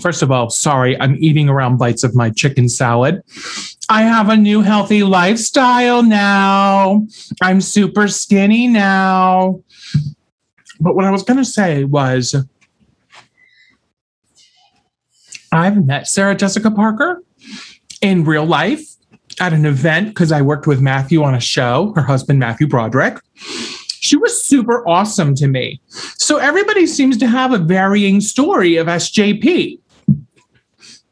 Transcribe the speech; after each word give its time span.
First 0.00 0.22
of 0.22 0.30
all, 0.30 0.50
sorry, 0.50 1.00
I'm 1.00 1.16
eating 1.22 1.48
around 1.48 1.76
bites 1.76 2.04
of 2.04 2.14
my 2.14 2.30
chicken 2.30 2.68
salad. 2.68 3.22
I 3.88 4.02
have 4.02 4.28
a 4.28 4.36
new 4.36 4.62
healthy 4.62 5.02
lifestyle 5.02 6.02
now. 6.02 7.06
I'm 7.42 7.60
super 7.60 8.08
skinny 8.08 8.66
now. 8.66 9.62
But 10.80 10.94
what 10.96 11.04
I 11.04 11.10
was 11.10 11.22
going 11.22 11.36
to 11.36 11.44
say 11.44 11.84
was 11.84 12.34
I've 15.52 15.84
met 15.84 16.08
Sarah 16.08 16.34
Jessica 16.34 16.70
Parker 16.70 17.22
in 18.00 18.24
real 18.24 18.46
life 18.46 18.96
at 19.40 19.52
an 19.52 19.66
event 19.66 20.08
because 20.08 20.32
I 20.32 20.42
worked 20.42 20.66
with 20.66 20.80
Matthew 20.80 21.22
on 21.22 21.34
a 21.34 21.40
show, 21.40 21.92
her 21.96 22.02
husband, 22.02 22.38
Matthew 22.38 22.66
Broderick. 22.66 23.18
She 24.00 24.16
was 24.16 24.42
super 24.42 24.86
awesome 24.88 25.34
to 25.36 25.46
me. 25.46 25.80
So 26.16 26.38
everybody 26.38 26.86
seems 26.86 27.18
to 27.18 27.26
have 27.26 27.52
a 27.52 27.58
varying 27.58 28.20
story 28.20 28.76
of 28.76 28.86
SJP, 28.86 29.78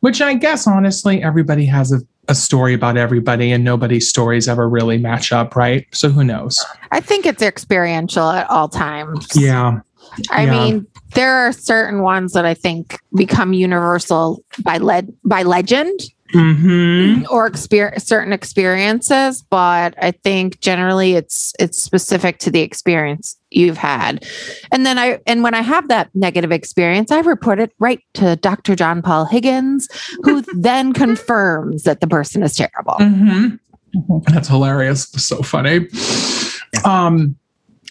which 0.01 0.21
I 0.21 0.35
guess 0.35 0.67
honestly, 0.67 1.23
everybody 1.23 1.65
has 1.67 1.93
a, 1.93 2.01
a 2.29 2.35
story 2.35 2.75
about 2.75 2.97
everybody 2.97 3.51
and 3.53 3.65
nobody's 3.65 4.09
stories 4.09 4.49
ever 4.49 4.69
really 4.69 4.99
match 4.99 5.33
up, 5.33 5.57
right? 5.57 5.87
So 5.93 6.09
who 6.11 6.25
knows? 6.25 6.65
I 6.93 7.01
think 7.01 7.27
it's 7.27 7.43
experiential 7.43 8.29
at 8.31 8.49
all 8.51 8.69
times. 8.69 9.27
Yeah. 9.35 9.81
I 10.31 10.45
Yeah. 10.45 10.51
mean, 10.51 10.87
there 11.15 11.33
are 11.33 11.53
certain 11.53 12.03
ones 12.03 12.33
that 12.33 12.45
I 12.45 12.55
think 12.55 12.99
become 13.15 13.53
universal 13.53 14.43
by 14.63 14.79
led 14.79 15.13
by 15.25 15.43
legend 15.43 16.01
hmm 16.33 17.23
or 17.31 17.51
exper- 17.51 18.01
certain 18.01 18.33
experiences, 18.33 19.43
but 19.43 19.95
I 20.01 20.11
think 20.11 20.61
generally 20.61 21.15
it's 21.15 21.55
it's 21.59 21.81
specific 21.81 22.39
to 22.41 22.51
the 22.51 22.61
experience 22.61 23.37
you've 23.51 23.79
had. 23.79 24.27
And 24.73 24.85
then 24.85 24.99
I 24.99 25.21
and 25.27 25.43
when 25.43 25.55
I 25.55 25.63
have 25.63 25.89
that 25.89 26.11
negative 26.15 26.53
experience, 26.53 27.11
I 27.11 27.21
report 27.21 27.61
it 27.61 27.73
right 27.79 28.01
to 28.15 28.37
Dr. 28.37 28.75
John 28.77 29.03
Paul 29.03 29.25
Higgins, 29.25 29.89
who 30.23 30.43
then 30.55 30.93
confirms 30.93 31.85
that 31.85 32.01
the 32.01 32.07
person 32.07 32.43
is 32.43 32.57
terrible. 32.57 32.97
hmm 32.99 33.57
That's 34.27 34.49
hilarious. 34.49 35.09
So 35.13 35.43
funny. 35.43 35.89
Um, 36.85 37.37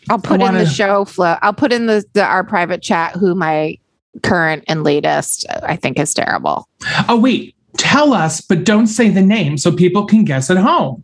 I'll 0.10 0.20
put 0.20 0.42
I 0.42 0.48
in 0.48 0.54
the 0.54 0.66
show 0.66 1.06
flow. 1.06 1.38
I'll 1.42 1.54
put 1.54 1.74
in 1.74 1.88
the, 1.88 2.06
the 2.14 2.24
our 2.24 2.44
private 2.44 2.82
chat 2.82 3.14
who 3.14 3.36
my 3.36 3.78
current 4.24 4.64
and 4.68 4.84
latest 4.84 5.46
I 5.64 5.76
think 5.76 6.00
is 6.00 6.14
terrible. 6.14 6.68
oh, 7.10 7.20
wait. 7.20 7.56
Tell 7.78 8.14
us, 8.14 8.42
but 8.42 8.64
don't 8.64 8.88
say 8.88 9.10
the 9.10 9.22
name 9.22 9.58
so 9.58 9.72
people 9.72 10.06
can 10.06 10.26
guess 10.26 10.50
at 10.50 10.58
home. 10.58 11.04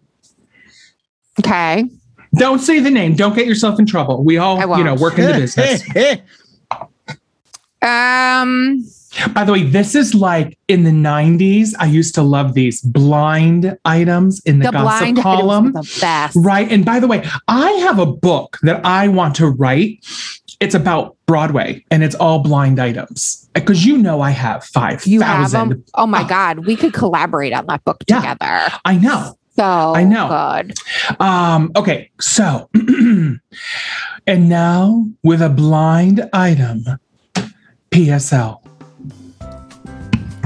Okay. 1.39 1.85
Don't 2.35 2.59
say 2.59 2.79
the 2.79 2.89
name. 2.89 3.15
Don't 3.15 3.35
get 3.35 3.45
yourself 3.45 3.79
in 3.79 3.85
trouble. 3.85 4.23
We 4.23 4.37
all, 4.37 4.59
you 4.77 4.83
know, 4.83 4.95
work 4.95 5.17
in 5.19 5.25
the 5.25 5.33
business. 5.33 5.83
Um 7.83 8.85
By 9.33 9.43
the 9.43 9.51
way, 9.51 9.63
this 9.63 9.93
is 9.93 10.15
like 10.15 10.57
in 10.69 10.85
the 10.85 10.91
90s. 10.91 11.73
I 11.79 11.85
used 11.85 12.15
to 12.15 12.23
love 12.23 12.53
these 12.53 12.81
blind 12.81 13.77
items 13.83 14.41
in 14.45 14.59
the, 14.59 14.65
the 14.67 14.71
gossip 14.71 14.99
blind 14.99 15.17
column. 15.17 15.73
the 15.73 15.97
best. 15.99 16.37
Right. 16.39 16.71
And 16.71 16.85
by 16.85 16.99
the 16.99 17.07
way, 17.07 17.27
I 17.49 17.71
have 17.71 17.99
a 17.99 18.05
book 18.05 18.57
that 18.63 18.83
I 18.85 19.09
want 19.09 19.35
to 19.35 19.47
write. 19.47 19.99
It's 20.59 20.75
about 20.75 21.17
Broadway 21.25 21.83
and 21.91 22.03
it's 22.03 22.15
all 22.15 22.39
blind 22.39 22.79
items. 22.79 23.49
Because 23.53 23.85
you 23.85 23.97
know 23.97 24.21
I 24.21 24.31
have 24.31 24.63
five. 24.63 25.05
You 25.05 25.21
have 25.21 25.49
5,000. 25.51 25.69
them. 25.69 25.83
Oh 25.95 26.07
my 26.07 26.23
Oh. 26.23 26.27
God, 26.27 26.65
we 26.65 26.75
could 26.75 26.93
collaborate 26.93 27.53
on 27.53 27.65
that 27.67 27.83
book 27.83 28.03
Yeah. 28.07 28.17
together. 28.21 28.67
I 28.85 28.95
know. 28.97 29.35
So 29.55 29.63
I 29.63 30.03
know. 30.03 30.27
good. 30.63 30.73
Um, 31.19 31.71
okay, 31.75 32.09
so 32.19 32.69
and 32.73 33.39
now 34.27 35.05
with 35.23 35.41
a 35.43 35.49
blind 35.49 36.27
item, 36.33 36.83
PSL. 37.91 38.59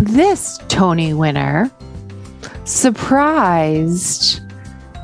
This 0.02 0.60
Tony 0.68 1.14
winner 1.14 1.72
surprised 2.66 4.42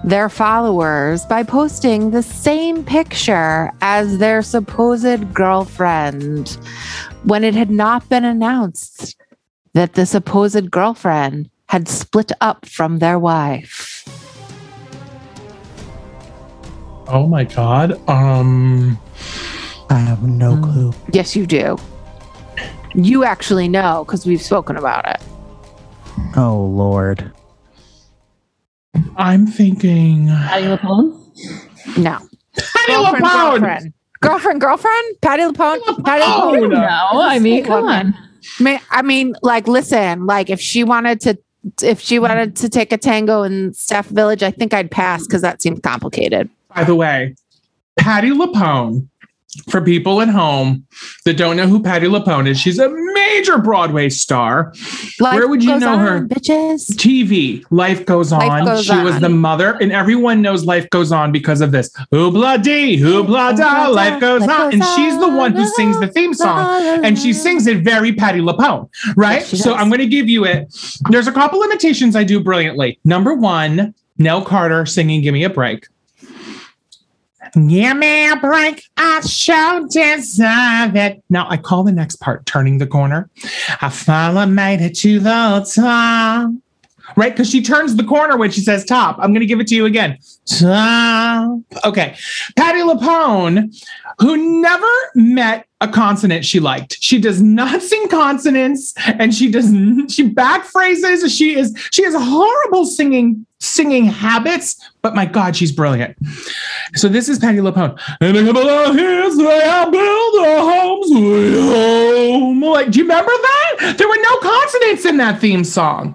their 0.04 0.28
followers 0.30 1.25
by 1.25 1.44
posting 1.44 2.12
the 2.12 2.22
same 2.24 2.84
picture 2.84 3.72
as 3.81 4.18
their 4.18 4.41
supposed 4.41 5.34
girlfriend 5.34 6.58
when 7.24 7.44
it 7.44 7.56
had 7.56 7.69
not 7.69 8.08
been 8.09 8.25
announced 8.25 9.16
that 9.74 9.94
the 9.94 10.06
supposed 10.06 10.69
girlfriend 10.69 11.50
had 11.69 11.88
split 11.88 12.31
up 12.41 12.66
from 12.66 13.00
their 13.00 13.18
wife. 13.18 14.03
Oh 17.08 17.28
my 17.28 17.44
god. 17.46 17.94
Um 18.09 19.00
I 19.90 19.96
have 20.00 20.24
no 20.24 20.56
Hmm. 20.56 20.64
clue. 20.64 20.94
Yes, 21.12 21.35
you 21.35 21.46
do. 21.46 21.78
You 22.94 23.24
actually 23.24 23.68
know 23.68 24.03
because 24.06 24.25
we've 24.25 24.41
spoken 24.41 24.78
about 24.78 25.08
it. 25.08 25.22
Oh 26.35 26.58
Lord. 26.75 27.31
I'm 29.18 29.48
thinking 29.48 30.28
Patti 30.28 30.66
LuPone? 30.66 31.20
No. 31.98 32.20
Patti 32.56 32.94
Girlfriend, 32.94 33.26
LuPone. 33.26 33.52
girlfriend. 33.52 33.94
Girlfriend, 34.22 34.62
girlfriend? 34.62 35.22
Patti 35.22 35.44
LuPone? 35.44 36.04
Patti 36.06 36.24
Oh, 36.26 36.54
no. 36.68 37.22
I 37.22 37.40
mean, 37.40 37.64
come 37.64 37.86
on. 37.86 38.14
I 38.59 38.64
mean, 38.64 38.80
I 38.92 39.02
mean, 39.02 39.36
like, 39.42 39.68
listen, 39.68 40.26
like, 40.26 40.50
if 40.50 40.59
she 40.59 40.84
wanted 40.84 41.22
to, 41.22 41.38
if 41.82 42.00
she 42.02 42.20
wanted 42.20 42.56
to 42.58 42.70
take 42.70 42.92
a 42.92 42.98
tango 42.98 43.44
in 43.44 43.74
Staff 43.74 44.08
Village, 44.09 44.44
I 44.44 44.52
think 44.52 44.74
I'd 44.74 44.92
pass 44.92 45.26
because 45.26 45.42
that 45.42 45.62
seems 45.62 45.80
complicated. 45.80 46.50
By 46.76 46.84
the 46.84 46.96
way, 46.96 47.36
Patti 47.98 48.30
LuPone, 48.30 49.08
for 49.69 49.81
people 49.81 50.22
at 50.22 50.30
home 50.30 50.86
that 51.25 51.38
don't 51.38 51.58
know 51.58 51.68
who 51.68 51.81
Patti 51.81 52.08
LuPone 52.08 52.47
is, 52.47 52.59
she's 52.59 52.80
a 52.80 52.90
major 52.90 53.58
Broadway 53.58 54.09
star. 54.09 54.74
Life 55.19 55.36
Where 55.36 55.47
would 55.47 55.64
you 55.64 55.78
know 55.80 55.97
her? 55.97 56.25
bitches? 56.25 56.91
TV, 56.91 57.64
Life 57.69 58.06
Goes 58.06 58.31
Life 58.31 58.50
On. 58.50 58.66
Goes 58.66 58.86
she 58.86 58.96
was 59.02 59.19
the 59.19 59.30
mother, 59.30 59.78
and 59.81 59.91
everyone 59.91 60.41
knows 60.41 60.66
Life 60.66 60.90
Goes 60.90 61.12
On 61.12 61.31
because 61.31 61.62
of 61.62 61.72
this. 61.72 61.90
Hoobla 62.12 62.62
dee, 62.64 62.97
hoobla 62.97 63.56
da, 63.58 63.88
life 63.88 64.19
goes 64.19 64.41
life 64.41 64.50
on. 64.50 64.72
goes 64.72 64.74
And 64.74 64.84
she's 64.96 65.19
the 65.19 65.30
one 65.30 65.53
who 65.53 65.66
sings 65.70 66.00
the 66.00 66.08
theme 66.08 66.34
song. 66.34 67.03
And 67.03 67.18
she 67.18 67.34
sings 67.34 67.68
it 67.68 67.84
very 67.84 68.14
Patti 68.14 68.40
LuPone, 68.40 68.90
right? 69.16 69.40
Yes, 69.40 69.64
so. 69.64 69.74
I'm 69.74 69.90
going 69.90 70.00
to 70.00 70.08
give 70.08 70.30
you 70.30 70.46
it. 70.46 70.74
There's 71.09 71.28
a 71.28 71.31
couple 71.31 71.64
imitations 71.64 72.16
I 72.16 72.24
do 72.24 72.40
brilliantly. 72.40 73.00
Number 73.03 73.34
one, 73.34 73.94
Nell 74.18 74.44
Carter 74.44 74.85
singing 74.85 75.22
"Give 75.22 75.34
Me 75.34 75.44
a 75.44 75.50
Break." 75.50 75.88
Give 77.53 77.97
me 77.97 78.31
a 78.31 78.36
break, 78.36 78.84
I 78.97 79.22
sure 79.22 79.88
deserve 79.88 80.96
it. 80.96 81.24
Now 81.30 81.47
I 81.47 81.58
call 81.58 81.84
the 81.84 81.91
next 81.91 82.16
part 82.16 82.47
turning 82.47 82.80
the 82.80 82.88
corner. 82.88 83.30
I 83.80 83.90
finally 83.90 84.47
made 84.47 84.81
it 84.81 84.97
to 85.00 85.19
the 85.19 85.72
top. 85.75 86.52
Right? 87.16 87.31
Because 87.31 87.50
she 87.50 87.62
turns 87.62 87.96
the 87.96 88.03
corner 88.03 88.38
when 88.38 88.50
she 88.50 88.62
says 88.62 88.86
top. 88.86 89.18
I'm 89.19 89.34
going 89.34 89.41
to 89.41 89.46
give 89.46 89.59
it 89.59 89.68
to 89.68 89.75
you 89.75 89.86
again. 89.86 90.18
Top. 90.46 91.59
Okay. 91.84 92.16
Patti 92.56 92.80
LuPone, 92.80 93.75
who 94.20 94.62
never 94.62 94.88
met 95.14 95.68
a 95.81 95.88
consonant 95.88 96.46
she 96.46 96.59
liked. 96.59 96.97
She 97.02 97.20
does 97.20 97.41
not 97.41 97.81
sing 97.84 98.08
consonants 98.08 98.94
and 99.06 99.34
she 99.34 99.52
does 99.52 99.72
she 100.12 100.28
back 100.28 100.64
phrases. 100.64 101.31
She 101.35 101.56
is 101.56 101.78
she 101.91 102.03
has 102.03 102.16
horrible 102.18 102.85
singing 102.85 103.46
singing 103.63 104.06
habits, 104.06 104.75
but 105.01 105.16
my 105.16 105.25
God, 105.25 105.56
she's 105.56 105.72
brilliant. 105.72 106.16
So 106.96 107.07
this 107.07 107.29
is 107.29 107.40
Patti 107.40 107.57
LuPone. 107.59 108.00
And 108.22 108.38
a 108.38 108.44
couple 108.46 108.69
of 108.69 108.96
hills 108.96 109.38
where 109.38 109.69
I 109.72 109.90
build 109.90 110.46
a 110.46 110.62
home 110.62 111.03
sweet 111.03 111.62
home. 111.62 112.62
Like, 112.62 112.91
do 112.91 113.00
you 113.00 113.06
remember 113.06 113.31
that? 113.31 113.96
There 113.97 114.07
were 114.07 114.18
no 114.22 114.38
consonants 114.40 115.06
in 115.06 115.18
that 115.18 115.40
theme 115.40 115.63
song. 115.63 116.13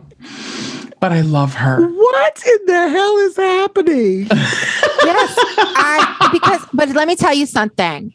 But 1.00 1.12
I 1.12 1.20
love 1.20 1.54
her. 1.54 1.87
What 1.87 2.42
in 2.44 2.66
the 2.66 2.88
hell 2.91 3.16
is 3.19 3.37
happening? 3.37 4.28
Yes, 5.04 5.32
I 5.38 6.28
because 6.32 6.60
but 6.75 6.88
let 6.91 7.06
me 7.06 7.14
tell 7.14 7.32
you 7.32 7.47
something. 7.47 8.12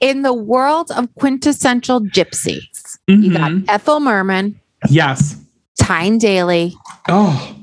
In 0.00 0.20
the 0.22 0.34
world 0.34 0.90
of 0.92 1.12
quintessential 1.14 2.00
gypsies, 2.02 2.98
you 3.08 3.32
got 3.32 3.50
Mhm. 3.50 3.64
Ethel 3.68 4.00
Merman, 4.00 4.60
Yes. 4.90 5.36
Tyne 5.80 6.18
Daly. 6.18 6.76
Oh, 7.08 7.56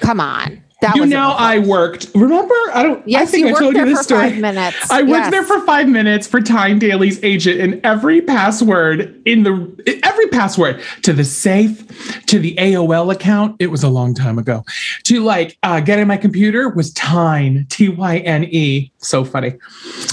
Come 0.00 0.20
on. 0.20 0.62
That 0.80 0.96
you 0.96 1.06
know, 1.06 1.30
I 1.38 1.60
worked. 1.60 2.08
Remember, 2.12 2.52
I 2.74 2.82
don't. 2.82 2.98
I 2.98 3.02
Yes, 3.06 3.30
think 3.30 3.42
you 3.42 3.50
I 3.50 3.52
worked 3.52 3.62
told 3.62 3.74
there 3.76 3.86
you 3.86 3.92
for 3.92 3.98
this 3.98 4.04
story. 4.04 4.30
five 4.30 4.38
minutes. 4.40 4.90
I 4.90 5.02
worked 5.02 5.10
Yes. 5.10 5.30
there 5.30 5.44
for 5.44 5.60
five 5.64 5.88
minutes 5.88 6.26
for 6.26 6.40
Tyne 6.40 6.80
Daly's 6.80 7.22
agent, 7.22 7.60
and 7.60 7.80
every 7.86 8.20
password 8.20 9.22
in 9.24 9.44
the 9.44 10.00
every 10.02 10.26
password 10.26 10.82
to 11.02 11.12
the 11.12 11.22
safe, 11.22 11.86
to 12.26 12.40
the 12.40 12.56
AOL 12.56 13.12
account. 13.12 13.54
It 13.60 13.68
was 13.68 13.84
a 13.84 13.88
long 13.88 14.12
time 14.12 14.40
ago. 14.40 14.64
To 15.04 15.20
like 15.22 15.56
uh, 15.62 15.78
get 15.78 16.00
in 16.00 16.08
my 16.08 16.16
computer 16.16 16.68
was 16.68 16.92
Tyne 16.94 17.64
T 17.68 17.88
Y 17.88 18.16
N 18.18 18.42
E. 18.42 18.90
So 18.98 19.24
funny. 19.24 19.54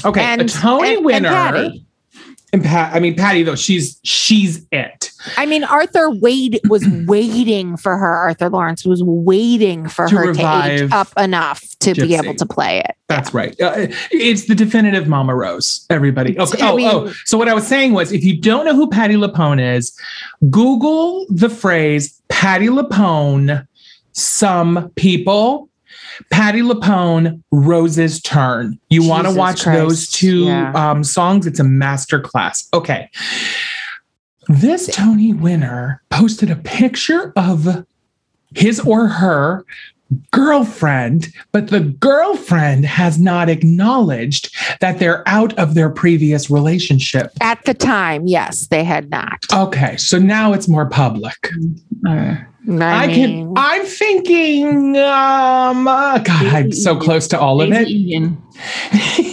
Okay, 0.06 0.34
a 0.36 0.44
Tony 0.46 0.90
and- 0.90 0.98
and 0.98 1.06
winner. 1.06 1.30
Patti. 1.30 1.84
And 2.54 2.64
Pat, 2.64 2.96
I 2.96 3.00
mean 3.00 3.16
Patti 3.16 3.42
though, 3.42 3.56
she's 3.56 4.00
she's 4.04 4.68
it. 4.72 5.09
I 5.38 5.46
mean, 5.46 5.64
Arthur 5.64 6.10
Wade 6.10 6.60
was 6.70 6.88
waiting 7.08 7.76
for 7.78 7.98
her. 7.98 8.14
Arthur 8.16 8.50
Laurents 8.50 8.86
was 8.86 9.04
waiting 9.04 9.88
for 9.90 10.08
To 10.08 10.16
her 10.16 10.34
to 10.34 10.64
age 10.66 10.92
up 10.92 11.10
enough 11.18 11.64
to 11.80 11.94
be 11.94 12.16
able 12.16 12.36
to 12.36 12.46
play 12.46 12.80
it. 12.80 12.96
That's 13.08 13.34
right. 13.34 13.60
Uh, 13.60 13.88
it's 14.12 14.46
the 14.48 14.56
definitive 14.56 15.08
Mama 15.08 15.36
Rose, 15.36 15.86
everybody. 15.90 16.38
Okay. 16.40 16.62
I 16.62 16.72
Oh, 16.72 16.76
mean- 16.76 16.90
oh. 16.92 17.14
So 17.26 17.38
what 17.38 17.48
I 17.50 17.54
was 17.54 17.66
saying 17.68 17.94
was 17.94 18.12
if 18.12 18.24
you 18.24 18.40
don't 18.40 18.66
know 18.66 18.76
who 18.76 18.88
Patti 18.90 19.16
LuPone 19.16 19.76
is, 19.78 19.98
Google 20.50 21.26
the 21.30 21.50
phrase 21.50 22.22
Patti 22.30 22.68
LuPone, 22.68 23.68
some 24.14 24.90
people. 24.96 25.68
Patti 26.32 26.62
LuPone, 26.62 27.42
Rose's 27.52 28.22
Turn. 28.22 28.78
You 28.90 29.08
want 29.08 29.26
to 29.26 29.34
watch 29.34 29.64
Christ. 29.64 29.80
those 29.80 30.10
two 30.12 30.46
Yeah. 30.46 30.72
um, 30.74 31.04
songs? 31.04 31.48
It's 31.48 31.60
a 31.60 31.64
master 31.64 32.20
class. 32.20 32.68
Okay. 32.74 33.10
This 34.50 34.88
Tony 34.88 35.32
winner 35.32 36.02
posted 36.10 36.50
a 36.50 36.56
picture 36.56 37.32
of 37.36 37.86
his 38.56 38.80
or 38.80 39.08
her 39.08 39.64
girlfriend, 40.32 41.28
but 41.52 41.68
the 41.68 41.82
girlfriend 41.82 42.86
has 42.86 43.20
not 43.20 43.48
acknowledged 43.48 44.52
that 44.80 44.98
they're 44.98 45.22
out 45.28 45.58
of 45.60 45.76
their 45.76 45.92
previous 45.92 46.50
relationship. 46.50 47.32
At 47.42 47.64
the 47.66 47.76
time, 47.76 48.26
yes, 48.26 48.66
they 48.68 48.84
had 48.84 49.12
not. 49.12 49.46
Okay, 49.54 49.98
so 49.98 50.18
now 50.18 50.54
it's 50.54 50.68
more 50.68 50.90
public. 50.90 51.52
I, 52.08 52.44
I, 52.68 53.08
can. 53.08 53.30
mean, 53.30 53.54
I'm 53.56 53.86
thinking. 53.86 54.98
Um. 54.98 55.88
uh, 55.88 56.18
God, 56.20 56.46
I'm 56.48 56.72
so 56.72 56.98
close 56.98 57.28
to 57.30 57.40
all 57.40 57.62
of 57.62 57.70
it. 57.72 57.88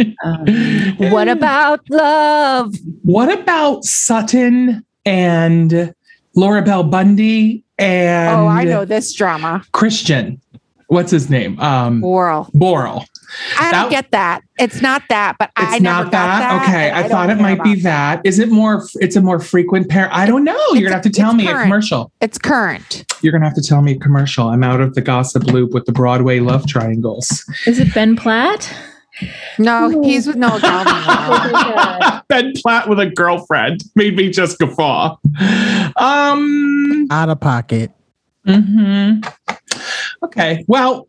Egan. 0.00 0.16
Um, 0.24 1.10
what 1.10 1.28
about 1.28 1.80
love? 1.90 2.74
what 3.02 3.32
about 3.32 3.84
Sutton 3.84 4.84
and 5.04 5.94
Laura 6.34 6.62
Bell 6.62 6.82
Bundy 6.84 7.64
and 7.78 8.36
oh, 8.40 8.46
I 8.46 8.64
know 8.64 8.84
this 8.84 9.12
drama. 9.12 9.62
Christian? 9.72 10.40
What's 10.88 11.10
his 11.12 11.30
name? 11.30 11.58
Um, 11.60 12.02
Oral. 12.02 12.46
Borle. 12.54 13.06
I 13.60 13.70
don't 13.70 13.82
That- 13.84 13.90
get 13.90 14.10
that. 14.10 14.40
It's 14.58 14.82
not 14.82 15.02
that, 15.08 15.36
but 15.38 15.50
It's 15.56 15.72
I 15.74 15.78
never 15.78 16.02
not 16.02 16.04
got 16.06 16.10
that. 16.10 16.40
that. 16.40 16.62
Okay, 16.68 16.90
and 16.90 17.04
I, 17.06 17.08
thought 17.08 17.30
it 17.30 17.36
might 17.40 17.62
be 17.62 17.74
about 17.74 17.82
that. 17.84 18.20
Is 18.24 18.40
it 18.40 18.50
more? 18.50 18.84
It's 18.96 19.14
a 19.14 19.20
more 19.22 19.38
frequent 19.38 19.88
pair. 19.88 20.08
I 20.12 20.26
don't 20.26 20.42
know. 20.44 20.58
You're 20.72 20.82
gonna 20.82 20.94
have 20.96 21.04
to 21.04 21.10
tell 21.10 21.30
it's 21.30 21.38
me 21.38 21.48
a 21.48 21.62
commercial. 21.62 22.10
It's 22.20 22.36
current. 22.38 23.04
You're 23.22 23.32
gonna 23.32 23.44
have 23.44 23.54
to 23.54 23.62
tell 23.62 23.82
me 23.82 23.92
a 23.92 23.98
commercial. 23.98 24.48
I'm 24.48 24.64
out 24.64 24.80
of 24.80 24.94
the 24.94 25.00
gossip 25.00 25.44
loop 25.44 25.72
with 25.72 25.86
the 25.86 25.92
Broadway 25.92 26.40
love 26.40 26.66
triangles. 26.66 27.44
is 27.66 27.78
it 27.78 27.94
Ben 27.94 28.16
Platt? 28.16 28.74
No, 29.58 30.02
he's 30.02 30.26
with 30.26 30.36
Noah 30.36 30.60
Galvin. 30.60 32.22
Ben 32.28 32.52
Platt 32.54 32.88
with 32.88 33.00
a 33.00 33.06
girlfriend 33.06 33.82
made 33.94 34.16
me 34.16 34.30
just 34.30 34.58
guffaw. 34.58 35.16
Um. 35.96 37.06
Out 37.10 37.28
of 37.28 37.40
pocket. 37.40 37.90
mhm. 38.46 39.26
Okay. 40.22 40.64
Well, 40.68 41.08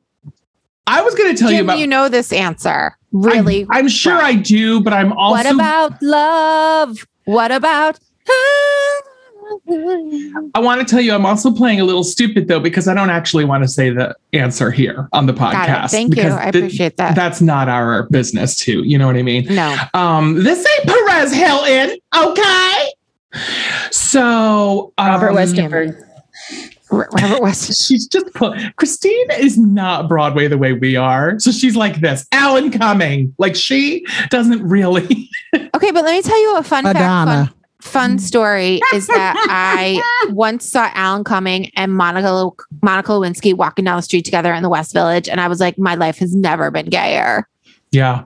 I 0.87 1.01
was 1.01 1.15
gonna 1.15 1.35
tell 1.35 1.51
you 1.51 1.61
about. 1.63 1.77
you 1.77 1.87
know 1.87 2.09
this 2.09 2.33
answer. 2.33 2.97
Really? 3.11 3.63
I'm, 3.63 3.67
I'm 3.71 3.87
sure 3.87 4.15
well. 4.15 4.25
I 4.25 4.35
do, 4.35 4.81
but 4.81 4.93
I'm 4.93 5.13
also. 5.13 5.35
what 5.43 5.53
about 5.53 6.01
love? 6.01 7.05
What 7.25 7.51
about 7.51 7.99
I 10.53 10.59
want 10.59 10.81
to 10.81 10.85
tell 10.85 11.01
you, 11.01 11.13
I'm 11.13 11.25
also 11.25 11.51
playing 11.51 11.79
a 11.79 11.83
little 11.83 12.03
stupid 12.03 12.47
though 12.47 12.59
because 12.59 12.87
I 12.87 12.93
don't 12.93 13.09
actually 13.09 13.45
want 13.45 13.63
to 13.63 13.67
say 13.67 13.89
the 13.89 14.15
answer 14.33 14.71
here 14.71 15.09
on 15.13 15.25
the 15.25 15.33
podcast. 15.33 15.67
Got 15.67 15.85
it. 15.85 15.91
Thank 15.91 16.15
you. 16.15 16.23
I 16.23 16.51
th- 16.51 16.55
appreciate 16.63 16.97
that. 16.97 17.15
That's 17.15 17.41
not 17.41 17.69
our 17.69 18.03
business, 18.09 18.55
too. 18.55 18.83
You 18.83 18.97
know 18.97 19.07
what 19.07 19.15
I 19.15 19.23
mean? 19.23 19.45
No. 19.53 19.75
Um, 19.93 20.43
this 20.43 20.59
ain't 20.59 20.87
Perez 20.87 21.33
Hilton, 21.33 21.97
okay? 22.15 22.91
So, 23.91 24.93
um, 24.97 25.07
Robert 25.07 25.31
Westenberg. 25.33 26.01
R- 26.91 27.09
Robert 27.13 27.41
West. 27.41 27.83
She's 27.87 28.07
just 28.07 28.33
put, 28.33 28.57
Christine 28.75 29.31
is 29.39 29.57
not 29.57 30.09
Broadway 30.09 30.47
the 30.47 30.57
way 30.57 30.73
we 30.73 30.95
are. 30.95 31.39
So 31.39 31.51
she's 31.51 31.75
like 31.75 32.01
this 32.01 32.27
Alan 32.33 32.69
Cumming. 32.71 33.33
Like 33.37 33.55
she 33.55 34.05
doesn't 34.29 34.61
really. 34.67 35.29
Okay, 35.53 35.91
but 35.91 36.03
let 36.03 36.13
me 36.13 36.21
tell 36.21 36.39
you 36.41 36.57
a 36.57 36.63
fun 36.63 36.83
fact. 36.83 36.97
Fun, 36.97 37.25
Madonna. 37.27 37.53
Fun 37.81 38.17
mm. 38.17 38.19
story 38.19 38.79
is 38.93 39.07
that 39.07 39.35
I 39.49 40.01
once 40.29 40.65
saw 40.65 40.89
Alan 40.93 41.23
Cumming 41.23 41.71
and 41.75 41.93
Monica 41.93 42.49
Monica 42.81 43.11
Lewinsky 43.11 43.53
walking 43.53 43.85
down 43.85 43.97
the 43.97 44.01
street 44.01 44.25
together 44.25 44.53
in 44.53 44.63
the 44.63 44.69
West 44.69 44.93
Village, 44.93 45.27
and 45.27 45.41
I 45.41 45.47
was 45.47 45.59
like, 45.59 45.77
my 45.77 45.95
life 45.95 46.17
has 46.19 46.35
never 46.35 46.71
been 46.71 46.87
gayer. 46.87 47.47
Yeah. 47.91 48.23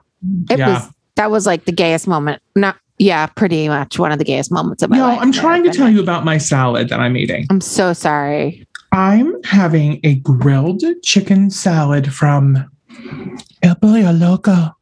It 0.50 0.58
Yeah. 0.58 0.74
was 0.74 0.90
that 1.16 1.30
was 1.30 1.46
like 1.46 1.64
the 1.64 1.72
gayest 1.72 2.06
moment. 2.06 2.42
Not 2.54 2.76
yeah, 2.98 3.26
pretty 3.26 3.68
much 3.68 3.98
one 3.98 4.12
of 4.12 4.18
the 4.18 4.24
gayest 4.24 4.50
moments 4.50 4.82
of 4.82 4.90
my 4.90 4.96
No, 4.96 5.04
life. 5.04 5.16
No, 5.16 5.22
I'm 5.22 5.32
trying 5.32 5.64
to 5.64 5.70
tell 5.70 5.86
been 5.86 5.96
you 5.96 6.02
about 6.02 6.24
my 6.24 6.38
salad 6.38 6.88
that 6.88 7.00
I'm 7.00 7.16
eating. 7.16 7.46
I'm 7.50 7.60
so 7.60 7.92
sorry. 7.92 8.66
I'm 8.92 9.42
having 9.42 10.00
a 10.04 10.14
grilled 10.16 10.82
chicken 11.02 11.50
salad 11.50 12.12
from 12.12 12.64
El 13.62 13.74
Pollo 13.74 14.12
Loco. 14.12 14.74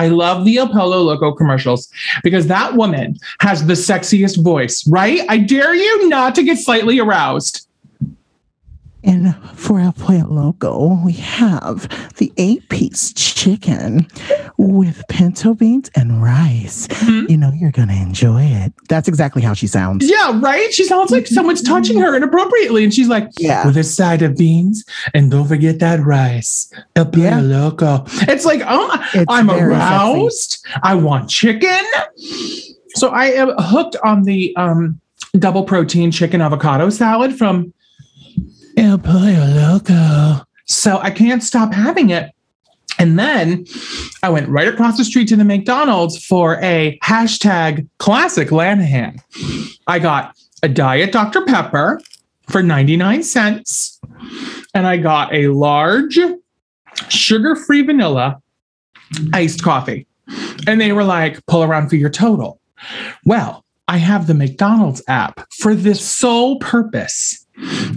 I 0.00 0.08
love 0.08 0.46
the 0.46 0.56
El 0.56 0.70
Pollo 0.70 1.02
Loco 1.02 1.30
commercials 1.30 1.90
because 2.24 2.46
that 2.46 2.74
woman 2.74 3.18
has 3.40 3.66
the 3.66 3.74
sexiest 3.74 4.42
voice, 4.42 4.86
right? 4.86 5.20
I 5.28 5.36
dare 5.36 5.74
you 5.74 6.08
not 6.08 6.34
to 6.36 6.42
get 6.42 6.56
slightly 6.56 6.98
aroused. 6.98 7.68
And 9.02 9.34
for 9.54 9.80
El 9.80 9.92
Pollo 9.92 10.26
Loco, 10.28 11.00
we 11.04 11.12
have 11.14 11.88
the 12.16 12.30
eight 12.36 12.68
piece 12.68 13.12
chicken 13.14 14.06
with 14.58 15.02
pinto 15.08 15.54
beans 15.54 15.90
and 15.96 16.22
rice. 16.22 16.86
Mhm. 16.88 17.30
You 17.30 17.36
know, 17.38 17.50
you're 17.54 17.70
going 17.70 17.88
to 17.88 17.94
enjoy 17.94 18.42
it. 18.42 18.72
That's 18.90 19.08
exactly 19.08 19.40
how 19.40 19.54
she 19.54 19.66
sounds. 19.66 20.08
Yeah, 20.08 20.38
right? 20.40 20.72
She 20.72 20.84
sounds 20.84 21.10
like 21.10 21.26
someone's 21.26 21.62
touching 21.62 21.98
her 21.98 22.14
inappropriately. 22.14 22.84
And 22.84 22.92
she's 22.92 23.08
like, 23.08 23.28
Yeah. 23.38 23.66
with 23.66 23.76
a 23.78 23.84
side 23.84 24.20
of 24.20 24.36
beans 24.36 24.84
and 25.14 25.30
don't 25.30 25.48
forget 25.48 25.78
that 25.78 26.00
rice. 26.00 26.70
El 26.94 27.06
Pollo 27.06 27.24
Yeah. 27.24 27.40
Loco. 27.40 28.04
It's 28.28 28.44
like, 28.44 28.62
oh, 28.66 29.02
It's 29.14 29.24
I'm 29.28 29.50
aroused. 29.50 30.64
I 30.82 30.94
want 30.94 31.30
chicken. 31.30 31.84
So 32.96 33.08
I 33.08 33.26
am 33.26 33.50
hooked 33.58 33.96
on 34.04 34.24
the 34.24 34.54
um, 34.56 35.00
double 35.38 35.62
protein 35.64 36.10
chicken 36.10 36.40
avocado 36.42 36.90
salad 36.90 37.36
from 37.38 37.72
El 38.76 38.98
Pollo 38.98 39.46
Loco. 39.46 40.44
So 40.66 40.98
I 40.98 41.10
can't 41.10 41.42
stop 41.42 41.72
having 41.72 42.10
it. 42.10 42.30
And 42.98 43.18
then 43.18 43.64
I 44.22 44.28
went 44.28 44.48
right 44.48 44.68
across 44.68 44.98
the 44.98 45.04
street 45.04 45.28
to 45.28 45.36
the 45.36 45.44
McDonald's 45.44 46.24
for 46.24 46.60
a 46.60 46.98
hashtag 47.02 47.88
classic 47.98 48.48
Lanahan. 48.48 49.20
I 49.86 49.98
got 49.98 50.36
a 50.62 50.68
Diet 50.68 51.12
Dr. 51.12 51.44
Pepper 51.46 52.00
for 52.48 52.62
99 52.62 53.22
cents. 53.22 53.98
And 54.74 54.86
I 54.86 54.98
got 54.98 55.32
a 55.34 55.48
large 55.48 56.18
sugar 57.08 57.56
free 57.56 57.82
vanilla 57.82 58.42
iced 59.32 59.62
coffee. 59.62 60.06
And 60.66 60.80
they 60.80 60.92
were 60.92 61.04
like, 61.04 61.44
pull 61.46 61.62
around 61.62 61.88
for 61.88 61.96
your 61.96 62.10
total. 62.10 62.60
Well, 63.24 63.64
I 63.88 63.96
have 63.96 64.26
the 64.26 64.34
McDonald's 64.34 65.02
app 65.08 65.50
for 65.52 65.74
this 65.74 66.06
sole 66.08 66.58
purpose 66.58 67.39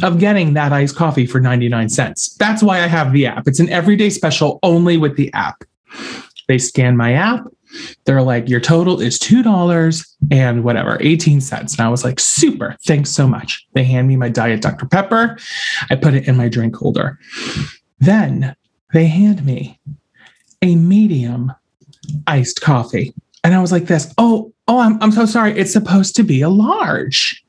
of 0.01 0.19
getting 0.19 0.53
that 0.53 0.73
iced 0.73 0.95
coffee 0.95 1.25
for 1.25 1.39
99 1.39 1.89
cents. 1.89 2.35
That's 2.35 2.63
why 2.63 2.81
I 2.81 2.87
have 2.87 3.13
the 3.13 3.25
app. 3.25 3.47
It's 3.47 3.59
an 3.59 3.69
everyday 3.69 4.09
special 4.09 4.59
only 4.63 4.97
with 4.97 5.15
the 5.15 5.31
app. 5.33 5.63
They 6.47 6.57
scan 6.57 6.97
my 6.97 7.13
app. 7.13 7.45
They're 8.05 8.21
like, 8.21 8.49
your 8.49 8.59
total 8.59 9.01
is 9.01 9.17
$2 9.19 10.15
and 10.31 10.63
whatever, 10.63 10.97
18 10.99 11.41
cents. 11.41 11.73
And 11.73 11.81
I 11.81 11.89
was 11.89 12.03
like, 12.03 12.19
super, 12.19 12.77
thanks 12.85 13.09
so 13.09 13.27
much. 13.27 13.65
They 13.73 13.83
hand 13.83 14.07
me 14.07 14.15
my 14.15 14.29
Diet 14.29 14.61
Dr. 14.61 14.85
Pepper. 14.85 15.37
I 15.89 15.95
put 15.95 16.13
it 16.13 16.27
in 16.27 16.37
my 16.37 16.49
drink 16.49 16.75
holder. 16.75 17.17
Then 17.99 18.55
they 18.93 19.07
hand 19.07 19.45
me 19.45 19.79
a 20.61 20.75
medium 20.75 21.51
iced 22.27 22.61
coffee. 22.61 23.13
And 23.43 23.53
I 23.53 23.61
was 23.61 23.71
like, 23.71 23.85
this, 23.85 24.13
oh, 24.17 24.53
oh, 24.67 24.79
I'm, 24.79 25.01
I'm 25.01 25.11
so 25.11 25.25
sorry. 25.25 25.57
It's 25.57 25.73
supposed 25.73 26.15
to 26.15 26.23
be 26.23 26.41
a 26.41 26.49
large. 26.49 27.42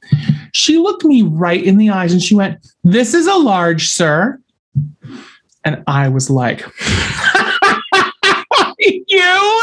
She 0.53 0.79
looked 0.79 1.05
me 1.05 1.23
right 1.23 1.63
in 1.63 1.79
the 1.79 1.91
eyes 1.91 2.13
and 2.13 2.23
she 2.23 2.35
went, 2.35 2.65
This 2.83 3.15
is 3.15 3.27
a 3.27 3.35
large, 3.35 3.89
sir. 3.89 4.41
And 5.65 5.83
I 5.87 6.09
was 6.09 6.31
like, 6.31 6.65
You 8.81 9.63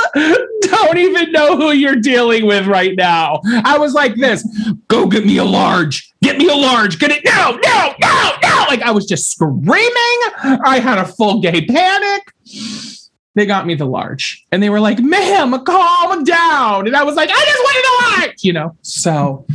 don't 0.62 0.98
even 0.98 1.32
know 1.32 1.56
who 1.58 1.72
you're 1.72 1.96
dealing 1.96 2.46
with 2.46 2.66
right 2.68 2.96
now. 2.96 3.42
I 3.64 3.78
was 3.78 3.94
like, 3.94 4.16
This, 4.16 4.46
go 4.88 5.08
get 5.08 5.26
me 5.26 5.38
a 5.38 5.46
large. 5.46 6.12
Get 6.22 6.38
me 6.38 6.50
a 6.50 6.56
large. 6.56 7.00
Get 7.00 7.12
it. 7.12 7.24
No, 7.26 7.52
no, 7.64 7.94
no, 8.02 8.32
no. 8.42 8.66
Like 8.68 8.82
I 8.82 8.92
was 8.92 9.06
just 9.06 9.32
screaming. 9.32 10.20
I 10.44 10.80
had 10.84 10.98
a 10.98 11.06
full 11.06 11.42
gay 11.42 11.66
panic 11.66 12.34
they 13.36 13.46
got 13.46 13.66
me 13.66 13.76
the 13.76 13.86
large 13.86 14.46
and 14.52 14.62
they 14.62 14.70
were 14.70 14.80
like 14.80 15.00
ma'am 15.00 15.52
calm 15.64 16.24
down 16.24 16.88
and 16.88 16.96
i 16.96 17.04
was 17.04 17.16
like 17.16 17.30
i 17.30 17.34
just 17.34 17.64
wanted 17.64 17.86
a 17.86 18.22
large 18.22 18.44
you 18.44 18.54
know 18.54 18.76
so 18.82 19.46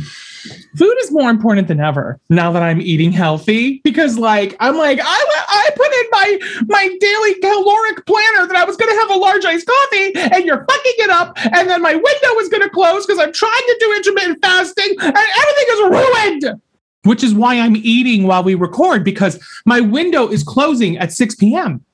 food 0.75 0.95
is 1.01 1.11
more 1.11 1.29
important 1.29 1.67
than 1.67 1.79
ever 1.79 2.19
now 2.29 2.51
that 2.51 2.63
I'm 2.63 2.81
eating 2.81 3.11
healthy 3.11 3.81
because 3.83 4.17
like 4.17 4.55
I'm 4.59 4.77
like 4.77 4.99
I 5.01 5.45
I 5.49 5.69
put 5.75 5.91
in 5.93 6.05
my 6.11 6.65
my 6.67 6.97
daily 6.99 7.33
caloric 7.39 8.05
planner 8.05 8.47
that 8.47 8.55
I 8.55 8.65
was 8.65 8.77
going 8.77 8.91
to 8.91 8.99
have 9.01 9.11
a 9.11 9.19
large 9.19 9.45
iced 9.45 9.67
coffee 9.67 10.11
and 10.15 10.45
you're 10.45 10.65
fucking 10.65 10.93
it 10.97 11.09
up 11.09 11.37
and 11.53 11.69
then 11.69 11.81
my 11.81 11.93
window 11.93 12.39
is 12.39 12.49
going 12.49 12.63
to 12.63 12.69
close 12.69 13.05
because 13.05 13.19
I'm 13.19 13.33
trying 13.33 13.51
to 13.51 13.77
do 13.79 13.93
intermittent 13.95 14.39
fasting 14.41 14.95
and 14.99 15.15
everything 15.15 15.65
is 15.69 15.79
ruined. 15.89 16.61
Which 17.03 17.23
is 17.23 17.33
why 17.33 17.57
I'm 17.57 17.77
eating 17.77 18.27
while 18.27 18.43
we 18.43 18.55
record 18.55 19.05
because 19.05 19.39
my 19.65 19.79
window 19.79 20.27
is 20.27 20.43
closing 20.43 20.97
at 20.97 21.13
6 21.13 21.35
p.m. 21.35 21.85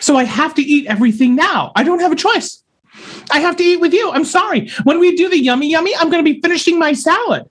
So 0.00 0.16
I 0.16 0.24
have 0.24 0.54
to 0.54 0.62
eat 0.62 0.86
everything 0.86 1.34
now. 1.34 1.72
I 1.76 1.84
don't 1.84 2.00
have 2.00 2.12
a 2.12 2.16
choice. 2.16 2.62
I 3.30 3.40
have 3.40 3.56
to 3.56 3.62
eat 3.62 3.80
with 3.80 3.92
you. 3.92 4.10
I'm 4.10 4.24
sorry. 4.24 4.70
When 4.84 5.00
we 5.00 5.16
do 5.16 5.28
the 5.28 5.38
yummy 5.38 5.70
yummy, 5.70 5.94
I'm 5.96 6.10
going 6.10 6.24
to 6.24 6.32
be 6.32 6.40
finishing 6.40 6.78
my 6.78 6.92
salad. 6.92 7.48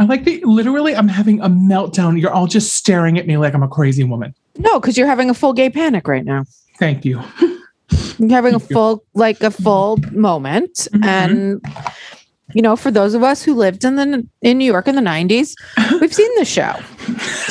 I 0.00 0.04
like 0.04 0.24
the 0.24 0.40
literally, 0.44 0.94
I'm 0.94 1.08
having 1.08 1.40
a 1.40 1.48
meltdown. 1.48 2.20
You're 2.20 2.30
all 2.32 2.46
just 2.46 2.74
staring 2.74 3.18
at 3.18 3.26
me 3.26 3.36
like 3.36 3.52
I'm 3.54 3.62
a 3.64 3.68
crazy 3.68 4.04
woman. 4.04 4.34
No, 4.56 4.78
because 4.80 4.96
you're 4.96 5.08
having 5.08 5.28
a 5.30 5.34
full 5.34 5.52
gay 5.52 5.70
panic 5.70 6.06
right 6.06 6.24
now. 6.24 6.44
Thank 6.78 7.04
you. 7.04 7.20
You're 8.18 8.30
having 8.30 8.54
a 8.54 8.58
Thank 8.60 8.70
you. 8.70 8.74
full, 8.76 9.04
like 9.14 9.42
a 9.42 9.50
full 9.50 9.98
moment. 10.12 10.86
Mhm. 10.92 11.04
And 11.04 11.60
you 12.54 12.62
know, 12.62 12.76
for 12.76 12.90
those 12.90 13.14
of 13.14 13.22
us 13.22 13.42
who 13.42 13.54
lived 13.54 13.84
in 13.84 13.96
the 13.96 14.26
in 14.42 14.58
New 14.58 14.64
York 14.64 14.86
in 14.88 14.94
the 14.94 15.02
90s, 15.02 15.54
we've 16.00 16.14
seen 16.14 16.30
the 16.38 16.44
show. 16.44 16.74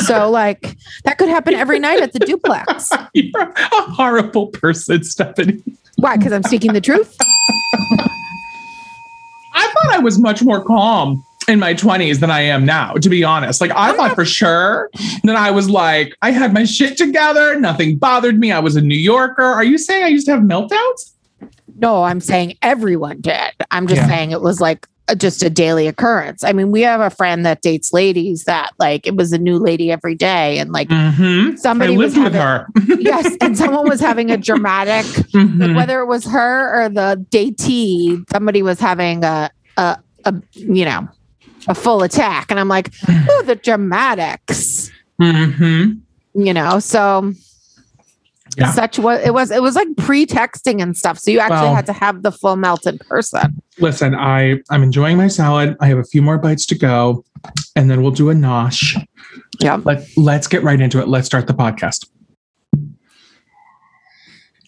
So 0.06 0.30
like 0.30 0.76
that 1.04 1.18
could 1.18 1.28
happen 1.30 1.54
every 1.54 1.80
night 1.80 2.02
at 2.02 2.14
the 2.14 2.20
duplex. 2.20 2.90
You're 3.14 3.42
a 3.42 3.82
horrible 3.92 4.48
person, 4.48 5.04
Stephanie. 5.04 5.62
Why? 5.98 6.16
Because 6.16 6.32
I'm 6.32 6.44
speaking 6.44 6.72
the 6.74 6.82
truth. 6.82 7.16
I 9.84 9.86
thought 9.88 9.96
I 9.96 10.00
was 10.00 10.20
much 10.20 10.42
more 10.44 10.64
calm 10.64 11.24
in 11.48 11.60
my 11.60 11.74
20s 11.74 12.20
than 12.20 12.30
I 12.30 12.42
am 12.42 12.66
now, 12.66 12.94
to 12.96 13.10
be 13.10 13.24
honest. 13.24 13.62
Like, 13.62 13.72
I 13.72 13.94
thought 13.94 14.16
for 14.16 14.26
sure 14.26 14.90
that 15.24 15.36
I 15.36 15.52
was 15.52 15.70
like, 15.70 16.14
I 16.22 16.32
had 16.32 16.54
my 16.54 16.66
shit 16.66 16.98
together. 16.98 17.58
Nothing 17.60 17.98
bothered 17.98 18.38
me. 18.38 18.52
I 18.52 18.60
was 18.60 18.76
a 18.76 18.82
New 18.82 18.98
Yorker. 18.98 19.44
Are 19.44 19.64
you 19.64 19.78
saying 19.78 20.04
I 20.04 20.08
used 20.08 20.26
to 20.28 20.34
have 20.34 20.42
meltdowns? 20.42 21.14
No, 21.80 22.04
I'm 22.04 22.20
saying 22.20 22.56
everyone 22.62 23.22
did. 23.22 23.52
I'm 23.72 23.88
just 23.88 24.02
Yeah. 24.02 24.08
saying 24.08 24.32
it 24.32 24.42
was 24.42 24.60
like 24.60 24.88
a, 25.10 25.16
just 25.16 25.42
a 25.42 25.50
daily 25.50 25.88
occurrence. 25.88 26.44
I 26.44 26.52
mean, 26.52 26.70
we 26.70 26.82
have 26.82 27.00
a 27.00 27.10
friend 27.10 27.46
that 27.46 27.62
dates 27.62 27.94
ladies 27.94 28.44
that 28.44 28.72
like 28.78 29.08
it 29.08 29.16
was 29.16 29.32
a 29.32 29.38
new 29.38 29.58
lady 29.58 29.90
every 29.90 30.16
day, 30.16 30.58
and 30.60 30.72
like 30.74 30.90
Mm-hmm. 30.90 31.52
I 31.52 31.56
somebody 31.56 31.96
was 31.96 32.14
lived 32.18 32.26
with 32.26 32.34
having, 32.34 32.88
her. 32.88 32.96
yes, 33.00 33.38
and 33.40 33.58
someone 33.58 33.88
was 33.88 34.02
having 34.02 34.32
a 34.32 34.38
dramatic 34.38 35.06
Mhm. 35.32 35.60
like 35.68 35.78
whether 35.78 36.02
it 36.02 36.08
was 36.08 36.26
her 36.26 36.84
or 36.84 36.90
the 36.90 37.24
datee, 37.32 38.22
somebody 38.34 38.62
was 38.64 38.82
having 38.82 39.24
a 39.24 39.50
a, 39.78 39.98
a 40.26 40.34
you 40.54 40.86
know 40.86 41.08
a 41.68 41.76
full 41.76 42.04
attack, 42.04 42.50
and 42.52 42.60
I'm 42.60 42.68
like, 42.70 42.92
oh, 43.08 43.44
the 43.46 43.56
dramatics, 43.56 44.90
Mhm. 45.22 46.00
you 46.34 46.54
know. 46.54 46.80
So 46.80 47.34
Yeah. 48.58 48.72
such 48.72 48.98
was 49.00 49.20
it 49.26 49.34
was 49.34 49.52
it 49.52 49.62
was 49.62 49.76
like 49.76 49.88
pre-texting 49.98 50.82
and 50.82 50.96
stuff. 50.98 51.20
So 51.20 51.30
you 51.32 51.40
actually 51.40 51.58
Well- 51.68 51.76
had 51.76 51.86
to 51.88 51.94
have 51.94 52.24
the 52.24 52.32
full 52.32 52.56
melt 52.56 52.88
in 52.88 52.98
person. 53.00 53.62
Listen, 53.80 54.16
I 54.16 54.60
I'm 54.70 54.82
enjoying 54.84 55.18
my 55.18 55.28
salad. 55.28 55.76
I 55.82 55.88
have 55.88 55.98
a 56.00 56.04
few 56.06 56.22
more 56.22 56.38
bites 56.38 56.66
to 56.68 56.76
go, 56.76 57.24
and 57.76 57.90
then 57.92 58.02
we'll 58.02 58.12
do 58.12 58.30
a 58.30 58.34
nosh. 58.34 58.96
Yeah. 59.60 59.80
Let 59.84 60.08
Let's 60.16 60.48
get 60.48 60.64
right 60.64 60.80
into 60.80 61.00
it. 61.02 61.08
Let's 61.08 61.26
start 61.28 61.48
the 61.48 61.54
podcast. 61.54 62.08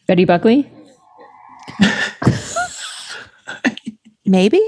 Betty 0.08 0.26
Buckley. 0.26 0.70
Maybe, 4.26 4.62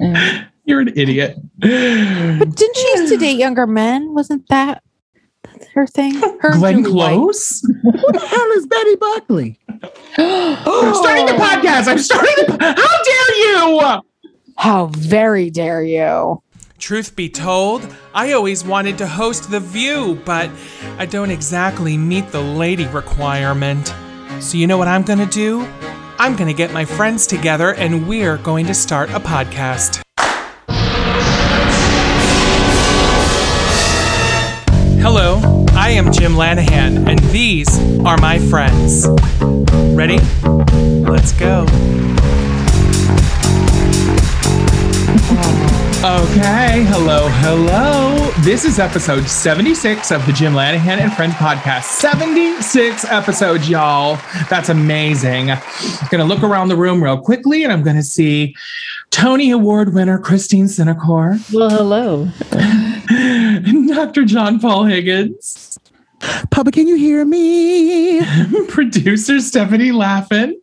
Uh, 0.00 0.42
You're 0.64 0.80
an 0.80 0.92
idiot. 0.96 1.36
but 1.58 1.68
didn't 1.68 2.76
she 2.76 2.88
used 2.96 3.12
to 3.12 3.16
date 3.18 3.38
younger 3.38 3.66
men? 3.66 4.14
Wasn't 4.14 4.48
that 4.48 4.82
her 5.74 5.86
thing? 5.86 6.14
Her 6.40 6.52
Glenn 6.52 6.82
Julie 6.82 6.94
White. 6.94 7.14
Close. 7.14 7.60
Who 7.62 8.12
the 8.12 8.26
hell 8.26 8.50
is 8.52 8.66
Betty 8.66 8.96
Buckley? 8.96 9.58
oh. 10.18 10.82
I'm 10.86 10.94
starting 10.94 11.26
the 11.26 11.32
podcast. 11.32 11.88
I'm 11.88 11.98
starting 11.98 12.34
the. 12.46 12.52
How 12.60 13.02
dare 13.04 13.36
you? 13.38 14.02
How 14.58 14.86
very 14.86 15.50
dare 15.50 15.82
you? 15.82 16.42
Truth 16.78 17.16
be 17.16 17.28
told, 17.30 17.86
I 18.14 18.32
always 18.32 18.62
wanted 18.64 18.98
to 18.98 19.06
host 19.06 19.50
The 19.50 19.60
View, 19.60 20.20
but 20.26 20.50
I 20.98 21.06
don't 21.06 21.30
exactly 21.30 21.96
meet 21.96 22.30
the 22.32 22.40
lady 22.40 22.86
requirement. 22.88 23.94
So, 24.40 24.58
you 24.58 24.66
know 24.66 24.76
what 24.76 24.86
I'm 24.88 25.02
gonna 25.02 25.24
do? 25.26 25.66
I'm 26.18 26.34
gonna 26.34 26.54
get 26.54 26.72
my 26.72 26.86
friends 26.86 27.26
together 27.26 27.74
and 27.74 28.08
we're 28.08 28.38
going 28.38 28.66
to 28.66 28.74
start 28.74 29.10
a 29.10 29.20
podcast. 29.20 30.00
Hello, 34.98 35.66
I 35.72 35.90
am 35.90 36.10
Jim 36.12 36.32
Lanahan, 36.32 37.06
and 37.06 37.18
these 37.30 37.78
are 38.00 38.16
my 38.16 38.38
friends. 38.38 39.06
Ready? 39.94 40.18
Let's 41.04 41.32
go. 41.32 41.66
Okay, 46.04 46.84
hello, 46.88 47.26
hello. 47.40 48.30
This 48.42 48.64
is 48.64 48.78
episode 48.78 49.26
76 49.26 50.12
of 50.12 50.24
the 50.26 50.32
Jim 50.32 50.52
Lanahan 50.52 50.98
and 50.98 51.12
Friends 51.14 51.34
podcast. 51.34 51.84
76 51.84 53.04
episodes, 53.06 53.68
y'all. 53.68 54.18
That's 54.50 54.68
amazing. 54.68 55.50
I'm 55.50 55.58
Gonna 56.10 56.24
look 56.26 56.42
around 56.42 56.68
the 56.68 56.76
room 56.76 57.02
real 57.02 57.18
quickly 57.18 57.64
and 57.64 57.72
I'm 57.72 57.82
gonna 57.82 58.02
see 58.02 58.54
Tony 59.10 59.50
Award 59.50 59.94
winner 59.94 60.18
Christine 60.18 60.66
Cinecor, 60.66 61.40
well, 61.52 61.70
hello. 61.70 62.28
Dr. 63.94 64.24
John 64.26 64.60
Paul 64.60 64.84
Higgins, 64.84 65.78
Papa, 66.50 66.70
can 66.72 66.86
you 66.86 66.96
hear 66.96 67.24
me? 67.24 68.20
producer 68.68 69.40
Stephanie 69.40 69.92
Laffin. 69.92 70.54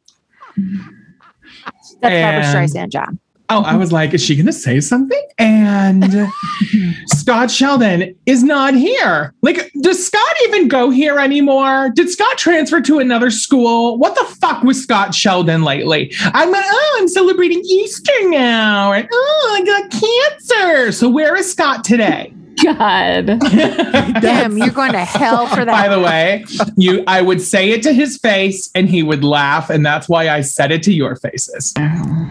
That's 0.56 1.96
Barbara 2.02 2.18
And- 2.46 2.70
Streisand, 2.72 2.90
John. 2.92 3.20
Oh, 3.50 3.62
I 3.62 3.76
was 3.76 3.92
like, 3.92 4.14
is 4.14 4.24
she 4.24 4.36
going 4.36 4.46
to 4.46 4.54
say 4.54 4.80
something? 4.80 5.22
And 5.38 6.28
Scott 7.08 7.52
Sheldon 7.52 8.16
is 8.26 8.44
not 8.44 8.74
here. 8.74 9.34
Like, 9.42 9.72
does 9.82 10.06
Scott 10.06 10.36
even 10.46 10.68
go 10.68 10.90
here 10.90 11.20
anymore? 11.20 11.92
Did 11.94 12.10
Scott 12.10 12.38
transfer 12.38 12.82
to 12.82 13.00
another 13.00 13.30
school? 13.30 13.98
What 13.98 14.16
the 14.16 14.24
fuck 14.36 14.64
was 14.64 14.82
Scott 14.82 15.14
Sheldon 15.14 15.64
lately? 15.64 16.14
I'm 16.22 16.52
like, 16.52 16.66
oh, 16.66 16.98
I'm 17.00 17.08
celebrating 17.08 17.60
Easter 17.60 18.12
now. 18.30 18.94
And 18.94 19.08
oh, 19.12 19.60
I 19.62 19.66
got 19.66 19.92
cancer. 19.92 20.92
So 20.92 21.10
where 21.10 21.36
is 21.36 21.52
Scott 21.52 21.84
today? 21.84 22.34
God. 22.64 23.26
Damn, 24.22 24.58
you're 24.58 24.70
going 24.72 24.94
to 24.94 25.06
hell 25.06 25.48
for 25.48 25.66
that. 25.66 25.72
By 25.72 25.88
the 25.94 26.02
way, 26.02 26.46
you 26.78 27.04
I 27.08 27.22
would 27.22 27.42
say 27.42 27.72
it 27.72 27.84
to 27.84 27.94
his 27.94 28.18
face 28.18 28.70
and 28.76 28.90
he 28.90 29.04
would 29.04 29.24
laugh, 29.24 29.70
and 29.70 29.86
that's 29.86 30.08
why 30.10 30.30
I 30.30 30.42
said 30.42 30.72
it 30.72 30.84
to 30.84 30.94
your 30.94 31.16
faces. 31.16 31.74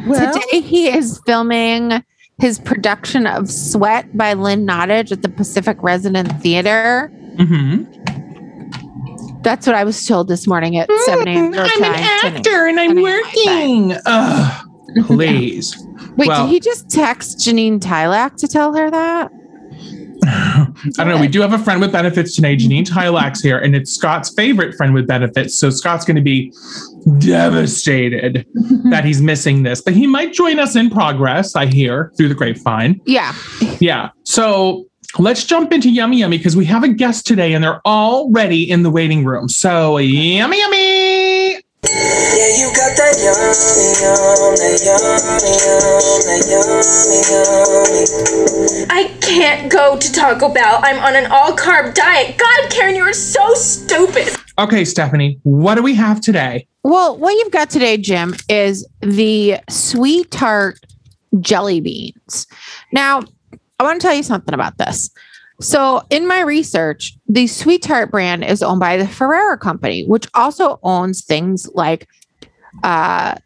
Well, 0.06 0.32
Today 0.32 0.60
he 0.60 0.88
is 0.88 1.20
filming 1.26 2.04
his 2.38 2.58
production 2.58 3.26
of 3.26 3.50
Sweat 3.50 4.16
by 4.16 4.32
Lynn 4.32 4.66
Nottage 4.66 5.12
at 5.12 5.22
the 5.22 5.28
Pacific 5.28 5.76
Resident 5.82 6.32
Theater. 6.42 7.08
hmm 7.38 7.84
That's 9.42 9.66
what 9.66 9.76
I 9.76 9.84
was 9.84 10.04
told 10.06 10.28
this 10.28 10.46
morning 10.46 10.76
at 10.76 10.90
7 11.04 11.28
a.m. 11.28 11.54
I'm 11.54 11.82
an 11.84 11.94
actor 11.94 12.66
and 12.66 12.80
I'm 12.80 12.96
Ten 12.96 12.98
a.m. 12.98 13.02
my 13.02 13.22
working. 13.92 13.96
Ugh, 14.06 14.66
please. 15.06 15.76
Wait, 16.16 16.28
Well- 16.28 16.46
did 16.46 16.52
he 16.52 16.60
just 16.60 16.90
text 16.90 17.38
Janine 17.38 17.78
Tylack 17.80 18.36
to 18.36 18.48
tell 18.48 18.74
her 18.74 18.90
that? 18.90 19.30
I 20.24 20.72
don't 20.98 21.08
know. 21.08 21.20
We 21.20 21.28
do 21.28 21.40
have 21.40 21.52
a 21.52 21.58
friend 21.58 21.80
with 21.80 21.90
benefits 21.90 22.36
today, 22.36 22.56
Janine 22.56 22.84
Tylax 22.84 23.42
here, 23.42 23.58
and 23.58 23.74
it's 23.74 23.92
Scott's 23.92 24.32
favorite 24.32 24.76
friend 24.76 24.94
with 24.94 25.06
benefits. 25.06 25.56
So 25.56 25.68
Scott's 25.70 26.04
going 26.04 26.16
to 26.16 26.22
be 26.22 26.52
devastated 27.18 28.46
that 28.90 29.04
he's 29.04 29.20
missing 29.20 29.64
this, 29.64 29.80
but 29.80 29.94
he 29.94 30.06
might 30.06 30.32
join 30.32 30.60
us 30.60 30.76
in 30.76 30.90
progress, 30.90 31.56
I 31.56 31.66
hear, 31.66 32.12
through 32.16 32.28
the 32.28 32.34
grapevine. 32.36 33.00
Yeah. 33.04 33.34
Yeah. 33.80 34.10
So 34.22 34.86
let's 35.18 35.44
jump 35.44 35.72
into 35.72 35.90
Yummy 35.90 36.18
Yummy 36.18 36.38
because 36.38 36.56
we 36.56 36.66
have 36.66 36.84
a 36.84 36.88
guest 36.88 37.26
today 37.26 37.54
and 37.54 37.64
they're 37.64 37.80
already 37.84 38.70
in 38.70 38.84
the 38.84 38.90
waiting 38.90 39.24
room. 39.24 39.48
So, 39.48 39.98
Yummy 39.98 40.58
Yummy. 40.58 41.62
Yeah, 41.84 42.48
you 42.58 42.70
got 42.74 42.94
that 42.96 43.18
yummy, 43.18 43.90
yum, 44.00 44.54
that 44.54 44.78
yummy, 44.86 45.18
yum, 45.60 46.22
that 46.24 46.42
yummy, 46.48 47.18
yummy. 47.28 47.71
I 48.90 49.16
can't 49.20 49.70
go 49.70 49.96
to 49.96 50.12
Taco 50.12 50.48
Bell. 50.52 50.80
I'm 50.82 50.98
on 50.98 51.14
an 51.14 51.30
all 51.30 51.56
carb 51.56 51.94
diet. 51.94 52.36
God, 52.36 52.70
Karen, 52.70 52.96
you 52.96 53.02
are 53.02 53.12
so 53.12 53.54
stupid. 53.54 54.28
Okay, 54.58 54.84
Stephanie, 54.84 55.38
what 55.44 55.76
do 55.76 55.82
we 55.82 55.94
have 55.94 56.20
today? 56.20 56.66
Well, 56.82 57.16
what 57.16 57.30
you've 57.32 57.52
got 57.52 57.70
today, 57.70 57.96
Jim, 57.96 58.34
is 58.48 58.86
the 59.00 59.58
sweet 59.70 60.30
tart 60.30 60.80
jelly 61.40 61.80
beans. 61.80 62.46
Now, 62.92 63.22
I 63.78 63.84
want 63.84 64.00
to 64.00 64.06
tell 64.06 64.16
you 64.16 64.22
something 64.22 64.54
about 64.54 64.78
this. 64.78 65.10
So, 65.60 66.02
in 66.10 66.26
my 66.26 66.40
research, 66.40 67.16
the 67.28 67.46
Sweet 67.46 67.82
Tart 67.82 68.10
brand 68.10 68.42
is 68.44 68.64
owned 68.64 68.80
by 68.80 68.96
the 68.96 69.06
Ferrara 69.06 69.56
Company, 69.56 70.04
which 70.06 70.26
also 70.34 70.80
owns 70.82 71.24
things 71.24 71.68
like 71.72 72.08
uh, 72.82 73.36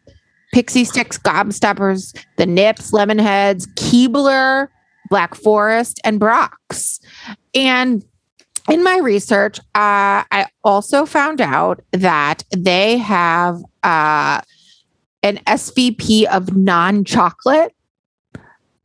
Pixy 0.57 0.89
Stix, 0.89 1.21
Gobstoppers, 1.21 2.17
the 2.37 2.47
Nips, 2.47 2.89
Lemonheads, 2.89 3.67
Keebler, 3.75 4.69
Black 5.07 5.35
Forest, 5.35 6.01
and 6.03 6.19
Brach's. 6.19 6.99
And 7.53 8.03
in 8.67 8.83
my 8.83 8.97
research, 8.97 9.59
uh, 9.75 10.25
I 10.31 10.47
also 10.63 11.05
found 11.05 11.41
out 11.41 11.81
that 11.91 12.43
they 12.57 12.97
have 12.97 13.61
uh, 13.83 14.41
an 15.21 15.37
SVP 15.45 16.25
of 16.25 16.55
non 16.57 17.05
chocolate. 17.05 17.75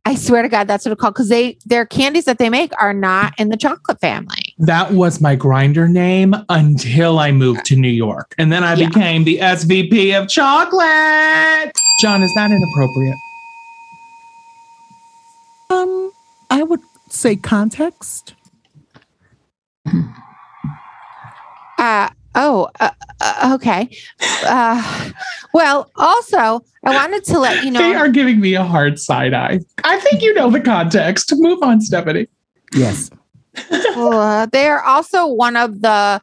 I 0.05 0.13
swear 0.13 0.43
to 0.43 0.49
God, 0.49 0.67
that's 0.67 0.85
what 0.85 0.91
it's 0.91 1.01
called 1.01 1.15
because 1.15 1.29
they 1.29 1.57
their 1.65 1.87
candies 1.87 2.25
that 2.25 2.37
they 2.37 2.51
make 2.51 2.71
are 2.79 2.93
not 2.93 3.33
in 3.39 3.49
the 3.49 3.57
chocolate 3.57 3.99
family. 3.99 4.42
That 4.59 4.91
was 4.91 5.19
my 5.19 5.35
Grindr 5.35 5.89
name 5.89 6.35
until 6.49 7.19
I 7.19 7.31
moved 7.31 7.65
to 7.65 7.75
New 7.75 7.89
York. 7.89 8.35
And 8.37 8.51
then 8.51 8.63
I 8.63 8.75
Yeah. 8.75 8.87
became 8.87 9.23
the 9.23 9.39
SVP 9.41 10.13
of 10.13 10.27
chocolate. 10.29 11.71
John, 12.01 12.21
is 12.21 12.31
that 12.35 12.51
inappropriate? 12.51 13.15
Um, 15.69 16.11
I 16.51 16.63
would 16.63 16.81
say 17.09 17.35
context. 17.35 18.35
Uh, 21.79 22.09
oh, 22.35 22.69
uh, 22.79 22.91
uh, 23.21 23.51
okay. 23.55 23.89
Uh, 24.45 25.09
well, 25.53 25.89
also, 25.95 26.61
I 26.85 26.91
wanted 26.91 27.23
to 27.25 27.39
let 27.39 27.63
you 27.63 27.71
know. 27.71 27.79
They 27.79 27.95
are 27.95 28.09
giving 28.09 28.39
me 28.39 28.53
a 28.53 28.63
hard 28.63 28.99
side 28.99 29.33
eye. 29.33 29.59
I 29.83 29.99
think 29.99 30.21
you 30.21 30.33
know 30.35 30.49
the 30.51 30.61
context. 30.61 31.33
Move 31.35 31.59
on, 31.63 31.81
Stephanie. 31.81 32.27
Yes. 32.75 33.09
Uh, 33.95 34.47
they 34.47 34.67
are 34.67 34.81
also 34.81 35.27
one 35.27 35.55
of 35.55 35.81
the 35.81 36.21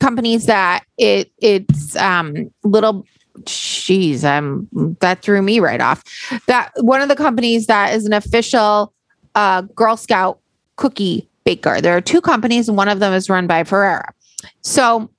companies 0.00 0.46
that 0.46 0.84
it 0.96 1.30
it's 1.38 1.96
um 1.96 2.48
little 2.62 3.04
jeez 3.40 4.22
um 4.22 4.68
that 5.00 5.22
threw 5.22 5.42
me 5.42 5.58
right 5.60 5.80
off. 5.80 6.04
That 6.46 6.70
one 6.76 7.00
of 7.00 7.08
the 7.08 7.16
companies 7.16 7.66
that 7.66 7.92
is 7.94 8.06
an 8.06 8.12
official 8.12 8.92
uh 9.34 9.62
girl 9.62 9.96
scout 9.96 10.38
cookie 10.76 11.28
baker. 11.44 11.80
There 11.80 11.96
are 11.96 12.00
two 12.00 12.20
companies 12.20 12.68
and 12.68 12.76
one 12.76 12.88
of 12.88 13.00
them 13.00 13.12
is 13.12 13.28
run 13.28 13.46
by 13.46 13.64
ferrara. 13.64 14.12
So 14.60 15.10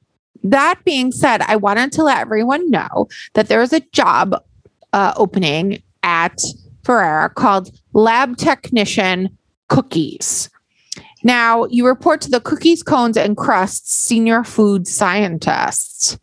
that 0.43 0.79
being 0.85 1.11
said 1.11 1.41
i 1.43 1.55
wanted 1.55 1.91
to 1.91 2.03
let 2.03 2.19
everyone 2.19 2.69
know 2.69 3.07
that 3.33 3.47
there 3.47 3.61
is 3.61 3.73
a 3.73 3.81
job 3.91 4.41
uh, 4.93 5.13
opening 5.17 5.81
at 6.03 6.41
ferrara 6.83 7.29
called 7.29 7.69
lab 7.93 8.37
technician 8.37 9.37
cookies 9.67 10.49
now, 11.23 11.65
you 11.65 11.85
report 11.85 12.21
to 12.21 12.29
the 12.29 12.39
cookies, 12.39 12.83
cones, 12.83 13.17
and 13.17 13.35
crusts 13.35 13.93
senior 13.93 14.43
food 14.43 14.87
scientists. 14.87 16.17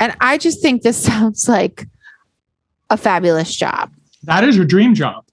And 0.00 0.14
I 0.20 0.38
just 0.38 0.62
think 0.62 0.82
this 0.82 1.02
sounds 1.04 1.48
like 1.48 1.86
a 2.90 2.96
fabulous 2.96 3.54
job. 3.54 3.92
That 4.24 4.44
is 4.44 4.56
your 4.56 4.64
dream 4.64 4.94
job. 4.94 5.24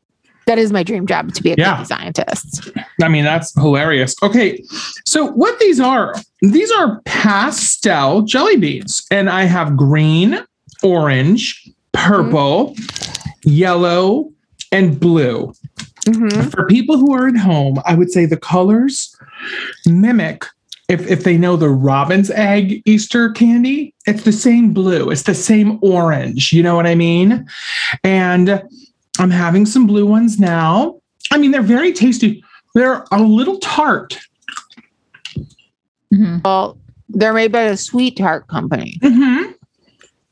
That 0.48 0.58
is 0.58 0.72
my 0.72 0.84
dream 0.84 1.06
job 1.06 1.34
to 1.34 1.44
be 1.44 1.52
a 1.52 1.56
Yeah. 1.58 1.76
cookie 1.76 1.86
scientist. 1.86 2.72
I 3.02 3.08
mean, 3.08 3.24
that's 3.24 3.54
hilarious. 3.54 4.16
Okay. 4.24 4.62
So, 5.06 5.28
what 5.28 5.60
these 5.60 5.80
are, 5.80 6.16
these 6.42 6.72
are 6.72 7.00
pastel 7.06 8.24
jelly 8.24 8.58
beans, 8.58 9.06
and 9.12 9.30
I 9.30 9.44
have 9.44 9.78
green, 9.78 10.40
orange, 10.84 11.70
purple, 11.94 12.74
mm-hmm. 12.74 13.50
yellow, 13.50 14.32
and 14.72 15.00
blue. 15.00 15.54
Mhm. 16.14 16.52
For 16.52 16.66
people 16.68 16.98
who 16.98 17.14
are 17.14 17.28
at 17.28 17.38
home, 17.38 17.80
I 17.86 17.96
would 17.96 18.12
say 18.12 18.26
the 18.26 18.38
colors 18.38 19.16
mimic. 19.86 20.46
If, 20.90 21.08
if 21.10 21.24
they 21.24 21.38
know 21.38 21.56
the 21.56 21.70
robin's 21.70 22.30
egg 22.32 22.82
Easter 22.86 23.30
candy, 23.32 23.94
it's 24.06 24.24
the 24.24 24.32
same 24.34 24.74
blue, 24.74 25.10
it's 25.10 25.24
the 25.24 25.34
same 25.34 25.80
orange. 25.82 26.52
You 26.52 26.64
know 26.64 26.76
what 26.76 26.86
I 26.86 26.96
mean? 26.96 27.48
And 28.04 28.62
I'm 29.20 29.30
having 29.30 29.66
some 29.66 29.88
blue 29.88 30.06
ones 30.06 30.38
now. 30.40 31.00
I 31.32 31.38
mean, 31.38 31.52
they're 31.52 31.62
very 31.62 31.94
tasty. 31.94 32.44
They're 32.76 33.06
a 33.12 33.22
little 33.22 33.58
tart. 33.60 34.18
Mhm. 36.14 36.44
Well, 36.44 36.78
they're 37.08 37.34
made 37.34 37.52
by 37.54 37.62
a 37.64 37.78
sweet 37.78 38.18
tart 38.18 38.48
company. 38.48 38.98
Mm-hmm. 39.02 39.52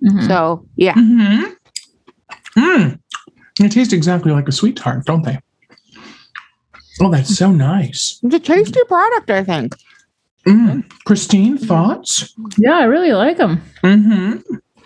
Mhm. 0.10 0.28
So, 0.28 0.66
yeah. 0.76 0.94
Mm-hmm. 0.94 2.60
Mm. 2.60 3.00
They 3.60 3.70
taste 3.70 3.94
exactly 3.94 4.32
like 4.32 4.48
a 4.48 4.52
sweet 4.54 4.76
tart, 4.76 5.06
don't 5.06 5.24
they? 5.24 5.40
Oh, 7.02 7.10
that's 7.12 7.36
so 7.38 7.52
nice. 7.52 8.20
It's 8.24 8.36
a 8.36 8.40
tasty 8.40 8.80
product, 8.88 9.30
I 9.32 9.44
think. 9.44 9.76
Mm. 10.46 10.90
Christine, 11.06 11.58
thoughts? 11.58 12.34
Yeah, 12.58 12.78
I 12.80 12.84
really 12.84 13.12
like 13.14 13.38
them. 13.38 13.62
Mm-hmm. 13.84 14.32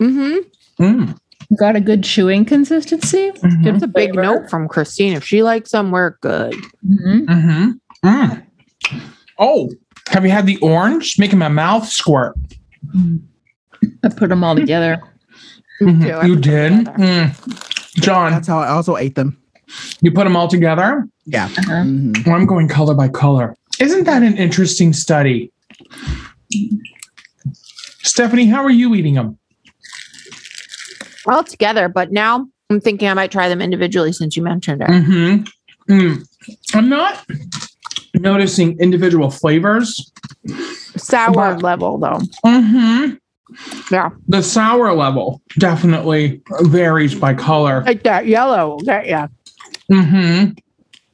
Mm-hmm. 0.03 0.84
Mm. 0.84 1.17
Got 1.60 1.75
a 1.75 1.79
good 1.82 2.03
chewing 2.03 2.46
consistency. 2.46 3.32
Mhm. 3.32 3.65
It's 3.75 3.84
a 3.84 3.88
big 3.88 4.13
flavor. 4.13 4.22
note 4.24 4.50
from 4.50 4.67
Christine. 4.67 5.13
If 5.13 5.24
she 5.24 5.43
likes 5.43 5.72
them, 5.72 5.91
we're 5.91 6.12
good. 6.22 6.53
Mhm. 6.88 7.25
Mm-hmm. 7.25 7.72
Mm. 8.07 8.44
Oh, 9.40 9.70
have 10.09 10.25
you 10.25 10.31
had 10.31 10.46
the 10.46 10.57
orange? 10.57 11.18
Making 11.20 11.40
my 11.40 11.48
mouth 11.48 11.88
squirt. 11.88 12.35
I 14.03 14.09
put 14.09 14.29
them 14.29 14.44
all 14.44 14.55
together. 14.55 15.01
Mhm. 15.81 16.22
too. 16.22 16.27
You 16.27 16.35
did? 16.35 16.72
Mm. 16.85 17.96
John, 18.01 18.31
That's 18.31 18.48
how 18.48 18.59
I 18.59 18.70
also 18.70 18.98
ate 18.98 19.16
them. 19.16 19.38
You 20.01 20.12
put 20.12 20.24
them 20.25 20.36
all 20.36 20.48
together? 20.48 21.07
Yeah. 21.25 21.46
Uh-huh. 21.46 21.72
Mhm. 21.83 22.27
I'm 22.27 22.46
going 22.46 22.68
color 22.68 22.94
by 22.94 23.07
color. 23.07 23.55
Isn't 23.79 24.03
that 24.05 24.22
an 24.24 24.38
interesting 24.38 24.94
study? 24.94 25.51
Stephanie, 28.03 28.46
how 28.48 28.64
are 28.64 28.70
you 28.72 28.94
eating 28.96 29.16
them? 29.16 29.38
All 31.27 31.44
together, 31.44 31.88
but 31.90 32.12
now 32.12 32.48
I'm 32.70 32.81
thinking 32.81 33.07
I 33.07 33.14
might 33.14 33.31
try 33.31 33.48
them 33.50 33.62
individually 33.62 34.12
since 34.12 34.36
you 34.36 34.44
mentioned 34.44 34.81
it. 34.81 34.90
Mm-hmm. 34.90 35.92
Mm. 35.94 36.27
I'm 36.75 36.90
not 36.90 37.25
noticing 38.14 38.77
individual 38.79 39.31
flavors. 39.31 40.12
Sour 40.98 41.33
But- 41.55 41.64
level, 41.64 41.98
though. 41.98 42.20
Mm-hmm. 42.46 43.14
Yeah. 43.92 44.09
The 44.27 44.42
sour 44.42 44.94
level 44.94 45.42
definitely 45.59 46.42
varies 46.62 47.14
by 47.16 47.33
color. 47.36 47.83
Like 47.86 48.03
that 48.03 48.25
yellow. 48.27 48.79
That, 48.86 49.05
yeah. 49.07 49.27
Mm-hmm. 49.91 50.51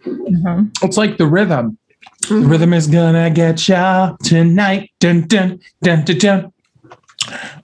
Mhm. 0.06 0.72
It's 0.84 0.98
like 0.98 1.18
the 1.18 1.28
rhythm. 1.28 1.78
The 2.22 2.36
Mhm. 2.36 2.50
rhythm 2.50 2.74
is 2.74 2.88
gonna 2.88 3.30
get 3.30 3.68
ya 3.68 4.16
tonight. 4.24 4.92
Dun 5.00 5.28
dun 5.28 5.60
dun 5.84 6.04
dun 6.06 6.18
dun. 6.18 6.54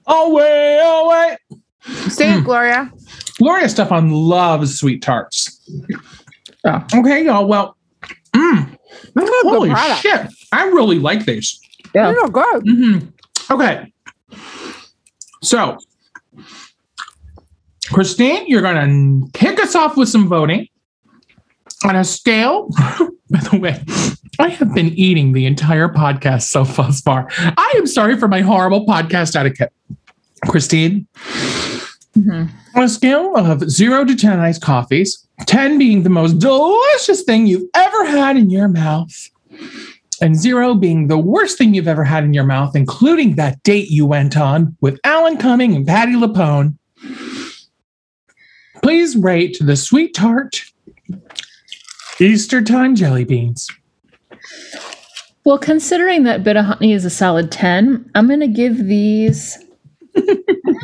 Away, 0.08 0.80
away. 0.84 1.38
Say 2.10 2.34
it, 2.34 2.40
Mm. 2.42 2.46
Gloria. 2.46 2.92
Gloria 3.40 3.66
Estefan 3.66 4.10
loves 4.12 4.78
sweet 4.80 5.02
tarts. 5.02 5.60
Oh. 6.66 6.84
Okay, 6.96 7.26
y'all. 7.26 7.48
Well, 7.48 7.76
mm, 8.36 8.70
This 9.14 9.24
is 9.24 9.30
a 9.30 9.32
good 9.32 9.46
holy 9.46 9.76
shit. 10.02 10.28
I 10.52 10.66
really 10.66 11.00
like 11.00 11.26
these. 11.26 11.60
Yeah. 11.94 12.12
These 12.12 12.22
are 12.24 12.30
good. 12.30 12.64
hmm 12.68 12.98
Okay. 13.52 13.92
So, 15.44 15.78
Christine, 17.92 18.46
you're 18.48 18.62
going 18.62 18.76
to 19.32 19.40
kick 19.40 19.60
us 19.60 19.76
off 19.76 19.96
with 19.96 20.10
some 20.10 20.28
voting 20.28 20.68
on 21.86 21.96
a 21.96 22.04
scale. 22.04 22.70
By 23.30 23.40
the 23.52 23.60
way, 23.60 23.84
I 24.40 24.50
have 24.50 24.74
been 24.74 24.88
eating 24.90 25.34
the 25.34 25.46
entire 25.46 25.88
podcast 25.90 26.44
so 26.44 26.66
far. 26.66 27.28
I 27.38 27.74
am 27.78 27.88
sorry 27.88 28.18
for 28.18 28.28
my 28.28 28.42
horrible 28.42 28.86
podcast 28.86 29.36
etiquette. 29.36 29.72
Christine, 30.48 31.08
Mhm. 32.18 32.50
on 32.76 32.84
a 32.84 32.88
scale 32.90 33.36
of 33.36 33.70
zero 33.70 34.06
to 34.06 34.16
10 34.16 34.40
iced 34.40 34.62
coffees, 34.62 35.26
10 35.48 35.78
being 35.80 36.04
the 36.04 36.10
most 36.10 36.38
delicious 36.40 37.24
thing 37.24 37.48
you've 37.48 37.68
ever 37.76 38.06
had 38.06 38.38
in 38.38 38.50
your 38.50 38.68
mouth, 38.68 39.12
and 40.22 40.36
zero 40.36 40.76
being 40.76 41.08
the 41.08 41.18
worst 41.18 41.58
thing 41.58 41.74
you've 41.74 41.88
ever 41.88 42.04
had 42.04 42.24
in 42.24 42.34
your 42.34 42.44
mouth, 42.46 42.76
including 42.76 43.36
that 43.36 43.62
date 43.64 43.90
you 43.90 44.06
went 44.06 44.38
on 44.38 44.76
with 44.82 45.00
Alan 45.04 45.38
Cumming 45.38 45.76
and 45.76 45.86
Patti 45.88 46.14
LuPone. 46.14 46.76
Please 48.84 49.16
rate 49.16 49.58
the 49.60 49.76
sweet 49.76 50.14
tart 50.14 50.62
Easter 52.20 52.62
time 52.62 52.96
jelly 52.96 53.24
beans. 53.24 53.70
Well, 55.46 55.58
considering 55.58 56.24
that 56.24 56.44
bit 56.44 56.58
of 56.58 56.66
honey 56.66 56.94
is 56.94 57.06
a 57.06 57.10
solid 57.10 57.52
10, 57.52 58.10
I'm 58.16 58.28
going 58.28 58.40
to 58.40 58.48
give 58.48 58.86
these. 58.86 59.58
I'm 60.16 60.26
going 60.26 60.38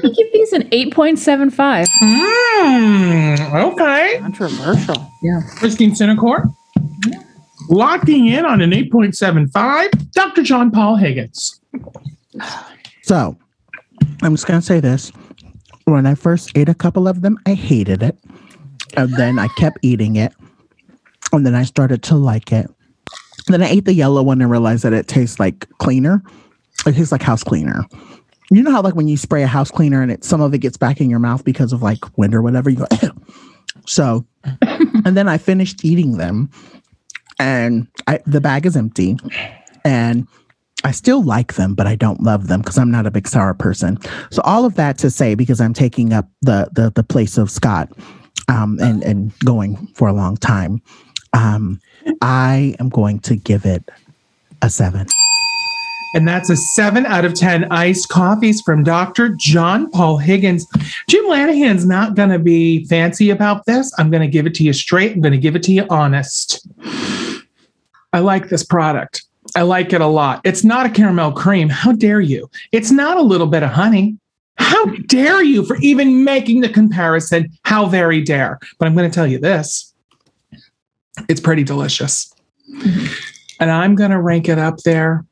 to 0.04 0.10
give 0.10 0.34
these 0.34 0.54
an 0.54 0.63
8.75. 0.70 1.88
Mmm, 1.88 3.72
okay. 3.72 4.17
Controversial. 4.20 5.08
Yeah. 5.24 5.41
Christine 5.56 5.91
Cinecor. 5.91 6.54
Locking 7.70 8.28
in 8.28 8.46
on 8.46 8.62
an 8.62 8.72
8.75. 8.72 10.12
Dr. 10.12 10.44
John 10.44 10.70
Paul 10.70 10.98
Higgins. 10.98 11.60
So 13.04 13.38
I'm 14.22 14.34
just 14.34 14.46
gonna 14.48 14.62
say 14.62 14.80
this. 14.80 15.12
When 15.86 16.06
I 16.06 16.15
first 16.15 16.52
ate 16.56 16.70
a 16.70 16.74
couple 16.74 17.08
of 17.08 17.22
them, 17.22 17.38
I 17.46 17.54
hated 17.54 18.04
it. 18.04 18.17
And 18.96 19.13
then 19.15 19.39
I 19.39 19.48
kept 19.58 19.80
eating 19.82 20.15
it. 20.17 20.34
And 21.32 21.46
then 21.46 21.56
I 21.56 21.63
started 21.63 22.04
to 22.04 22.15
like 22.15 22.52
it. 22.52 22.70
Then 23.48 23.63
I 23.63 23.70
ate 23.70 23.86
the 23.86 23.94
yellow 23.94 24.22
one 24.22 24.41
and 24.41 24.52
realized 24.52 24.84
that 24.84 24.94
it 24.94 25.08
tastes 25.08 25.39
like 25.39 25.67
cleaner. 25.80 26.24
It 26.86 26.94
tastes 26.94 27.12
like 27.12 27.22
house 27.22 27.44
cleaner. 27.44 27.86
you 28.50 28.62
know 28.62 28.72
how 28.72 28.82
like 28.82 28.96
when 28.96 29.08
you 29.08 29.17
spray 29.17 29.44
a 29.44 29.48
house 29.48 29.72
cleaner 29.72 30.02
and 30.02 30.12
it 30.12 30.24
some 30.24 30.41
of 30.41 30.54
it 30.54 30.60
gets 30.60 30.78
back 30.78 31.00
in 31.00 31.10
your 31.10 31.20
mouth 31.20 31.44
because 31.44 31.74
of 31.74 31.82
like 31.82 32.17
wind 32.17 32.36
or 32.36 32.41
whatever, 32.41 32.70
you 32.70 32.78
go, 32.78 32.88
so 33.86 34.26
and 34.62 35.17
then 35.17 35.28
I 35.28 35.38
finished 35.38 35.86
eating 35.86 36.17
them 36.17 36.50
and 37.39 37.88
I, 38.08 38.20
the 38.26 38.41
bag 38.41 38.65
is 38.65 38.76
empty 38.76 39.17
and 39.84 40.28
I 40.84 40.91
still 40.91 41.24
like 41.24 41.54
them, 41.54 41.76
but 41.76 41.88
I 41.88 41.96
don't 41.96 42.22
love 42.22 42.48
them 42.48 42.62
because 42.62 42.78
I'm 42.78 42.91
not 42.91 43.06
a 43.06 43.12
big 43.12 43.28
sour 43.28 43.54
person. 43.54 44.00
So 44.32 44.41
all 44.44 44.65
of 44.65 44.76
that 44.76 44.98
to 45.00 45.10
say, 45.10 45.36
because 45.36 45.62
I'm 45.62 45.74
taking 45.74 46.13
up 46.13 46.28
the 46.41 46.70
the, 46.72 46.91
the 46.91 47.04
place 47.04 47.38
of 47.38 47.50
Scott 47.50 47.89
um, 48.48 48.80
and 48.82 49.04
and 49.04 49.38
going 49.39 49.88
for 49.96 50.08
a 50.08 50.13
long 50.13 50.38
time, 50.38 50.82
um, 51.34 51.80
I 52.22 52.76
am 52.80 52.89
going 52.89 53.20
to 53.22 53.36
give 53.36 53.65
it 53.65 53.84
a 54.62 54.70
seven. 54.70 55.08
And 56.13 56.28
that's 56.28 56.50
a 56.50 56.58
seven 56.58 57.06
out 57.06 57.24
of 57.24 57.34
10 57.34 57.72
iced 57.72 58.10
coffees 58.10 58.62
from 58.62 58.84
Dr. 58.84 59.30
John 59.30 59.89
Paul 59.91 60.17
Higgins. 60.17 60.67
Jim 61.08 61.24
Lanahan's 61.26 61.86
not 61.86 62.15
going 62.15 62.30
to 62.30 62.39
be 62.39 62.86
fancy 62.86 63.30
about 63.30 63.65
this. 63.65 63.94
I'm 63.98 64.12
going 64.12 64.22
to 64.22 64.28
give 64.28 64.46
it 64.46 64.54
to 64.56 64.63
you 64.63 64.74
straight. 64.74 65.13
I'm 65.13 65.22
going 65.22 65.32
to 65.32 65.38
give 65.38 65.56
it 65.56 65.63
to 65.63 65.72
you 65.72 65.86
honest. 65.89 66.67
I 68.12 68.20
like 68.20 68.50
this 68.50 68.63
product. 68.63 69.24
I 69.56 69.62
like 69.62 69.94
it 69.94 70.02
a 70.02 70.08
lot. 70.08 70.41
It's 70.44 70.65
not 70.65 70.86
a 70.86 70.89
caramel 70.89 71.32
cream. 71.32 71.70
How 71.70 71.94
dare 71.94 72.20
you? 72.22 72.50
It's 72.74 72.91
not 72.91 73.17
a 73.17 73.22
little 73.22 73.48
bit 73.48 73.63
of 73.63 73.70
honey. 73.70 74.17
How 74.58 74.86
dare 75.08 75.44
you 75.44 75.65
for 75.65 75.78
even 75.78 76.24
making 76.24 76.62
the 76.62 76.70
comparison? 76.70 77.50
How 77.63 77.86
very 77.86 78.22
dare. 78.22 78.60
But 78.80 78.88
I'm 78.88 78.96
going 78.96 79.10
to 79.10 79.13
tell 79.13 79.28
you 79.28 79.39
this 79.39 79.90
it's 81.29 81.41
pretty 81.41 81.63
delicious. 81.63 82.34
And 83.60 83.71
I'm 83.71 83.95
going 83.95 84.12
to 84.12 84.19
rank 84.19 84.49
it 84.49 84.57
up 84.57 84.79
there 84.79 85.23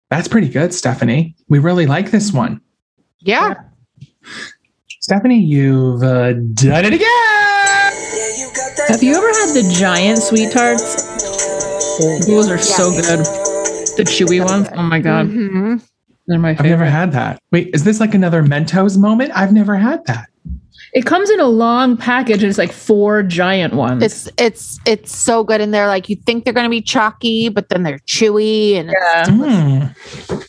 That's 0.10 0.28
pretty 0.28 0.50
good, 0.50 0.74
Stephanie. 0.74 1.36
We 1.50 1.60
really 1.60 1.86
like 1.86 2.12
this 2.12 2.32
one. 2.32 2.62
Yeah. 3.20 3.56
Stephanie, 5.02 5.40
you've 5.40 6.04
uh, 6.04 6.34
done 6.34 6.86
it 6.86 6.94
again. 6.94 7.08
Have 8.90 9.04
you 9.04 9.16
ever 9.16 9.28
had 9.28 9.54
the 9.54 9.76
giant 9.78 10.20
sweet 10.20 10.52
tarts? 10.52 10.96
Those 12.28 12.50
are 12.50 12.58
so 12.58 12.92
good. 12.92 13.20
The 13.98 14.04
chewy 14.06 14.44
ones. 14.46 14.68
Oh 14.76 14.84
my 14.84 15.00
god, 15.00 15.28
Mhm. 15.28 15.82
They're 16.28 16.40
my 16.40 16.52
I've 16.52 16.62
never 16.64 16.86
had 16.86 17.12
that. 17.14 17.40
Wait, 17.52 17.70
is 17.74 17.84
this 17.84 18.00
like 18.00 18.14
another 18.14 18.44
Mentos 18.44 18.98
moment? 18.98 19.32
I've 19.36 19.54
never 19.54 19.76
had 19.76 20.06
that. 20.06 20.28
It 20.94 21.06
comes 21.06 21.30
in 21.30 21.40
a 21.40 21.46
long 21.48 21.98
package. 21.98 22.42
and 22.44 22.50
It's 22.50 22.58
like 22.58 22.72
four 22.72 23.22
giant 23.24 23.74
ones. 23.74 24.02
It's 24.04 24.30
it's 24.38 24.80
it's 24.86 25.16
so 25.16 25.44
good 25.44 25.62
in 25.62 25.72
there. 25.72 25.88
Like 25.88 26.10
you 26.10 26.16
think 26.16 26.44
they're 26.44 26.54
gonna 26.54 26.70
be 26.70 26.82
chalky, 26.82 27.50
but 27.50 27.70
then 27.70 27.84
they're 27.84 28.00
chewy 28.00 28.76
and 28.76 28.90
yeah, 28.90 29.26
Mm, 29.26 30.46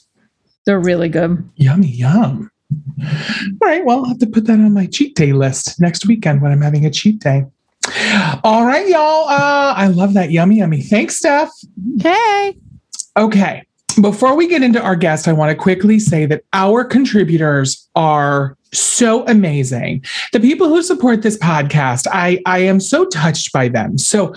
they're 0.65 0.81
really 0.81 1.09
good. 1.09 1.49
yummy, 1.57 1.89
yum. 1.89 2.51
All 3.01 3.69
right, 3.69 3.85
well, 3.85 3.99
I'll 4.01 4.05
have 4.07 4.19
to 4.19 4.27
put 4.27 4.47
that 4.47 4.55
on 4.55 4.73
my 4.75 4.87
cheat 4.87 5.15
day 5.17 5.33
list 5.33 5.81
next 5.81 6.07
weekend 6.07 6.43
when 6.43 6.53
I'm 6.53 6.61
having 6.61 6.85
a 6.87 6.91
cheat 6.91 7.19
day. 7.21 7.45
All 8.45 8.65
right, 8.67 8.87
y'all. 8.89 9.29
Uh, 9.29 9.73
I 9.77 9.87
love 9.89 10.13
that 10.15 10.31
yummy, 10.31 10.59
yummy. 10.59 10.83
Thanks, 10.83 11.17
Steph. 11.17 11.51
okay. 11.99 12.57
Okay. 13.17 13.63
Before 14.01 14.37
we 14.37 14.47
get 14.47 14.63
into 14.63 14.81
our 14.81 14.97
guest, 14.97 15.29
I 15.29 15.33
want 15.33 15.51
to 15.51 15.57
quickly 15.57 15.99
say 15.99 16.25
that 16.27 16.45
our 16.53 16.85
contributors 16.85 17.89
are 17.97 18.57
so 18.73 19.27
amazing. 19.27 20.05
The 20.33 20.41
people 20.41 20.69
who 20.69 20.83
support 20.83 21.23
this 21.23 21.39
podcast, 21.39 22.07
I, 22.13 22.41
I 22.47 22.61
am 22.61 22.81
so 22.81 23.07
touched 23.07 23.53
by 23.53 23.69
them. 23.69 23.99
So, 23.99 24.35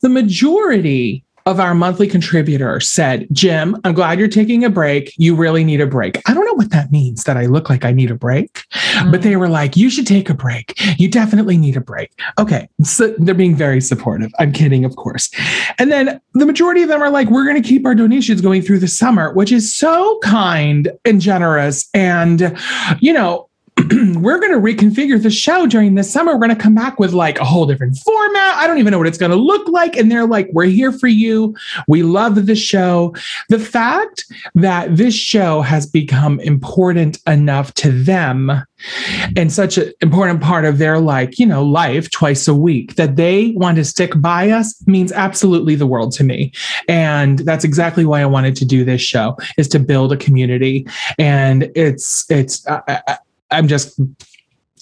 the 0.00 0.08
majority 0.08 1.23
of 1.46 1.60
our 1.60 1.74
monthly 1.74 2.06
contributors 2.06 2.88
said, 2.88 3.26
Jim, 3.32 3.76
I'm 3.84 3.94
glad 3.94 4.18
you're 4.18 4.28
taking 4.28 4.64
a 4.64 4.70
break. 4.70 5.12
You 5.18 5.34
really 5.34 5.62
need 5.62 5.80
a 5.80 5.86
break. 5.86 6.20
I 6.26 6.32
don't 6.32 6.46
know 6.46 6.54
what 6.54 6.70
that 6.70 6.90
means 6.90 7.24
that 7.24 7.36
I 7.36 7.46
look 7.46 7.68
like 7.68 7.84
I 7.84 7.92
need 7.92 8.10
a 8.10 8.14
break, 8.14 8.64
but 9.10 9.22
they 9.22 9.32
mm. 9.32 9.40
were 9.40 9.48
like, 9.48 9.76
you 9.76 9.90
should 9.90 10.06
take 10.06 10.30
a 10.30 10.34
break. 10.34 10.74
You 10.98 11.08
definitely 11.10 11.58
need 11.58 11.76
a 11.76 11.80
break. 11.80 12.10
Okay. 12.38 12.68
So 12.82 13.14
they're 13.18 13.34
being 13.34 13.56
very 13.56 13.80
supportive. 13.80 14.32
I'm 14.38 14.52
kidding, 14.52 14.84
of 14.84 14.96
course. 14.96 15.30
And 15.78 15.92
then 15.92 16.20
the 16.32 16.46
majority 16.46 16.82
of 16.82 16.88
them 16.88 17.02
are 17.02 17.10
like, 17.10 17.28
we're 17.28 17.44
going 17.44 17.62
to 17.62 17.68
keep 17.68 17.84
our 17.84 17.94
donations 17.94 18.40
going 18.40 18.62
through 18.62 18.78
the 18.78 18.88
summer, 18.88 19.32
which 19.34 19.52
is 19.52 19.72
so 19.72 20.18
kind 20.22 20.90
and 21.04 21.20
generous. 21.20 21.88
And, 21.92 22.56
you 23.00 23.12
know, 23.12 23.48
we're 24.14 24.38
going 24.38 24.52
to 24.52 24.58
reconfigure 24.58 25.20
the 25.20 25.30
show 25.30 25.66
during 25.66 25.94
the 25.94 26.04
summer. 26.04 26.32
We're 26.32 26.46
going 26.46 26.56
to 26.56 26.62
come 26.62 26.74
back 26.74 27.00
with 27.00 27.12
like 27.12 27.38
a 27.40 27.44
whole 27.44 27.66
different 27.66 27.96
format. 27.96 28.54
I 28.54 28.66
don't 28.66 28.78
even 28.78 28.92
know 28.92 28.98
what 28.98 29.08
it's 29.08 29.18
going 29.18 29.32
to 29.32 29.36
look 29.36 29.68
like. 29.68 29.96
And 29.96 30.10
they're 30.10 30.26
like, 30.26 30.48
we're 30.52 30.64
here 30.66 30.92
for 30.92 31.08
you. 31.08 31.56
We 31.88 32.02
love 32.02 32.46
the 32.46 32.54
show. 32.54 33.14
The 33.48 33.58
fact 33.58 34.26
that 34.54 34.96
this 34.96 35.14
show 35.14 35.60
has 35.62 35.86
become 35.86 36.38
important 36.40 37.18
enough 37.26 37.74
to 37.74 37.90
them 37.90 38.64
and 39.36 39.52
such 39.52 39.78
an 39.78 39.92
important 40.00 40.40
part 40.40 40.64
of 40.64 40.78
their 40.78 40.98
like 40.98 41.38
you 41.38 41.46
know 41.46 41.64
life 41.64 42.10
twice 42.10 42.46
a 42.46 42.54
week 42.54 42.96
that 42.96 43.16
they 43.16 43.52
want 43.56 43.76
to 43.76 43.84
stick 43.84 44.12
by 44.16 44.50
us 44.50 44.86
means 44.86 45.10
absolutely 45.12 45.74
the 45.74 45.86
world 45.86 46.12
to 46.12 46.22
me 46.22 46.52
and 46.88 47.38
that's 47.40 47.64
exactly 47.64 48.04
why 48.04 48.20
i 48.20 48.26
wanted 48.26 48.54
to 48.54 48.64
do 48.64 48.84
this 48.84 49.00
show 49.00 49.36
is 49.56 49.68
to 49.68 49.78
build 49.78 50.12
a 50.12 50.16
community 50.16 50.86
and 51.18 51.70
it's 51.74 52.30
it's 52.30 52.66
I, 52.68 52.82
I, 53.08 53.18
i'm 53.54 53.68
just 53.68 53.98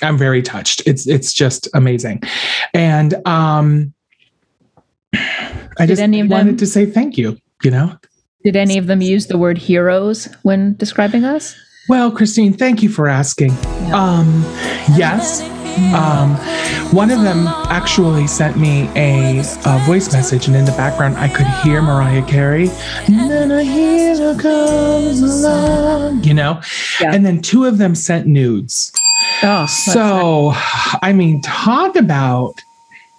i'm 0.03 0.19
very 0.19 0.43
touched 0.43 0.83
it's 0.87 1.07
it's 1.07 1.33
just 1.33 1.69
amazing 1.75 2.21
and 2.75 3.15
um 3.27 3.93
i 5.79 5.87
just 5.87 6.01
wanted 6.01 6.29
them- 6.31 6.57
to 6.57 6.67
say 6.67 6.87
thank 6.87 7.17
you 7.19 7.37
you 7.63 7.71
know 7.71 7.97
Did 8.45 8.57
any 8.57 8.77
of 8.79 8.87
them 8.89 9.01
use 9.01 9.27
the 9.29 9.39
word 9.39 9.57
heroes 9.57 10.27
when 10.43 10.75
describing 10.75 11.23
us? 11.25 11.55
Well, 11.89 12.11
Christine, 12.11 12.53
thank 12.53 12.83
you 12.83 12.89
for 12.89 13.07
asking. 13.07 13.53
Um, 13.95 14.43
yes. 14.99 15.43
Um, 15.95 16.37
one 16.95 17.11
of 17.11 17.21
them 17.23 17.47
actually 17.69 18.27
sent 18.27 18.57
me 18.59 18.89
a, 18.97 19.41
a 19.65 19.79
voice 19.87 20.13
message, 20.13 20.47
and 20.47 20.57
in 20.57 20.65
the 20.65 20.73
background, 20.73 21.17
I 21.17 21.29
could 21.29 21.47
hear 21.65 21.81
Mariah 21.83 22.23
Carey. 22.27 22.69
And 23.07 23.31
then 23.31 23.51
a 23.51 23.63
hero 23.63 24.35
comes 24.39 25.21
along, 25.21 26.25
you 26.25 26.35
know? 26.35 26.61
Yeah. 27.01 27.15
And 27.15 27.25
then 27.25 27.41
two 27.41 27.65
of 27.65 27.79
them 27.79 27.95
sent 27.95 28.27
nudes. 28.27 28.93
Oh, 29.43 29.67
So, 29.67 30.53
I 31.03 31.13
mean, 31.15 31.41
talk 31.43 31.97
about 31.97 32.55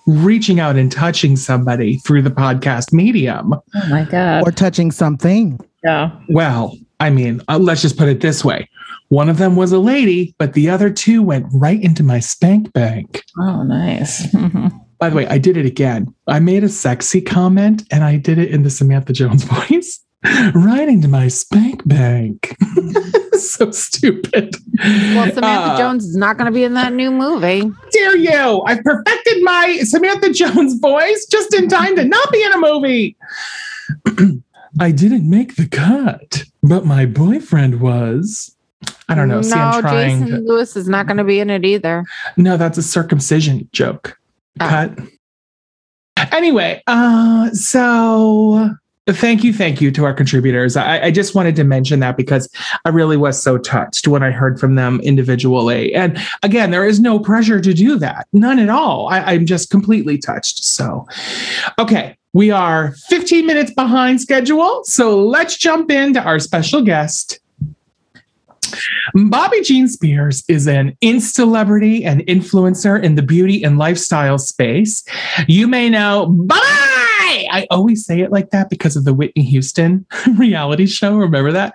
reaching 0.06 0.60
out 0.60 0.76
and 0.76 0.92
touching 0.92 1.36
somebody 1.36 1.98
through 1.98 2.22
the 2.22 2.30
podcast 2.30 2.92
medium. 2.94 3.54
oh 3.54 3.90
my 3.90 4.04
god. 4.06 4.44
Or 4.48 4.52
touching 4.52 4.92
something. 4.92 5.60
Yeah. 5.84 6.12
Well, 6.30 6.78
I 7.00 7.10
mean, 7.10 7.42
uh, 7.48 7.58
let's 7.58 7.82
just 7.82 7.98
put 7.98 8.08
it 8.10 8.22
this 8.22 8.44
way. 8.46 8.70
One 9.14 9.30
of 9.30 9.38
them 9.38 9.56
was 9.56 9.72
a 9.72 9.78
lady, 9.78 10.34
but 10.40 10.54
the 10.54 10.72
other 10.72 10.90
two 10.90 11.22
went 11.22 11.46
right 11.54 11.80
into 11.80 12.02
my 12.02 12.20
spank 12.20 12.74
bank. 12.74 13.24
Oh, 13.40 13.62
nice. 13.62 14.26
By 14.98 15.12
the 15.12 15.16
way, 15.16 15.28
I 15.28 15.38
did 15.38 15.56
it 15.56 15.68
again. 15.68 16.12
I 16.28 16.40
made 16.40 16.64
a 16.64 16.68
sexy 16.70 17.22
comment 17.22 17.84
and 17.92 18.04
I 18.04 18.18
did 18.18 18.40
it 18.40 18.50
in 18.50 18.64
the 18.64 18.72
Samantha 18.72 19.14
Jones 19.14 19.44
voice. 19.70 20.04
Right 20.56 20.90
into 20.90 21.08
my 21.08 21.28
spank 21.28 21.88
bank. 21.88 22.56
so 23.34 23.70
stupid. 23.70 24.56
Well, 24.80 25.32
Samantha 25.32 25.74
Uh, 25.74 25.78
Jones 25.78 26.06
is 26.06 26.16
not 26.18 26.40
gonna 26.40 26.52
be 26.52 26.64
in 26.64 26.74
that 26.74 26.94
new 26.94 27.12
movie. 27.12 27.70
dare 27.92 28.18
you? 28.18 28.64
I've 28.66 28.84
perfected 28.84 29.44
my 29.44 29.78
Samantha 29.84 30.34
Jones 30.34 30.80
voice 30.80 31.28
just 31.30 31.54
in 31.54 31.68
time 31.70 31.96
to 31.98 32.04
not 32.04 32.32
be 32.32 32.42
in 32.42 32.52
a 32.52 32.58
movie. 32.60 33.16
I 34.80 34.90
didn't 34.90 35.30
make 35.30 35.56
the 35.56 35.68
cut, 35.68 36.46
but 36.64 36.84
my 36.84 37.06
boyfriend 37.06 37.80
was. 37.80 38.56
I 39.10 39.16
don't 39.16 39.28
know. 39.28 39.42
See, 39.42 39.54
I'm 39.54 39.76
no, 39.76 39.82
trying. 39.82 40.22
Jason 40.22 40.44
to- 40.44 40.48
Lewis 40.48 40.76
is 40.76 40.88
not 40.88 41.08
gonna 41.08 41.24
be 41.24 41.40
in 41.40 41.50
it 41.50 41.66
either. 41.66 42.06
no, 42.38 42.58
that's 42.58 42.78
a 42.78 42.84
circumcision 42.84 43.68
joke. 43.72 44.18
Oh. 44.60 44.68
Cut. 44.68 45.00
Anyway, 46.32 46.82
uh, 46.88 47.50
so 47.52 48.70
thank 49.08 49.44
you, 49.44 49.52
thank 49.52 49.82
you 49.82 49.92
to 49.92 50.06
our 50.06 50.14
contributors. 50.14 50.78
I, 50.78 51.06
I 51.06 51.12
just 51.12 51.36
wanted 51.36 51.56
to 51.58 51.64
mention 51.64 52.00
that 52.00 52.16
because 52.16 52.48
I 52.86 52.90
really 52.90 53.18
was 53.18 53.42
so 53.42 53.58
touched 53.58 54.08
when 54.08 54.24
I 54.24 54.32
heard 54.32 54.60
from 54.60 54.76
them 54.76 55.02
individually. 55.02 55.94
And 55.94 56.18
again, 56.42 56.72
there 56.72 56.86
is 56.86 57.00
no 57.00 57.20
pressure 57.20 57.60
to 57.60 57.74
do 57.74 57.98
that, 58.00 58.28
none 58.32 58.60
at 58.60 58.70
all. 58.70 59.08
I, 59.10 59.20
I'm 59.20 59.46
just 59.46 59.70
completely 59.70 60.18
touched. 60.18 60.64
So, 60.64 61.06
okay, 61.78 62.16
we 62.34 62.52
are 62.52 62.94
15 63.10 63.46
minutes 63.46 63.72
behind 63.74 64.22
schedule. 64.22 64.84
So 64.86 65.20
let's 65.20 65.58
jump 65.58 65.92
into 65.92 66.22
our 66.22 66.40
special 66.40 66.82
guest. 66.82 67.40
Bobby 69.14 69.62
Jean 69.62 69.88
Spears 69.88 70.44
is 70.48 70.68
an 70.68 70.98
instability 71.02 72.04
and 72.04 72.22
influencer 72.28 73.02
in 73.02 73.16
the 73.16 73.22
beauty 73.22 73.64
and 73.64 73.78
lifestyle 73.78 74.38
space. 74.38 75.04
You 75.48 75.68
may 75.68 75.90
know 75.90 76.28
I 77.52 77.68
always 77.70 78.06
say 78.06 78.22
it 78.22 78.32
like 78.32 78.50
that 78.52 78.70
because 78.70 78.96
of 78.96 79.06
the 79.06 79.14
Whitney 79.14 79.44
Houston 79.44 80.06
reality 80.38 80.86
show. 80.86 81.16
Remember 81.18 81.52
that? 81.52 81.74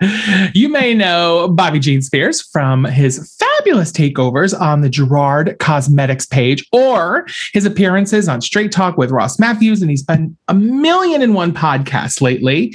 You 0.53 0.69
may 0.69 0.93
know 0.93 1.49
Bobby 1.49 1.79
Jean 1.79 2.01
Spears 2.01 2.41
from 2.41 2.85
his 2.85 3.35
fabulous 3.39 3.91
takeovers 3.91 4.59
on 4.59 4.81
the 4.81 4.89
Gerard 4.89 5.57
Cosmetics 5.59 6.25
page 6.25 6.65
or 6.71 7.25
his 7.53 7.65
appearances 7.65 8.27
on 8.27 8.41
Straight 8.41 8.71
Talk 8.71 8.97
with 8.97 9.11
Ross 9.11 9.39
Mathews. 9.39 9.81
And 9.81 9.89
he's 9.89 10.03
been 10.03 10.37
a 10.47 10.53
one 10.53 11.53
podcasts 11.53 12.21
lately. 12.21 12.73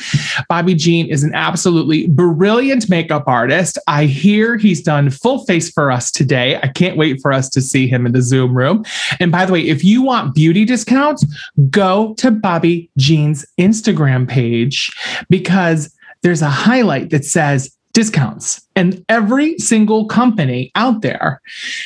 Bobby 0.48 0.74
Jean 0.74 1.06
is 1.06 1.22
an 1.22 1.34
absolutely 1.34 2.06
brilliant 2.08 2.88
makeup 2.88 3.24
artist. 3.26 3.78
I 3.86 4.06
hear 4.06 4.56
he's 4.56 4.82
done 4.82 5.10
full 5.10 5.44
face 5.44 5.70
for 5.70 5.90
us 5.90 6.10
today. 6.10 6.56
I 6.56 6.68
can't 6.68 6.96
wait 6.96 7.20
for 7.20 7.32
us 7.32 7.48
to 7.50 7.60
see 7.60 7.86
him 7.86 8.06
in 8.06 8.12
the 8.12 8.22
Zoom 8.22 8.56
room. 8.56 8.84
And 9.20 9.30
by 9.30 9.44
the 9.44 9.52
way, 9.52 9.68
if 9.68 9.84
you 9.84 10.02
want 10.02 10.34
beauty 10.34 10.64
discounts, 10.64 11.24
go 11.70 12.14
to 12.14 12.30
Bobby 12.30 12.63
Jean's 12.96 13.44
Instagram 13.58 14.28
page 14.28 14.90
because 15.28 15.94
there's 16.22 16.42
a 16.42 16.50
highlight 16.50 17.10
that 17.10 17.24
says 17.24 17.74
discounts. 17.94 18.60
And 18.74 19.04
every 19.08 19.56
single 19.58 20.06
company 20.06 20.72
out 20.74 21.00
there 21.00 21.40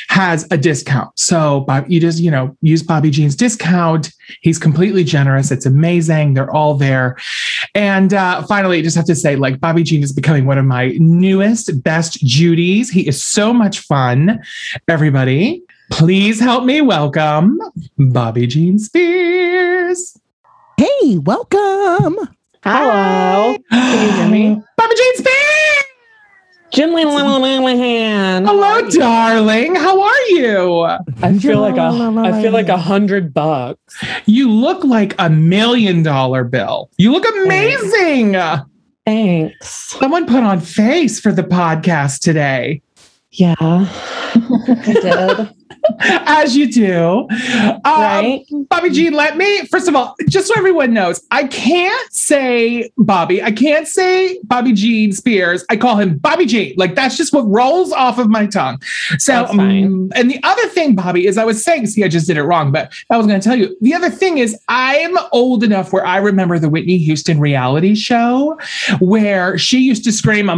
has 0.08 0.48
a 0.50 0.56
discount. 0.56 1.16
So 1.18 1.60
Bob, 1.60 1.84
you 1.88 2.00
just 2.00 2.18
you 2.18 2.30
know 2.30 2.56
use 2.62 2.82
bobby 2.82 3.10
jean's 3.10 3.36
discount. 3.36 4.10
He's 4.40 4.58
completely 4.58 5.04
generous. 5.04 5.50
It's 5.50 5.66
amazing. 5.66 6.34
They're 6.34 6.50
all 6.50 6.74
there. 6.74 7.16
And 7.74 8.14
uh, 8.14 8.42
finally 8.46 8.78
i 8.78 8.82
just 8.82 8.96
have 8.96 9.04
to 9.04 9.14
say 9.14 9.36
like 9.36 9.60
bobby 9.60 9.82
jean 9.82 10.02
is 10.02 10.12
becoming 10.12 10.46
one 10.46 10.58
of 10.58 10.64
my 10.64 10.96
newest 10.98 11.82
best 11.84 12.14
judies. 12.24 12.90
He 12.90 13.06
is 13.06 13.22
so 13.22 13.52
much 13.52 13.80
fun. 13.80 14.42
Everybody 14.88 15.62
please 15.90 16.38
help 16.38 16.64
me 16.64 16.82
welcome 16.82 17.58
bobby 17.96 18.46
jean 18.46 18.78
spears 18.78 20.18
Hey, 20.78 21.18
welcome. 21.18 22.16
Hello. 22.62 23.56
Can 23.70 24.06
you 24.06 24.12
hear 24.14 24.28
me? 24.28 24.62
bobby 24.76 24.94
jean 24.96 25.16
spears 25.16 25.84
Jim 26.70 26.90
Lillihan. 26.90 28.46
hello 28.46 28.88
darling 28.90 29.74
how 29.74 30.00
are 30.00 30.22
you 30.28 30.82
I 31.22 31.36
feel 31.38 31.60
like 31.60 31.76
a 31.76 31.88
I 32.20 32.40
feel 32.42 32.52
like 32.52 32.68
a 32.68 32.76
hundred 32.76 33.34
bucks. 33.34 33.96
You 34.26 34.50
look 34.50 34.84
like 34.84 35.14
a 35.18 35.28
million 35.30 36.02
dollar 36.04 36.44
bill. 36.44 36.90
You 36.98 37.10
look 37.12 37.24
amazing. 37.44 38.36
Thanks. 39.04 39.68
Someone 39.98 40.26
put 40.26 40.44
on 40.44 40.60
face 40.60 41.18
for 41.18 41.32
the 41.32 41.42
podcast 41.42 42.20
today, 42.20 42.82
Yeah. 43.32 43.54
I 43.60 44.98
did. 45.02 45.54
as 46.00 46.56
you 46.56 46.70
do. 46.70 47.26
Um, 47.84 48.08
Right. 48.08 48.44
Bobby 48.68 48.90
G, 48.90 49.10
let 49.10 49.36
me, 49.36 49.66
first 49.66 49.88
of 49.88 49.96
all, 49.96 50.14
just 50.28 50.48
so 50.48 50.54
everyone 50.56 50.92
knows, 50.94 51.24
I 51.30 51.46
can't 51.46 52.12
say 52.12 52.90
Bobby. 52.96 53.42
I 53.42 53.50
can't 53.50 53.86
say 53.88 54.38
Bobby 54.44 54.72
Jean 54.72 55.12
Spears. 55.12 55.64
I 55.68 55.76
call 55.76 55.96
him 55.96 56.18
Bobby 56.18 56.46
G. 56.46 56.74
Like 56.76 56.94
that's 56.94 57.16
just 57.16 57.32
what 57.32 57.42
rolls 57.42 57.92
off 57.92 58.18
of 58.18 58.28
my 58.28 58.46
tongue. 58.46 58.80
So, 59.18 59.32
That's 59.32 59.54
fine. 59.54 59.84
um, 59.84 60.12
and 60.14 60.30
the 60.30 60.40
other 60.42 60.66
thing, 60.68 60.94
Bobby, 60.94 61.26
is 61.26 61.38
I 61.38 61.44
was 61.44 61.62
saying, 61.62 61.86
see, 61.86 62.04
I 62.04 62.08
just 62.08 62.26
did 62.26 62.36
it 62.36 62.44
wrong, 62.44 62.72
but 62.72 62.92
I 63.10 63.16
was 63.16 63.26
going 63.26 63.40
to 63.40 63.44
tell 63.46 63.56
you. 63.58 63.76
The 63.80 63.94
other 63.94 64.10
thing 64.10 64.38
is, 64.38 64.56
I'm 64.68 65.16
old 65.32 65.62
enough 65.62 65.92
where 65.92 66.06
I 66.06 66.18
remember 66.18 66.58
the 66.58 66.68
Whitney 66.68 66.98
Houston 66.98 67.40
reality 67.40 67.94
show 67.94 68.58
where 69.00 69.58
she 69.58 69.78
used 69.80 70.04
to 70.04 70.12
scream, 70.12 70.48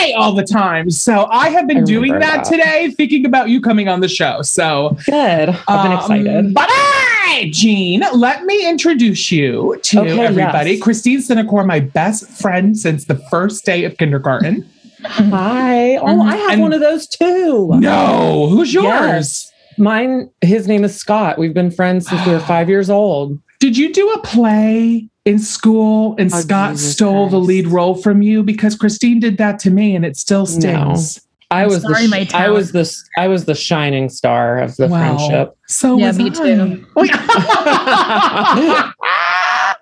Bobby! 0.00 0.14
all 0.14 0.32
the 0.32 0.44
time. 0.44 0.90
So 0.90 1.26
I 1.30 1.48
have 1.50 1.66
been 1.66 1.78
I 1.78 1.82
doing 1.82 2.12
that, 2.18 2.20
that. 2.20 2.44
today, 2.44 2.90
thinking 2.96 3.24
about 3.26 3.48
you 3.48 3.60
coming 3.60 3.88
on 3.88 4.00
the 4.00 4.08
show. 4.08 4.42
So 4.42 4.96
Good. 5.06 5.48
I've 5.68 5.82
been 5.84 5.92
um, 5.92 5.98
excited. 5.98 6.54
Bye, 6.54 7.48
Jean. 7.52 8.02
Let 8.14 8.44
me 8.44 8.68
introduce 8.68 9.30
you 9.30 9.78
to 9.82 10.00
Okay, 10.00 10.18
everybody. 10.20 10.72
yes. 10.72 10.82
Christine 10.82 11.18
Cinecor, 11.20 11.66
my 11.66 11.80
best 11.80 12.28
friend 12.40 12.76
since 12.78 13.04
the 13.04 13.16
first 13.30 13.64
day 13.64 13.84
of 13.84 13.96
kindergarten. 13.98 14.68
Hi. 15.04 15.96
Oh, 15.96 16.22
I 16.22 16.36
have 16.36 16.50
And- 16.52 16.62
one 16.62 16.72
of 16.72 16.80
those 16.80 17.06
too. 17.06 17.70
No, 17.74 18.48
who's 18.48 18.72
yours? 18.74 18.84
Yes. 18.84 19.52
Mine, 19.78 20.28
his 20.40 20.66
name 20.66 20.82
is 20.82 20.96
Scott. 20.96 21.38
We've 21.38 21.54
been 21.54 21.70
friends 21.70 22.08
since 22.08 22.24
we 22.26 22.32
were 22.32 22.40
five 22.54 22.68
years 22.68 22.90
old. 22.90 23.38
Did 23.60 23.76
you 23.76 23.92
do 23.92 24.08
a 24.12 24.20
play 24.22 25.08
in 25.24 25.38
school 25.40 26.14
and 26.18 26.32
Oh, 26.32 26.40
Scott 26.40 26.72
Jesus 26.72 26.92
stole 26.92 27.28
the 27.28 27.40
lead 27.40 27.66
role 27.66 27.94
from 27.96 28.22
you? 28.22 28.42
Because 28.44 28.76
Christine 28.76 29.18
did 29.18 29.36
that 29.38 29.58
to 29.60 29.70
me 29.70 29.96
and 29.96 30.04
it 30.04 30.16
still 30.16 30.46
stings. 30.46 31.20
I 31.50 31.62
I'm 31.62 31.68
was 31.68 31.82
sorry, 31.82 32.04
the 32.06 32.08
my 32.08 32.24
sh- 32.24 32.34
I 32.34 32.48
was 32.50 32.72
the 32.72 32.94
I 33.16 33.26
was 33.26 33.46
the 33.46 33.54
shining 33.54 34.10
star 34.10 34.58
of 34.58 34.76
the 34.76 34.86
Wow. 34.86 35.16
friendship. 35.16 35.54
So 35.66 35.96
Yeah, 35.98 36.08
was 36.08 36.18
me 36.18 36.30
I. 36.30 36.32
too. 36.34 36.86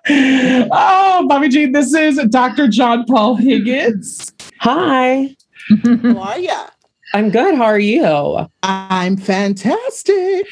oh, 0.71 1.25
Bobby 1.27 1.49
Jean, 1.49 1.71
this 1.73 1.93
is 1.93 2.17
Dr. 2.29 2.67
John 2.67 3.05
Paul 3.05 3.35
Higgins. 3.35 4.31
Hi. 4.61 5.35
How 6.01 6.17
are 6.19 6.39
ya? 6.39 6.67
I'm 7.13 7.29
good. 7.29 7.55
How 7.55 7.63
are 7.63 7.79
you? 7.79 8.47
I'm 8.63 9.15
fantastic. 9.15 10.45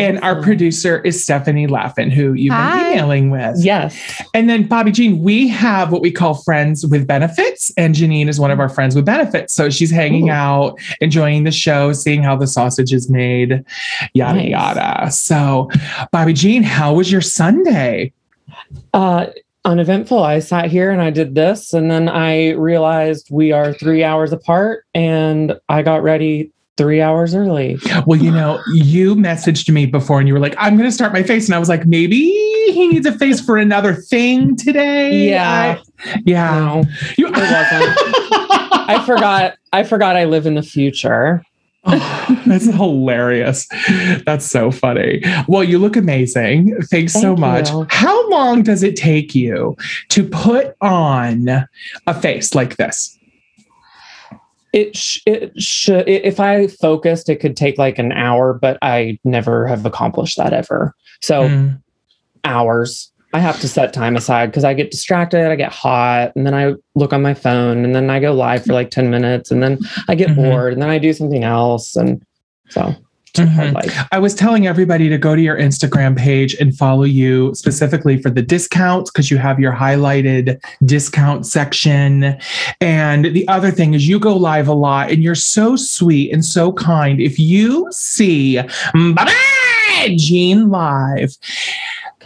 And 0.00 0.20
our 0.20 0.40
producer 0.40 1.00
is 1.00 1.22
Stephanie 1.22 1.66
Laffin, 1.66 2.10
who 2.12 2.32
you've 2.34 2.54
Hi. 2.54 2.78
been 2.78 2.92
emailing 2.92 3.30
with. 3.30 3.56
Yes. 3.64 4.22
And 4.32 4.48
then 4.48 4.68
Bobby 4.68 4.92
Jean, 4.92 5.18
we 5.22 5.48
have 5.48 5.90
what 5.90 6.02
we 6.02 6.12
call 6.12 6.34
friends 6.34 6.86
with 6.86 7.06
benefits, 7.06 7.72
and 7.76 7.94
Janine 7.94 8.28
is 8.28 8.38
one 8.38 8.50
of 8.52 8.60
our 8.60 8.68
friends 8.68 8.94
with 8.94 9.04
benefits. 9.04 9.52
So 9.52 9.68
she's 9.68 9.90
hanging 9.90 10.28
Ooh. 10.28 10.32
out, 10.32 10.78
enjoying 11.00 11.44
the 11.44 11.50
show, 11.50 11.92
seeing 11.92 12.22
how 12.22 12.36
the 12.36 12.46
sausage 12.46 12.92
is 12.92 13.10
made, 13.10 13.64
yada 14.14 14.38
Nice. 14.38 14.48
yada. 14.48 15.10
So, 15.10 15.70
Bobby 16.12 16.32
Jean, 16.32 16.62
how 16.62 16.94
was 16.94 17.10
your 17.10 17.20
Sunday? 17.20 18.12
Uh, 18.94 19.26
uneventful. 19.66 20.22
I 20.22 20.38
sat 20.38 20.70
here 20.70 20.90
and 20.90 21.02
I 21.02 21.10
did 21.10 21.34
this, 21.34 21.72
and 21.74 21.90
then 21.90 22.08
I 22.08 22.50
realized 22.52 23.28
we 23.30 23.52
are 23.52 23.72
three 23.74 24.02
hours 24.04 24.32
apart, 24.32 24.84
and 24.94 25.54
I 25.68 25.82
got 25.82 26.02
ready 26.02 26.50
three 26.76 27.00
hours 27.00 27.34
early. 27.34 27.78
Well, 28.06 28.20
you 28.22 28.30
know, 28.30 28.60
you 28.74 29.14
messaged 29.16 29.70
me 29.72 29.86
before, 29.86 30.18
and 30.18 30.28
you 30.28 30.34
were 30.34 30.40
like, 30.40 30.54
"I'm 30.58 30.76
going 30.76 30.88
to 30.88 30.92
start 30.94 31.12
my 31.12 31.22
face," 31.22 31.46
and 31.48 31.54
I 31.54 31.58
was 31.58 31.68
like, 31.68 31.86
maybe 31.86 32.16
he 32.72 32.88
needs 32.88 33.06
a 33.06 33.12
face 33.18 33.40
for 33.40 33.56
another 33.56 33.94
thing 33.94 34.56
today. 34.56 35.28
Yeah. 35.30 35.78
I- 36.04 36.22
yeah. 36.24 36.58
No, 36.58 36.84
You- 37.18 37.30
I 37.34 39.02
forgot. 39.04 39.54
I 39.72 39.82
forgot 39.84 40.16
I 40.16 40.24
live 40.24 40.46
in 40.46 40.54
the 40.54 40.62
future. 40.62 41.42
Oh, 41.86 42.42
that's 42.46 42.64
hilarious. 42.66 43.66
That's 44.26 44.44
so 44.44 44.70
funny. 44.70 45.22
Well, 45.48 45.62
you 45.64 45.78
look 45.78 45.96
amazing. 45.96 46.76
Thanks 46.90 47.12
so 47.12 47.36
much. 47.36 47.70
you. 47.70 47.86
How 47.90 48.28
long 48.28 48.62
does 48.62 48.82
it 48.82 48.96
take 48.96 49.34
you 49.34 49.76
to 50.10 50.24
put 50.28 50.76
on 50.80 51.48
a 52.06 52.20
face 52.20 52.54
like 52.54 52.76
this? 52.76 53.16
It 54.72 54.96
sh- 54.96 55.20
it 55.26 55.52
should. 55.60 56.06
If 56.08 56.38
I 56.40 56.66
focused, 56.66 57.28
it 57.28 57.36
could 57.36 57.56
take 57.56 57.78
like 57.78 57.98
an 57.98 58.12
hour, 58.12 58.52
but 58.52 58.76
I 58.82 59.18
never 59.24 59.66
have 59.66 59.86
accomplished 59.86 60.36
that 60.36 60.52
ever. 60.52 60.94
So 61.22 61.48
Mm. 61.48 61.82
hours. 62.44 63.10
I 63.32 63.40
have 63.40 63.60
to 63.60 63.68
set 63.68 63.92
time 63.92 64.16
aside 64.16 64.46
because 64.46 64.64
I 64.64 64.72
get 64.72 64.90
distracted, 64.90 65.50
I 65.50 65.56
get 65.56 65.72
hot, 65.72 66.32
and 66.36 66.46
then 66.46 66.54
I 66.54 66.74
look 66.94 67.12
on 67.12 67.22
my 67.22 67.34
phone, 67.34 67.84
and 67.84 67.94
then 67.94 68.08
I 68.08 68.20
go 68.20 68.32
live 68.32 68.64
for 68.64 68.72
like 68.72 68.90
10 68.90 69.10
minutes, 69.10 69.50
and 69.50 69.62
then 69.62 69.78
I 70.08 70.14
get 70.14 70.30
Mhm. 70.30 70.36
bored, 70.36 70.72
and 70.72 70.80
then 70.80 70.90
I 70.90 70.98
do 70.98 71.12
something 71.12 71.44
else. 71.44 71.96
And 71.96 72.22
so 72.70 72.94
it's 73.26 73.40
a 73.40 73.46
hard 73.46 73.74
Mhm. 73.74 74.06
I 74.12 74.18
was 74.18 74.34
telling 74.34 74.66
everybody 74.66 75.10
to 75.10 75.18
go 75.18 75.34
to 75.36 75.42
your 75.42 75.58
Instagram 75.58 76.16
page 76.16 76.54
and 76.58 76.74
follow 76.74 77.02
you 77.02 77.52
specifically 77.54 78.16
for 78.16 78.30
the 78.30 78.40
discounts 78.40 79.10
because 79.10 79.30
you 79.30 79.36
have 79.36 79.60
your 79.60 79.72
highlighted 79.72 80.58
discount 80.84 81.46
section. 81.46 82.36
And 82.80 83.26
the 83.26 83.46
other 83.48 83.70
thing 83.70 83.92
is, 83.92 84.08
you 84.08 84.18
go 84.18 84.34
live 84.34 84.68
a 84.68 84.72
lot 84.74 85.10
and 85.10 85.22
you're 85.22 85.34
so 85.34 85.76
sweet 85.76 86.32
and 86.32 86.44
so 86.44 86.72
kind. 86.72 87.20
If 87.20 87.38
you 87.38 87.88
see 87.90 88.60
Jean 90.14 90.70
live, 90.70 91.36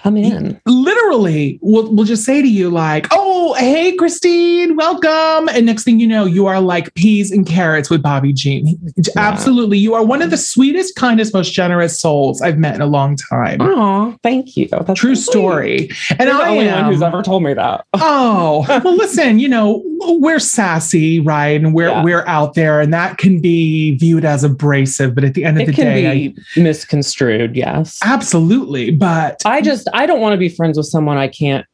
Come 0.02 0.16
in. 0.16 0.60
literally 0.66 1.58
we'll, 1.62 1.92
we'll 1.94 2.04
just 2.06 2.24
say 2.24 2.40
to 2.40 2.48
you 2.48 2.70
like 2.70 3.06
oh 3.10 3.54
hey 3.54 3.94
christine 3.96 4.76
welcome 4.76 5.48
and 5.50 5.66
next 5.66 5.84
thing 5.84 6.00
you 6.00 6.06
know 6.06 6.24
you 6.24 6.46
are 6.46 6.60
like 6.60 6.92
peas 6.94 7.30
and 7.30 7.46
carrots 7.46 7.90
with 7.90 8.02
bobby 8.02 8.32
jean 8.32 8.78
absolutely 9.16 9.76
you 9.78 9.94
are 9.94 10.04
one 10.04 10.22
of 10.22 10.30
the 10.30 10.36
sweetest 10.36 10.94
kindest 10.96 11.34
most 11.34 11.52
generous 11.52 11.98
souls 11.98 12.40
i've 12.40 12.58
met 12.58 12.74
in 12.74 12.80
a 12.80 12.86
long 12.86 13.14
time 13.16 13.58
Oh, 13.60 14.16
thank 14.22 14.56
you. 14.56 14.68
That's 14.68 14.98
true 14.98 15.14
so 15.14 15.30
story 15.30 15.90
and 16.18 16.28
You're 16.28 16.38
the 16.38 16.42
i 16.44 16.48
only 16.48 16.68
am 16.68 16.84
one 16.84 16.92
who's 16.94 17.02
ever 17.02 17.22
told 17.22 17.42
me 17.42 17.54
that. 17.54 17.84
Oh, 17.94 18.64
well, 18.84 18.96
listen, 18.96 19.38
you 19.38 19.48
know, 19.48 19.82
we're 20.18 20.38
sassy, 20.38 21.20
right? 21.20 21.60
And 21.62 21.74
we're 21.74 21.88
Yeah. 21.88 22.02
we're 22.02 22.26
out 22.26 22.54
there, 22.54 22.80
and 22.80 22.92
that 22.94 23.18
can 23.18 23.40
be 23.40 23.96
viewed 23.96 24.24
as 24.24 24.44
abrasive, 24.44 25.14
but 25.14 25.24
at 25.24 25.34
the 25.34 25.44
end 25.44 25.58
of 25.58 25.62
It 25.62 25.66
the 25.66 25.72
can 25.72 25.84
day, 25.86 26.28
be 26.28 26.42
misconstrued. 26.62 27.54
Yes. 27.56 27.98
Absolutely. 28.04 28.90
But 28.90 29.42
I 29.44 29.60
just 29.60 29.88
I 29.94 30.07
don't 30.07 30.20
want 30.20 30.33
to 30.33 30.38
be 30.38 30.48
friends 30.48 30.76
with 30.76 30.87
someone 30.87 31.16
I 31.16 31.29
can't 31.29 31.64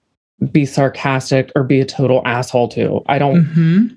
be 0.53 0.67
sarcastic 0.67 1.51
or 1.57 1.65
be 1.65 1.81
a 1.81 1.85
total 1.85 2.23
asshole 2.27 2.69
to. 2.69 3.01
I 3.07 3.19
don't 3.19 3.45
Mhm. 3.45 3.97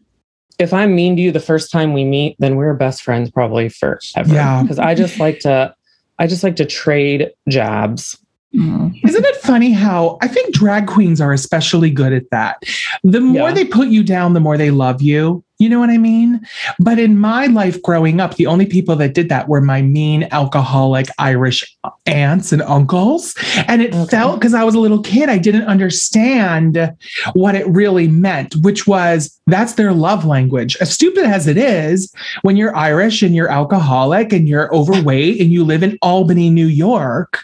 if 0.57 0.73
I'm 0.73 0.95
mean 0.95 1.15
to 1.17 1.21
you 1.21 1.31
the 1.31 1.39
first 1.39 1.71
time 1.71 1.93
we 1.93 2.03
meet, 2.05 2.35
then 2.39 2.55
we're 2.55 2.73
best 2.73 3.01
friends 3.01 3.29
probably 3.29 3.69
forever. 3.69 3.99
Yeah. 4.33 4.61
Because 4.61 4.79
I 4.79 4.95
just 4.95 5.19
like 5.19 5.39
to, 5.39 5.73
I 6.17 6.27
just 6.27 6.43
like 6.43 6.55
to 6.57 6.65
trade 6.65 7.29
jabs. 7.49 8.17
Isn't 8.53 9.25
it 9.25 9.35
funny 9.37 9.71
how 9.71 10.17
I 10.21 10.27
think 10.27 10.53
drag 10.55 10.87
queens 10.87 11.21
are 11.21 11.31
especially 11.33 11.91
good 11.91 12.13
at 12.13 12.23
that? 12.31 12.63
The 13.03 13.19
more 13.21 13.49
Yeah. 13.49 13.55
they 13.55 13.65
put 13.65 13.89
you 13.89 14.01
down, 14.03 14.33
the 14.33 14.39
more 14.39 14.57
they 14.57 14.71
love 14.71 15.01
you. 15.01 15.43
You 15.59 15.67
know 15.67 15.79
what 15.79 15.89
I 15.89 15.97
mean? 15.97 16.39
But 16.79 16.99
in 16.99 17.17
my 17.19 17.47
life 17.47 17.81
growing 17.81 18.21
up, 18.21 18.35
the 18.35 18.47
only 18.47 18.65
people 18.65 18.95
that 18.95 19.13
did 19.13 19.27
that 19.27 19.49
were 19.49 19.59
my 19.59 19.81
mean 19.81 20.25
alcoholic 20.31 21.07
Irish 21.19 21.77
aunts 22.05 22.53
and 22.53 22.61
uncles. 22.61 23.35
And 23.67 23.81
it 23.81 23.93
Okay. 23.93 24.05
felt 24.09 24.39
because 24.39 24.53
I 24.53 24.63
was 24.63 24.73
a 24.73 24.79
little 24.79 25.01
kid, 25.01 25.27
I 25.27 25.37
didn't 25.37 25.63
understand 25.63 26.93
what 27.33 27.55
it 27.55 27.67
really 27.67 28.07
meant, 28.07 28.55
which 28.57 28.87
was 28.87 29.37
that's 29.47 29.73
their 29.73 29.91
love 29.91 30.23
language. 30.25 30.77
As 30.79 30.93
stupid 30.93 31.25
as 31.25 31.45
it 31.45 31.57
is, 31.57 32.09
when 32.43 32.55
you're 32.55 32.75
Irish 32.75 33.21
and 33.21 33.35
you're 33.35 33.51
alcoholic 33.51 34.31
and 34.31 34.47
you're 34.47 34.73
overweight 34.73 35.41
and 35.41 35.51
you 35.51 35.65
live 35.65 35.83
in 35.83 35.97
Albany, 36.01 36.49
New 36.49 36.67
York, 36.67 37.43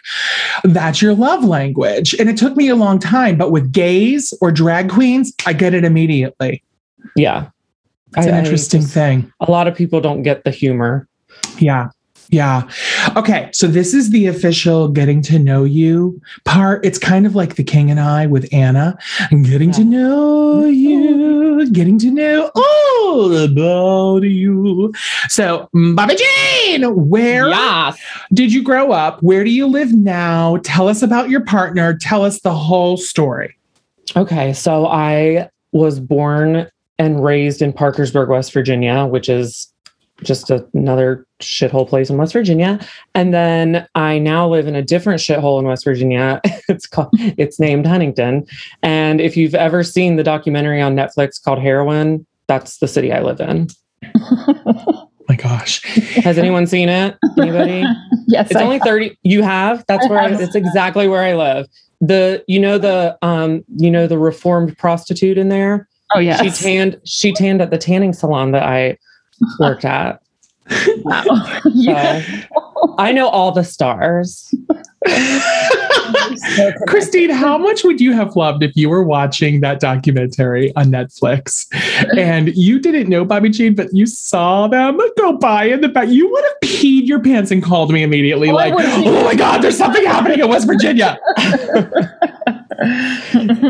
that's 0.64 1.02
your 1.02 1.16
love 1.16 1.44
language. 1.44 2.16
And 2.18 2.30
it 2.30 2.38
took 2.38 2.56
me 2.56 2.70
a 2.70 2.76
long 2.76 2.98
time, 2.98 3.38
but 3.38 3.52
with 3.52 3.74
gays 3.74 4.34
or 4.40 4.52
drag 4.52 4.90
queens, 4.90 5.34
I 5.46 5.52
get 5.52 5.74
it 5.74 5.84
immediately. 5.84 6.64
Yeah. 7.18 7.48
It's 8.18 8.28
I- 8.28 8.30
an 8.30 8.36
interesting 8.44 8.82
just- 8.82 8.94
thing. 8.94 9.32
A 9.42 9.52
lot 9.52 9.68
of 9.68 9.76
people 9.76 10.02
don't 10.02 10.24
get 10.24 10.44
the 10.44 10.52
humor. 10.52 11.08
Yeah. 11.60 11.90
Yeah. 12.30 12.64
Okay. 13.16 13.50
So 13.54 13.68
this 13.68 13.94
is 13.94 14.10
the 14.10 14.26
official 14.26 14.88
getting 14.88 15.22
to 15.24 15.38
know 15.38 15.64
you 15.64 16.20
part. 16.44 16.84
It's 16.84 16.98
kind 16.98 17.28
of 17.28 17.36
like 17.36 17.56
the 17.56 17.64
king 17.64 17.92
and 17.92 18.00
I 18.00 18.26
with 18.26 18.52
Anna. 18.52 18.98
Getting 19.30 19.72
to 19.74 19.84
know 19.84 20.66
you, 20.66 21.70
getting 21.72 22.00
to 22.00 22.10
know 22.10 22.50
all 22.56 23.36
about 23.38 24.24
you. 24.24 24.92
So, 25.30 25.70
Bobby 25.74 26.16
Jean, 26.66 26.84
where 27.10 27.50
Yes. 27.50 27.98
did 28.34 28.52
you 28.52 28.64
grow 28.64 28.92
up? 28.92 29.22
Where 29.22 29.44
do 29.44 29.52
you 29.52 29.68
live 29.68 29.94
now? 29.94 30.58
Tell 30.64 30.88
us 30.88 31.04
about 31.04 31.30
your 31.30 31.42
partner. 31.42 31.96
Tell 31.96 32.26
us 32.26 32.40
the 32.42 32.56
whole 32.56 32.98
story. 32.98 33.56
Okay. 34.16 34.52
So 34.54 34.88
I 34.88 35.50
was 35.74 36.00
born 36.00 36.68
and 36.98 37.24
raised 37.24 37.62
in 37.62 37.74
Parkersburg, 37.74 38.30
West 38.30 38.54
Virginia, 38.54 39.06
which 39.06 39.30
is 39.30 39.72
just 40.24 40.50
another 40.50 41.26
shithole 41.42 41.88
place 41.88 42.10
in 42.10 42.18
West 42.18 42.34
Virginia. 42.34 42.80
And 43.14 43.34
then 43.34 43.86
I 43.96 44.18
now 44.18 44.48
live 44.48 44.68
in 44.68 44.76
a 44.76 44.82
different 44.82 45.20
shithole 45.20 45.60
in 45.60 45.66
West 45.66 45.84
Virginia. 45.84 46.40
it's 46.70 46.88
called 46.88 47.10
it's 47.14 47.60
named 47.60 47.86
Huntington. 47.86 48.46
And 48.82 49.20
if 49.20 49.36
you've 49.36 49.56
ever 49.56 49.84
seen 49.84 50.16
the 50.16 50.24
documentary 50.24 50.82
on 50.82 50.96
Netflix 50.96 51.42
called 51.44 51.60
Heroin, 51.60 52.26
that's 52.48 52.78
the 52.78 52.88
city 52.88 53.12
I 53.12 53.22
live 53.22 53.42
in. 53.42 53.68
my 55.28 55.36
gosh. 55.36 55.84
Has 56.24 56.38
anyone 56.38 56.68
seen 56.68 56.90
it? 56.90 57.18
Anybody? 57.38 57.84
yes, 58.28 58.52
It's 58.52 58.56
I 58.56 58.64
only 58.64 58.80
30 58.80 59.18
you 59.24 59.42
have? 59.42 59.84
That's 59.88 60.06
I 60.06 60.10
where 60.10 60.20
I, 60.20 60.30
it's 60.30 60.56
exactly 60.56 61.08
where 61.08 61.24
I 61.24 61.36
live. 61.36 61.68
The 62.02 62.44
you 62.48 62.60
know 62.60 62.78
the 62.78 63.18
um 63.22 63.64
you 63.78 63.90
know 63.90 64.08
the 64.08 64.18
reformed 64.18 64.78
prostitute 64.78 65.38
in 65.38 65.50
there? 65.50 65.88
Oh 66.14 66.20
yeah. 66.20 66.42
She 66.42 66.50
tanned 66.52 67.00
she 67.04 67.34
tanned 67.34 67.62
at 67.62 67.72
the 67.72 67.78
tanning 67.78 68.14
salon 68.14 68.52
that 68.52 68.64
I 68.64 68.98
worked 69.60 69.86
at. 69.86 70.22
Wow. 71.04 71.24
So 71.64 71.70
Yeah. 71.74 72.24
I 72.98 73.12
know 73.12 73.28
all 73.28 73.52
the 73.52 73.64
stars. 73.64 74.54
Christine, 76.88 77.30
how 77.30 77.58
much 77.58 77.84
would 77.84 78.00
you 78.02 78.14
have 78.14 78.36
loved 78.36 78.64
if 78.64 78.76
you 78.76 78.90
were 78.90 79.04
watching 79.04 79.62
that 79.62 79.80
documentary 79.80 80.76
on 80.76 80.86
Netflix 80.88 81.68
and 82.18 82.56
you 82.56 82.80
didn't 82.80 83.10
know 83.10 83.26
Bobby 83.26 83.50
Jean, 83.50 83.76
but 83.76 83.94
you 83.94 84.06
saw 84.06 84.68
them 84.68 85.00
go 85.18 85.34
by 85.38 85.66
in 85.66 85.82
the 85.82 85.90
back? 85.90 86.10
You 86.10 86.30
would 86.32 86.44
have 86.44 86.56
peed 86.64 87.06
your 87.06 87.20
pants 87.22 87.52
and 87.52 87.62
called 87.64 87.92
me 87.92 88.02
immediately, 88.04 88.50
Oh, 88.50 88.54
like, 88.56 88.74
oh 88.78 89.24
my 89.24 89.36
God, 89.36 89.62
there's 89.62 89.78
something 89.78 90.06
happening 90.06 90.40
in 90.40 90.48
West 90.50 90.68
Virginia. 90.68 91.20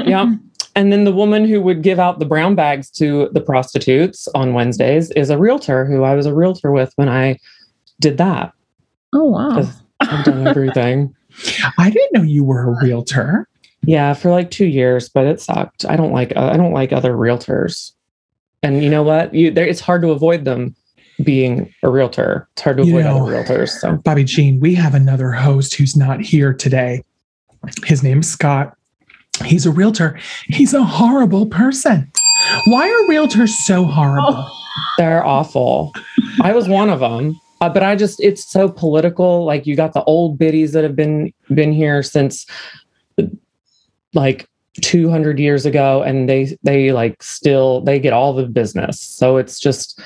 Yeah. 0.05 0.33
And 0.75 0.91
then 0.91 1.05
the 1.05 1.11
woman 1.13 1.45
who 1.45 1.61
would 1.61 1.81
give 1.83 1.99
out 1.99 2.19
the 2.19 2.25
brown 2.25 2.53
bags 2.55 2.89
to 2.91 3.29
the 3.31 3.39
prostitutes 3.41 4.27
on 4.35 4.53
Wednesdays 4.53 5.09
is 5.11 5.29
a 5.29 5.37
realtor 5.37 5.85
who 5.85 6.03
I 6.03 6.15
was 6.15 6.25
a 6.25 6.33
realtor 6.33 6.71
with 6.71 6.91
when 6.97 7.07
I 7.07 7.39
did 8.01 8.17
that. 8.17 8.51
Oh 9.13 9.23
wow. 9.25 9.51
'Cause 9.55 9.81
I've 10.01 10.25
done 10.25 10.45
everything. 10.47 11.15
I 11.77 11.89
didn't 11.89 12.13
know 12.13 12.21
you 12.23 12.43
were 12.43 12.69
a 12.73 12.83
realtor. 12.85 13.47
Yeah, 13.83 14.13
for 14.13 14.31
like 14.31 14.51
two 14.51 14.65
years, 14.65 15.07
but 15.09 15.25
it 15.27 15.39
sucked. 15.39 15.85
I 15.85 15.95
don't 15.95 16.11
like 16.11 16.35
uh, 16.35 16.49
I 16.51 16.57
don't 16.57 16.73
like 16.73 16.91
other 16.91 17.13
realtors, 17.13 17.91
and 18.63 18.83
you 18.83 18.89
know 18.89 19.03
what? 19.03 19.33
You 19.33 19.51
there, 19.51 19.65
it's 19.67 19.79
hard 19.79 20.01
to 20.01 20.11
avoid 20.11 20.43
them 20.43 20.75
being 21.23 21.71
a 21.83 21.89
realtor. 21.89 22.49
It's 22.53 22.61
hard 22.63 22.77
to 22.77 22.83
You 22.85 22.97
avoid 22.97 23.05
know- 23.09 23.23
other 23.27 23.31
realtors. 23.43 23.69
So 23.69 23.95
Bobby 23.97 24.23
Jean, 24.25 24.59
we 24.59 24.73
have 24.75 24.95
another 24.95 25.31
host 25.31 25.75
who's 25.75 25.95
not 25.95 26.19
here 26.19 26.51
today. 26.53 27.03
His 27.85 28.03
name's 28.03 28.27
Scott. 28.29 28.74
He's 29.43 29.65
a 29.65 29.71
realtor. 29.71 30.19
He's 30.47 30.73
a 30.73 30.83
horrible 30.83 31.47
person. 31.47 32.11
Why 32.65 32.87
are 32.89 33.09
realtors 33.09 33.49
so 33.49 33.83
horrible? 33.85 34.49
they're 34.97 35.25
awful. 35.25 35.93
I 36.41 36.53
was 36.53 36.67
one 36.67 36.89
of 36.89 36.99
them, 36.99 37.39
uh, 37.61 37.69
but 37.69 37.83
I 37.83 37.95
just 37.95 38.19
it's 38.21 38.49
so 38.49 38.69
political. 38.69 39.45
Like 39.45 39.65
you 39.65 39.75
got 39.75 39.93
the 39.93 40.03
old 40.03 40.37
biddies 40.37 40.71
that 40.73 40.83
have 40.83 40.95
been 40.95 41.33
been 41.53 41.73
here 41.73 42.01
since 42.03 42.45
like 44.13 44.47
200 44.81 45.39
years 45.39 45.65
ago 45.65 46.01
and 46.03 46.27
they 46.29 46.57
they 46.63 46.91
like 46.91 47.21
still 47.23 47.81
they 47.81 47.99
get 47.99 48.11
all 48.11 48.33
the 48.33 48.45
business 48.45 48.99
so 48.99 49.37
it's 49.37 49.57
just 49.59 49.99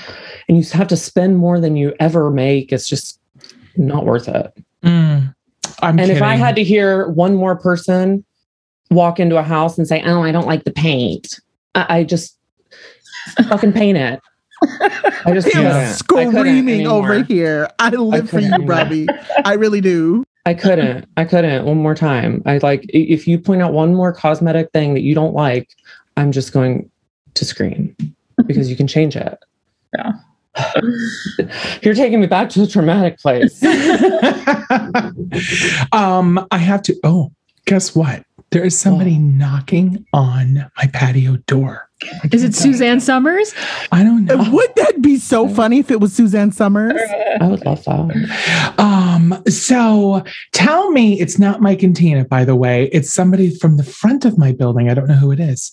and 0.47 0.57
you 0.57 0.63
have 0.71 0.87
to 0.87 0.95
spend 0.95 1.37
more 1.37 1.59
than 1.59 1.75
you 1.75 1.93
ever 1.99 2.29
make 2.29 2.71
it's 2.71 2.87
just 2.87 3.19
not 3.77 4.05
worth 4.05 4.27
it 4.27 4.51
Mm, 4.83 5.35
I'm 5.81 5.99
and 5.99 6.11
if 6.11 6.21
I 6.21 6.35
had 6.35 6.55
to 6.55 6.63
hear 6.63 7.09
one 7.09 7.35
more 7.35 7.55
person 7.57 8.23
walk 8.89 9.19
into 9.19 9.37
a 9.37 9.43
house 9.43 9.77
and 9.77 9.87
say, 9.87 10.01
"Oh, 10.03 10.21
I 10.21 10.31
don't 10.31 10.47
like 10.47 10.63
the 10.63 10.71
paint," 10.71 11.39
I, 11.75 11.99
I 11.99 12.03
just 12.03 12.37
fucking 13.47 13.73
paint 13.73 13.97
it. 13.97 14.19
I 14.61 15.31
just 15.33 15.47
He 15.47 15.53
couldn't. 15.53 15.71
I 15.71 15.95
couldn't 16.07 16.33
screaming 16.33 16.87
over 16.87 17.23
here. 17.23 17.69
I 17.79 17.89
live 17.89 18.29
for 18.29 18.39
you, 18.39 18.49
couldn't 18.49 18.67
Robbie. 18.67 19.07
I 19.45 19.53
really 19.53 19.81
do. 19.81 20.25
I 20.45 20.53
couldn't. 20.53 21.07
I 21.17 21.25
couldn't. 21.25 21.65
One 21.65 21.77
more 21.77 21.95
time. 21.95 22.41
I 22.45 22.57
like 22.59 22.85
if 22.89 23.27
you 23.27 23.39
point 23.39 23.61
out 23.61 23.73
one 23.73 23.93
more 23.93 24.13
cosmetic 24.13 24.71
thing 24.71 24.93
that 24.95 25.01
you 25.01 25.13
don't 25.13 25.33
like, 25.33 25.69
I'm 26.17 26.31
just 26.31 26.53
going 26.53 26.89
to 27.35 27.45
scream 27.45 27.95
because 28.47 28.69
you 28.69 28.75
can 28.75 28.87
change 28.87 29.15
it. 29.15 29.37
Yeah. 29.95 30.13
You're 31.81 31.93
taking 31.93 32.19
me 32.19 32.27
back 32.27 32.49
to 32.49 32.59
the 32.59 32.67
traumatic 32.67 33.19
place. 33.19 33.63
um, 35.91 36.45
I 36.51 36.57
have 36.57 36.81
to. 36.83 36.99
Oh, 37.03 37.31
guess 37.65 37.95
what? 37.95 38.23
There 38.51 38.63
is 38.63 38.79
somebody 38.79 39.19
knocking 39.19 40.05
on 40.11 40.71
my 40.77 40.87
patio 40.91 41.37
door. 41.45 41.89
Is 42.31 42.43
it 42.43 42.55
Suzanne 42.55 42.99
Somers? 42.99 43.53
I 43.91 44.03
don't 44.03 44.25
know. 44.25 44.37
Would 44.51 44.75
that 44.77 45.01
be 45.01 45.17
so 45.17 45.47
funny 45.47 45.79
if 45.79 45.91
it 45.91 45.99
was 45.99 46.13
Suzanne 46.13 46.51
Somers? 46.51 46.99
I 47.41 47.47
would 47.47 47.63
love 47.65 47.83
that. 47.83 48.73
Um, 48.79 49.43
so 49.47 50.23
tell 50.53 50.91
me, 50.91 51.19
it's 51.19 51.37
not 51.37 51.61
Mike 51.61 51.83
and 51.83 51.95
Tina, 51.95 52.25
by 52.25 52.45
the 52.45 52.55
way. 52.55 52.89
It's 52.91 53.13
somebody 53.13 53.55
from 53.55 53.77
the 53.77 53.83
front 53.83 54.25
of 54.25 54.37
my 54.37 54.51
building. 54.51 54.89
I 54.89 54.93
don't 54.93 55.07
know 55.07 55.15
who 55.15 55.31
it 55.31 55.39
is. 55.39 55.71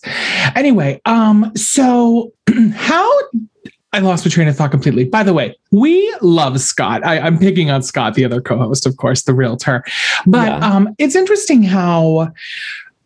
Anyway, 0.55 1.01
um, 1.07 1.53
so 1.55 2.33
how 2.75 3.11
I 3.92 4.01
lost 4.01 4.27
my 4.27 4.31
train 4.31 4.49
of 4.49 4.57
thought 4.57 4.70
completely. 4.72 5.05
By 5.05 5.22
the 5.22 5.33
way, 5.33 5.57
we 5.70 6.14
love 6.20 6.61
Scott. 6.61 7.05
I, 7.07 7.18
I'm 7.18 7.38
picking 7.38 7.70
on 7.70 7.83
Scott, 7.83 8.14
the 8.14 8.25
other 8.25 8.40
co-host, 8.42 8.85
of 8.87 8.96
course, 8.99 9.22
the 9.22 9.33
realtor. 9.33 9.83
But 10.27 10.49
Yeah. 10.49 10.59
um, 10.59 10.94
it's 10.99 11.14
interesting 11.16 11.62
how 11.62 12.29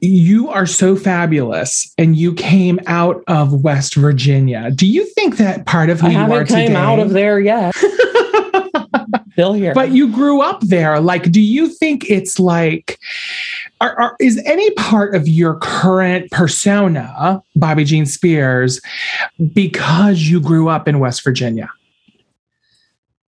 you 0.01 0.49
are 0.49 0.67
so 0.67 0.97
fabulous 0.97 1.93
and 1.99 2.17
you 2.17 2.33
came 2.35 2.81
out 2.87 3.23
of 3.29 3.63
West 3.63 3.95
Virginia. 3.95 4.71
Do 4.71 4.87
you 4.87 5.05
think 5.05 5.37
that 5.37 5.67
part 5.67 5.91
of 5.91 6.01
who 6.01 6.07
I 6.09 6.11
you 6.13 6.17
are 6.19 6.21
haven't 6.23 6.47
came 6.47 6.67
today, 6.69 6.75
out 6.81 6.99
of 6.99 7.11
there 7.11 7.39
yet. 7.39 7.75
Still 9.33 9.53
here. 9.53 9.75
but 9.75 9.91
you 9.93 10.11
grew 10.13 10.41
up 10.43 10.61
there. 10.63 11.01
Like, 11.01 11.31
do 11.31 11.41
you 11.41 11.69
think 11.69 12.11
it's 12.11 12.41
like, 12.41 12.99
are, 13.81 13.99
are, 13.99 14.17
is 14.21 14.43
any 14.45 14.71
part 14.73 15.15
of 15.15 15.27
your 15.27 15.57
current 15.57 16.31
persona, 16.31 17.43
Bobby 17.57 17.85
Jean 17.85 18.07
Spears, 18.07 18.81
because 19.55 20.23
you 20.23 20.41
grew 20.41 20.69
up 20.69 20.87
in 20.87 20.99
West 20.99 21.25
Virginia? 21.25 21.71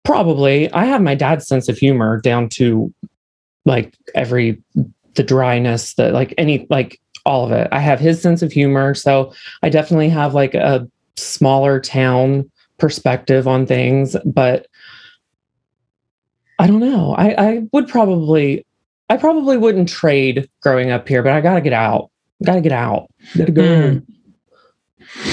Probably. 0.04 0.72
I 0.74 0.86
have 0.86 1.02
my 1.02 1.14
dad's 1.14 1.48
sense 1.48 1.70
of 1.70 1.78
humor 1.78 2.20
down 2.20 2.50
to 2.50 2.92
like 3.66 3.96
every 4.16 4.62
the 5.16 5.24
dryness, 5.24 5.94
the 5.94 6.12
like 6.12 6.34
any 6.38 6.66
like 6.70 7.00
all 7.26 7.46
of 7.46 7.52
it. 7.52 7.68
I 7.72 7.80
have 7.80 8.00
his 8.00 8.22
sense 8.22 8.42
of 8.42 8.52
humor, 8.52 8.96
so 8.96 9.34
I 9.62 9.70
definitely 9.70 10.10
have 10.10 10.34
like 10.34 10.56
a 10.56 10.88
smaller 11.16 11.80
town 11.80 12.50
perspective 12.80 13.48
on 13.48 13.68
things, 13.68 14.16
but 14.26 14.66
I 16.58 16.66
don't 16.66 16.80
know. 16.80 17.14
I 17.14 17.36
I 17.38 17.62
would 17.72 17.88
probably 17.88 18.66
I 19.10 19.18
probably 19.18 19.58
wouldn't 19.58 19.90
trade 19.90 20.50
growing 20.62 20.92
up 20.92 21.08
here, 21.08 21.24
but 21.24 21.34
I 21.34 21.42
got 21.42 21.56
to 21.56 21.62
get 21.62 21.74
out. 21.74 22.12
Got 22.44 22.56
to 22.56 22.62
get 22.62 22.72
out. 22.72 23.08
Got 23.38 23.48
to 23.48 23.52
go. 23.52 23.62
Mm. 23.62 24.06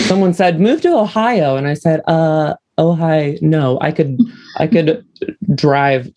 someone 0.07 0.33
said 0.33 0.59
move 0.59 0.81
to 0.81 0.97
ohio 0.97 1.57
and 1.57 1.67
i 1.69 1.75
said 1.75 2.01
uh 2.07 2.55
ohio 2.79 3.37
no 3.43 3.79
i 3.83 3.93
could 3.93 4.19
i 4.57 4.67
could 4.67 5.05
drive 5.55 6.11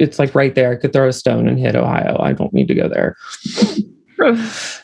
it's 0.00 0.18
like 0.18 0.34
right 0.34 0.56
there 0.56 0.72
i 0.72 0.76
could 0.76 0.92
throw 0.92 1.08
a 1.08 1.12
stone 1.12 1.46
and 1.46 1.58
hit 1.58 1.76
ohio 1.76 2.16
i 2.20 2.32
don't 2.32 2.52
need 2.52 2.66
to 2.66 2.74
go 2.74 2.88
there 2.88 3.16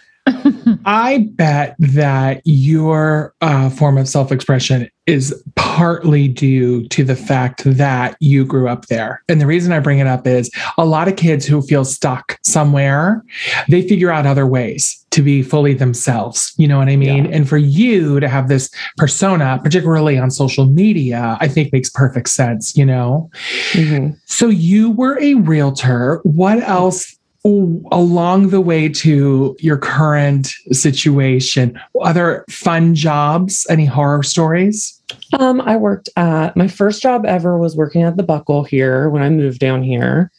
I 0.85 1.29
bet 1.33 1.77
that 1.79 2.43
your 2.45 3.35
uh, 3.41 3.71
form 3.71 3.99
of 3.99 4.09
self 4.09 4.33
expression 4.33 4.89
is 5.07 5.43
partly 5.57 6.29
due 6.29 6.87
to 6.89 7.03
the 7.03 7.17
fact 7.17 7.65
that 7.65 8.17
you 8.21 8.45
grew 8.45 8.69
up 8.69 8.87
there. 8.87 9.23
And 9.29 9.41
the 9.41 9.47
reason 9.47 9.73
I 9.73 9.81
bring 9.81 9.99
it 9.99 10.07
up 10.07 10.27
is 10.27 10.51
a 10.79 10.85
lot 10.85 11.09
of 11.09 11.17
kids 11.17 11.45
who 11.47 11.63
feel 11.63 11.85
stuck 11.85 12.39
somewhere, 12.45 13.25
they 13.69 13.87
figure 13.87 14.11
out 14.11 14.27
other 14.27 14.47
ways 14.47 15.05
to 15.11 15.23
be 15.23 15.43
fully 15.43 15.75
themselves. 15.75 16.53
You 16.57 16.69
know 16.69 16.79
what 16.79 16.89
I 16.89 16.97
mean? 16.97 17.25
Yeah. 17.25 17.33
And 17.33 17.49
for 17.49 17.57
you 17.57 18.21
to 18.21 18.29
have 18.29 18.49
this 18.49 18.71
persona, 18.97 19.59
particularly 19.63 20.17
on 20.17 20.31
social 20.31 20.67
media, 20.67 21.37
I 21.41 21.49
think 21.49 21.73
makes 21.73 21.91
perfect 21.91 22.29
sense, 22.29 22.77
you 22.77 22.87
know? 22.87 23.31
Mhm. 23.73 24.17
So 24.27 24.49
you 24.49 24.91
were 24.91 25.19
a 25.21 25.35
realtor. 25.35 26.21
What 26.23 26.61
else 26.61 27.17
along 27.45 28.51
the 28.51 28.61
way 28.61 28.89
to 28.89 29.57
your 29.61 29.79
current 29.79 30.53
situation? 30.73 31.79
Other 32.03 32.45
fun 32.51 32.95
jobs? 32.95 33.67
Any 33.71 33.87
horror 33.87 34.23
stories? 34.23 35.01
Um, 35.39 35.61
I 35.63 35.77
worked 35.77 36.09
at 36.17 36.57
my 36.57 36.69
first 36.69 37.03
job 37.03 37.25
ever 37.27 37.59
was 37.59 37.77
working 37.77 38.03
at 38.03 38.17
the 38.17 38.23
Buckle 38.23 38.65
here 38.65 39.09
when 39.11 39.23
I 39.23 39.31
moved 39.31 39.59
down 39.59 39.83
here. 39.83 40.31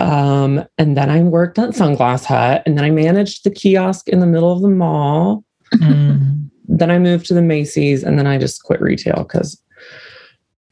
Um, 0.00 0.64
and 0.76 0.96
then 0.96 1.08
I 1.08 1.22
worked 1.22 1.58
at 1.58 1.70
Sunglass 1.70 2.24
Hut, 2.24 2.62
and 2.66 2.76
then 2.76 2.84
I 2.84 2.90
managed 2.90 3.44
the 3.44 3.50
kiosk 3.50 4.08
in 4.08 4.20
the 4.20 4.26
middle 4.26 4.52
of 4.52 4.60
the 4.60 4.68
mall. 4.68 5.44
Mm. 5.74 6.50
Then 6.66 6.90
I 6.90 6.98
moved 6.98 7.26
to 7.26 7.34
the 7.34 7.42
Macy's, 7.42 8.02
and 8.02 8.18
then 8.18 8.26
I 8.26 8.38
just 8.38 8.64
quit 8.64 8.80
retail 8.80 9.24
because 9.24 9.60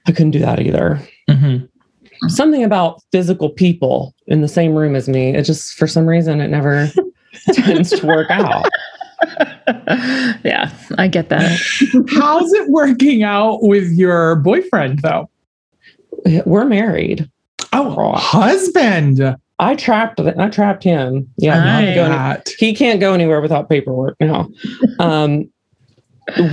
I 0.07 0.13
couldn't 0.13 0.33
do 0.33 0.41
that 0.41 0.61
either. 0.61 1.01
Mhm. 1.31 1.69
Something 2.29 2.63
about 2.65 3.03
physical 3.13 3.51
people 3.51 4.15
in 4.27 4.41
the 4.43 4.49
same 4.49 4.75
room 4.75 4.95
as 4.95 5.09
me, 5.09 5.35
it 5.35 5.43
just 5.43 5.75
for 5.75 5.87
some 5.87 6.07
reason 6.07 6.41
it 6.41 6.49
never 6.49 6.89
tends 7.53 7.91
to 7.91 8.07
work 8.07 8.31
out. 8.31 8.67
yeah, 10.45 10.73
I 10.99 11.09
get 11.09 11.29
that. 11.31 11.59
How's 12.15 12.53
it 12.53 12.69
working 12.69 13.23
out 13.23 13.63
with 13.63 13.91
your 13.93 14.37
boyfriend, 14.37 15.01
though? 15.01 15.29
We're 16.45 16.65
married. 16.65 17.29
Oh, 17.73 18.13
husband. 18.13 19.37
I 19.59 19.77
trapped 19.77 20.21
I 20.21 20.49
trapped 20.49 20.83
him. 20.83 21.29
Yeah, 21.37 21.81
he 21.81 21.87
can't 21.87 21.95
go 21.95 22.05
any- 22.05 22.43
he 22.59 22.75
can't 22.75 23.01
go 23.01 23.15
anywhere 23.15 23.41
without 23.41 23.69
paperwork 23.69 24.17
now. 24.21 24.49
Um, 24.99 25.51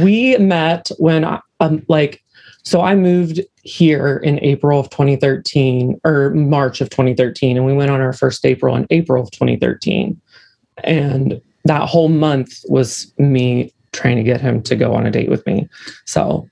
we 0.01 0.37
met 0.37 0.89
when 0.97 1.25
I, 1.25 1.39
um, 1.59 1.83
like, 1.87 2.21
so 2.63 2.81
I 2.81 2.95
moved 2.95 3.41
here 3.63 4.17
in 4.17 4.43
April 4.43 4.79
of 4.79 4.89
2013 4.89 5.99
or 6.03 6.31
March 6.31 6.81
of 6.81 6.89
2013, 6.89 7.57
and 7.57 7.65
we 7.65 7.73
went 7.73 7.91
on 7.91 8.01
our 8.01 8.13
first 8.13 8.45
April 8.45 8.75
in 8.75 8.87
April 8.89 9.23
of 9.23 9.31
2013. 9.31 10.19
And 10.83 11.41
that 11.65 11.89
whole 11.89 12.09
month 12.09 12.63
was 12.67 13.13
me 13.17 13.73
trying 13.91 14.17
to 14.17 14.23
get 14.23 14.41
him 14.41 14.61
to 14.63 14.75
go 14.75 14.93
on 14.93 15.05
a 15.05 15.11
date 15.11 15.29
with 15.29 15.45
me. 15.45 15.67
So 16.05 16.47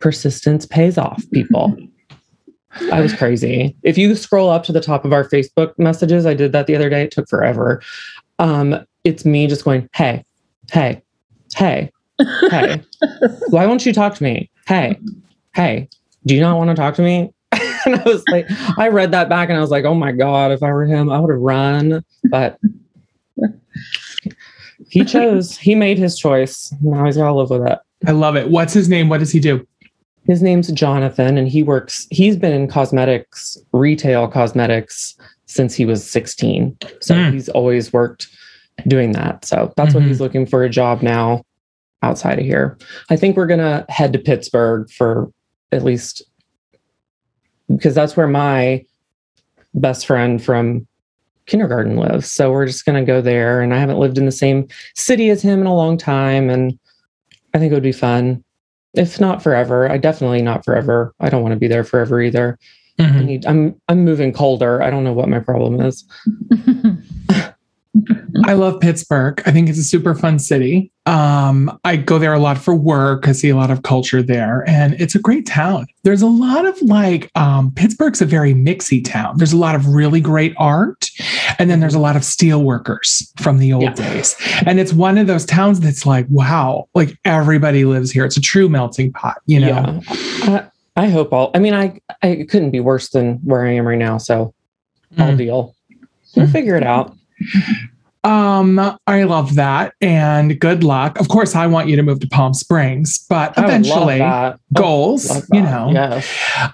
persistence 0.00 0.66
pays 0.66 0.98
off, 0.98 1.22
people. 1.32 1.76
I 2.92 3.00
was 3.00 3.14
crazy. 3.14 3.76
If 3.82 3.96
you 3.96 4.14
scroll 4.16 4.50
up 4.50 4.64
to 4.64 4.72
the 4.72 4.80
top 4.80 5.04
of 5.04 5.12
our 5.12 5.28
Facebook 5.28 5.78
messages, 5.78 6.26
I 6.26 6.34
did 6.34 6.52
that 6.52 6.66
the 6.66 6.74
other 6.74 6.90
day. 6.90 7.04
It 7.04 7.12
took 7.12 7.28
forever. 7.28 7.80
Um, 8.38 8.84
it's 9.04 9.24
me 9.24 9.46
just 9.46 9.64
going, 9.64 9.88
hey, 9.94 10.24
hey, 10.72 11.02
hey, 11.54 11.92
hey. 12.50 12.82
Why 13.50 13.66
won't 13.66 13.86
you 13.86 13.92
talk 13.92 14.14
to 14.16 14.22
me? 14.22 14.50
Hey, 14.66 14.98
hey, 15.54 15.88
do 16.26 16.34
you 16.34 16.40
not 16.40 16.56
want 16.56 16.70
to 16.70 16.74
talk 16.76 16.94
to 16.96 17.02
me? 17.02 17.32
and 17.52 17.94
I 17.96 18.02
was 18.04 18.24
like, 18.30 18.46
I 18.78 18.88
read 18.88 19.12
that 19.12 19.28
back 19.28 19.48
and 19.48 19.58
I 19.58 19.60
was 19.60 19.70
like, 19.70 19.84
oh 19.84 19.94
my 19.94 20.12
God, 20.12 20.50
if 20.52 20.62
I 20.62 20.72
were 20.72 20.84
him, 20.84 21.10
I 21.10 21.20
would 21.20 21.30
have 21.30 21.40
run. 21.40 22.04
But 22.30 22.58
he 24.88 25.04
chose, 25.04 25.56
he 25.56 25.74
made 25.74 25.98
his 25.98 26.18
choice. 26.18 26.72
Now 26.82 27.04
he's 27.04 27.16
got 27.16 27.26
to 27.26 27.34
live 27.34 27.50
with 27.50 27.66
it. 27.66 27.78
I 28.06 28.10
love 28.12 28.36
it. 28.36 28.48
What's 28.50 28.72
his 28.72 28.88
name? 28.88 29.08
What 29.08 29.18
does 29.18 29.30
he 29.32 29.40
do? 29.40 29.66
His 30.26 30.42
name's 30.42 30.72
Jonathan, 30.72 31.36
and 31.36 31.46
he 31.48 31.62
works, 31.62 32.06
he's 32.10 32.36
been 32.36 32.52
in 32.52 32.66
cosmetics, 32.68 33.58
retail 33.72 34.26
cosmetics 34.26 35.16
since 35.46 35.74
he 35.74 35.84
was 35.84 36.08
16. 36.08 36.76
So 37.00 37.14
Mm. 37.14 37.32
he's 37.34 37.48
always 37.50 37.92
worked 37.92 38.28
doing 38.88 39.12
that. 39.12 39.44
So 39.44 39.72
that's 39.76 39.94
what 39.94 40.02
he's 40.02 40.20
looking 40.20 40.46
for 40.46 40.64
a 40.64 40.70
job 40.70 41.02
now 41.02 41.44
outside 42.02 42.38
of 42.38 42.44
here. 42.46 42.78
I 43.10 43.16
think 43.16 43.36
we're 43.36 43.46
going 43.46 43.60
to 43.60 43.84
head 43.90 44.12
to 44.14 44.18
Pittsburgh 44.18 44.90
for 44.90 45.30
at 45.74 45.82
least 45.84 46.22
because 47.68 47.94
that's 47.94 48.16
where 48.16 48.26
my 48.26 48.84
best 49.74 50.06
friend 50.06 50.42
from 50.42 50.86
kindergarten 51.46 51.96
lives. 51.96 52.30
So 52.32 52.50
we're 52.52 52.66
just 52.66 52.84
going 52.86 53.02
to 53.02 53.06
go 53.06 53.20
there. 53.20 53.60
And 53.60 53.74
I 53.74 53.78
haven't 53.78 53.98
lived 53.98 54.18
in 54.18 54.26
the 54.26 54.32
same 54.32 54.68
city 54.94 55.30
as 55.30 55.42
him 55.42 55.60
in 55.60 55.66
a 55.66 55.74
long 55.74 55.98
time. 55.98 56.48
And 56.48 56.78
I 57.54 57.58
think 57.58 57.70
it 57.70 57.74
would 57.74 57.82
be 57.82 57.92
fun. 57.92 58.42
If 58.94 59.20
not 59.20 59.42
forever, 59.42 59.90
I 59.90 59.98
definitely 59.98 60.42
not 60.42 60.64
forever. 60.64 61.14
I 61.20 61.28
don't 61.28 61.42
want 61.42 61.52
to 61.52 61.58
be 61.58 61.68
there 61.68 61.84
forever 61.84 62.22
either. 62.22 62.58
I 62.98 63.02
Mhm. 63.02 63.24
need, 63.24 63.46
I'm 63.46 63.74
I'm 63.88 64.04
moving 64.04 64.32
colder. 64.32 64.80
I 64.80 64.88
don't 64.90 65.02
know 65.04 65.12
what 65.12 65.28
my 65.28 65.40
problem 65.40 65.80
is. 65.80 66.04
I 68.44 68.54
love 68.54 68.80
Pittsburgh. 68.80 69.40
I 69.46 69.52
think 69.52 69.68
it's 69.68 69.78
a 69.78 69.84
super 69.84 70.14
fun 70.14 70.38
city. 70.40 70.90
Um, 71.06 71.78
I 71.84 71.96
go 71.96 72.18
there 72.18 72.32
a 72.32 72.38
lot 72.38 72.58
for 72.58 72.74
work. 72.74 73.28
I 73.28 73.32
see 73.32 73.50
a 73.50 73.56
lot 73.56 73.70
of 73.70 73.82
culture 73.82 74.22
there, 74.22 74.64
and 74.66 74.94
it's 75.00 75.14
a 75.14 75.18
great 75.20 75.46
town. 75.46 75.86
There's 76.02 76.22
a 76.22 76.26
lot 76.26 76.66
of 76.66 76.80
like 76.82 77.30
um, 77.36 77.72
Pittsburgh's 77.74 78.20
a 78.20 78.24
very 78.26 78.52
mixy 78.54 79.04
town. 79.04 79.36
There's 79.38 79.52
a 79.52 79.56
lot 79.56 79.74
of 79.76 79.86
really 79.86 80.20
great 80.20 80.54
art, 80.56 81.08
and 81.58 81.70
then 81.70 81.78
there's 81.80 81.94
a 81.94 81.98
lot 82.00 82.16
of 82.16 82.24
steel 82.24 82.62
workers 82.64 83.32
from 83.36 83.58
the 83.58 83.72
old 83.72 83.84
Yeah. 83.84 83.94
days. 83.94 84.34
And 84.66 84.80
it's 84.80 84.92
one 84.92 85.16
of 85.18 85.26
those 85.26 85.46
towns 85.46 85.78
that's 85.80 86.04
like, 86.04 86.26
wow, 86.30 86.88
like 86.94 87.16
everybody 87.24 87.84
lives 87.84 88.10
here. 88.10 88.24
It's 88.24 88.36
a 88.36 88.40
true 88.40 88.68
melting 88.68 89.12
pot, 89.12 89.36
you 89.46 89.60
know. 89.60 90.00
Yeah. 90.08 90.66
I, 90.96 91.02
I 91.04 91.08
hope 91.10 91.32
all 91.32 91.50
I 91.54 91.58
mean 91.60 91.74
I 91.74 92.00
I 92.22 92.46
couldn't 92.48 92.70
be 92.70 92.80
worse 92.80 93.10
than 93.10 93.34
where 93.44 93.64
I 93.66 93.72
am 93.74 93.86
right 93.86 93.98
now. 93.98 94.18
So 94.18 94.52
I'll 95.18 95.32
Mm. 95.32 95.38
deal. 95.38 95.74
We'll 96.34 96.46
Mm. 96.46 96.52
figure 96.52 96.76
it 96.76 96.82
out. 96.82 97.14
Um, 98.24 98.80
I 99.06 99.24
love 99.24 99.54
that, 99.56 99.94
and 100.00 100.58
good 100.58 100.82
luck. 100.82 101.20
Of 101.20 101.28
course, 101.28 101.54
I 101.54 101.66
want 101.66 101.88
you 101.88 101.96
to 101.96 102.02
move 102.02 102.20
to 102.20 102.28
Palm 102.28 102.54
Springs, 102.54 103.18
but 103.28 103.56
I 103.58 103.60
would 103.60 103.86
love 103.86 104.08
eventually, 104.08 104.58
goals, 104.72 105.48
you 105.52 105.60
know. 105.60 105.90
Yes. 105.92 106.26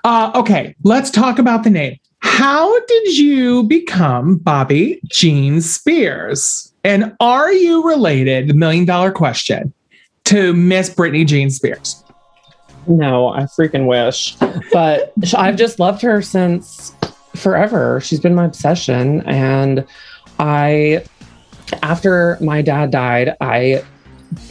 Uh, 0.04 0.30
okay, 0.36 0.76
let's 0.84 1.10
talk 1.10 1.40
about 1.40 1.64
the 1.64 1.70
name. 1.70 1.98
How 2.20 2.78
did 2.84 3.18
you 3.18 3.64
become 3.64 4.36
Bobby 4.36 5.00
Jean 5.06 5.60
Spears? 5.60 6.72
And 6.84 7.14
are 7.18 7.52
you 7.52 7.82
related, 7.82 8.48
the 8.48 8.54
million 8.54 8.84
dollar 8.84 9.10
question, 9.10 9.72
to 10.24 10.52
Miss 10.52 10.88
Britney 10.88 11.26
Jean 11.26 11.50
Spears? 11.50 12.04
No, 12.86 13.28
I 13.28 13.42
freaking 13.42 13.86
wish. 13.86 14.36
But 14.72 15.12
I've 15.36 15.56
just 15.56 15.78
loved 15.78 16.00
her 16.02 16.22
since 16.22 16.94
forever. 17.34 18.00
She's 18.00 18.20
been 18.20 18.34
my 18.34 18.44
obsession. 18.44 19.22
And 19.22 19.84
I, 20.40 21.04
after 21.82 22.38
my 22.40 22.62
dad 22.62 22.90
died, 22.90 23.36
I, 23.40 23.84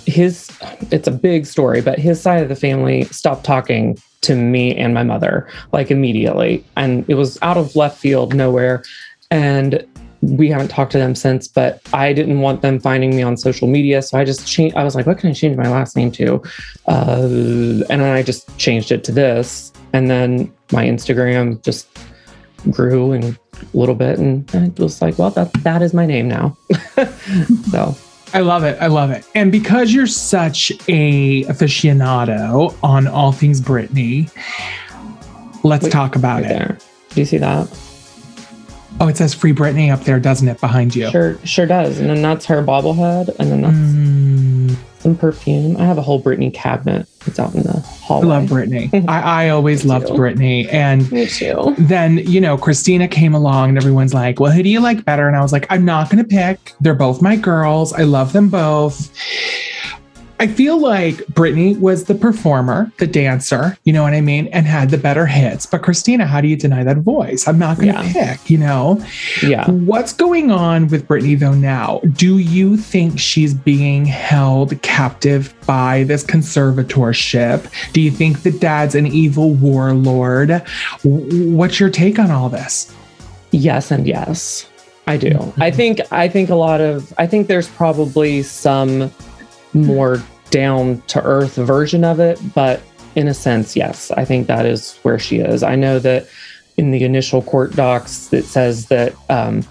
his, 0.06 0.50
it's 0.92 1.08
a 1.08 1.12
big 1.12 1.46
story, 1.46 1.82
but 1.82 2.00
his 2.00 2.22
side 2.22 2.42
of 2.44 2.48
the 2.48 2.56
family 2.56 3.06
stopped 3.06 3.44
talking 3.44 3.98
to 4.22 4.36
me 4.36 4.76
and 4.76 4.94
my 4.94 5.04
mother 5.04 5.50
like 5.72 5.90
immediately. 5.90 6.64
And 6.78 7.10
it 7.10 7.16
was 7.16 7.40
out 7.42 7.58
of 7.58 7.76
left 7.76 7.98
field, 7.98 8.36
nowhere. 8.36 8.84
And 9.32 9.86
we 10.22 10.50
haven't 10.50 10.68
talked 10.68 10.92
to 10.92 10.98
them 10.98 11.16
since, 11.16 11.48
but 11.48 11.82
I 11.94 12.14
didn't 12.14 12.42
want 12.42 12.62
them 12.62 12.80
finding 12.80 13.16
me 13.16 13.24
on 13.24 13.38
social 13.38 13.68
media. 13.68 14.02
So 14.02 14.18
I 14.18 14.26
just 14.26 14.46
changed, 14.48 14.76
I 14.76 14.84
was 14.84 14.94
like, 14.94 15.08
what 15.08 15.18
can 15.18 15.30
I 15.30 15.34
change 15.34 15.58
my 15.58 15.70
last 15.70 15.96
name 15.96 16.12
to? 16.14 16.44
Uh, 16.88 17.22
and 17.90 18.02
then 18.02 18.02
I 18.02 18.22
just 18.22 18.56
changed 18.58 18.92
it 18.92 19.04
to 19.06 19.12
this. 19.12 19.72
And 19.94 20.10
then 20.10 20.54
my 20.72 20.86
Instagram 20.86 21.64
just 21.64 21.88
grew 22.72 23.12
and 23.14 23.24
a 23.74 23.78
little 23.78 23.96
bit. 23.96 24.20
And 24.20 24.50
I 24.54 24.72
was 24.82 25.02
like, 25.02 25.18
well, 25.18 25.30
that, 25.32 25.52
that 25.64 25.82
is 25.82 25.94
my 25.94 26.06
name 26.06 26.28
now. 26.28 26.58
so 27.72 27.96
I 28.34 28.40
love 28.42 28.64
it. 28.64 28.78
I 28.82 28.88
love 28.88 29.12
it. 29.12 29.26
And 29.36 29.52
because 29.52 29.92
you're 29.94 30.08
such 30.08 30.72
a 30.88 31.44
aficionado 31.46 32.76
on 32.84 33.08
all 33.08 33.32
things 33.32 33.60
Britney, 33.62 34.30
let's 35.64 35.84
Wait, 35.84 35.92
talk 35.92 36.16
about 36.16 36.42
right 36.44 36.46
it. 36.46 36.50
there. 36.50 36.78
Do 37.10 37.22
you 37.22 37.26
see 37.26 37.38
that? 37.38 37.68
Oh, 39.02 39.08
it 39.08 39.16
says 39.16 39.34
Free 39.34 39.54
Britney 39.54 39.94
up 39.94 40.02
there, 40.02 40.20
doesn't 40.20 40.48
it, 40.48 40.60
behind 40.60 40.94
you? 40.94 41.10
Sure, 41.10 41.38
sure 41.46 41.66
does. 41.66 42.00
And 42.00 42.10
then 42.10 42.22
that's 42.22 42.46
her 42.48 42.62
bobblehead. 42.62 43.30
And 43.40 43.50
then 43.52 43.62
that's 43.62 43.78
Mm, 43.78 44.49
some 45.10 45.18
perfume. 45.18 45.78
I 45.78 45.86
have 45.86 45.98
a 45.98 46.02
whole 46.02 46.22
Britney 46.22 46.54
cabinet. 46.54 47.08
It's 47.26 47.40
out 47.40 47.54
in 47.54 47.64
the 47.64 47.80
hallway. 47.80 48.28
I 48.28 48.40
love 48.40 48.50
Britney. 48.50 49.06
I, 49.10 49.46
I 49.46 49.50
always 49.50 49.86
loved 49.86 50.08
too. 50.08 50.14
Britney. 50.14 50.72
And 50.72 51.12
Me 51.12 51.26
too. 51.26 51.76
then, 51.78 52.18
you 52.20 52.40
know, 52.40 52.58
Christina 52.58 53.08
came 53.08 53.34
along 53.34 53.70
and 53.70 53.78
everyone's 53.78 54.14
like, 54.14 54.40
well, 54.40 54.52
who 54.52 54.64
do 54.64 54.70
you 54.70 54.80
like 54.80 55.04
better? 55.06 55.28
And 55.28 55.36
I 55.36 55.42
was 55.42 55.52
like, 55.52 55.66
I'm 55.70 55.84
not 55.86 56.10
going 56.10 56.24
to 56.24 56.28
pick. 56.28 56.74
They're 56.80 56.94
both 56.94 57.22
my 57.22 57.36
girls. 57.36 57.92
I 57.94 58.04
love 58.04 58.34
them 58.34 58.50
both. 58.50 59.12
I 60.42 60.48
feel 60.48 60.80
like 60.80 61.18
Britney 61.34 61.78
was 61.78 62.06
the 62.06 62.16
performer, 62.16 62.90
the 62.98 63.08
dancer, 63.08 63.78
you 63.84 63.92
know 63.92 64.04
what 64.04 64.14
I 64.14 64.22
mean, 64.22 64.48
and 64.48 64.66
had 64.66 64.90
the 64.90 64.98
better 64.98 65.26
hits. 65.26 65.66
But 65.66 65.82
Christina, 65.84 66.26
how 66.26 66.40
do 66.40 66.48
you 66.48 66.56
deny 66.56 66.84
that 66.86 66.98
voice? 67.00 67.46
I'm 67.46 67.60
not 67.60 67.78
going 67.78 67.94
to 67.94 68.02
Yeah. 68.06 68.14
pick, 68.36 68.50
you 68.50 68.58
know? 68.58 69.04
Yeah. 69.46 69.70
What's 69.70 70.14
going 70.14 70.50
on 70.50 70.88
with 70.88 71.08
Britney 71.10 71.38
though 71.38 71.54
now? 71.54 72.00
Do 72.14 72.38
you 72.38 72.78
think 72.78 73.20
she's 73.20 73.54
being 73.54 74.06
held 74.06 74.82
captive 74.82 75.54
by 75.66 76.04
this 76.06 76.24
conservatorship? 76.24 77.66
Do 77.92 78.00
you 78.00 78.12
think 78.12 78.44
the 78.44 78.52
dad's 78.52 78.96
an 78.96 79.08
evil 79.08 79.52
warlord? 79.54 80.62
What's 81.04 81.80
your 81.82 81.90
take 81.90 82.18
on 82.18 82.32
all 82.32 82.48
this? 82.50 82.94
Yes 83.52 83.92
and 83.92 84.08
yes. 84.08 84.68
I 85.08 85.18
do. 85.18 85.54
I 85.58 85.72
think 85.72 86.00
I 86.12 86.28
think 86.28 86.50
a 86.50 86.56
lot 86.56 86.82
of 86.82 87.12
I 87.18 87.26
think 87.26 87.48
there's 87.48 87.68
probably 87.68 88.44
some 88.44 89.12
more 89.74 90.22
down 90.50 91.02
to 91.08 91.22
earth 91.24 91.56
version 91.56 92.04
of 92.04 92.20
it, 92.20 92.40
but 92.54 92.82
in 93.16 93.28
a 93.28 93.34
sense, 93.34 93.76
yes. 93.76 94.12
I 94.12 94.26
think 94.26 94.48
that 94.48 94.66
is 94.66 94.98
where 95.04 95.20
she 95.20 95.38
is. 95.38 95.64
I 95.64 95.76
know 95.76 96.00
that 96.00 96.28
in 96.80 96.92
the 96.92 97.04
initial 97.04 97.42
court 97.42 97.76
docs 97.76 98.32
it 98.32 98.46
says 98.46 98.88
that 98.88 99.14
um 99.30 99.66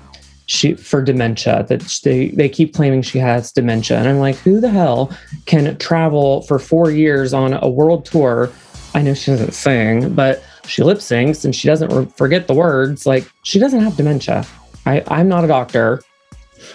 she 0.44 0.74
for 0.74 1.02
dementia 1.02 1.64
that 1.68 1.80
they 2.04 2.28
they 2.28 2.50
keep 2.50 2.74
claiming 2.74 3.00
she 3.00 3.18
has 3.18 3.50
dementia 3.50 3.98
and 3.98 4.06
I'm 4.06 4.18
like 4.18 4.36
who 4.36 4.60
the 4.60 4.68
hell 4.68 5.10
can 5.46 5.76
travel 5.78 6.42
for 6.42 6.58
4 6.58 6.90
years 6.90 7.32
on 7.32 7.54
a 7.54 7.68
world 7.68 8.04
tour 8.04 8.50
I 8.94 9.00
know 9.00 9.14
she 9.14 9.30
doesn't 9.30 9.52
sing 9.52 10.14
but 10.14 10.44
she 10.66 10.82
lip 10.82 10.98
syncs 10.98 11.46
and 11.46 11.56
she 11.56 11.66
doesn't 11.66 11.90
re- 11.90 12.12
forget 12.14 12.46
the 12.46 12.54
words 12.54 13.06
like 13.06 13.26
she 13.42 13.58
doesn't 13.58 13.80
have 13.80 13.96
dementia 13.96 14.44
I 14.84 15.02
I'm 15.08 15.28
not 15.28 15.44
a 15.44 15.48
doctor 15.48 16.02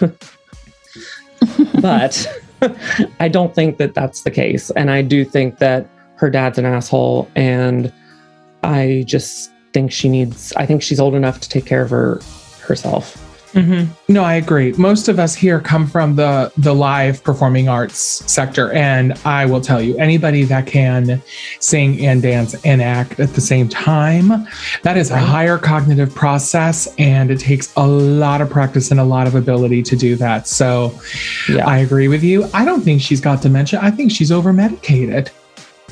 but 1.80 2.26
I 3.20 3.28
don't 3.28 3.54
think 3.54 3.78
that 3.78 3.94
that's 3.94 4.22
the 4.22 4.30
case. 4.30 4.70
And 4.70 4.90
I 4.90 5.02
do 5.02 5.24
think 5.24 5.58
that 5.58 5.88
her 6.16 6.30
dad's 6.30 6.58
an 6.58 6.64
asshole 6.64 7.28
and 7.34 7.92
I 8.62 9.04
just 9.06 9.52
think 9.72 9.90
she 9.90 10.08
needs 10.08 10.52
I 10.56 10.66
think 10.66 10.82
she's 10.82 11.00
old 11.00 11.14
enough 11.14 11.40
to 11.40 11.48
take 11.48 11.66
care 11.66 11.82
of 11.82 11.90
her 11.90 12.20
herself 12.60 13.20
No, 14.08 14.24
I 14.24 14.34
agree. 14.34 14.72
Most 14.72 15.08
of 15.08 15.18
us 15.18 15.34
here 15.34 15.60
come 15.60 15.86
from 15.86 16.16
the 16.16 16.52
the 16.58 16.74
live 16.74 17.22
performing 17.22 17.68
arts 17.68 17.96
sector, 18.30 18.72
and 18.72 19.12
I 19.24 19.46
will 19.46 19.60
tell 19.60 19.80
you, 19.80 19.96
anybody 19.98 20.42
that 20.44 20.66
can 20.66 21.22
sing 21.60 22.04
and 22.04 22.20
dance 22.20 22.54
and 22.64 22.82
act 22.82 23.20
at 23.20 23.34
the 23.34 23.40
same 23.40 23.68
time, 23.68 24.46
that 24.82 24.96
is 24.96 25.10
a 25.10 25.18
higher 25.18 25.56
cognitive 25.58 26.14
process, 26.14 26.92
and 26.98 27.30
it 27.30 27.38
takes 27.38 27.72
a 27.76 27.86
lot 27.86 28.40
of 28.40 28.50
practice 28.50 28.90
and 28.90 28.98
a 28.98 29.04
lot 29.04 29.26
of 29.26 29.34
ability 29.34 29.82
to 29.84 29.96
do 29.96 30.16
that. 30.16 30.46
So, 30.48 30.92
yeah 31.48 31.66
I 31.66 31.78
agree 31.78 32.08
with 32.08 32.22
you. 32.24 32.48
I 32.54 32.64
don't 32.64 32.82
think 32.82 33.00
she's 33.00 33.20
got 33.20 33.40
dementia. 33.42 33.78
I 33.82 33.90
think 33.90 34.10
she's 34.10 34.32
over 34.32 34.52
medicated. 34.52 35.30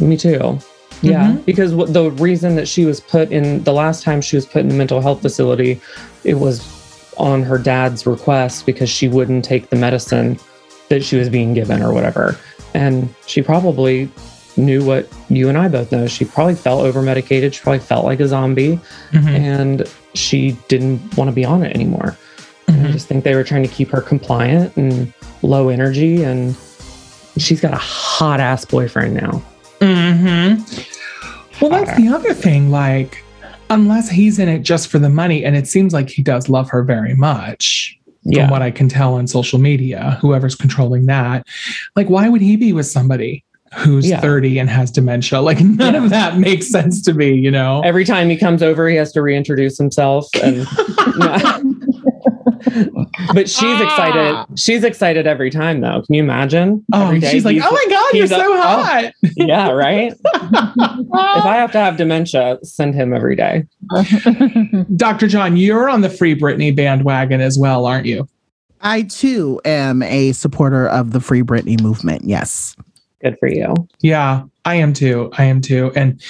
Me 0.00 0.16
too. 0.16 0.58
Yeah, 1.00 1.32
Mhm. 1.32 1.44
because 1.44 1.72
the 1.92 2.10
reason 2.12 2.54
that 2.56 2.68
she 2.68 2.84
was 2.84 3.00
put 3.00 3.30
in 3.32 3.62
the 3.64 3.72
last 3.72 4.02
time 4.04 4.20
she 4.20 4.36
was 4.36 4.46
put 4.46 4.62
in 4.64 4.70
a 4.70 4.74
mental 4.74 5.00
health 5.00 5.20
facility, 5.20 5.80
it 6.24 6.38
was 6.38 6.60
on 7.16 7.42
her 7.42 7.58
dad's 7.58 8.06
request 8.06 8.66
because 8.66 8.88
she 8.88 9.08
wouldn't 9.08 9.44
take 9.44 9.70
the 9.70 9.76
medicine 9.76 10.38
that 10.88 11.02
she 11.02 11.16
was 11.16 11.28
being 11.28 11.54
given 11.54 11.82
or 11.82 11.92
whatever. 11.92 12.38
And 12.74 13.14
she 13.26 13.42
probably 13.42 14.10
knew 14.56 14.84
what 14.84 15.08
you 15.28 15.48
and 15.48 15.56
I 15.56 15.68
both 15.68 15.92
know. 15.92 16.06
She 16.06 16.24
probably 16.24 16.54
felt 16.54 16.82
over 16.82 17.02
medicated. 17.02 17.54
She 17.54 17.62
probably 17.62 17.80
felt 17.80 18.04
like 18.04 18.20
a 18.20 18.28
zombie 18.28 18.78
mm-hmm. 19.10 19.28
and 19.28 19.90
she 20.14 20.52
didn't 20.68 21.16
want 21.16 21.28
to 21.28 21.32
be 21.32 21.44
on 21.44 21.62
it 21.62 21.74
anymore. 21.74 22.16
And 22.68 22.76
I 22.76 22.82
mm-hmm. 22.84 22.92
just 22.92 23.08
think 23.08 23.24
they 23.24 23.34
were 23.34 23.44
trying 23.44 23.62
to 23.62 23.68
keep 23.68 23.90
her 23.90 24.00
compliant 24.00 24.76
and 24.76 25.12
low 25.42 25.68
energy. 25.68 26.22
And 26.22 26.56
she's 27.38 27.60
got 27.60 27.72
a 27.72 27.78
hot 27.78 28.40
ass 28.40 28.64
boyfriend 28.64 29.14
now. 29.14 29.42
Mm-hmm. 29.80 30.62
Well, 31.60 31.70
that's 31.70 31.90
uh, 31.90 31.96
the 31.96 32.08
other 32.08 32.34
thing. 32.34 32.70
Like, 32.70 33.24
unless 33.72 34.08
he's 34.10 34.38
in 34.38 34.48
it 34.48 34.60
just 34.60 34.88
for 34.88 34.98
the 34.98 35.08
money, 35.08 35.44
and 35.44 35.56
it 35.56 35.66
seems 35.66 35.92
like 35.92 36.08
he 36.10 36.22
does 36.22 36.48
love 36.48 36.68
her 36.70 36.82
very 36.82 37.14
much, 37.14 37.98
Yeah. 38.24 38.42
from 38.44 38.50
what 38.50 38.62
I 38.62 38.70
can 38.70 38.88
tell 38.88 39.14
on 39.14 39.26
social 39.26 39.58
media, 39.58 40.18
whoever's 40.20 40.54
controlling 40.54 41.06
that. 41.06 41.46
Like, 41.96 42.08
why 42.08 42.28
would 42.28 42.40
he 42.42 42.56
be 42.56 42.72
with 42.72 42.86
somebody 42.86 43.44
who's 43.78 44.08
Yeah. 44.08 44.20
30 44.20 44.58
and 44.58 44.68
has 44.68 44.90
dementia? 44.90 45.40
Like, 45.40 45.60
none 45.62 45.94
of 45.94 46.10
that 46.10 46.38
makes 46.38 46.68
sense 46.68 47.00
to 47.02 47.14
me, 47.14 47.32
you 47.34 47.50
know? 47.50 47.80
Every 47.84 48.04
time 48.04 48.28
he 48.28 48.36
comes 48.36 48.62
over, 48.62 48.88
he 48.88 48.96
has 48.96 49.12
to 49.12 49.22
reintroduce 49.22 49.78
himself. 49.78 50.28
And 50.42 50.66
but 53.34 53.48
she's 53.48 53.62
ah. 53.62 53.82
excited. 53.82 54.58
She's 54.58 54.84
excited 54.84 55.26
every 55.26 55.50
time, 55.50 55.80
though. 55.80 56.02
Can 56.02 56.14
you 56.14 56.22
imagine? 56.22 56.84
Oh, 56.92 57.06
Every 57.06 57.20
day 57.20 57.30
she's 57.30 57.44
like, 57.44 57.58
oh 57.62 57.70
my 57.70 57.86
God, 57.88 58.14
you're 58.14 58.26
so 58.26 58.36
up- 58.36 58.64
oh, 58.64 58.82
hot. 58.82 59.12
yeah, 59.36 59.70
right. 59.70 60.12
if 60.34 61.44
I 61.44 61.56
have 61.56 61.72
to 61.72 61.78
have 61.78 61.96
dementia, 61.96 62.58
send 62.62 62.94
him 62.94 63.12
every 63.12 63.36
day. 63.36 63.64
Dr. 64.96 65.28
John, 65.28 65.56
you're 65.56 65.88
on 65.88 66.00
the 66.00 66.10
Free 66.10 66.34
Britney 66.34 66.74
bandwagon 66.74 67.40
as 67.40 67.58
well, 67.58 67.86
aren't 67.86 68.06
you? 68.06 68.28
I 68.80 69.02
too 69.02 69.60
am 69.64 70.02
a 70.02 70.32
supporter 70.32 70.88
of 70.88 71.12
the 71.12 71.20
Free 71.20 71.42
Britney 71.42 71.80
movement. 71.80 72.24
Yes. 72.24 72.76
Good 73.22 73.38
for 73.38 73.48
you. 73.48 73.74
Yeah, 74.00 74.42
I 74.64 74.74
am 74.74 74.92
too. 74.92 75.30
I 75.38 75.44
am 75.44 75.60
too. 75.60 75.92
And 75.94 76.20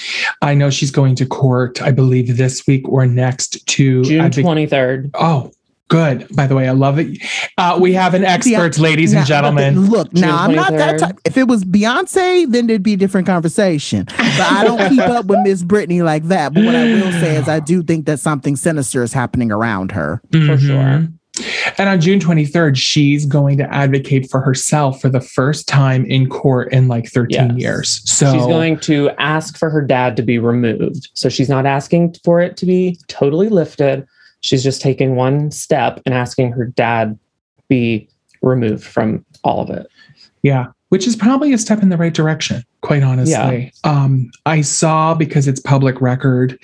I 0.43 0.53
know 0.53 0.69
she's 0.69 0.91
going 0.91 1.15
to 1.15 1.25
court, 1.25 1.81
I 1.81 1.91
believe 1.91 2.37
this 2.37 2.65
week 2.67 2.87
or 2.87 3.07
next 3.07 3.65
to 3.67 4.03
June 4.03 4.21
advoc- 4.25 4.43
twenty 4.43 4.67
third. 4.67 5.09
Oh, 5.15 5.51
good. 5.93 6.27
By 6.35 6.47
the 6.47 6.55
way, 6.55 6.67
I 6.67 6.71
love 6.71 6.97
it. 6.99 7.17
Uh, 7.57 7.77
we 7.79 7.93
have 7.93 8.13
an 8.15 8.23
expert, 8.25 8.79
ladies 8.79 9.13
Now- 9.13 9.19
and 9.19 9.27
gentlemen. 9.27 9.85
Look, 9.89 10.11
now 10.13 10.37
I'm 10.37 10.55
not 10.55 10.71
that 10.73 10.97
type. 10.99 11.19
If 11.23 11.37
it 11.37 11.47
was 11.47 11.63
Beyonce, 11.63 12.49
then 12.51 12.67
there'd 12.67 12.81
be 12.83 12.93
a 12.93 12.97
different 12.97 13.27
conversation. 13.27 14.05
But 14.07 14.39
I 14.41 14.63
don't 14.63 14.89
keep 14.89 14.99
up 15.01 15.25
with 15.27 15.39
Miss 15.43 15.63
Britney 15.63 16.03
like 16.03 16.23
that. 16.29 16.53
But 16.53 16.63
what 16.65 16.75
I 16.75 16.85
will 16.85 17.11
say 17.13 17.35
is, 17.35 17.47
I 17.47 17.59
do 17.59 17.83
think 17.83 18.05
that 18.07 18.19
something 18.19 18.55
sinister 18.55 19.03
is 19.03 19.13
happening 19.13 19.51
around 19.51 19.91
her. 19.91 20.21
For 20.31 20.37
Mhm. 20.39 20.59
sure. 20.59 21.07
And 21.79 21.89
on 21.89 21.99
June 21.99 22.19
23rd, 22.19 22.77
she's 22.77 23.25
going 23.25 23.57
to 23.57 23.73
advocate 23.73 24.29
for 24.29 24.39
herself 24.39 25.01
for 25.01 25.09
the 25.09 25.19
first 25.21 25.67
time 25.67 26.05
in 26.05 26.29
court 26.29 26.71
in 26.71 26.87
like 26.87 27.07
13 27.09 27.51
Yes. 27.57 27.59
years. 27.59 28.01
So 28.05 28.31
She's 28.33 28.45
going 28.45 28.77
to 28.81 29.09
ask 29.17 29.57
for 29.57 29.71
her 29.71 29.81
dad 29.81 30.15
to 30.17 30.21
be 30.23 30.37
removed. 30.37 31.09
So 31.15 31.29
she's 31.29 31.49
not 31.49 31.65
asking 31.65 32.15
for 32.23 32.39
it 32.39 32.55
to 32.57 32.67
be 32.67 32.99
totally 33.07 33.49
lifted. 33.49 34.05
She's 34.43 34.61
just 34.63 34.81
taking 34.81 35.15
one 35.15 35.51
step 35.51 36.01
and 36.05 36.13
asking 36.13 36.51
her 36.51 36.65
dad 36.65 37.17
be 37.69 38.07
removed 38.41 38.83
from 38.83 39.25
all 39.43 39.61
of 39.61 39.69
it. 39.69 39.87
Yeah, 40.43 40.67
which 40.89 41.07
is 41.07 41.15
probably 41.15 41.53
a 41.53 41.57
step 41.57 41.81
in 41.81 41.87
the 41.89 41.97
right 41.97 42.13
direction, 42.13 42.63
quite 42.81 43.03
honestly. 43.03 43.73
Um, 43.85 44.29
I 44.45 44.59
saw 44.61 45.13
because 45.15 45.47
it's 45.47 45.61
public 45.61 46.01
record, 46.01 46.59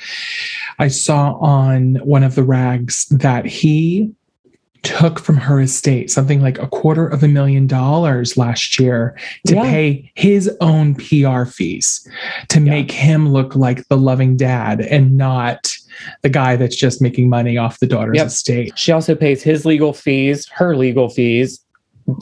I 0.77 0.89
saw 0.89 1.35
on 1.35 1.95
one 2.03 2.23
of 2.23 2.35
the 2.35 2.43
rags 2.43 3.05
that 3.05 3.45
he 3.45 4.13
took 4.83 5.19
from 5.19 5.35
her 5.35 5.59
estate 5.59 6.09
something 6.09 6.41
like 6.41 6.57
a 6.57 6.67
quarter 6.67 7.05
of 7.05 7.21
a 7.21 7.27
million 7.27 7.67
dollars 7.67 8.37
last 8.37 8.79
year 8.79 9.17
to 9.45 9.55
Yeah. 9.55 9.63
pay 9.63 10.11
his 10.15 10.49
own 10.61 10.95
PR 10.95 11.43
fees 11.43 12.07
to 12.47 12.61
make 12.61 12.89
him 12.91 13.27
look 13.29 13.55
like 13.57 13.85
the 13.89 13.97
loving 13.97 14.37
dad 14.37 14.79
and 14.79 15.17
not 15.17 15.75
the 16.21 16.29
guy 16.29 16.55
that's 16.55 16.75
just 16.75 17.01
making 17.01 17.29
money 17.29 17.57
off 17.57 17.79
the 17.79 17.87
daughter's 17.87 18.17
Yep. 18.17 18.27
estate. 18.27 18.77
She 18.77 18.91
also 18.91 19.15
pays 19.15 19.41
his 19.43 19.65
legal 19.65 19.93
fees, 19.93 20.47
her 20.53 20.75
legal 20.75 21.09
fees, 21.09 21.59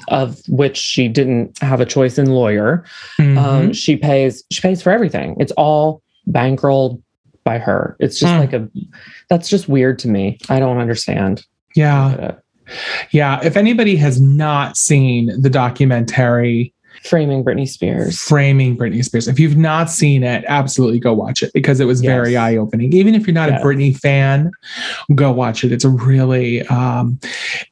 of 0.09 0.39
which 0.49 0.77
she 0.77 1.07
didn't 1.07 1.57
have 1.61 1.79
a 1.79 1.85
choice 1.85 2.17
in 2.17 2.29
lawyer. 2.29 2.83
Mhm. 3.19 3.37
Um, 3.37 3.73
she 3.73 3.95
pays 3.95 4.43
she 4.51 4.61
pays 4.61 4.81
for 4.81 4.91
everything. 4.91 5.35
It's 5.39 5.53
all 5.53 6.01
bankrolled 6.29 7.01
by 7.45 7.57
her. 7.57 7.95
It's 7.99 8.19
just 8.19 8.33
Hmm. 8.33 8.39
like 8.39 8.51
a 8.53 8.67
that's 9.29 9.47
just 9.47 9.69
weird 9.69 9.97
to 9.99 10.09
me. 10.09 10.37
I 10.49 10.59
don't 10.59 10.77
understand. 10.77 11.43
yeah. 11.75 12.31
Yeah, 13.11 13.39
if 13.45 13.55
anybody 13.55 13.95
has 13.95 14.19
not 14.19 14.75
seen 14.75 15.31
the 15.41 15.49
documentary 15.49 16.73
framing 17.07 17.43
Britney 17.43 17.67
Spears. 17.67 18.19
Framing 18.21 18.77
Britney 18.77 19.03
Spears, 19.03 19.27
if 19.27 19.39
you've 19.39 19.57
not 19.57 19.89
seen 19.89 20.23
it, 20.23 20.43
absolutely 20.47 20.99
go 20.99 21.13
watch 21.13 21.41
it 21.43 21.51
because 21.53 21.79
it 21.79 21.85
was 21.85 22.01
Yes. 22.03 22.09
very 22.09 22.37
eye 22.37 22.55
opening. 22.57 22.93
Even 22.93 23.15
if 23.15 23.25
you're 23.25 23.33
not 23.33 23.49
Yes. 23.49 23.61
a 23.61 23.65
Britney 23.65 23.97
fan, 23.97 24.51
go 25.15 25.31
watch 25.31 25.63
it. 25.63 25.71
It's 25.71 25.85
a 25.85 25.89
really 25.89 26.65
um, 26.67 27.19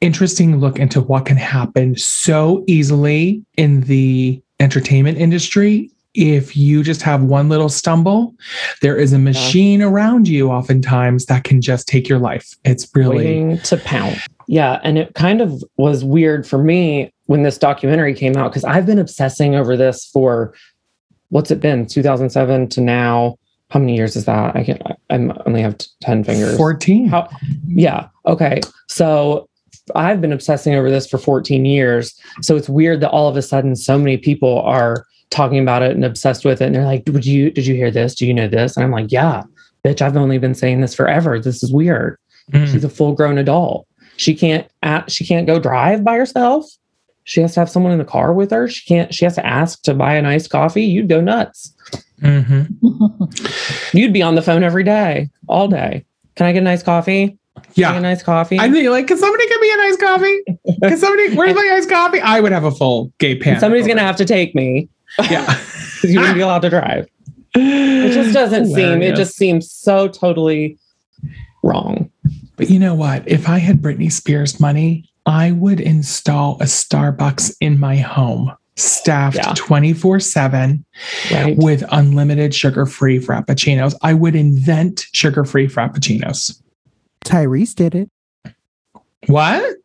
interesting 0.02 0.58
look 0.60 0.80
into 0.80 1.02
what 1.02 1.26
can 1.26 1.38
happen 1.38 1.96
so 1.98 2.64
easily 2.68 3.44
in 3.58 3.82
the 3.82 4.42
entertainment 4.60 5.18
industry. 5.18 5.90
If 6.14 6.56
you 6.56 6.82
just 6.82 7.02
have 7.02 7.24
one 7.24 7.50
little 7.50 7.68
stumble, 7.68 8.34
there 8.82 8.96
is 8.96 9.12
a 9.12 9.20
machine 9.20 9.82
around 9.82 10.30
you 10.30 10.50
oftentimes 10.50 11.26
that 11.26 11.44
can 11.44 11.60
just 11.62 11.90
take 11.90 12.08
your 12.08 12.20
life. 12.20 12.56
It's 12.64 12.88
really. 12.96 13.18
waiting 13.18 13.58
to 13.60 13.76
pounce. 13.78 14.20
Yeah, 14.48 14.80
and 14.84 14.98
it 14.98 15.14
kind 15.16 15.42
of 15.42 15.62
was 15.76 16.06
weird 16.06 16.48
for 16.48 16.58
me 16.64 17.12
when 17.28 17.44
this 17.44 17.58
documentary 17.58 18.14
came 18.14 18.38
out 18.38 18.52
because 18.52 18.64
I've 18.64 18.86
been 18.86 19.00
obsessing 19.00 19.56
over 19.56 19.76
this 19.76 20.06
for 20.06 20.54
what's 21.30 21.52
it 21.52 21.60
been 21.60 21.86
2007 21.86 22.70
to 22.70 22.82
now. 22.82 23.38
How 23.72 23.80
many 23.80 23.96
years 23.96 24.16
is 24.16 24.26
that? 24.26 24.56
I 24.56 24.64
can 24.64 24.80
I 24.86 24.96
I'm 25.10 25.34
only 25.46 25.62
have 25.62 25.78
ten 26.02 26.24
fingers. 26.24 26.56
14. 26.56 27.08
How? 27.08 27.28
Yeah. 27.68 28.08
Okay. 28.26 28.62
So 28.88 29.50
I've 29.96 30.22
been 30.22 30.32
obsessing 30.32 30.76
over 30.76 30.90
this 30.90 31.08
for 31.08 31.18
14 31.18 31.66
years. 31.66 32.20
So 32.42 32.56
it's 32.56 32.70
weird 32.70 33.02
that 33.02 33.10
all 33.10 33.28
of 33.28 33.38
a 33.38 33.42
sudden 33.42 33.76
so 33.76 33.98
many 33.98 34.18
people 34.18 34.62
are 34.62 35.06
talking 35.30 35.60
about 35.60 35.84
it 35.84 35.92
and 35.92 36.06
obsessed 36.06 36.46
with 36.46 36.62
it. 36.62 36.66
And 36.66 36.76
they're 36.76 36.86
like, 36.86 37.04
Would 37.08 37.26
you 37.26 37.52
did 37.52 37.66
you 37.66 37.76
hear 37.76 37.92
this? 37.92 38.16
Do 38.16 38.26
you 38.26 38.34
know 38.34 38.48
this? 38.48 38.78
And 38.78 38.84
I'm 38.84 38.92
like, 38.92 39.12
Yeah, 39.12 39.44
bitch, 39.84 40.02
I've 40.02 40.18
only 40.18 40.38
been 40.38 40.56
saying 40.56 40.82
this 40.82 40.96
forever. 40.96 41.40
This 41.40 41.64
is 41.64 41.72
weird. 41.72 42.18
Mm. 42.52 42.72
She's 42.72 42.84
a 42.84 42.90
full 42.90 43.14
grown 43.14 43.38
adult. 43.38 43.88
She 44.18 44.36
can't 44.36 44.68
act, 44.84 45.12
she 45.12 45.26
can't 45.26 45.48
go 45.48 45.60
drive 45.60 46.04
by 46.04 46.16
herself. 46.16 46.66
She 47.26 47.42
has 47.42 47.54
to 47.56 47.60
have 47.60 47.70
someone 47.70 47.92
in 47.92 47.98
the 47.98 48.06
car 48.06 48.34
with 48.34 48.52
her. 48.52 48.68
She 48.68 48.86
can't, 48.86 49.14
she 49.14 49.26
has 49.26 49.36
to 49.36 49.46
ask 49.46 49.82
to 49.84 49.94
buy 49.94 50.16
an 50.16 50.26
iced 50.26 50.50
coffee. 50.50 50.84
You'd 50.84 51.10
go 51.10 51.20
nuts. 51.22 51.74
Mhm. 52.22 52.70
You'd 53.94 54.14
be 54.14 54.22
on 54.22 54.36
the 54.36 54.42
phone 54.42 54.64
every 54.64 54.84
day, 54.84 55.30
all 55.48 55.68
day. 55.68 56.06
Can 56.36 56.46
I 56.48 56.52
get 56.54 56.60
a 56.60 56.64
nice 56.64 56.84
coffee? 56.84 57.38
Get 57.58 57.78
Yeah. 57.78 57.98
a 57.98 58.00
nice 58.02 58.22
coffee. 58.24 58.60
I'd 58.60 58.72
be 58.72 58.90
like, 58.90 59.08
can 59.08 59.18
somebody 59.18 59.48
give 59.48 59.60
me 59.62 59.72
an 59.74 59.80
iced 59.82 60.00
coffee? 60.00 60.40
Can 60.84 60.98
somebody, 60.98 61.36
where's 61.36 61.56
my 61.56 61.72
iced 61.74 61.90
coffee? 61.90 62.20
I 62.22 62.40
would 62.40 62.52
have 62.52 62.64
a 62.64 62.72
full 62.72 63.12
gay 63.18 63.38
panic. 63.38 63.60
Somebody's 63.60 63.88
gonna 63.88 64.02
have 64.02 64.18
to 64.18 64.26
take 64.26 64.56
me. 64.56 64.90
Yeah. 65.30 65.46
because 65.46 66.12
you 66.14 66.20
wouldn't 66.20 66.36
be 66.36 66.42
allowed 66.42 66.62
to 66.64 66.70
drive. 66.70 67.08
It 67.56 68.12
just 68.14 68.34
doesn't 68.34 68.68
seem. 68.74 69.02
It 69.02 69.16
just 69.16 69.36
seems 69.36 69.72
so 69.72 70.10
totally 70.10 70.78
wrong. 71.64 72.12
But 72.58 72.70
you 72.70 72.80
know 72.80 72.94
what? 72.96 73.26
If 73.28 73.48
I 73.48 73.60
had 73.60 73.82
Britney 73.82 74.12
Spears 74.12 74.60
money, 74.60 75.10
I 75.26 75.52
would 75.52 75.80
install 75.80 76.56
a 76.62 76.66
Starbucks 76.66 77.56
in 77.60 77.80
my 77.80 77.96
home, 77.98 78.52
staffed 78.76 79.38
Yeah. 79.38 79.54
24 79.56 80.20
7 80.20 80.86
Right. 81.32 81.58
with 81.58 81.84
unlimited 81.92 82.54
sugar 82.54 82.86
free 82.86 83.20
Frappuccinos. 83.20 83.96
I 84.02 84.14
would 84.14 84.36
invent 84.36 85.06
sugar 85.14 85.44
free 85.46 85.68
Frappuccinos. 85.68 86.62
Tyrese 87.26 87.74
did 87.74 87.96
it. 87.96 88.10
What? 89.28 89.78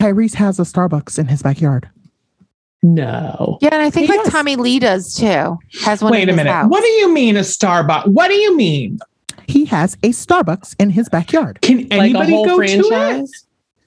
Tyrese 0.00 0.34
has 0.34 0.58
a 0.58 0.62
Starbucks 0.62 1.18
in 1.18 1.28
his 1.28 1.42
backyard. 1.42 1.88
No. 2.82 3.58
Yeah, 3.60 3.68
and 3.72 3.80
I 3.82 3.90
think 3.90 4.06
He 4.10 4.12
like 4.16 4.24
does. 4.24 4.32
Tommy 4.32 4.56
Lee 4.56 4.80
does 4.80 5.14
too. 5.14 5.56
Has 5.84 6.02
one. 6.02 6.10
Wait 6.10 6.24
in 6.24 6.30
a 6.30 6.32
his 6.32 6.36
minute. 6.38 6.50
house. 6.52 6.68
What 6.68 6.80
do 6.80 6.88
you 6.88 7.12
mean 7.14 7.36
a 7.36 7.40
Starbucks? 7.40 8.08
What 8.08 8.26
do 8.26 8.34
you 8.34 8.56
mean? 8.56 8.98
He 9.46 9.64
has 9.66 9.94
a 10.02 10.08
Starbucks 10.10 10.74
in 10.80 10.90
his 10.90 11.08
backyard. 11.08 11.60
Can 11.60 11.86
anybody 11.92 12.32
whole 12.32 12.44
go 12.44 12.56
to 12.60 12.64
it? 12.64 13.30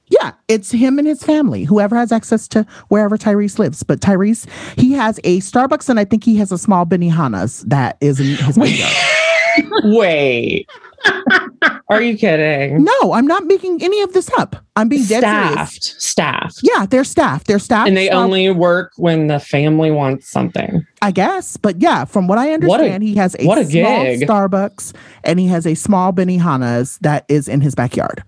Yeah, 0.08 0.34
it's 0.48 0.72
him 0.72 1.00
and 1.00 1.08
his 1.08 1.24
family, 1.24 1.64
whoever 1.64 1.96
has 1.96 2.12
access 2.12 2.48
to 2.50 2.66
wherever 2.90 3.18
Tyrese 3.18 3.58
lives. 3.58 3.82
But 3.84 4.02
Tyrese, 4.02 4.48
he 4.78 4.94
has 4.94 5.20
a 5.24 5.40
Starbucks 5.40 5.90
and 5.90 6.00
I 6.00 6.06
think 6.06 6.24
he 6.24 6.36
has 6.38 6.52
a 6.52 6.58
small 6.58 6.86
Benihana's 6.86 7.62
that 7.62 7.98
is 8.02 8.20
in 8.20 8.36
his 8.36 8.58
backyard. 8.58 8.94
Wait. 9.84 10.70
Are 11.90 12.02
you 12.02 12.18
kidding? 12.18 12.84
No, 12.84 13.14
I'm 13.14 13.28
not 13.28 13.46
making 13.46 13.84
any 13.84 14.02
of 14.02 14.14
this 14.14 14.30
up. 14.38 14.56
I'm 14.76 14.90
being 14.90 15.06
dead 15.06 15.22
serious. 15.22 15.54
Staffed. 15.54 15.84
Staffed. 16.02 16.60
Yeah, 16.64 16.86
they're 16.86 17.04
staffed. 17.04 17.48
They're 17.48 17.60
staffed. 17.60 17.88
And 17.88 17.96
they 17.96 18.10
only 18.10 18.50
work 18.50 18.92
when 18.98 19.28
the 19.28 19.40
family 19.40 19.92
wants 19.92 20.28
something. 20.30 20.86
I 21.02 21.12
guess. 21.12 21.58
But 21.58 21.82
yeah, 21.82 22.06
from 22.06 22.28
what 22.28 22.38
I 22.38 22.46
What 22.58 22.80
a- 22.80 22.84
understand, 22.84 23.04
he 23.04 23.16
has 23.16 23.36
a, 23.40 23.46
what 23.46 23.58
a 23.60 23.66
small 23.66 24.04
gig. 24.04 24.22
Starbucks 24.28 24.94
and 25.24 25.40
he 25.40 25.48
has 25.48 25.68
a 25.68 25.76
small 25.76 26.12
Benihana's 26.12 26.98
that 27.00 27.26
is 27.30 27.48
in 27.48 27.62
his 27.62 27.76
backyard. 27.76 28.24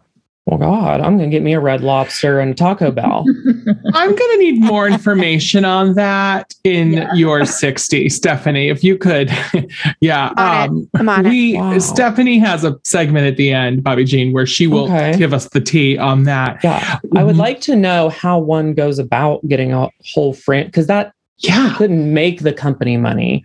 Well, 0.47 0.59
God, 0.59 1.01
I'm 1.01 1.17
gonna 1.17 1.29
get 1.29 1.43
me 1.43 1.51
a 1.51 1.59
red 1.59 1.81
lobster 1.81 2.39
and 2.39 2.57
Taco 2.57 2.89
Bell. 2.89 3.25
I'm 3.93 4.15
going 4.15 4.31
to 4.31 4.37
need 4.39 4.61
more 4.61 4.87
information 4.87 5.65
on 5.65 5.93
that 5.95 6.53
in 6.63 6.93
Yeah. 6.93 7.13
your 7.15 7.45
60, 7.45 8.07
Stephanie. 8.07 8.69
If 8.69 8.81
you 8.81 8.97
could. 8.97 9.29
yeah. 9.99 10.29
On 10.37 10.63
it. 10.63 10.69
Um, 10.69 10.89
I'm 10.95 11.09
on 11.09 11.25
it. 11.25 11.29
we 11.29 11.53
Wow. 11.55 11.77
Stephanie 11.79 12.39
has 12.39 12.63
a 12.63 12.79
segment 12.85 13.27
at 13.27 13.35
the 13.35 13.51
end, 13.51 13.83
Bobby 13.83 14.05
Jean, 14.05 14.31
where 14.31 14.45
she 14.45 14.67
will 14.67 14.85
Okay. 14.85 15.17
give 15.17 15.33
us 15.33 15.49
the 15.49 15.59
tea 15.59 15.97
on 15.97 16.23
that. 16.23 16.63
Yeah. 16.63 16.97
I 17.13 17.25
would 17.25 17.35
Mhm. 17.35 17.39
like 17.39 17.59
to 17.61 17.75
know 17.75 18.07
how 18.07 18.39
one 18.39 18.73
goes 18.73 18.99
about 18.99 19.45
getting 19.49 19.73
a 19.73 19.89
whole 20.13 20.31
friend 20.33 20.67
because 20.67 20.87
that 20.87 21.11
Yeah. 21.39 21.73
couldn't 21.75 22.13
make 22.13 22.39
the 22.41 22.53
company 22.53 22.95
money. 22.95 23.43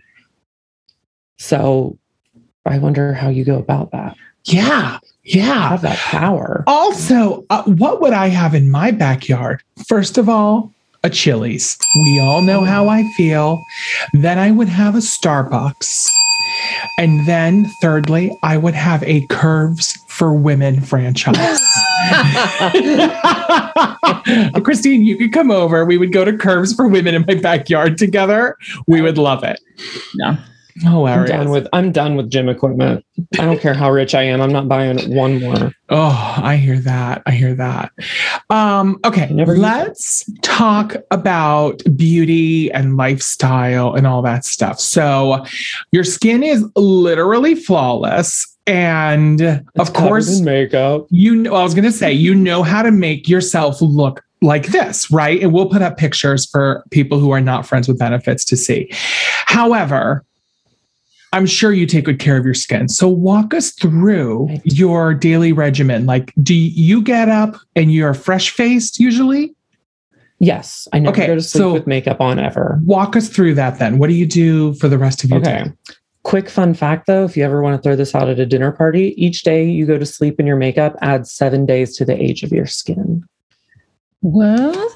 So 1.37 1.97
I 2.65 2.77
wonder 2.77 3.13
how 3.13 3.27
you 3.27 3.43
go 3.43 3.57
about 3.57 3.91
that. 3.91 4.15
Yeah. 4.45 4.99
Yeah. 5.23 5.69
Have 5.69 5.81
that 5.83 5.99
power. 5.99 6.63
Also, 6.67 7.45
uh, 7.49 7.63
what 7.63 8.01
would 8.01 8.13
I 8.13 8.27
have 8.27 8.53
in 8.53 8.69
my 8.69 8.91
backyard? 8.91 9.63
First 9.87 10.17
of 10.17 10.27
all, 10.27 10.73
a 11.03 11.09
Chili's. 11.09 11.77
We 11.95 12.19
all 12.19 12.41
know 12.41 12.63
how 12.63 12.87
I 12.87 13.03
feel. 13.15 13.61
Then 14.13 14.39
I 14.39 14.51
would 14.51 14.69
have 14.69 14.95
a 14.95 14.99
Starbucks. 14.99 16.09
And 16.97 17.27
then, 17.27 17.69
thirdly, 17.81 18.37
I 18.43 18.57
would 18.57 18.73
have 18.73 19.03
a 19.03 19.25
Curves 19.27 19.97
for 20.07 20.33
Women 20.33 20.81
franchise. 20.81 21.35
Christine, 24.63 25.03
you 25.03 25.17
could 25.17 25.33
come 25.33 25.51
over. 25.51 25.83
We 25.85 25.97
would 25.97 26.13
go 26.13 26.23
to 26.23 26.37
Curves 26.37 26.73
for 26.73 26.87
Women 26.87 27.15
in 27.15 27.25
my 27.27 27.35
backyard 27.35 27.97
together. 27.97 28.57
We 28.87 29.01
would 29.01 29.17
love 29.17 29.43
it. 29.43 29.59
No. 30.81 31.05
I'm 31.05 31.19
Hilarious. 31.19 31.29
done 31.29 31.49
with 31.49 31.67
I'm 31.73 31.91
done 31.91 32.15
with 32.15 32.29
gym 32.29 32.49
equipment. 32.49 33.05
I 33.39 33.45
don't 33.45 33.59
care 33.59 33.73
how 33.73 33.91
rich 33.91 34.15
I 34.15 34.23
am. 34.23 34.41
I'm 34.41 34.51
not 34.51 34.67
buying 34.67 35.13
one 35.15 35.39
more. 35.39 35.71
Oh, 35.89 36.33
I 36.37 36.55
hear 36.55 36.79
that. 36.79 37.21
I 37.25 37.31
hear 37.31 37.53
that. 37.55 37.91
Um, 38.49 38.99
okay, 39.05 39.29
let's 39.31 40.29
talk 40.41 40.95
about 41.11 41.81
beauty 41.95 42.71
and 42.71 42.97
lifestyle 42.97 43.93
and 43.93 44.07
all 44.07 44.21
that 44.23 44.45
stuff. 44.45 44.79
So, 44.79 45.45
your 45.91 46.03
skin 46.03 46.41
is 46.41 46.65
literally 46.75 47.53
flawless. 47.55 48.47
And 48.65 49.41
It's 49.41 49.61
of 49.77 49.93
course, 49.93 50.39
makeup. 50.39 51.05
you 51.09 51.35
know, 51.35 51.53
I 51.55 51.63
was 51.63 51.73
going 51.73 51.83
to 51.83 51.91
say, 51.91 52.13
you 52.13 52.33
know 52.33 52.63
how 52.63 52.81
to 52.81 52.91
make 52.91 53.27
yourself 53.27 53.81
look 53.81 54.23
like 54.41 54.67
this, 54.67 55.11
right? 55.11 55.41
And 55.43 55.51
we'll 55.53 55.67
put 55.69 55.81
up 55.81 55.97
pictures 55.97 56.45
for 56.45 56.83
people 56.89 57.19
who 57.19 57.31
are 57.31 57.41
not 57.41 57.65
friends 57.67 57.87
with 57.89 57.99
benefits 57.99 58.45
to 58.45 58.55
see. 58.57 58.89
However, 59.47 60.23
I'm 61.33 61.45
sure 61.47 61.73
you 61.73 61.85
take 61.87 62.05
good 62.05 62.19
care 62.19 62.37
of 62.37 62.45
your 62.45 62.53
skin. 62.53 62.87
So 62.87 63.07
walk 63.07 63.53
us 63.53 63.71
through 63.71 64.45
Right. 64.47 64.61
your 64.65 65.13
daily 65.15 65.51
regimen. 65.51 66.05
Like, 66.05 66.31
do 66.41 66.53
you 66.53 67.01
get 67.01 67.27
up 67.27 67.57
and 67.75 67.91
you're 67.91 68.13
fresh 68.13 68.51
faced 68.51 68.99
usually? 68.99 69.55
Yes, 70.39 70.87
I 70.93 70.99
never 70.99 71.15
Okay, 71.15 71.27
go 71.27 71.35
to 71.35 71.41
sleep 71.41 71.59
so- 71.59 71.73
with 71.73 71.87
makeup 71.87 72.21
on 72.21 72.37
ever. 72.37 72.79
Walk 72.85 73.15
us 73.15 73.29
through 73.29 73.55
that 73.55 73.79
then. 73.79 73.97
What 73.97 74.07
do 74.09 74.13
you 74.15 74.25
do 74.27 74.73
for 74.75 74.87
the 74.87 74.97
rest 74.97 75.23
of 75.23 75.31
your 75.31 75.39
Okay. 75.39 75.63
day? 75.65 75.71
Quick 76.23 76.49
fun 76.49 76.73
fact 76.73 77.07
though, 77.07 77.25
if 77.25 77.35
you 77.35 77.43
ever 77.43 77.61
want 77.61 77.75
to 77.75 77.81
throw 77.81 77.95
this 77.95 78.13
out 78.13 78.29
at 78.29 78.39
a 78.39 78.45
dinner 78.45 78.71
party, 78.71 79.13
each 79.17 79.41
day 79.43 79.67
you 79.67 79.85
go 79.85 79.97
to 79.97 80.05
sleep 80.05 80.39
in 80.39 80.45
your 80.47 80.55
makeup 80.55 80.95
adds 81.01 81.31
seven 81.31 81.65
days 81.65 81.97
to 81.97 82.05
the 82.05 82.21
age 82.21 82.43
of 82.43 82.51
your 82.51 82.65
skin. 82.67 83.23
Well, 84.21 84.89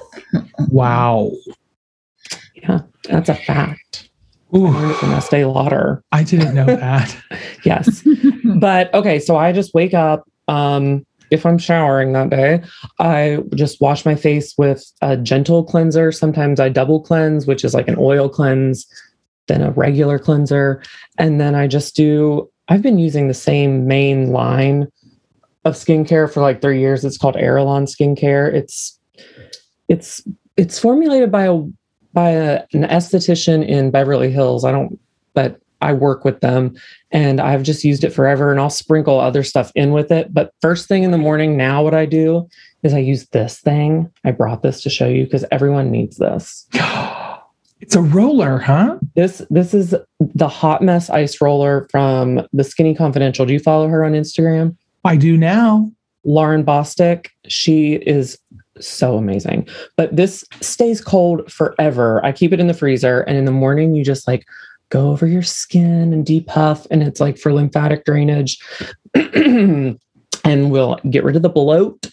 Wow. 0.70 1.32
Yeah, 2.54 2.80
that's 3.08 3.28
a 3.28 3.34
fact. 3.34 4.07
Ooh, 4.56 4.92
from 4.94 5.12
Estee 5.12 5.44
Lauder. 5.44 6.02
I 6.12 6.22
didn't 6.22 6.54
know 6.54 6.66
that. 6.66 7.16
Yes. 7.64 8.06
but 8.60 8.92
okay, 8.94 9.18
so 9.18 9.36
I 9.36 9.52
just 9.52 9.74
wake 9.74 9.92
up. 9.92 10.24
Um, 10.46 11.04
if 11.30 11.44
I'm 11.44 11.58
showering 11.58 12.12
that 12.12 12.30
day, 12.30 12.62
I 13.00 13.38
just 13.54 13.80
wash 13.80 14.06
my 14.06 14.14
face 14.14 14.54
with 14.56 14.84
a 15.02 15.16
gentle 15.16 15.64
cleanser. 15.64 16.12
Sometimes 16.12 16.60
I 16.60 16.68
double 16.68 17.00
cleanse, 17.00 17.46
which 17.46 17.64
is 17.64 17.74
like 17.74 17.88
an 17.88 17.96
oil 17.98 18.28
cleanse, 18.28 18.86
then 19.48 19.60
a 19.60 19.72
regular 19.72 20.18
cleanser. 20.18 20.82
And 21.18 21.40
then 21.40 21.54
I 21.54 21.66
just 21.66 21.96
do, 21.96 22.48
I've 22.68 22.80
been 22.80 22.98
using 22.98 23.26
the 23.26 23.34
same 23.34 23.86
main 23.86 24.30
line 24.30 24.86
of 25.64 25.74
skincare 25.74 26.32
for 26.32 26.40
like 26.40 26.60
three 26.60 26.80
years. 26.80 27.04
It's 27.04 27.18
called 27.18 27.34
Aerolon 27.34 27.86
Skincare. 27.86 28.52
It's 28.52 28.98
it's 29.88 30.22
it's 30.56 30.78
formulated 30.78 31.30
by 31.30 31.44
a 31.44 31.62
by 32.12 32.30
a, 32.30 32.62
an 32.72 32.82
esthetician 32.84 33.66
in 33.66 33.90
Beverly 33.90 34.30
Hills. 34.30 34.64
I 34.64 34.72
don't, 34.72 34.98
but 35.34 35.60
I 35.80 35.92
work 35.92 36.24
with 36.24 36.40
them 36.40 36.76
and 37.10 37.40
I've 37.40 37.62
just 37.62 37.84
used 37.84 38.04
it 38.04 38.10
forever 38.10 38.50
and 38.50 38.60
I'll 38.60 38.70
sprinkle 38.70 39.20
other 39.20 39.42
stuff 39.42 39.70
in 39.74 39.92
with 39.92 40.10
it. 40.10 40.32
But 40.34 40.52
first 40.60 40.88
thing 40.88 41.04
in 41.04 41.10
the 41.10 41.18
morning, 41.18 41.56
now 41.56 41.82
what 41.82 41.94
I 41.94 42.06
do 42.06 42.48
is 42.82 42.94
I 42.94 42.98
use 42.98 43.28
this 43.28 43.60
thing. 43.60 44.10
I 44.24 44.32
brought 44.32 44.62
this 44.62 44.82
to 44.82 44.90
show 44.90 45.08
you 45.08 45.24
because 45.24 45.44
everyone 45.50 45.90
needs 45.90 46.16
this. 46.16 46.66
It's 47.80 47.94
a 47.94 48.02
roller, 48.02 48.58
huh? 48.58 48.98
This 49.14 49.40
this 49.50 49.72
is 49.72 49.94
the 50.18 50.48
hot 50.48 50.82
mess 50.82 51.10
ice 51.10 51.40
roller 51.40 51.86
from 51.92 52.42
the 52.52 52.64
Skinny 52.64 52.92
Confidential. 52.92 53.46
Do 53.46 53.52
you 53.52 53.60
follow 53.60 53.86
her 53.86 54.04
on 54.04 54.14
Instagram? 54.14 54.76
I 55.04 55.16
do 55.16 55.36
now. 55.36 55.90
Lauryn 56.26 56.64
Bosstick. 56.64 57.28
She 57.46 57.94
is 57.94 58.36
so 58.80 59.16
amazing. 59.16 59.68
But 59.96 60.14
this 60.14 60.44
stays 60.60 61.00
cold 61.00 61.50
forever. 61.50 62.24
I 62.24 62.32
keep 62.32 62.52
it 62.52 62.60
in 62.60 62.66
the 62.66 62.74
freezer, 62.74 63.20
and 63.22 63.36
in 63.36 63.44
the 63.44 63.50
morning, 63.50 63.94
you 63.94 64.04
just 64.04 64.26
like 64.26 64.46
go 64.90 65.10
over 65.10 65.26
your 65.26 65.42
skin 65.42 66.12
and 66.12 66.24
depuff, 66.24 66.86
and 66.90 67.02
it's 67.02 67.20
like 67.20 67.38
for 67.38 67.52
lymphatic 67.52 68.04
drainage, 68.04 68.58
and 69.14 69.98
will 70.44 70.98
get 71.10 71.24
rid 71.24 71.36
of 71.36 71.42
the 71.42 71.48
bloat 71.48 72.10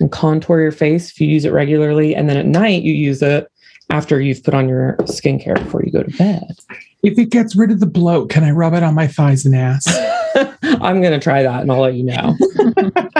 and 0.00 0.10
contour 0.10 0.60
your 0.60 0.72
face 0.72 1.10
if 1.10 1.20
you 1.20 1.28
use 1.28 1.44
it 1.44 1.52
regularly. 1.52 2.14
And 2.14 2.28
then 2.28 2.36
at 2.36 2.46
night, 2.46 2.82
you 2.82 2.92
use 2.92 3.22
it 3.22 3.50
after 3.90 4.20
you've 4.20 4.42
put 4.42 4.54
on 4.54 4.68
your 4.68 4.96
skincare 5.00 5.62
before 5.62 5.82
you 5.84 5.92
go 5.92 6.02
to 6.02 6.16
bed. 6.16 6.56
If 7.02 7.18
it 7.18 7.30
gets 7.30 7.56
rid 7.56 7.70
of 7.70 7.80
the 7.80 7.86
bloat, 7.86 8.30
can 8.30 8.44
I 8.44 8.50
rub 8.50 8.74
it 8.74 8.82
on 8.82 8.94
my 8.94 9.06
thighs 9.06 9.44
and 9.44 9.54
ass? 9.54 9.86
I'm 10.62 11.02
gonna 11.02 11.20
try 11.20 11.42
that, 11.42 11.62
and 11.62 11.72
I'll 11.72 11.80
let 11.80 11.94
you 11.94 12.04
know. 12.04 12.36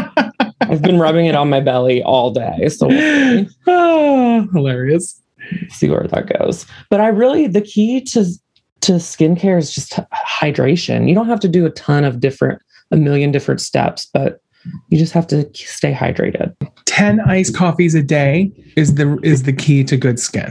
I've 0.70 0.82
been 0.82 0.98
rubbing 0.98 1.26
it 1.26 1.34
on 1.34 1.50
my 1.50 1.60
belly 1.60 2.02
all 2.02 2.32
day. 2.32 2.68
So. 2.68 2.88
Ah, 3.66 4.46
hilarious. 4.52 5.20
see 5.68 5.88
where 5.88 6.06
that 6.06 6.38
goes. 6.38 6.66
But 6.88 7.00
I 7.00 7.08
really 7.08 7.46
the 7.46 7.60
key 7.60 8.00
to 8.02 8.24
to 8.82 8.92
skincare 8.92 9.58
is 9.58 9.74
just 9.74 9.98
hydration. 10.12 11.08
You 11.08 11.14
don't 11.14 11.26
have 11.26 11.40
to 11.40 11.48
do 11.48 11.66
a 11.66 11.70
ton 11.70 12.04
of 12.04 12.20
different 12.20 12.62
a 12.90 12.96
million 12.96 13.30
different 13.30 13.60
steps, 13.60 14.06
but 14.12 14.40
you 14.88 14.98
just 14.98 15.12
have 15.12 15.26
to 15.28 15.48
stay 15.54 15.92
hydrated. 15.92 16.54
10 16.86 17.20
iced 17.20 17.56
coffees 17.56 17.94
a 17.94 18.02
day 18.02 18.52
is 18.76 18.94
the 18.94 19.18
is 19.22 19.44
the 19.44 19.52
key 19.52 19.84
to 19.84 19.96
good 19.96 20.18
skin. 20.18 20.50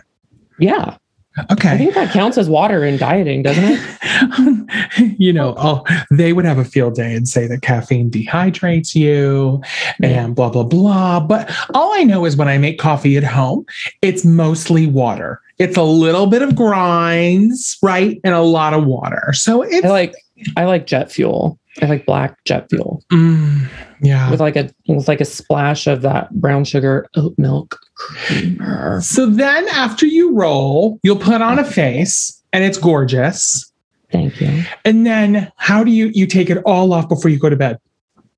Yeah. 0.60 0.98
I 1.38 1.78
think 1.78 1.94
that 1.94 2.12
counts 2.12 2.38
as 2.38 2.50
water 2.50 2.84
in 2.84 2.98
dieting, 2.98 3.44
doesn't 3.44 3.64
it? 3.64 5.16
you 5.20 5.32
know, 5.32 5.54
oh, 5.58 5.84
they 6.12 6.34
would 6.34 6.46
have 6.46 6.58
a 6.58 6.66
field 6.66 6.96
day 6.96 7.14
and 7.14 7.28
say 7.28 7.48
that 7.48 7.62
caffeine 7.62 8.10
dehydrates 8.10 8.96
you 8.96 9.62
and 10.02 10.36
blah, 10.36 10.50
blah, 10.50 10.64
blah. 10.64 11.20
But 11.20 11.52
all 11.74 11.94
I 11.94 12.04
know 12.04 12.26
is 12.26 12.36
when 12.36 12.48
I 12.48 12.58
make 12.58 12.80
coffee 12.80 13.16
at 13.16 13.24
home, 13.24 13.66
it's 14.02 14.26
mostly 14.26 14.88
water. 14.88 15.42
It's 15.60 15.78
a 15.78 15.84
little 15.84 16.28
bit 16.28 16.42
of 16.42 16.56
grinds, 16.56 17.78
right? 17.82 18.20
And 18.24 18.34
a 18.34 18.42
lot 18.42 18.74
of 18.74 18.86
water. 18.86 19.32
So 19.34 19.62
it's 19.62 19.86
I 19.86 19.90
like 19.90 20.16
I 20.58 20.66
like 20.66 20.88
jet 20.88 21.12
fuel. 21.12 21.60
I 21.82 21.86
like 21.86 22.06
black 22.06 22.44
jet 22.46 22.70
fuel 22.70 23.04
Mm, 23.12 23.70
yeah. 24.02 24.30
with 24.32 24.40
like 24.40 24.56
a 24.56 24.74
with 24.88 25.08
like 25.08 25.22
a 25.22 25.26
splash 25.26 25.88
of 25.88 26.02
that 26.02 26.34
brown 26.36 26.64
sugar 26.64 27.08
oat 27.16 27.34
milk 27.38 27.80
creamer. 27.96 29.02
So 29.02 29.26
then 29.26 29.68
after 29.70 30.06
you 30.06 30.34
roll, 30.34 31.00
you'll 31.04 31.18
put 31.18 31.42
on 31.42 31.60
a 31.60 31.66
face 31.66 32.42
and 32.54 32.64
it's 32.64 32.78
gorgeous. 32.78 33.72
Thank 34.12 34.42
you. 34.42 34.64
And 34.86 35.06
then 35.06 35.52
how 35.58 35.84
do 35.84 35.92
you 35.92 36.08
you 36.14 36.26
take 36.26 36.50
it 36.50 36.58
all 36.66 36.94
off 36.94 37.10
before 37.10 37.30
you 37.30 37.40
go 37.40 37.50
to 37.50 37.56
bed? 37.56 37.80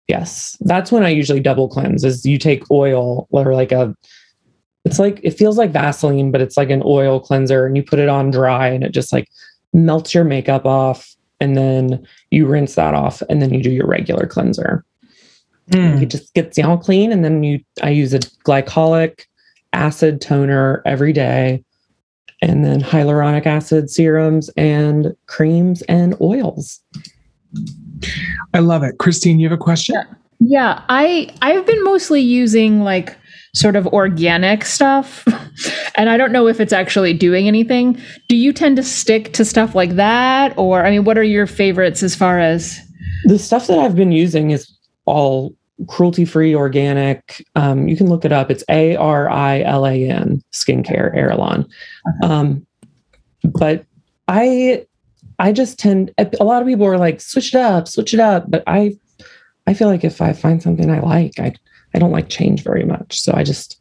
Yes, 0.07 0.57
that's 0.61 0.91
when 0.91 1.03
I 1.03 1.09
usually 1.09 1.39
double 1.39 1.69
cleanse. 1.69 2.03
Is 2.03 2.25
you 2.25 2.37
take 2.37 2.69
oil 2.69 3.27
or 3.31 3.53
like 3.53 3.71
a, 3.71 3.95
it's 4.83 4.99
like 4.99 5.21
it 5.23 5.31
feels 5.31 5.57
like 5.57 5.71
Vaseline, 5.71 6.31
but 6.31 6.41
it's 6.41 6.57
like 6.57 6.69
an 6.69 6.81
oil 6.83 7.19
cleanser, 7.21 7.65
and 7.65 7.77
you 7.77 7.83
put 7.83 7.99
it 7.99 8.09
on 8.09 8.31
dry, 8.31 8.67
and 8.67 8.83
it 8.83 8.91
just 8.91 9.13
like 9.13 9.29
melts 9.71 10.13
your 10.13 10.25
makeup 10.25 10.65
off, 10.65 11.15
and 11.39 11.55
then 11.55 12.05
you 12.29 12.45
rinse 12.45 12.75
that 12.75 12.93
off, 12.93 13.21
and 13.29 13.41
then 13.41 13.53
you 13.53 13.63
do 13.63 13.71
your 13.71 13.87
regular 13.87 14.25
cleanser. 14.25 14.83
Mm. 15.71 16.01
It 16.01 16.07
just 16.07 16.33
gets 16.33 16.57
you 16.57 16.65
all 16.65 16.77
clean, 16.77 17.11
and 17.11 17.23
then 17.23 17.43
you 17.43 17.59
I 17.81 17.89
use 17.89 18.13
a 18.13 18.19
glycolic 18.19 19.25
acid 19.73 20.21
toner 20.21 20.81
every 20.85 21.13
day, 21.13 21.63
and 22.41 22.63
then 22.63 22.81
hyaluronic 22.81 23.45
acid 23.45 23.89
serums 23.89 24.49
and 24.57 25.13
creams 25.27 25.81
and 25.83 26.15
oils. 26.21 26.79
I 28.53 28.59
love 28.59 28.83
it. 28.83 28.97
Christine, 28.97 29.39
you 29.39 29.49
have 29.49 29.57
a 29.57 29.61
question? 29.61 29.95
Yeah, 30.39 30.83
I 30.89 31.29
I've 31.41 31.65
been 31.65 31.83
mostly 31.83 32.21
using 32.21 32.81
like 32.81 33.17
sort 33.53 33.75
of 33.75 33.87
organic 33.87 34.65
stuff. 34.65 35.25
And 35.95 36.09
I 36.09 36.17
don't 36.17 36.31
know 36.31 36.47
if 36.47 36.59
it's 36.59 36.73
actually 36.73 37.13
doing 37.13 37.47
anything. 37.47 37.99
Do 38.29 38.35
you 38.35 38.53
tend 38.53 38.77
to 38.77 38.83
stick 38.83 39.33
to 39.33 39.43
stuff 39.43 39.75
like 39.75 39.91
that 39.97 40.57
or 40.57 40.85
I 40.85 40.89
mean 40.89 41.03
what 41.03 41.17
are 41.17 41.23
your 41.23 41.45
favorites 41.45 42.01
as 42.01 42.15
far 42.15 42.39
as 42.39 42.79
the 43.25 43.37
stuff 43.37 43.67
that 43.67 43.77
I've 43.77 43.95
been 43.95 44.11
using 44.13 44.51
is 44.51 44.71
all 45.05 45.53
cruelty 45.87 46.25
free 46.25 46.53
organic. 46.55 47.45
Um, 47.55 47.87
you 47.87 47.95
can 47.97 48.07
look 48.07 48.25
it 48.25 48.31
up. 48.31 48.51
It's 48.51 48.63
A 48.69 48.95
R 48.95 49.29
I 49.29 49.61
L 49.61 49.85
A 49.85 50.09
N 50.09 50.43
skincare 50.51 51.15
Airlon. 51.15 51.69
Um, 52.23 52.65
but 53.43 53.85
I 54.27 54.85
I 55.39 55.51
just 55.51 55.79
tend 55.79 56.11
a 56.17 56.43
lot 56.43 56.61
of 56.61 56.67
people 56.67 56.85
are 56.85 56.97
like 56.97 57.19
switch 57.21 57.53
it 57.55 57.59
up, 57.59 57.87
switch 57.87 58.13
it 58.13 58.19
up. 58.19 58.45
But 58.49 58.63
I 58.67 58.95
I 59.67 59.73
feel 59.73 59.87
like 59.87 60.03
if 60.03 60.21
I 60.21 60.33
find 60.33 60.61
something 60.61 60.89
I 60.89 60.99
like, 60.99 61.39
I 61.39 61.53
I 61.93 61.99
don't 61.99 62.11
like 62.11 62.29
change 62.29 62.63
very 62.63 62.83
much. 62.83 63.19
So 63.21 63.33
I 63.33 63.43
just 63.43 63.79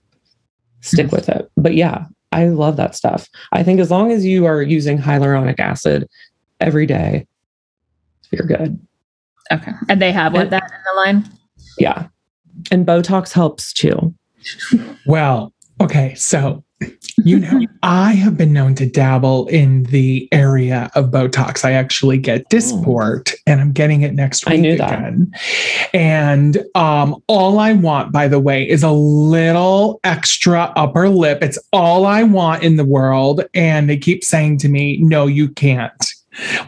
stick 0.80 1.12
with 1.12 1.28
it. 1.28 1.50
But 1.56 1.74
yeah, 1.74 2.06
I 2.32 2.46
love 2.48 2.76
that 2.76 2.94
stuff. 2.96 3.28
I 3.52 3.62
think 3.62 3.80
as 3.80 3.90
long 3.90 4.10
as 4.12 4.24
you 4.24 4.46
are 4.46 4.62
using 4.62 4.98
hyaluronic 4.98 5.60
acid 5.60 6.08
every 6.60 6.86
day, 6.86 7.26
you're 8.30 8.46
good. 8.46 8.78
Okay. 9.52 9.72
And 9.88 10.00
they 10.00 10.12
have 10.12 10.32
what 10.32 10.42
And- 10.42 10.50
that 10.52 10.62
in 10.64 10.78
the 10.94 11.00
line? 11.00 11.24
Yeah. 11.80 12.06
And 12.70 12.86
Botox 12.86 13.32
helps 13.32 13.72
too. 13.72 14.14
Well, 15.06 15.52
okay. 15.80 16.14
So, 16.14 16.62
you 17.18 17.38
know, 17.38 17.66
I 17.82 18.12
have 18.12 18.36
been 18.36 18.52
known 18.52 18.74
to 18.76 18.86
dabble 18.86 19.46
in 19.48 19.84
the 19.84 20.28
area 20.32 20.90
of 20.94 21.06
Botox. 21.06 21.64
I 21.64 21.72
actually 21.72 22.18
get 22.18 22.48
Dysport 22.50 23.34
and 23.46 23.60
I'm 23.60 23.72
getting 23.72 24.02
it 24.02 24.14
next 24.14 24.46
week 24.46 24.54
I 24.54 24.56
knew 24.56 24.76
that. 24.76 24.98
again. 24.98 25.32
And 25.92 26.64
um, 26.74 27.22
all 27.26 27.58
I 27.58 27.72
want, 27.72 28.12
by 28.12 28.28
the 28.28 28.40
way, 28.40 28.68
is 28.68 28.82
a 28.82 28.90
little 28.90 30.00
extra 30.04 30.72
upper 30.76 31.08
lip. 31.08 31.42
It's 31.42 31.58
all 31.72 32.06
I 32.06 32.22
want 32.22 32.62
in 32.62 32.76
the 32.76 32.84
world. 32.84 33.44
And 33.54 33.88
they 33.88 33.96
keep 33.96 34.22
saying 34.22 34.58
to 34.58 34.68
me, 34.68 34.98
no, 34.98 35.26
you 35.26 35.48
can't. 35.48 36.14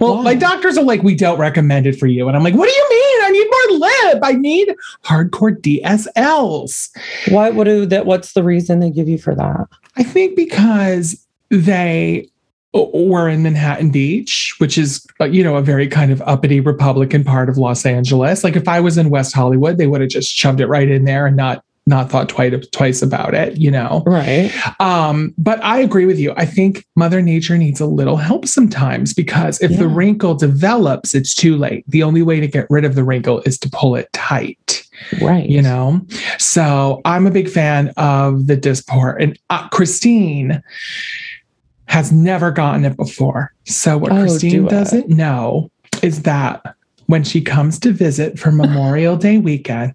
Well, 0.00 0.16
Why? 0.16 0.22
my 0.22 0.34
doctors 0.34 0.76
are 0.76 0.84
like, 0.84 1.02
we 1.02 1.14
don't 1.14 1.38
recommend 1.38 1.86
it 1.86 1.98
for 1.98 2.06
you. 2.06 2.28
And 2.28 2.36
I'm 2.36 2.42
like, 2.42 2.54
what 2.54 2.68
do 2.68 2.74
you 2.74 2.88
mean? 2.90 3.24
I 3.24 3.30
need 3.30 3.48
more 3.50 3.78
lip. 3.78 4.20
I 4.22 4.32
need 4.32 4.74
hardcore 5.04 5.56
DSLs. 5.60 6.90
What 7.32 7.54
what 7.54 7.64
do 7.64 7.86
that 7.86 8.06
what's 8.06 8.32
the 8.32 8.42
reason 8.42 8.80
they 8.80 8.90
give 8.90 9.08
you 9.08 9.18
for 9.18 9.34
that? 9.34 9.68
I 9.96 10.02
think 10.02 10.36
because 10.36 11.24
they 11.50 12.28
were 12.72 13.28
in 13.28 13.42
Manhattan 13.42 13.90
Beach, 13.90 14.54
which 14.58 14.78
is, 14.78 15.06
uh, 15.20 15.24
you 15.26 15.44
know, 15.44 15.56
a 15.56 15.62
very 15.62 15.86
kind 15.86 16.10
of 16.10 16.22
uppity 16.22 16.60
Republican 16.60 17.22
part 17.22 17.50
of 17.50 17.58
Los 17.58 17.84
Angeles. 17.84 18.42
Like 18.42 18.56
if 18.56 18.66
I 18.66 18.80
was 18.80 18.96
in 18.96 19.10
West 19.10 19.34
Hollywood, 19.34 19.76
they 19.76 19.86
would 19.86 20.00
have 20.00 20.08
just 20.08 20.32
shoved 20.32 20.60
it 20.60 20.66
right 20.66 20.90
in 20.90 21.04
there 21.04 21.26
and 21.26 21.36
not 21.36 21.64
not 21.86 22.10
thought 22.10 22.28
twice 22.28 22.54
twice 22.72 23.02
about 23.02 23.34
it, 23.34 23.56
you 23.58 23.70
know. 23.70 24.02
Right. 24.06 24.52
Um, 24.80 25.34
but 25.36 25.62
I 25.64 25.80
agree 25.80 26.06
with 26.06 26.18
you. 26.18 26.32
I 26.36 26.46
think 26.46 26.84
Mother 26.96 27.20
Nature 27.20 27.58
needs 27.58 27.80
a 27.80 27.86
little 27.86 28.16
help 28.16 28.46
sometimes 28.46 29.12
because 29.14 29.60
if 29.60 29.76
the 29.78 29.88
wrinkle 29.88 30.34
develops, 30.34 31.14
it's 31.14 31.34
too 31.34 31.56
late. 31.56 31.84
The 31.88 32.02
only 32.02 32.22
way 32.22 32.38
to 32.40 32.46
get 32.46 32.66
rid 32.70 32.84
of 32.84 32.94
the 32.94 33.02
wrinkle 33.04 33.40
is 33.40 33.58
to 33.60 33.70
pull 33.70 33.96
it 33.96 34.12
tight 34.12 34.86
Right. 35.20 35.48
you 35.48 35.60
know 35.60 36.00
so 36.38 37.00
i'm 37.04 37.26
a 37.26 37.30
big 37.30 37.48
fan 37.48 37.92
of 37.96 38.46
the 38.46 38.56
Dysport 38.56 39.20
and 39.20 39.36
uh, 39.50 39.68
christine 39.70 40.62
has 41.86 42.12
never 42.12 42.50
gotten 42.52 42.84
it 42.84 42.96
before 42.96 43.52
so 43.64 43.98
what 43.98 44.12
Oh, 44.12 44.20
christine 44.20 44.50
do 44.64 44.68
doesn't 44.68 45.08
know 45.08 45.70
is 46.02 46.22
that 46.22 46.62
when 47.12 47.22
she 47.22 47.42
comes 47.42 47.78
to 47.78 47.92
visit 47.92 48.38
for 48.38 48.50
memorial 48.50 49.16
day 49.16 49.36
weekend 49.36 49.92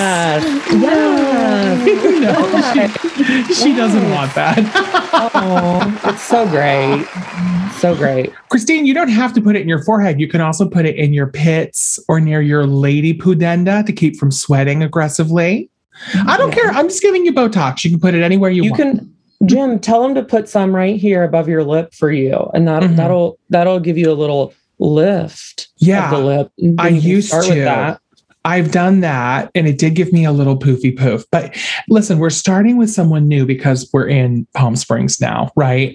Yes. 0.01 0.45
Yes. 0.72 1.86
no, 2.20 3.45
she, 3.47 3.55
she 3.55 3.76
doesn't 3.76 4.11
want 4.11 4.34
that 4.34 4.59
Oh, 5.34 6.01
it's 6.05 6.22
so 6.22 6.47
great. 6.49 7.05
So 7.78 7.95
great. 7.95 8.32
Christine, 8.49 8.86
you 8.86 8.95
don't 8.95 9.09
have 9.11 9.32
to 9.34 9.41
put 9.43 9.55
it 9.55 9.61
in 9.62 9.68
your 9.68 9.82
forehead. 9.82 10.18
You 10.20 10.28
can 10.28 10.41
also 10.41 10.68
put 10.68 10.86
it 10.86 10.97
in 10.97 11.12
your 11.12 11.26
pits 11.26 11.99
or 12.09 12.20
near 12.20 12.41
your 12.41 12.66
lady 12.66 13.12
pudenda 13.12 13.84
to 13.84 13.93
keep 13.93 14.16
from 14.16 14.30
sweating 14.30 14.82
aggressively. 14.82 15.68
I 16.26 16.36
don't 16.38 16.49
Yeah. 16.57 16.62
care. 16.62 16.70
I'm 16.72 16.88
just 16.88 17.03
giving 17.03 17.24
you 17.26 17.32
Botox. 17.32 17.84
You 17.84 17.91
can 17.91 18.01
put 18.01 18.14
it 18.14 18.22
anywhere 18.22 18.51
you, 18.51 18.62
You 18.64 18.70
want. 18.70 18.82
can 18.82 19.14
Jim, 19.47 19.78
tell 19.78 20.03
them 20.03 20.14
to 20.14 20.22
put 20.22 20.49
some 20.49 20.74
right 20.74 20.97
here 21.01 21.22
above 21.24 21.49
your 21.49 21.64
lip 21.64 21.95
for 21.95 22.11
you. 22.12 22.51
And 22.55 22.68
that 22.68 22.82
Mhm. 22.82 22.97
that'll 22.97 23.38
that'll 23.49 23.80
give 23.80 23.97
you 23.97 24.11
a 24.11 24.14
little 24.14 24.53
lift 24.78 25.68
Yeah, 25.78 26.11
of 26.11 26.18
the 26.18 26.24
lip. 26.24 26.51
I 26.78 26.88
used 26.88 27.30
to. 27.32 27.99
I've 28.43 28.70
done 28.70 29.01
that 29.01 29.51
and 29.55 29.66
it 29.68 29.76
did 29.76 29.95
give 29.95 30.14
me 30.14 30.24
a 30.24 30.32
little 30.32 30.59
poofy 30.59 30.97
poof. 30.97 31.24
But 31.30 31.55
listen, 31.91 32.18
we're 32.18 32.30
starting 32.30 32.78
with 32.78 32.88
someone 32.88 33.28
new 33.28 33.45
because 33.45 33.88
we're 33.93 34.09
in 34.09 34.47
Palm 34.55 34.76
Springs 34.76 35.20
now, 35.20 35.51
right? 35.57 35.95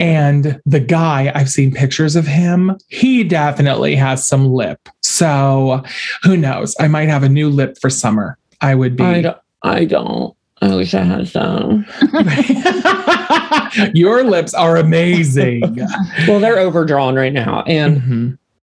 And 0.00 0.58
the 0.64 0.80
guy, 0.80 1.30
I've 1.34 1.50
seen 1.50 1.70
pictures 1.70 2.16
of 2.16 2.26
him. 2.26 2.78
He 2.88 3.24
definitely 3.24 3.94
has 3.96 4.26
some 4.26 4.48
lip. 4.48 4.88
So 5.02 5.82
who 6.22 6.34
knows? 6.36 6.74
I 6.80 6.88
might 6.88 7.10
have 7.10 7.24
a 7.24 7.28
new 7.28 7.50
lip 7.50 7.76
for 7.78 7.90
summer. 7.90 8.38
I 8.62 8.74
would 8.74 8.96
be. 8.96 9.04
I 9.04 9.20
don't 9.20 9.36
I 9.62 9.84
don't. 9.84 10.34
I 10.62 10.74
wish 10.76 10.94
I 10.94 11.02
had 11.02 11.26
some. 11.28 11.84
Your 13.94 14.22
lips 14.24 14.54
are 14.54 14.76
amazing. 14.76 15.62
Well, 16.28 16.38
they're 16.40 16.58
overdrawn 16.58 17.14
right 17.16 17.32
now. 17.32 17.62
And 17.66 18.00
Mhm. 18.02 18.38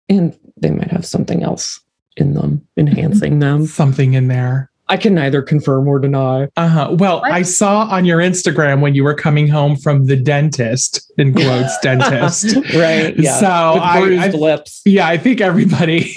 and 0.08 0.36
they 0.60 0.70
might 0.70 0.90
have 0.90 1.04
something 1.04 1.42
else 1.42 1.80
in 2.16 2.34
them, 2.34 2.62
enhancing 2.76 3.38
them. 3.40 3.66
Something 3.66 4.14
in 4.14 4.28
there. 4.28 4.70
I 4.88 4.96
can 4.96 5.14
neither 5.14 5.40
confirm 5.42 5.88
or 5.88 5.98
deny. 5.98 6.48
Uh-huh. 6.56 6.94
Well, 6.98 7.20
What? 7.20 7.32
I 7.32 7.42
saw 7.42 7.84
on 7.84 8.04
your 8.04 8.18
Instagram 8.18 8.80
when 8.80 8.94
you 8.94 9.02
were 9.04 9.14
coming 9.14 9.48
home 9.48 9.74
from 9.76 10.06
the 10.06 10.16
dentist 10.16 11.10
in 11.18 11.32
quotes 11.32 11.78
dentist. 11.82 12.54
right. 12.76 13.16
Yeah. 13.18 13.38
So 13.40 13.72
With 13.74 13.82
I, 13.82 14.00
bruised 14.00 14.22
I 14.22 14.38
lips. 14.38 14.82
yeah, 14.84 15.08
I 15.08 15.16
think 15.18 15.40
everybody 15.40 16.12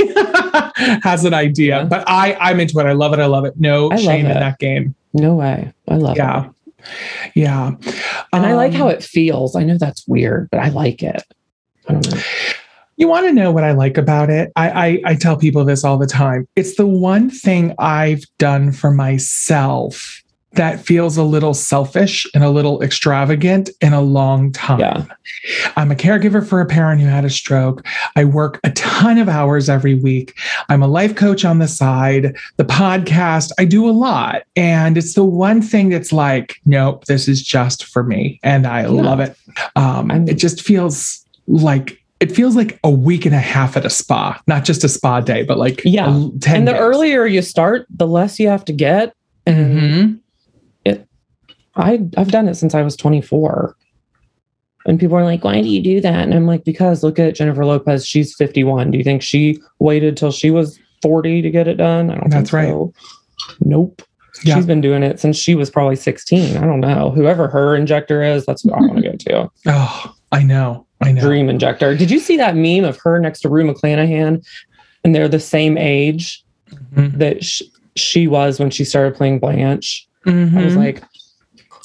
has 1.04 1.24
an 1.26 1.34
idea. 1.34 1.78
Yeah. 1.80 1.86
But 1.86 2.04
I 2.08 2.36
I'm 2.40 2.60
into 2.60 2.78
it. 2.80 2.86
I 2.86 2.92
love 2.94 3.14
it. 3.14 3.20
I 3.20 3.26
love 3.26 3.46
it. 3.46 3.54
No 3.58 3.86
I 3.90 3.96
love 3.96 4.00
shame 4.04 4.26
in 4.26 4.34
that 4.34 4.60
game. 4.60 4.94
No 5.16 5.36
way. 5.36 5.72
I 5.88 5.96
love 5.96 6.18
Yeah. 6.18 6.46
it. 6.46 6.52
Yeah. 7.34 7.72
Yeah. 7.84 7.92
And 8.34 8.46
I 8.46 8.54
like 8.54 8.74
how 8.74 8.86
Um, 8.90 8.92
it 8.94 9.02
feels. 9.04 9.56
I 9.56 9.64
know 9.64 9.78
that's 9.78 10.08
weird, 10.08 10.50
but 10.52 10.60
I 10.60 10.70
like 10.70 11.02
it. 11.02 11.24
I. 11.90 12.00
You 12.98 13.08
want 13.10 13.26
to 13.28 13.34
know 13.34 13.52
what 13.52 13.64
I 13.66 13.72
like 13.72 13.98
about 13.98 14.30
it? 14.30 14.52
I, 14.56 14.70
I 14.88 15.02
I 15.12 15.16
tell 15.16 15.36
people 15.36 15.66
this 15.66 15.84
all 15.84 15.98
the 15.98 16.06
time. 16.08 16.48
It's 16.56 16.76
the 16.76 16.86
one 16.86 17.30
thing 17.30 17.74
I've 17.80 18.24
done 18.38 18.72
for 18.72 18.92
myself 18.92 20.22
that 20.56 20.80
feels 20.80 21.18
a 21.18 21.24
little 21.24 21.54
selfish 21.54 22.26
and 22.34 22.44
a 22.44 22.50
little 22.50 22.82
extravagant 22.82 23.70
in 23.82 23.94
a 23.94 24.02
long 24.02 24.52
time. 24.52 24.80
Yeah. 24.80 25.06
I'm 25.76 25.92
a 25.92 25.96
caregiver 25.96 26.46
for 26.48 26.62
a 26.62 26.66
parent 26.66 27.02
who 27.02 27.08
had 27.08 27.26
a 27.26 27.30
stroke. 27.30 27.86
I 28.16 28.24
work 28.26 28.60
a 28.64 28.72
ton 28.72 29.18
of 29.18 29.30
hours 29.30 29.70
every 29.70 29.94
week. 29.96 30.38
I'm 30.70 30.82
a 30.82 30.88
life 30.88 31.16
coach 31.16 31.46
on 31.46 31.60
the 31.60 31.68
side, 31.68 32.36
the 32.58 32.66
podcast, 32.66 33.52
I 33.60 33.66
do 33.66 33.88
a 33.88 33.92
lot. 33.92 34.44
And 34.56 34.98
it's 34.98 35.14
the 35.14 35.24
one 35.26 35.62
thing 35.62 35.90
that's 35.90 36.12
like, 36.14 36.60
nope, 36.66 37.06
this 37.06 37.28
is 37.28 37.42
just 37.42 37.86
for 37.86 38.04
me. 38.04 38.40
And 38.44 38.66
I 38.66 38.86
love 38.86 39.20
it. 39.20 39.38
Um, 39.76 40.12
it 40.28 40.36
just 40.36 40.62
feels 40.62 41.24
like, 41.48 42.02
it 42.20 42.32
feels 42.32 42.56
like 42.56 42.80
a 42.84 42.90
week 42.90 43.26
and 43.26 43.36
a 43.36 43.40
half 43.40 43.76
at 43.78 43.86
a 43.86 43.90
spa, 43.90 44.42
not 44.48 44.64
just 44.64 44.84
a 44.84 44.90
spa 44.90 45.20
day, 45.20 45.44
but 45.44 45.58
like 45.58 45.82
Yeah. 45.84 46.06
10 46.42 46.56
and 46.58 46.68
the 46.68 46.72
days. 46.72 46.82
earlier 46.82 47.26
you 47.26 47.42
start, 47.42 47.86
the 47.90 48.08
less 48.08 48.40
you 48.40 48.48
have 48.48 48.64
to 48.66 48.74
get. 48.74 49.14
And 49.46 49.80
Mhm. 49.80 50.20
I 51.76 52.02
I've 52.18 52.32
done 52.32 52.48
it 52.48 52.56
since 52.56 52.74
I 52.76 52.82
was 52.82 52.96
24. 52.96 53.76
And 54.88 55.00
people 55.00 55.18
are 55.18 55.24
like, 55.24 55.44
why 55.44 55.62
do 55.62 55.68
you 55.68 55.82
do 55.82 56.00
that? 56.02 56.24
And 56.24 56.34
I'm 56.34 56.46
like, 56.46 56.64
because 56.64 57.02
look 57.04 57.18
at 57.18 57.34
Jennifer 57.36 57.66
Lopez. 57.66 58.06
She's 58.06 58.36
51. 58.36 58.92
Do 58.92 58.98
you 59.00 59.04
think 59.04 59.24
she 59.24 59.60
waited 59.80 60.16
till 60.16 60.32
she 60.32 60.52
was 60.52 60.80
40 61.02 61.42
to 61.42 61.50
get 61.50 61.68
it 61.68 61.76
done? 61.78 62.12
I 62.12 62.16
don't 62.16 62.30
That's 62.30 62.52
think 62.52 62.54
right. 62.54 62.70
so. 62.70 62.94
Nope. 63.62 64.04
Yeah. 64.44 64.56
She's 64.56 64.66
been 64.68 64.82
doing 64.82 65.02
it 65.02 65.20
since 65.20 65.38
she 65.38 65.56
was 65.56 65.72
probably 65.72 65.96
16. 65.96 66.58
I 66.58 66.62
don't 66.62 66.82
know. 66.82 67.10
Whoever 67.12 67.48
her 67.48 67.76
injector 67.76 68.22
is, 68.22 68.46
that's 68.46 68.64
what 68.64 68.76
I 68.76 68.82
want 68.82 68.98
to 68.98 69.02
go 69.02 69.16
to. 69.18 69.50
Oh, 69.66 70.16
I 70.32 70.44
know. 70.44 70.86
I 71.02 71.12
know. 71.14 71.22
Dream 71.22 71.50
injector. 71.50 71.96
Did 71.98 72.12
you 72.12 72.20
see 72.20 72.38
that 72.38 72.56
meme 72.56 72.84
of 72.84 72.98
her 72.98 73.18
next 73.20 73.40
to 73.42 73.50
Rue 73.50 73.64
McClanahan? 73.72 74.46
And 75.04 75.16
they're 75.16 75.28
the 75.28 75.40
same 75.40 75.78
age 75.80 76.44
Mhm. 76.96 77.18
that 77.18 77.44
sh- 77.44 77.62
she 77.96 78.28
was 78.28 78.60
when 78.60 78.70
she 78.70 78.84
started 78.84 79.16
playing 79.16 79.40
Blanche. 79.40 80.08
I 80.28 80.32
was 80.32 80.74
Mhm. 80.74 80.78
like, 80.78 81.04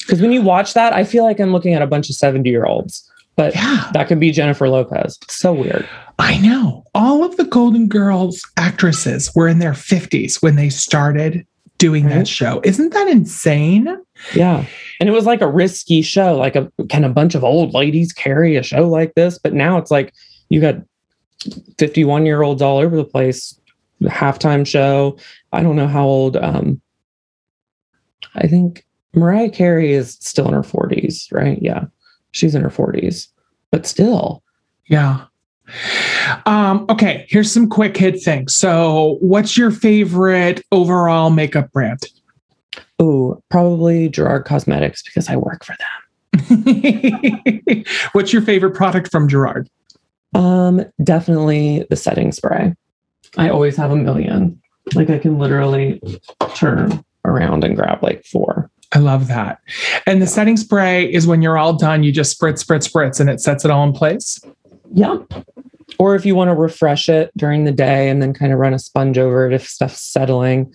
because 0.00 0.20
when 0.20 0.32
you 0.32 0.42
watch 0.42 0.74
that, 0.74 0.92
I 0.92 1.04
feel 1.04 1.24
like 1.24 1.40
I'm 1.40 1.52
looking 1.52 1.74
at 1.74 1.82
a 1.82 1.86
bunch 1.86 2.08
of 2.10 2.16
70 2.16 2.48
year 2.48 2.64
olds, 2.66 3.08
but 3.36 3.54
yeah. 3.54 3.90
that 3.94 4.08
could 4.08 4.20
be 4.20 4.30
Jennifer 4.32 4.68
Lopez. 4.68 5.18
It's 5.22 5.36
so 5.36 5.52
weird. 5.52 5.88
I 6.18 6.38
know. 6.38 6.84
All 6.94 7.24
of 7.24 7.36
the 7.36 7.44
Golden 7.44 7.88
Girls 7.88 8.42
actresses 8.56 9.34
were 9.34 9.48
in 9.48 9.58
their 9.58 9.72
50s 9.72 10.42
when 10.42 10.56
they 10.56 10.68
started 10.68 11.46
doing 11.78 12.04
Right. 12.04 12.16
that 12.16 12.28
show. 12.28 12.60
Isn't 12.62 12.92
that 12.92 13.08
insane? 13.08 13.88
Yeah. 14.34 14.66
And 15.00 15.08
it 15.08 15.12
was 15.12 15.24
like 15.24 15.40
a 15.40 15.48
risky 15.48 16.02
show. 16.02 16.36
Like 16.36 16.54
a 16.56 16.70
can 16.90 17.04
a 17.04 17.08
bunch 17.08 17.34
of 17.34 17.42
old 17.42 17.72
ladies 17.72 18.12
carry 18.12 18.56
a 18.56 18.62
show 18.62 18.86
like 18.86 19.14
this? 19.14 19.38
But 19.38 19.54
now 19.54 19.78
it's 19.78 19.90
like 19.90 20.12
you 20.50 20.60
got 20.60 20.76
51 21.78 22.26
year 22.26 22.42
olds 22.42 22.60
all 22.60 22.76
over 22.78 22.94
the 22.96 23.04
place. 23.04 23.58
Halftime 24.02 24.66
show. 24.66 25.16
I 25.52 25.62
don't 25.62 25.76
know 25.76 25.88
how 25.88 26.04
old. 26.04 26.36
Um, 26.36 26.82
I 28.34 28.46
think 28.46 28.84
Mariah 29.14 29.50
Carey 29.50 29.92
is 29.92 30.14
still 30.20 30.46
in 30.48 30.54
her 30.54 30.62
40s, 30.62 31.32
right? 31.32 31.60
Yeah. 31.60 31.84
She's 32.32 32.54
in 32.54 32.62
her 32.62 32.70
40s, 32.70 33.28
but 33.70 33.86
still. 33.86 34.42
Yeah. 34.86 35.24
Um, 36.46 36.86
okay, 36.88 37.26
here's 37.28 37.50
some 37.50 37.68
quick 37.68 37.96
hit 37.96 38.22
things. 38.22 38.54
So, 38.54 39.18
what's 39.20 39.56
your 39.56 39.70
favorite 39.70 40.64
overall 40.72 41.30
makeup 41.30 41.70
brand? 41.72 42.00
Oh, 42.98 43.42
probably 43.50 44.08
Gerard 44.08 44.44
Cosmetics 44.44 45.02
because 45.02 45.28
I 45.28 45.36
work 45.36 45.64
for 45.64 45.76
them. 45.78 45.86
what's 48.12 48.32
your 48.32 48.42
favorite 48.42 48.74
product 48.74 49.10
from 49.10 49.28
Gerard? 49.28 49.68
Um, 50.34 50.84
definitely 51.02 51.86
the 51.90 51.96
setting 51.96 52.32
spray. 52.32 52.74
I 53.36 53.48
always 53.48 53.76
have 53.76 53.90
a 53.90 53.96
million. 53.96 54.60
Like 54.94 55.10
I 55.10 55.18
can 55.18 55.38
literally 55.38 56.00
turn 56.54 57.04
around 57.24 57.64
and 57.64 57.76
grab 57.76 58.02
like 58.02 58.24
four. 58.24 58.70
I 58.92 58.98
love 58.98 59.28
that. 59.28 59.60
And 60.06 60.20
the 60.20 60.26
setting 60.26 60.56
spray 60.56 61.10
is 61.10 61.26
when 61.26 61.42
you're 61.42 61.58
all 61.58 61.74
done, 61.74 62.02
you 62.02 62.10
just 62.10 62.38
spritz, 62.38 62.64
spritz, 62.64 62.90
spritz, 62.90 63.20
and 63.20 63.30
it 63.30 63.40
sets 63.40 63.64
it 63.64 63.70
all 63.70 63.84
in 63.84 63.92
place. 63.92 64.40
Yep. 64.94 65.32
Or 65.98 66.14
if 66.14 66.26
you 66.26 66.34
want 66.34 66.48
to 66.48 66.54
refresh 66.54 67.08
it 67.08 67.30
during 67.36 67.64
the 67.64 67.72
day 67.72 68.08
and 68.08 68.20
then 68.20 68.34
kind 68.34 68.52
of 68.52 68.58
run 68.58 68.74
a 68.74 68.78
sponge 68.78 69.18
over 69.18 69.46
it 69.46 69.52
if 69.52 69.68
stuff's 69.68 70.00
settling, 70.00 70.72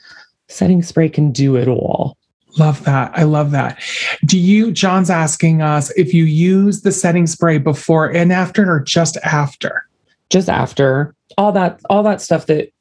setting 0.48 0.82
spray 0.82 1.10
can 1.10 1.32
do 1.32 1.56
it 1.58 1.68
all. 1.68 2.18
Love 2.58 2.86
that. 2.86 3.12
I 3.14 3.24
love 3.24 3.52
that. 3.52 3.82
Do 4.24 4.40
you, 4.40 4.72
John's 4.72 5.10
asking 5.10 5.62
us 5.62 5.92
if 5.98 6.14
you 6.14 6.24
use 6.24 6.82
the 6.82 6.92
setting 6.92 7.28
spray 7.28 7.58
before 7.58 8.08
and 8.08 8.32
after 8.32 8.72
or 8.72 8.80
just 8.80 9.18
after? 9.18 9.86
Just 10.30 10.50
after 10.50 11.14
all 11.38 11.52
that, 11.52 11.82
all 11.90 12.02
that 12.04 12.22
stuff 12.22 12.46
that 12.46 12.72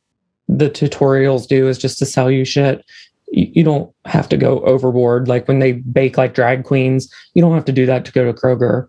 the 0.49 0.71
tutorials 0.71 1.49
do 1.49 1.67
is 1.69 1.79
just 1.79 1.99
to 1.99 2.07
sell 2.07 2.31
you 2.31 2.45
shit. 2.45 2.85
You, 3.35 3.51
you 3.53 3.65
don't 3.65 3.93
have 4.05 4.29
to 4.31 4.37
go 4.37 4.61
overboard. 4.61 5.29
Like 5.29 5.49
when 5.49 5.59
they 5.59 5.73
bake 5.73 6.17
like 6.17 6.35
drag 6.35 6.65
queens, 6.65 7.13
you 7.35 7.43
don't 7.43 7.55
have 7.55 7.65
to 7.67 7.73
do 7.73 7.87
that 7.87 8.05
to 8.05 8.13
go 8.13 8.25
to 8.25 8.33
Kroger. 8.33 8.89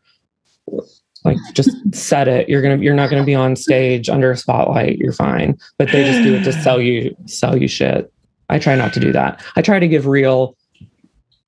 Like 1.24 1.38
just 1.54 1.72
set 1.94 2.28
it. 2.28 2.48
You're 2.48 2.62
gonna 2.62 2.78
you're 2.78 2.94
not 2.94 3.10
gonna 3.10 3.24
be 3.24 3.36
on 3.36 3.56
stage 3.56 4.10
under 4.10 4.32
a 4.32 4.38
spotlight. 4.38 5.00
You're 5.00 5.14
fine. 5.14 5.58
But 5.78 5.92
they 5.92 6.04
just 6.04 6.24
do 6.24 6.36
it 6.36 6.44
to 6.44 6.54
sell 6.54 6.80
you 6.80 7.16
sell 7.26 7.58
you 7.58 7.68
shit. 7.68 8.12
I 8.50 8.60
try 8.60 8.76
not 8.76 8.94
to 8.94 9.00
do 9.00 9.12
that. 9.12 9.44
I 9.56 9.62
try 9.62 9.80
to 9.80 9.88
give 9.88 10.06
real 10.06 10.56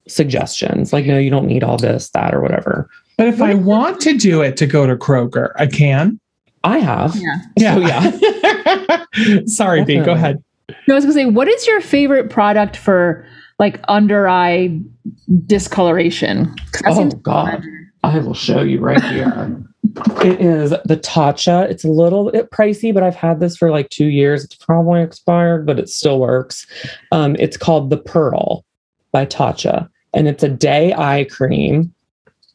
suggestions. 0.08 0.94
Like, 0.94 1.06
no, 1.06 1.18
you 1.18 1.30
don't 1.30 1.46
need 1.46 1.64
all 1.64 1.78
this, 1.78 2.10
that, 2.12 2.34
or 2.34 2.42
whatever. 2.42 2.90
But 3.18 3.28
if 3.28 3.42
I 3.42 3.54
want 3.54 4.00
to 4.02 4.18
do 4.18 4.42
it 4.42 4.58
to 4.58 4.68
go 4.68 4.88
to 4.88 4.96
Kroger, 4.96 5.52
I 5.58 5.68
can. 5.68 6.20
I 6.64 6.80
have. 6.80 7.16
Yeah. 7.16 7.76
So 7.76 7.80
yeah. 7.80 9.44
Sorry, 9.46 9.84
B, 9.84 10.00
go 10.00 10.14
ahead. 10.14 10.44
No, 10.88 10.94
I 10.94 10.96
was 10.96 11.06
gonna 11.06 11.14
say, 11.14 11.26
what 11.26 11.48
is 11.48 11.66
your 11.68 11.82
favorite 11.82 12.30
product 12.30 12.76
for 12.78 13.26
like 13.60 13.80
under 13.88 14.28
eye 14.28 14.80
discoloration? 15.46 16.54
Oh 16.86 16.96
seems- 16.96 17.14
God. 17.16 17.64
I 18.04 18.20
will 18.20 18.34
show 18.34 18.62
you 18.62 18.80
right 18.80 19.04
here. 19.04 19.64
It 20.24 20.42
is 20.42 20.72
the 20.86 20.98
Tatcha. 20.98 21.68
It's 21.70 21.84
a 21.84 21.90
little 21.90 22.30
bit 22.32 22.52
pricey, 22.52 22.94
but 22.94 23.02
I've 23.02 23.16
had 23.16 23.40
this 23.40 23.58
for 23.58 23.72
like 23.72 23.90
two 23.90 24.08
years. 24.08 24.44
It's 24.44 24.54
probably 24.54 25.02
expired, 25.02 25.66
but 25.66 25.80
it 25.80 25.90
still 25.90 26.20
works. 26.20 26.68
Um, 27.12 27.36
it's 27.40 27.58
called 27.58 27.90
the 27.90 27.98
Pearl 27.98 28.64
by 29.12 29.26
Tatcha, 29.26 29.90
and 30.14 30.28
it's 30.28 30.44
a 30.44 30.50
day 30.50 30.94
eye 30.94 31.26
cream. 31.32 31.94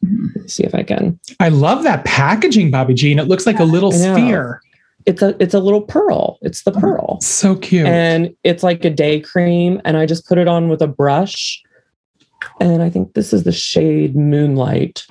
Let 0.03 0.43
me 0.43 0.47
see 0.47 0.63
if 0.63 0.73
I 0.73 0.83
can. 0.83 1.19
I 1.39 1.49
love 1.49 1.83
that 1.83 2.05
packaging, 2.05 2.71
Bobby 2.71 2.93
Jean. 2.93 3.19
It 3.19 3.27
looks 3.27 3.45
like 3.45 3.59
a 3.59 3.65
little 3.65 3.91
sphere. 3.91 4.61
It's 5.05 5.21
a 5.21 5.35
it's 5.41 5.53
a 5.53 5.59
little 5.59 5.81
pearl. 5.81 6.37
It's 6.41 6.63
the 6.63 6.71
oh, 6.75 6.79
pearl. 6.79 7.21
So 7.21 7.55
cute. 7.55 7.85
and 7.85 8.35
it's 8.43 8.63
like 8.63 8.85
a 8.85 8.89
day 8.89 9.19
cream 9.19 9.81
and 9.85 9.97
i 9.97 10.05
just 10.05 10.27
put 10.27 10.37
it 10.37 10.47
on 10.47 10.69
with 10.69 10.81
a 10.81 10.87
brush 10.87 11.61
and 12.59 12.81
i 12.83 12.89
think 12.89 13.13
this 13.13 13.33
is 13.33 13.43
the 13.43 13.51
shade 13.51 14.15
moonlight 14.15 15.05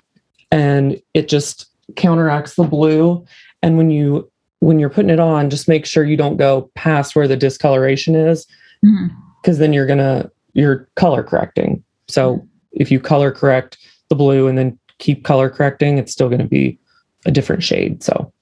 and 0.51 1.01
it 1.15 1.29
just 1.29 1.67
counteracts 1.97 2.55
the 2.55 2.65
blue 2.65 3.25
and 3.63 3.77
when 3.77 3.91
you 3.91 4.31
when 4.61 4.79
you're 4.79 4.91
putting 4.91 5.11
it 5.11 5.21
on 5.21 5.51
just 5.51 5.69
make 5.69 5.85
sure 5.85 6.05
you 6.05 6.17
don't 6.17 6.37
go 6.37 6.71
past 6.75 7.17
where 7.17 7.29
the 7.29 7.37
discoloration 7.37 8.15
is 8.15 8.47
mm-hmm. 8.85 9.09
because 9.41 9.59
then 9.59 9.73
you're 9.73 9.87
gonna 9.87 10.31
you're 10.55 10.89
color 10.97 11.23
correcting 11.23 11.83
so 12.09 12.47
if 12.73 12.91
you 12.91 13.01
color 13.01 13.31
correct 13.31 13.79
the 14.09 14.15
blue 14.15 14.47
and 14.47 14.57
then 14.57 14.79
keep 14.99 15.25
color 15.25 15.51
correcting 15.51 15.99
it's 15.99 16.13
still 16.13 16.29
going 16.29 16.41
to 16.41 16.47
be 16.47 16.79
a 17.27 17.31
different 17.31 17.63
shade 17.63 18.03
so 18.03 18.33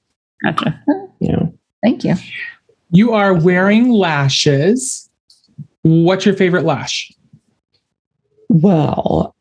Gotcha. 0.44 0.82
you 1.20 1.32
know 1.32 1.52
Thank 1.82 2.04
you. 2.04 2.14
you 2.90 3.12
are 3.12 3.34
wearing 3.34 3.90
lashes. 3.90 5.08
What's 5.82 6.26
your 6.26 6.34
favorite 6.34 6.64
lash? 6.64 7.10
Well, 8.48 9.34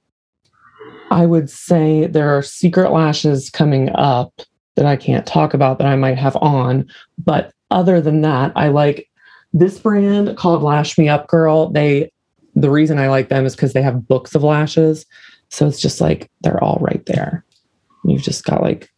I 1.11 1.25
would 1.25 1.49
say 1.49 2.07
there 2.07 2.29
are 2.37 2.41
secret 2.43 2.91
lashes 2.91 3.49
coming 3.49 3.89
up 3.95 4.41
that 4.75 4.85
I 4.85 4.95
can't 4.95 5.25
talk 5.25 5.53
about 5.53 5.77
that 5.79 5.87
I 5.87 5.95
might 5.95 6.17
have 6.17 6.35
on. 6.37 6.87
But 7.17 7.51
other 7.71 7.99
than 7.99 8.21
that, 8.21 8.51
I 8.55 8.69
like 8.69 9.09
this 9.51 9.79
brand 9.79 10.37
called 10.37 10.61
Lash 10.63 10.97
Me 10.97 11.09
Up 11.09 11.27
Girl. 11.27 11.69
They, 11.71 12.11
the 12.55 12.69
reason 12.69 12.99
I 12.99 13.09
like 13.09 13.29
them 13.29 13.45
is 13.45 13.55
because 13.55 13.73
they 13.73 13.81
have 13.81 14.07
books 14.07 14.35
of 14.35 14.43
lashes. 14.43 15.05
So 15.49 15.67
it's 15.67 15.81
just 15.81 15.99
like 15.99 16.29
they're 16.41 16.63
all 16.63 16.77
right 16.79 17.05
there. 17.07 17.43
You've 18.05 18.21
just 18.21 18.45
got 18.45 18.61
like 18.61 18.89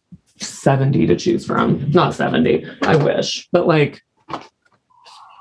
70 0.42 1.06
to 1.06 1.16
choose 1.16 1.46
from. 1.46 1.90
Not 1.90 2.14
70, 2.14 2.66
I 2.82 2.96
wish, 2.96 3.48
but 3.52 3.66
like 3.66 4.02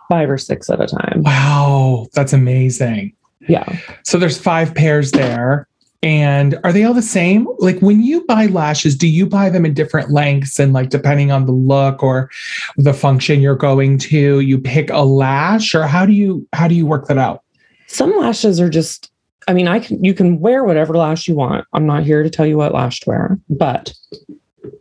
five 0.09 0.29
or 0.29 0.37
six 0.37 0.69
at 0.69 0.81
a 0.81 0.87
time. 0.87 1.23
Wow, 1.23 2.07
that's 2.13 2.33
amazing. 2.33 3.13
Yeah. 3.47 3.77
So 4.03 4.17
there's 4.17 4.37
five 4.37 4.75
pairs 4.75 5.11
there. 5.11 5.67
And 6.03 6.59
are 6.63 6.73
they 6.73 6.83
all 6.83 6.95
the 6.95 7.01
same? 7.03 7.47
Like 7.59 7.79
when 7.79 8.01
you 8.01 8.25
buy 8.25 8.47
lashes, 8.47 8.95
do 8.95 9.07
you 9.07 9.27
buy 9.27 9.49
them 9.51 9.65
in 9.65 9.75
different 9.75 10.09
lengths 10.09 10.59
and 10.59 10.73
like 10.73 10.89
depending 10.89 11.31
on 11.31 11.45
the 11.45 11.51
look 11.51 12.01
or 12.01 12.29
the 12.75 12.93
function 12.93 13.39
you're 13.39 13.55
going 13.55 13.99
to, 13.99 14.39
you 14.39 14.59
pick 14.59 14.89
a 14.89 15.03
lash 15.03 15.75
or 15.75 15.85
how 15.85 16.07
do 16.07 16.13
you 16.13 16.47
how 16.53 16.67
do 16.67 16.73
you 16.73 16.87
work 16.87 17.07
that 17.07 17.19
out? 17.19 17.43
some 17.91 18.17
lashes 18.17 18.59
are 18.59 18.69
just 18.69 19.11
i 19.47 19.53
mean 19.53 19.67
i 19.67 19.79
can 19.79 20.03
you 20.03 20.13
can 20.13 20.39
wear 20.39 20.63
whatever 20.63 20.95
lash 20.95 21.27
you 21.27 21.35
want 21.35 21.65
i'm 21.73 21.85
not 21.85 22.03
here 22.03 22.23
to 22.23 22.29
tell 22.29 22.45
you 22.45 22.57
what 22.57 22.73
lash 22.73 23.01
to 23.01 23.09
wear 23.09 23.39
but 23.49 23.93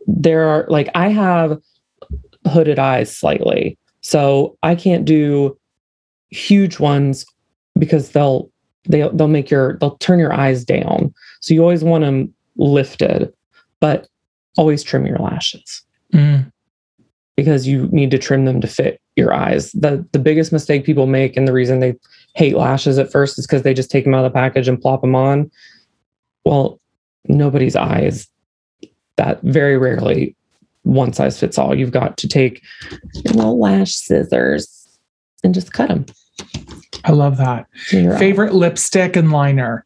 there 0.07 0.47
are 0.47 0.65
like 0.69 0.89
i 0.95 1.07
have 1.07 1.59
hooded 2.47 2.79
eyes 2.79 3.15
slightly. 3.15 3.77
So 4.01 4.57
I 4.63 4.75
can't 4.75 5.05
do 5.05 5.57
huge 6.29 6.79
ones 6.79 7.25
because 7.77 8.11
they'll 8.11 8.49
they'll 8.85 9.11
they'll 9.15 9.27
make 9.27 9.49
your 9.51 9.77
they'll 9.79 9.97
turn 9.97 10.19
your 10.19 10.33
eyes 10.33 10.65
down. 10.65 11.13
So 11.41 11.53
you 11.53 11.61
always 11.61 11.83
want 11.83 12.03
them 12.03 12.33
lifted, 12.57 13.31
but 13.79 14.07
always 14.57 14.83
trim 14.83 15.05
your 15.05 15.17
lashes 15.19 15.83
Mm. 16.13 16.51
because 17.37 17.65
you 17.65 17.87
need 17.93 18.11
to 18.11 18.17
trim 18.17 18.43
them 18.43 18.59
to 18.59 18.67
fit 18.67 18.99
your 19.15 19.33
eyes. 19.33 19.71
The 19.71 20.05
the 20.11 20.19
biggest 20.19 20.51
mistake 20.51 20.83
people 20.83 21.07
make 21.07 21.37
and 21.37 21.47
the 21.47 21.53
reason 21.53 21.79
they 21.79 21.95
hate 22.35 22.55
lashes 22.57 22.97
at 22.97 23.11
first 23.11 23.37
is 23.39 23.47
because 23.47 23.61
they 23.61 23.73
just 23.73 23.91
take 23.91 24.03
them 24.03 24.13
out 24.13 24.25
of 24.25 24.31
the 24.33 24.37
package 24.37 24.67
and 24.67 24.81
plop 24.81 25.01
them 25.01 25.15
on. 25.15 25.49
Well, 26.43 26.79
nobody's 27.27 27.75
eyes 27.75 28.27
that 29.17 29.41
very 29.43 29.77
rarely 29.77 30.35
one 30.83 31.13
size 31.13 31.39
fits 31.39 31.57
all. 31.57 31.77
You've 31.77 31.91
got 31.91 32.17
to 32.17 32.27
take 32.27 32.61
your 33.13 33.33
little 33.33 33.59
lash 33.59 33.93
scissors 33.93 34.87
and 35.43 35.53
just 35.53 35.73
cut 35.73 35.89
them. 35.89 36.05
I 37.03 37.11
love 37.11 37.37
that. 37.37 37.67
Favorite 38.17 38.53
lipstick 38.53 39.15
and 39.15 39.31
liner. 39.31 39.85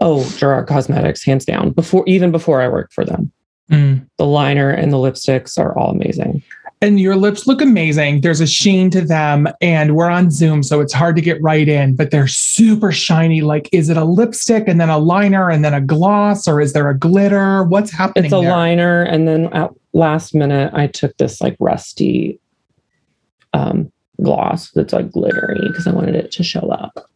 Oh, 0.00 0.28
Gerard 0.38 0.66
Cosmetics, 0.66 1.24
hands 1.24 1.44
down. 1.44 1.70
Before 1.72 2.04
even 2.06 2.30
before 2.32 2.60
I 2.62 2.68
worked 2.68 2.92
for 2.92 3.04
them, 3.04 3.32
Mm. 3.70 4.06
the 4.16 4.24
liner 4.24 4.70
and 4.70 4.90
the 4.90 4.96
lipsticks 4.96 5.58
are 5.58 5.76
all 5.76 5.90
amazing. 5.90 6.42
And 6.80 7.00
your 7.00 7.16
lips 7.16 7.48
look 7.48 7.60
amazing. 7.60 8.20
There's 8.20 8.40
a 8.40 8.46
sheen 8.46 8.88
to 8.90 9.00
them, 9.00 9.48
and 9.60 9.96
we're 9.96 10.10
on 10.10 10.30
Zoom, 10.30 10.62
so 10.62 10.80
it's 10.80 10.92
hard 10.92 11.16
to 11.16 11.22
get 11.22 11.42
right 11.42 11.68
in, 11.68 11.96
but 11.96 12.12
they're 12.12 12.28
super 12.28 12.92
shiny. 12.92 13.40
Like, 13.40 13.68
is 13.72 13.88
it 13.88 13.96
a 13.96 14.04
lipstick 14.04 14.68
and 14.68 14.80
then 14.80 14.88
a 14.88 14.98
liner 14.98 15.50
and 15.50 15.64
then 15.64 15.74
a 15.74 15.80
gloss, 15.80 16.46
or 16.46 16.60
is 16.60 16.74
there 16.74 16.88
a 16.88 16.96
glitter? 16.96 17.64
What's 17.64 17.90
happening? 17.90 18.26
It's 18.26 18.34
a 18.34 18.40
there? 18.40 18.50
liner, 18.50 19.02
and 19.02 19.26
then 19.26 19.52
at 19.52 19.70
last 19.92 20.34
minute, 20.34 20.72
I 20.72 20.86
took 20.86 21.16
this 21.16 21.40
like 21.40 21.56
rusty 21.58 22.38
um, 23.54 23.90
gloss 24.22 24.70
that's 24.70 24.92
like 24.92 25.10
glittery 25.10 25.58
because 25.68 25.88
I 25.88 25.92
wanted 25.92 26.14
it 26.14 26.30
to 26.32 26.44
show 26.44 26.70
up. 26.70 27.07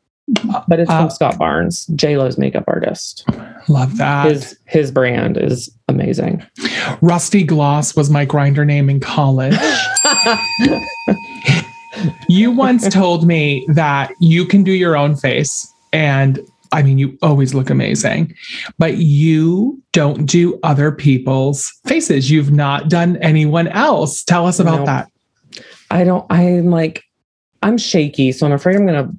But 0.69 0.81
it's 0.81 0.91
from 0.91 1.07
Uh, 1.07 1.11
Scott 1.11 1.39
Barnes, 1.39 1.87
J 1.95 2.17
Lo's 2.17 2.39
makeup 2.39 2.65
artist. 2.67 3.25
Love 3.69 3.97
that. 3.99 4.31
His 4.31 4.57
his 4.67 4.91
brand 4.91 5.37
is 5.37 5.71
amazing. 5.89 6.43
Rusty 7.01 7.43
Gloss 7.45 7.95
was 7.97 8.11
my 8.11 8.25
Grindr 8.25 8.65
name 8.67 8.89
in 8.89 9.01
college. 9.01 9.55
you 12.29 12.51
once 12.51 12.89
told 12.89 13.27
me 13.27 13.67
that 13.69 14.13
you 14.21 14.47
can 14.47 14.63
do 14.63 14.73
your 14.73 14.97
own 14.97 15.17
face, 15.17 15.71
and 15.93 16.41
I 16.73 16.83
mean, 16.83 16.99
you 16.99 17.19
always 17.23 17.55
look 17.55 17.71
amazing, 17.71 18.35
but 18.79 18.97
you 18.97 19.81
don't 19.93 20.25
do 20.25 20.59
other 20.63 20.91
people's 20.91 21.71
faces. 21.87 22.31
You've 22.31 22.51
not 22.53 22.89
done 22.89 23.17
anyone 23.19 23.69
else. 23.69 24.25
Tell 24.25 24.47
us 24.47 24.59
about 24.59 24.79
Nope. 24.79 24.87
that. 24.87 25.09
I 25.91 26.05
don't. 26.05 26.25
I'm 26.31 26.71
like, 26.71 27.03
I'm 27.63 27.77
shaky, 27.77 28.33
so 28.33 28.47
I'm 28.47 28.53
afraid 28.53 28.77
I'm 28.77 28.87
gonna 28.87 29.13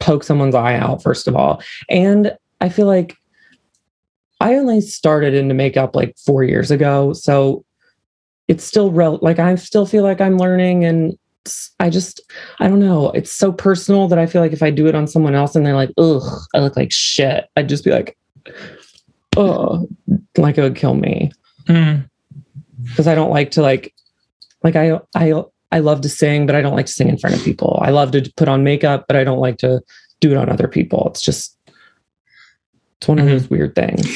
poke 0.00 0.22
someone's 0.24 0.54
eye 0.54 0.76
out 0.76 1.02
first 1.02 1.26
of 1.28 1.34
all, 1.36 1.62
and 1.88 2.36
I 2.60 2.68
feel 2.68 2.86
like 2.86 3.16
I 4.40 4.54
only 4.54 4.80
started 4.80 5.34
into 5.34 5.54
makeup 5.54 5.96
like 5.96 6.16
four 6.18 6.44
years 6.44 6.70
ago, 6.70 7.12
so 7.12 7.64
it's 8.48 8.64
still 8.64 8.92
rel- 8.92 9.18
like 9.22 9.38
I 9.38 9.54
still 9.56 9.86
feel 9.86 10.02
like 10.02 10.20
I'm 10.20 10.38
learning, 10.38 10.84
and 10.84 11.16
I 11.80 11.90
just 11.90 12.20
I 12.60 12.68
don't 12.68 12.80
know. 12.80 13.10
It's 13.10 13.32
so 13.32 13.52
personal 13.52 14.08
that 14.08 14.18
I 14.18 14.26
feel 14.26 14.42
like 14.42 14.52
if 14.52 14.62
I 14.62 14.70
do 14.70 14.86
it 14.86 14.94
on 14.94 15.06
someone 15.06 15.34
else 15.34 15.56
and 15.56 15.64
they're 15.64 15.74
like, 15.74 15.90
"Ugh, 15.98 16.22
I 16.54 16.58
look 16.60 16.76
like 16.76 16.92
shit," 16.92 17.46
I'd 17.56 17.68
just 17.68 17.84
be 17.84 17.90
like, 17.92 18.16
"Oh," 19.36 19.88
like 20.36 20.58
it 20.58 20.62
would 20.62 20.76
kill 20.76 20.94
me 20.94 21.32
Mm. 21.66 22.08
because 22.84 23.06
I 23.08 23.14
don't 23.14 23.30
like 23.30 23.50
to 23.52 23.62
like 23.62 23.92
like 24.62 24.76
I 24.76 25.00
I 25.14 25.32
I 25.72 25.80
love 25.80 26.00
to 26.02 26.08
sing, 26.08 26.46
but 26.46 26.54
I 26.54 26.62
don't 26.62 26.74
like 26.76 26.86
to 26.86 26.92
sing 26.92 27.08
in 27.08 27.18
front 27.18 27.36
of 27.36 27.42
people. 27.44 27.78
I 27.82 27.90
love 27.90 28.12
to 28.12 28.32
put 28.36 28.48
on 28.48 28.62
makeup, 28.64 29.06
but 29.08 29.16
I 29.16 29.24
don't 29.24 29.40
like 29.40 29.58
to 29.58 29.80
do 30.20 30.30
it 30.30 30.36
on 30.36 30.48
other 30.48 30.68
people. 30.68 31.06
It's 31.10 31.20
just 31.20 31.56
it's 32.98 33.08
one 33.08 33.18
of 33.18 33.26
Mhm. 33.26 33.30
those 33.30 33.50
weird 33.50 33.74
things. 33.74 34.06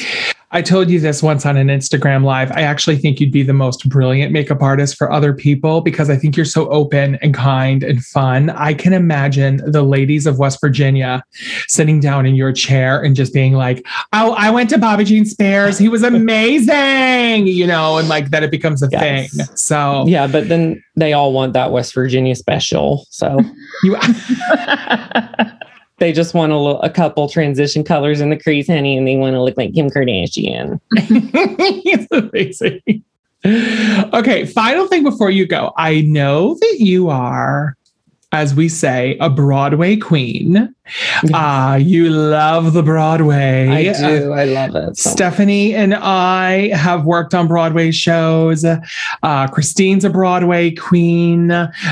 I 0.53 0.61
told 0.61 0.89
you 0.89 0.99
this 0.99 1.23
once 1.23 1.45
on 1.45 1.55
an 1.55 1.67
Instagram 1.67 2.25
live. 2.25 2.51
I 2.51 2.61
actually 2.63 2.97
think 2.97 3.19
you'd 3.21 3.31
be 3.31 3.41
the 3.43 3.53
most 3.53 3.87
brilliant 3.87 4.33
makeup 4.33 4.61
artist 4.61 4.97
for 4.97 5.09
other 5.11 5.33
people 5.33 5.79
because 5.79 6.09
I 6.09 6.17
think 6.17 6.35
you're 6.35 6.45
so 6.45 6.69
open 6.69 7.15
and 7.21 7.33
kind 7.33 7.83
and 7.83 8.03
fun. 8.03 8.49
I 8.49 8.73
can 8.73 8.91
imagine 8.91 9.61
the 9.65 9.81
ladies 9.83 10.27
of 10.27 10.39
West 10.39 10.59
Virginia 10.59 11.23
sitting 11.67 12.01
down 12.01 12.25
in 12.25 12.35
your 12.35 12.51
chair 12.51 13.01
and 13.01 13.15
just 13.15 13.33
being 13.33 13.53
like, 13.53 13.85
"Oh, 14.11 14.33
I 14.37 14.49
went 14.49 14.69
to 14.71 14.77
Bobby 14.77 15.05
Jean 15.05 15.23
Spears. 15.25 15.77
He 15.77 15.87
was 15.87 16.03
amazing," 16.03 17.47
you 17.47 17.65
know, 17.65 17.97
and 17.97 18.09
like 18.09 18.29
that 18.31 18.43
it 18.43 18.51
becomes 18.51 18.83
a 18.83 18.89
Yes. 18.91 19.33
thing. 19.33 19.45
So 19.55 20.05
Yeah, 20.07 20.27
but 20.27 20.49
then 20.49 20.83
they 20.97 21.13
all 21.13 21.31
want 21.31 21.53
that 21.53 21.71
West 21.71 21.93
Virginia 21.95 22.35
special. 22.35 23.05
So 23.09 23.39
you 23.83 23.95
they 26.01 26.11
just 26.11 26.33
want 26.33 26.51
a, 26.51 26.89
couple 26.89 27.29
transition 27.29 27.83
colors 27.83 28.21
in 28.21 28.31
the 28.31 28.37
crease, 28.37 28.65
honey, 28.65 28.97
and 28.97 29.07
they 29.07 29.15
want 29.17 29.35
to 29.35 29.41
look 29.41 29.55
like 29.55 29.75
Kim 29.75 29.87
Kardashian. 29.87 30.81
amazing. 32.11 33.03
Okay, 33.45 34.45
final 34.47 34.87
thing 34.87 35.03
before 35.03 35.29
you 35.29 35.45
go. 35.45 35.71
I 35.77 36.01
know 36.01 36.55
that 36.55 36.77
you 36.79 37.09
are, 37.09 37.77
as 38.33 38.55
we 38.55 38.69
say, 38.69 39.17
a 39.19 39.29
Broadway 39.29 39.97
queen. 39.97 40.73
Uh, 41.33 41.77
you 41.81 42.09
love 42.09 42.71
the 42.73 42.81
Broadway. 42.83 43.67
I 43.67 43.87
Uh, 43.89 44.07
do. 44.19 44.31
I 44.31 44.45
love 44.45 44.75
it. 44.75 44.97
so. 44.97 45.09
Stephanie 45.09 45.75
and 45.75 45.93
I 45.95 46.69
have 46.75 47.03
worked 47.05 47.33
on 47.35 47.47
Broadway 47.47 47.91
shows. 47.91 48.63
Uh, 48.63 49.47
Christine's 49.49 50.05
a 50.05 50.09
Broadway 50.09 50.71
queen. 50.71 51.47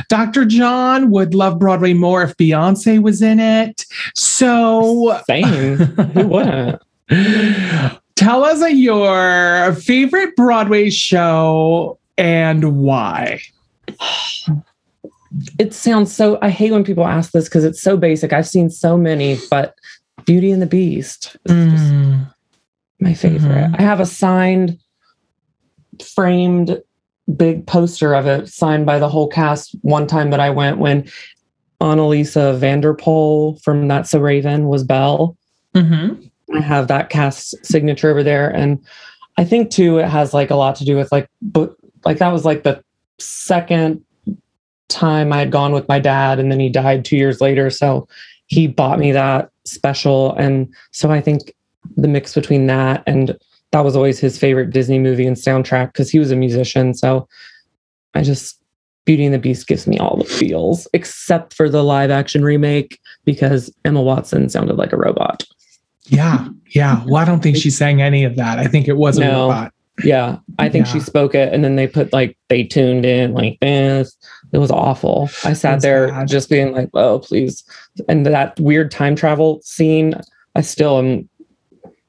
Dr. 0.08 0.46
John 0.46 1.12
would 1.12 1.34
love 1.36 1.60
Broadway 1.60 1.94
more 1.94 2.24
if 2.24 2.38
Beyonce 2.38 3.02
was 3.02 3.22
in 3.22 3.40
it. 3.40 3.86
So, 4.16 5.20
Same. 5.28 5.44
Who 5.76 6.28
wouldn't? 6.28 6.82
tell 8.16 8.46
us 8.46 8.62
your 8.72 9.74
favorite 9.76 10.36
Broadway 10.38 10.90
show 10.90 12.00
and 12.18 12.78
why. 12.78 13.42
it 15.60 15.74
sounds 15.74 16.14
so 16.14 16.38
i 16.42 16.50
hate 16.50 16.72
when 16.72 16.84
people 16.84 17.06
ask 17.06 17.32
this 17.32 17.46
because 17.46 17.64
it's 17.64 17.82
so 17.82 17.96
basic 17.98 18.34
i've 18.34 18.48
seen 18.48 18.70
so 18.70 18.98
many 18.98 19.38
but 19.50 19.76
beauty 20.26 20.52
and 20.52 20.62
the 20.62 20.66
beast 20.68 21.38
is 21.46 21.72
just 21.72 21.92
Mm, 21.94 22.34
my 23.00 23.14
favorite 23.14 23.72
Mhm. 23.72 23.80
i 23.80 23.82
have 23.82 24.00
a 24.00 24.06
signed 24.06 24.78
framed 26.04 26.82
big 27.36 27.66
poster 27.68 28.14
of 28.16 28.26
it 28.26 28.48
signed 28.48 28.86
by 28.86 28.98
the 29.00 29.10
whole 29.10 29.28
cast 29.28 29.76
one 29.82 30.08
time 30.08 30.30
that 30.32 30.40
i 30.40 30.50
went 30.50 30.78
when 30.80 31.08
Anneliese 31.82 32.58
van 32.60 32.82
der 32.82 32.94
Pol 32.94 33.58
from 33.64 33.88
That's 33.88 34.10
So 34.10 34.20
Raven 34.20 34.68
was 34.68 34.84
belle 34.84 35.38
mhm. 35.76 36.30
I 36.54 36.60
have 36.60 36.88
that 36.88 37.10
cast 37.10 37.64
signature 37.64 38.10
over 38.10 38.24
there. 38.24 38.50
And 38.50 38.84
I 39.38 39.46
think 39.46 39.70
too, 39.70 40.00
it 40.00 40.08
has 40.08 40.34
like 40.34 40.50
a 40.50 40.56
lot 40.56 40.76
to 40.78 40.84
do 40.84 40.96
with 40.98 41.12
like, 41.12 41.30
but 41.44 41.76
like 42.04 42.18
that 42.18 42.34
was 42.34 42.44
like 42.44 42.64
the 42.64 42.84
second 43.20 44.04
time 44.90 45.32
I 45.32 45.40
had 45.40 45.52
gone 45.52 45.72
with 45.72 45.88
my 45.88 46.00
dad 46.00 46.40
and 46.40 46.52
then 46.52 46.60
he 46.60 46.70
died 46.70 47.06
two 47.06 47.16
years 47.18 47.40
later. 47.40 47.70
So 47.70 48.08
he 48.48 48.68
bought 48.68 49.00
me 49.00 49.12
that 49.12 49.50
special. 49.66 50.34
And 50.36 50.74
so 50.92 51.12
I 51.12 51.22
think 51.22 51.54
the 51.96 52.08
mix 52.08 52.34
between 52.34 52.68
that 52.68 53.04
and 53.08 53.38
that 53.72 53.82
was 53.82 53.96
always 53.96 54.20
his 54.20 54.38
favorite 54.38 54.72
Disney 54.72 55.00
movie 55.00 55.28
and 55.28 55.38
soundtrack 55.38 55.94
because 55.94 56.10
he 56.10 56.20
was 56.20 56.32
a 56.32 56.36
musician. 56.36 56.94
So 56.94 57.28
I 58.16 58.24
just, 58.24 58.60
Beauty 59.06 59.26
and 59.26 59.34
the 59.34 59.40
Beast 59.40 59.68
gives 59.68 59.88
me 59.88 59.98
all 59.98 60.18
the 60.18 60.26
feels, 60.26 60.88
except 60.94 61.54
for 61.54 61.70
the 61.70 61.84
live 61.84 62.12
action 62.12 62.44
remake 62.44 63.00
because 63.26 63.72
Emma 63.86 64.02
Watson 64.02 64.50
sounded 64.50 64.76
like 64.76 64.92
a 64.94 64.98
robot. 64.98 65.44
Yeah, 66.06 66.48
yeah. 66.72 67.04
Well, 67.06 67.18
I 67.18 67.26
don't 67.26 67.42
think 67.42 67.58
she 67.58 67.70
sang 67.70 68.02
any 68.02 68.24
of 68.24 68.36
that. 68.36 68.60
I 68.60 68.66
think 68.66 68.88
it 68.88 68.98
was 68.98 69.18
a 69.18 69.22
No. 69.22 69.48
robot. 69.48 69.74
Yeah, 70.04 70.38
I 70.58 70.70
think 70.70 70.88
she 70.88 71.00
spoke 71.00 71.36
it, 71.36 71.54
and 71.54 71.64
then 71.64 71.76
they 71.76 71.86
put 71.86 72.14
like 72.14 72.38
they 72.48 72.64
tuned 72.64 73.06
in 73.06 73.34
like 73.34 73.60
this. 73.60 74.16
It 74.52 74.58
was 74.58 74.72
awful. 74.72 75.30
I 75.44 75.54
sat 75.54 75.74
That's 75.74 75.84
there 75.84 76.08
bad. 76.08 76.28
just 76.28 76.50
being 76.50 76.74
like, 76.74 76.90
"Oh, 76.94 77.20
please!" 77.20 77.64
And 78.08 78.26
that 78.26 78.60
weird 78.60 78.92
time 78.92 79.16
travel 79.16 79.62
scene, 79.64 80.16
I 80.56 80.62
still 80.62 80.98
am 80.98 81.30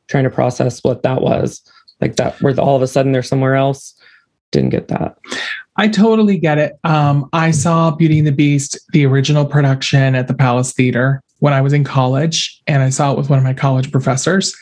trying 0.08 0.24
to 0.24 0.30
process 0.30 0.82
what 0.82 1.02
that 1.02 1.22
was. 1.22 1.62
Like 2.00 2.16
that, 2.16 2.40
where 2.40 2.58
all 2.58 2.76
of 2.76 2.82
a 2.82 2.86
sudden 2.86 3.12
they're 3.12 3.22
somewhere 3.22 3.56
else. 3.56 3.94
Didn't 4.52 4.70
get 4.70 4.88
that. 4.88 5.16
I 5.76 5.88
totally 5.88 6.38
get 6.38 6.58
it. 6.58 6.78
Um, 6.82 7.28
I 7.32 7.50
saw 7.52 7.90
Beauty 7.90 8.18
and 8.18 8.26
the 8.26 8.32
Beast, 8.32 8.78
the 8.92 9.06
original 9.06 9.44
production 9.44 10.14
at 10.14 10.26
the 10.28 10.34
Palace 10.34 10.72
Theater 10.72 11.22
when 11.38 11.52
I 11.52 11.60
was 11.60 11.72
in 11.72 11.84
college, 11.84 12.60
and 12.66 12.82
I 12.82 12.90
saw 12.90 13.12
it 13.12 13.18
with 13.18 13.30
one 13.30 13.38
of 13.38 13.44
my 13.44 13.54
college 13.54 13.90
professors. 13.90 14.54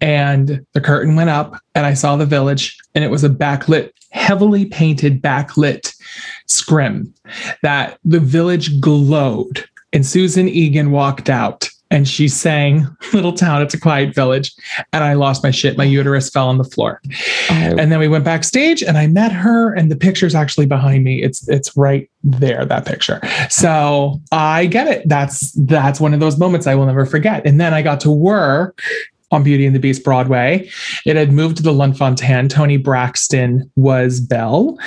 And 0.00 0.64
the 0.72 0.80
curtain 0.80 1.16
went 1.16 1.30
up, 1.30 1.58
and 1.74 1.84
I 1.84 1.94
saw 1.94 2.16
the 2.16 2.26
village, 2.26 2.78
and 2.94 3.04
it 3.04 3.10
was 3.10 3.24
a 3.24 3.28
backlit, 3.28 3.90
heavily 4.10 4.64
painted 4.64 5.20
backlit 5.20 5.94
scrim 6.46 7.12
that 7.62 7.98
the 8.04 8.20
village 8.20 8.80
glowed. 8.80 9.64
And 9.92 10.04
Susan 10.04 10.48
Egan 10.48 10.90
walked 10.90 11.30
out, 11.30 11.68
and 11.90 12.08
she 12.08 12.26
sang 12.26 12.84
Little 13.12 13.32
Town, 13.32 13.62
It's 13.62 13.74
a 13.74 13.78
Quiet 13.80 14.12
Village. 14.12 14.52
And 14.92 15.04
I 15.04 15.12
lost 15.12 15.44
my 15.44 15.52
shit. 15.52 15.78
My 15.78 15.84
uterus 15.84 16.28
fell 16.30 16.48
on 16.48 16.58
the 16.58 16.64
floor. 16.64 17.00
I- 17.48 17.74
And 17.78 17.92
then 17.92 18.00
we 18.00 18.08
went 18.08 18.24
backstage 18.24 18.82
and 18.82 18.98
I 18.98 19.06
met 19.06 19.30
her, 19.30 19.72
and 19.72 19.92
the 19.92 19.96
picture's 19.96 20.34
actually 20.34 20.66
behind 20.66 21.04
me. 21.04 21.22
It's 21.22 21.48
it's 21.48 21.76
right 21.76 22.10
there, 22.24 22.64
that 22.64 22.86
picture. 22.86 23.20
So 23.48 24.20
I 24.32 24.66
get 24.66 24.88
it. 24.88 25.08
That's 25.08 25.52
that's 25.52 26.00
one 26.00 26.12
of 26.12 26.18
those 26.18 26.38
moments 26.38 26.66
I 26.66 26.74
will 26.74 26.86
never 26.86 27.06
forget. 27.06 27.46
And 27.46 27.60
then 27.60 27.72
I 27.72 27.80
got 27.82 28.00
to 28.00 28.10
work 28.10 28.82
on 29.34 29.42
Beauty 29.42 29.66
and 29.66 29.74
the 29.74 29.80
Beast 29.80 30.04
Broadway. 30.04 30.68
It 31.04 31.16
had 31.16 31.32
moved 31.32 31.56
to 31.58 31.62
the 31.62 31.72
Lunt-Fontanne. 31.72 32.48
Toni 32.48 32.76
Braxton 32.76 33.70
was 33.76 34.20
Belle, 34.20 34.78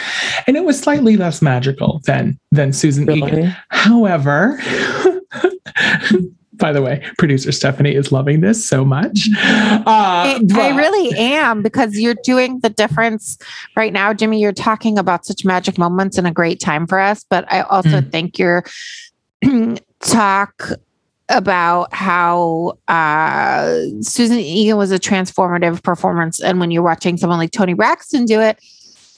and 0.48 0.56
it 0.56 0.64
was 0.64 0.80
slightly 0.80 1.18
less 1.18 1.42
magical 1.42 2.02
than 2.06 2.40
than 2.52 2.74
Susan 2.74 3.10
Egan. 3.12 3.56
However, 3.70 4.58
by 6.54 6.72
the 6.72 6.82
way, 6.82 7.04
producer 7.18 7.52
Stephanie 7.52 7.94
is 7.94 8.12
loving 8.12 8.42
this 8.42 8.68
so 8.68 8.84
much. 8.84 9.30
Uh, 9.38 9.84
I, 9.86 10.40
I 10.54 10.76
really 10.76 11.18
am 11.18 11.62
because 11.62 12.00
you're 12.00 12.16
doing 12.24 12.60
the 12.62 12.70
difference 12.70 13.38
right 13.76 13.94
now, 13.94 14.14
Jimmy. 14.14 14.42
You're 14.42 14.54
talking 14.54 14.98
about 14.98 15.26
such 15.26 15.46
magic 15.46 15.78
moments 15.78 16.18
and 16.18 16.26
a 16.26 16.32
great 16.32 16.60
time 16.60 16.88
for 16.88 17.00
us, 17.00 17.26
but 17.30 17.52
I 17.52 17.62
also 17.62 18.02
think 18.02 18.40
you're 18.40 18.64
talk 20.00 20.72
about 21.30 21.94
how 21.94 22.78
uh, 22.88 23.80
Susan 24.02 24.38
Egan 24.38 24.78
was 24.78 24.92
a 24.92 25.00
transformative 25.00 25.84
performance, 25.84 26.40
and 26.40 26.60
when 26.60 26.72
you're 26.72 26.84
watching 26.84 27.18
someone 27.18 27.38
like 27.40 27.52
Toni 27.52 27.74
Braxton 27.74 28.26
do 28.26 28.40
it, 28.40 28.60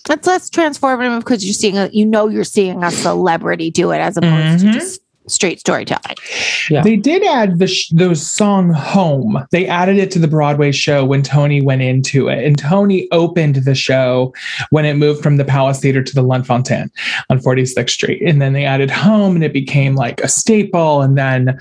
it's 0.09 0.25
less 0.27 0.49
transformative 0.49 1.19
because 1.19 1.45
you're 1.45 1.53
seeing 1.53 1.77
a, 1.77 1.87
you 1.93 2.05
know 2.05 2.27
you're 2.27 2.43
seeing 2.43 2.83
a 2.83 2.89
celebrity 2.91 3.69
do 3.69 3.91
it 3.91 3.99
as 3.99 4.17
opposed 4.17 4.63
Mhm. 4.65 4.73
to 4.73 4.79
just 4.79 5.01
straight 5.29 5.59
storytelling. 5.59 6.17
Yeah. 6.69 6.81
They 6.81 6.95
did 6.95 7.23
add 7.23 7.59
the 7.59 7.67
sh- 7.67 7.89
those 7.89 8.21
song 8.21 8.71
"Home." 8.71 9.45
They 9.51 9.67
added 9.67 9.97
it 9.97 10.11
to 10.11 10.19
the 10.19 10.27
Broadway 10.27 10.71
show 10.71 11.05
when 11.05 11.21
Toni 11.23 11.61
went 11.61 11.81
into 11.81 12.27
it, 12.27 12.43
and 12.43 12.57
Toni 12.57 13.07
opened 13.11 13.55
the 13.55 13.75
show 13.75 14.33
when 14.69 14.85
it 14.85 14.95
moved 14.95 15.23
from 15.23 15.37
the 15.37 15.45
Palace 15.45 15.79
Theater 15.79 16.03
to 16.03 16.15
the 16.15 16.21
Lunt-Fontanne 16.21 16.89
on 17.29 17.39
46th 17.39 17.89
Street, 17.89 18.21
and 18.23 18.41
then 18.41 18.53
they 18.53 18.65
added 18.65 18.91
"Home," 18.91 19.35
and 19.35 19.43
it 19.43 19.53
became 19.53 19.95
like 19.95 20.21
a 20.21 20.27
staple. 20.27 21.01
And 21.01 21.17
then, 21.17 21.57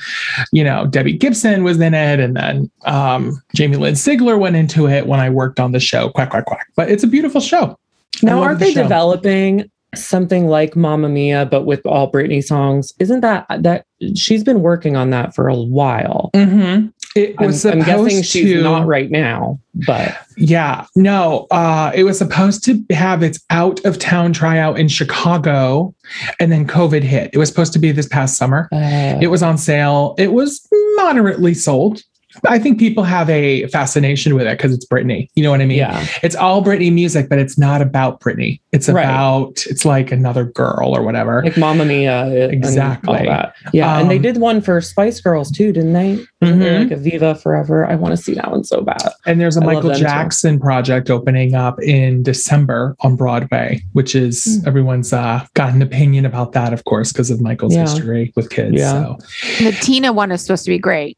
you 0.53 0.65
know, 0.65 0.87
Debbie 0.87 1.15
Gibson 1.17 1.65
was 1.65 1.81
in 1.81 1.95
it, 1.95 2.21
and 2.21 2.37
then 2.37 2.71
um, 2.85 3.43
Jamie 3.55 3.77
Lynn 3.77 3.95
Sigler 3.95 4.39
went 4.39 4.57
into 4.57 4.89
it 4.89 5.07
when 5.07 5.21
I 5.21 5.31
worked 5.31 5.61
on 5.61 5.73
the 5.73 5.81
show. 5.81 6.11
Quack 6.11 6.31
quack 6.31 6.47
quack! 6.47 6.67
But 6.77 6.91
it's 6.91 7.03
a 7.03 7.09
beautiful 7.09 7.41
show. 7.41 7.79
Now, 8.23 8.43
aren't 8.43 8.59
the 8.59 8.67
they 8.67 8.73
show. 8.73 8.83
developing 8.83 9.71
something 9.95 10.47
like 10.47 10.77
Mamma 10.77 11.09
Mia, 11.09 11.47
but 11.47 11.65
with 11.65 11.85
all 11.87 12.11
Britney 12.11 12.43
songs? 12.45 12.93
Isn't 12.99 13.21
that 13.21 13.47
that 13.61 13.87
she's 14.15 14.45
been 14.45 14.61
working 14.63 14.97
on 14.97 15.11
that 15.11 15.35
for 15.35 15.49
a 15.49 15.57
while? 15.57 16.31
Mm-hmm. 16.35 16.89
It 17.17 17.35
I'm, 17.39 17.47
was 17.47 17.65
I'm 17.65 17.81
supposed 17.81 18.11
guessing 18.11 18.23
she's 18.23 18.53
to 18.53 18.63
not 18.63 18.87
right 18.87 19.11
now, 19.11 19.59
but 19.87 20.15
Yeah, 20.37 20.85
no, 20.95 21.47
uh, 21.51 21.91
it 21.95 22.05
was 22.05 22.19
supposed 22.19 22.63
to 22.65 22.85
have 22.91 23.23
its 23.23 23.43
out 23.51 23.85
of 23.87 23.99
town 23.99 24.33
tryout 24.35 24.79
in 24.79 24.89
Chicago, 24.89 25.95
and 26.39 26.53
then 26.53 26.67
COVID 26.67 27.03
hit. 27.03 27.31
It 27.33 27.39
was 27.39 27.49
supposed 27.49 27.73
to 27.73 27.79
be 27.79 27.93
this 27.93 28.07
past 28.07 28.37
summer. 28.37 28.69
uh, 28.73 29.19
It 29.21 29.29
was 29.29 29.43
on 29.43 29.57
sale. 29.59 30.15
It 30.19 30.33
was 30.33 30.69
moderately 30.97 31.55
sold. 31.55 32.03
I 32.47 32.59
think 32.59 32.79
people 32.79 33.05
have 33.05 33.29
a 33.31 33.67
fascination 33.69 34.35
with 34.35 34.47
it 34.47 34.57
because 34.57 34.73
it's 34.73 34.87
Britney. 34.87 35.29
You 35.35 35.43
know 35.43 35.51
what 35.51 35.61
I 35.61 35.67
mean? 35.67 35.79
yeah, 35.79 36.07
It's 36.23 36.37
all 36.37 36.63
Britney 36.63 36.93
music, 36.93 37.29
but 37.29 37.39
it's 37.39 37.59
not 37.59 37.81
about 37.83 38.21
Britney. 38.21 38.61
It's 38.73 38.89
Right. 38.89 39.05
about, 39.05 39.65
it's 39.67 39.85
like 39.85 40.13
another 40.13 40.45
girl 40.45 40.95
or 40.95 41.03
whatever. 41.03 41.43
like 41.45 41.57
Mamma 41.57 41.85
Mia, 41.85 42.25
and 42.25 42.33
all 42.43 42.51
Exactly. 42.51 43.27
that. 43.27 43.55
Yeah, 43.73 43.99
and 44.01 44.11
they 44.11 44.17
Um, 44.17 44.23
did 44.23 44.37
one 44.39 44.61
for 44.61 44.81
Spice 44.81 45.21
Girls 45.21 45.51
too, 45.51 45.73
didn't 45.73 45.93
they? 45.93 46.19
Isn't 46.43 46.59
there 46.61 46.79
Mhm. 46.81 46.83
like 46.85 46.91
a 46.93 46.97
Viva 46.97 47.35
Forever. 47.35 47.87
I 47.87 47.95
want 47.97 48.17
to 48.17 48.23
see 48.23 48.35
that 48.35 48.51
one 48.51 48.65
so 48.65 48.81
bad. 48.83 48.99
And 49.27 49.41
there's 49.41 49.57
a 49.57 49.63
I 49.63 49.67
Michael 49.67 49.91
them 49.91 49.99
too. 49.99 50.05
Jackson 50.05 50.59
project 50.61 51.11
opening 51.11 51.55
up 51.55 51.81
in 51.83 52.23
December 52.23 52.95
on 53.01 53.17
Broadway, 53.17 53.83
which 53.93 54.15
is 54.15 54.61
Hmm. 54.63 54.69
everyone's 54.69 55.13
uh, 55.13 55.43
got 55.55 55.73
an 55.73 55.83
opinion 55.83 56.25
about 56.27 56.53
that, 56.53 56.73
of 56.73 56.85
course, 56.85 57.13
because 57.13 57.31
of 57.31 57.41
Michael's 57.41 57.75
Yeah. 57.75 57.83
history 57.83 58.33
with 58.37 58.51
kids. 58.51 58.77
Yeah. 58.77 58.93
So 58.93 59.17
The 59.65 59.73
Tina 59.73 60.13
one 60.13 60.31
is 60.31 60.43
supposed 60.43 60.65
to 60.65 60.71
be 60.71 60.79
great. 60.79 61.17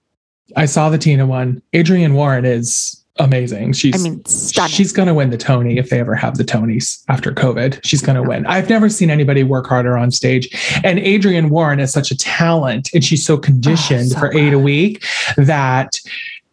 I 0.57 0.67
saw 0.67 0.91
the 0.91 0.99
Tina 0.99 1.27
one. 1.27 1.63
Adrienne 1.75 2.15
Warren 2.15 2.45
is 2.45 3.01
amazing. 3.19 3.73
She's 3.75 3.95
I 3.95 4.09
mean, 4.09 4.25
stunning. 4.25 4.71
she's 4.71 4.93
gonna 4.93 5.15
win 5.15 5.31
the 5.31 5.37
Tony 5.37 5.79
if 5.79 5.91
they 5.91 6.01
ever 6.01 6.15
have 6.15 6.37
the 6.37 6.45
Tonys 6.45 7.05
after 7.09 7.33
COVID. 7.33 7.81
She's 7.85 8.03
gonna 8.03 8.23
win. 8.23 8.47
I've 8.47 8.69
never 8.69 8.89
seen 8.89 9.11
anybody 9.11 9.43
work 9.43 9.67
harder 9.67 9.97
on 9.97 10.11
stage. 10.11 10.49
And 10.85 10.99
Adrienne 10.99 11.51
Warren 11.51 11.81
is 11.81 11.93
such 11.93 12.11
a 12.11 12.17
talent 12.17 12.91
and 12.95 13.05
she's 13.05 13.25
so 13.25 13.37
conditioned 13.37 14.13
oh, 14.13 14.15
so 14.15 14.19
for 14.19 14.35
eight 14.37 14.53
a 14.53 14.59
week 14.59 15.05
that 15.37 15.99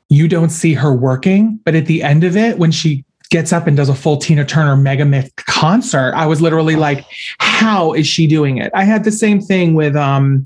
you 0.09 0.27
don't 0.27 0.49
see 0.49 0.73
her 0.73 0.93
working. 0.93 1.59
But 1.63 1.75
at 1.75 1.85
the 1.85 2.03
end 2.03 2.23
of 2.23 2.37
it, 2.37 2.57
when 2.57 2.71
she 2.71 3.03
gets 3.29 3.51
up 3.51 3.67
and 3.67 3.75
does 3.75 3.89
a 3.89 3.95
full 3.95 4.17
Tina 4.17 4.45
Turner 4.45 4.75
mega 4.75 5.05
mix 5.05 5.31
concert, 5.45 6.13
I 6.15 6.25
was 6.25 6.41
literally 6.41 6.75
like, 6.75 7.05
how 7.39 7.93
is 7.93 8.07
she 8.07 8.27
doing 8.27 8.57
it? 8.57 8.71
I 8.73 8.83
had 8.83 9.03
the 9.03 9.11
same 9.11 9.41
thing 9.41 9.73
with 9.73 9.95
um 9.95 10.45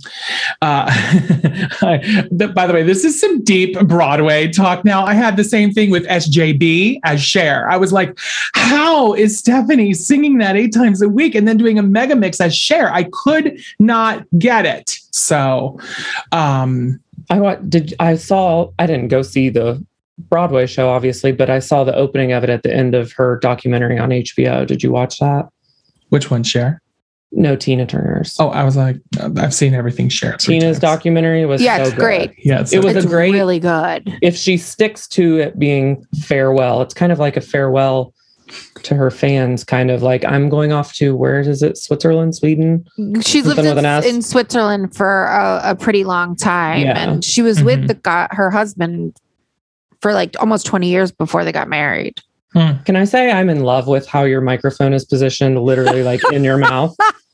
uh 0.62 0.86
by 1.82 2.68
the 2.68 2.74
way, 2.74 2.84
this 2.84 3.04
is 3.04 3.20
some 3.20 3.44
deep 3.44 3.80
Broadway 3.88 4.52
talk 4.52 4.86
now. 4.86 5.06
I 5.06 5.14
had 5.14 5.38
the 5.38 5.44
same 5.44 5.72
thing 5.72 5.90
with 5.90 6.06
SJB 6.08 7.00
as 7.04 7.22
Cher. 7.22 7.70
I 7.70 7.78
was 7.78 7.92
like, 7.94 8.18
how 8.54 9.14
is 9.14 9.38
Stephanie 9.38 9.94
singing 9.94 10.38
that 10.40 10.56
eight 10.56 10.74
times 10.74 11.02
a 11.02 11.10
week 11.10 11.36
and 11.36 11.48
then 11.48 11.58
doing 11.58 11.78
a 11.80 11.84
mega 11.84 12.16
mix 12.16 12.40
as 12.42 12.56
Cher? 12.56 12.92
I 12.92 13.04
could 13.12 13.60
not 13.80 14.26
get 14.38 14.66
it. 14.66 14.98
So 15.12 15.80
um 16.32 17.00
I 17.30 17.56
did 17.56 17.94
I 18.00 18.16
saw? 18.16 18.72
I 18.78 18.86
didn't 18.88 19.08
go 19.08 19.22
see 19.22 19.50
the 19.50 19.84
Broadway 20.30 20.66
show, 20.68 20.90
obviously, 20.90 21.32
but 21.32 21.50
I 21.50 21.60
saw 21.60 21.84
the 21.84 21.96
opening 21.96 22.32
of 22.32 22.44
it 22.44 22.50
at 22.50 22.64
the 22.64 22.74
end 22.74 22.96
of 22.96 23.12
her 23.14 23.38
documentary 23.42 23.98
on 24.00 24.10
HBO. 24.10 24.66
Did 24.66 24.84
you 24.84 24.92
watch 24.92 25.20
that? 25.20 25.48
which 26.10 26.30
one, 26.30 26.44
Cher? 26.44 26.82
No, 27.32 27.56
Tina 27.56 27.86
Turner's. 27.86 28.36
Oh, 28.38 28.50
I 28.50 28.66
was 28.66 28.76
like, 28.76 28.98
I've 29.38 29.54
seen 29.54 29.74
everything 29.74 30.10
Cher. 30.10 30.36
Tina's 30.36 30.64
times. 30.78 30.80
documentary 30.80 31.46
was 31.46 31.62
Yeah, 31.62 31.78
so 31.78 31.84
it's 31.84 31.92
good. 31.92 32.00
great. 32.00 32.32
Yeah, 32.44 32.60
it's 32.60 32.74
It 32.74 32.84
was 32.84 32.98
it's 32.98 33.06
a 33.06 33.08
great- 33.08 33.32
really 33.32 33.60
good. 33.60 34.18
If 34.22 34.36
she 34.36 34.58
sticks 34.58 35.08
to 35.10 35.38
it 35.38 35.58
being 35.58 36.06
farewell, 36.24 36.82
it's 36.82 36.94
kind 36.94 37.14
of 37.14 37.20
like 37.20 37.38
a 37.38 37.42
farewell 37.42 38.14
to 38.84 38.96
her 38.96 39.10
fans. 39.10 39.64
Kind 39.64 39.90
of 39.90 40.04
like 40.04 40.26
I'm 40.26 40.50
going 40.50 40.74
off 40.74 40.92
to 40.96 41.16
where 41.16 41.40
is 41.40 41.64
it? 41.64 41.78
Switzerland, 41.78 42.36
Sweden. 42.36 42.84
She's 43.22 43.46
lived 43.46 43.56
Something 43.64 43.76
with 43.78 44.06
in, 44.06 44.16
in 44.16 44.22
Switzerland 44.22 44.94
for 44.94 45.28
a, 45.28 45.62
a 45.64 45.76
pretty 45.76 46.04
long 46.04 46.36
time, 46.36 46.82
Yeah. 46.82 46.98
and 47.00 47.24
she 47.24 47.42
was 47.42 47.60
Mhm. 47.60 47.64
with 47.66 47.88
the 47.88 47.94
guy, 47.94 48.28
her 48.32 48.52
husband, 48.52 49.16
for 50.02 50.14
like 50.14 50.36
almost 50.40 50.66
twenty 50.66 50.90
years 50.90 51.12
before 51.12 51.44
they 51.44 51.52
got 51.52 51.68
married. 51.68 52.20
Hmm. 52.54 52.82
Can 52.86 52.96
I 52.96 53.06
say 53.06 53.32
I'm 53.32 53.50
in 53.50 53.62
love 53.62 53.88
with 53.88 54.08
how 54.08 54.24
your 54.24 54.42
microphone 54.42 54.94
is 54.94 55.06
positioned, 55.06 55.62
literally 55.62 56.04
like 56.04 56.22
in 56.32 56.44
your 56.44 56.58
mouth? 56.58 56.96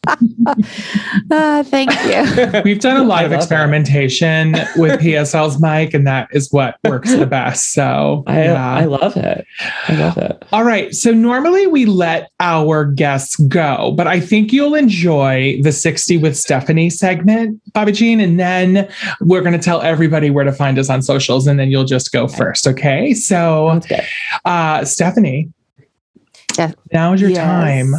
Uh, 1.30 1.64
thank 1.64 1.92
you. 2.06 2.62
We've 2.66 2.80
done 2.80 2.98
a 2.98 3.04
lot 3.04 3.20
I 3.20 3.24
of 3.24 3.32
love 3.32 3.40
it. 3.40 3.44
experimentation 3.44 4.54
with 4.78 5.00
PSL's 5.00 5.60
mic, 5.62 5.94
and 5.94 6.08
that 6.08 6.30
is 6.32 6.52
what 6.52 6.78
works 6.86 7.14
the 7.14 7.26
best. 7.26 7.74
So, 7.74 8.24
I 8.28 8.44
yeah. 8.46 8.76
I 8.76 8.86
love 8.86 9.18
it. 9.18 9.46
I 9.88 9.94
love 9.96 10.18
it. 10.18 10.44
All 10.52 10.64
right. 10.64 10.94
So 10.96 11.12
normally 11.12 11.68
we 11.68 11.86
let 11.86 12.32
our 12.40 12.86
guests 12.86 13.36
go, 13.36 13.92
but 13.96 14.08
I 14.08 14.20
think 14.20 14.54
you'll 14.54 14.76
enjoy 14.76 15.60
the 15.62 15.72
60 15.72 16.18
with 16.18 16.38
Stephanie 16.38 16.90
segment, 16.90 17.62
Bobby 17.74 17.92
Jean. 17.92 18.20
And 18.20 18.40
then 18.40 18.90
we're 19.22 19.42
going 19.42 19.54
to 19.54 19.60
tell 19.64 19.82
everybody 19.82 20.30
where 20.30 20.44
to 20.46 20.54
find 20.54 20.80
us 20.80 20.90
on 20.90 21.02
socials, 21.02 21.48
and 21.48 21.60
then 21.60 21.70
you'll 21.70 21.84
just 21.86 22.12
go 22.12 22.28
first. 22.28 22.68
Okay. 22.68 23.14
So, 23.14 23.70
Sounds 23.72 23.88
good. 23.88 24.04
uh, 24.46 24.86
Stephanie, 24.86 25.52
Yes. 26.58 26.74
now 26.92 27.14
is 27.14 27.22
your 27.22 27.30
Yes. 27.30 27.40
time 27.40 27.94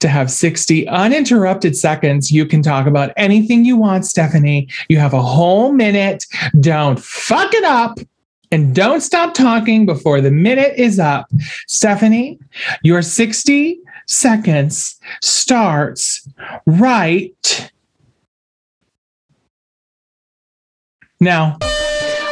to 0.00 0.08
have 0.08 0.30
60 0.30 0.86
uninterrupted 0.88 1.76
seconds. 1.76 2.30
You 2.30 2.46
can 2.46 2.62
talk 2.62 2.86
about 2.86 3.12
anything 3.16 3.64
you 3.64 3.76
want, 3.76 4.06
Stephanie. 4.06 4.68
You 4.88 4.98
have 4.98 5.12
a 5.14 5.22
whole 5.22 5.72
minute. 5.72 6.24
Don't 6.60 7.00
fuck 7.00 7.52
it 7.54 7.64
up. 7.64 7.98
And 8.52 8.74
don't 8.74 9.00
stop 9.00 9.34
talking 9.34 9.86
before 9.86 10.20
the 10.20 10.30
minute 10.30 10.74
is 10.76 10.98
up. 10.98 11.26
Stephanie, 11.68 12.38
your 12.82 13.00
60 13.02 13.78
seconds 14.06 14.98
starts 15.20 16.28
right 16.66 17.70
now. 21.20 21.58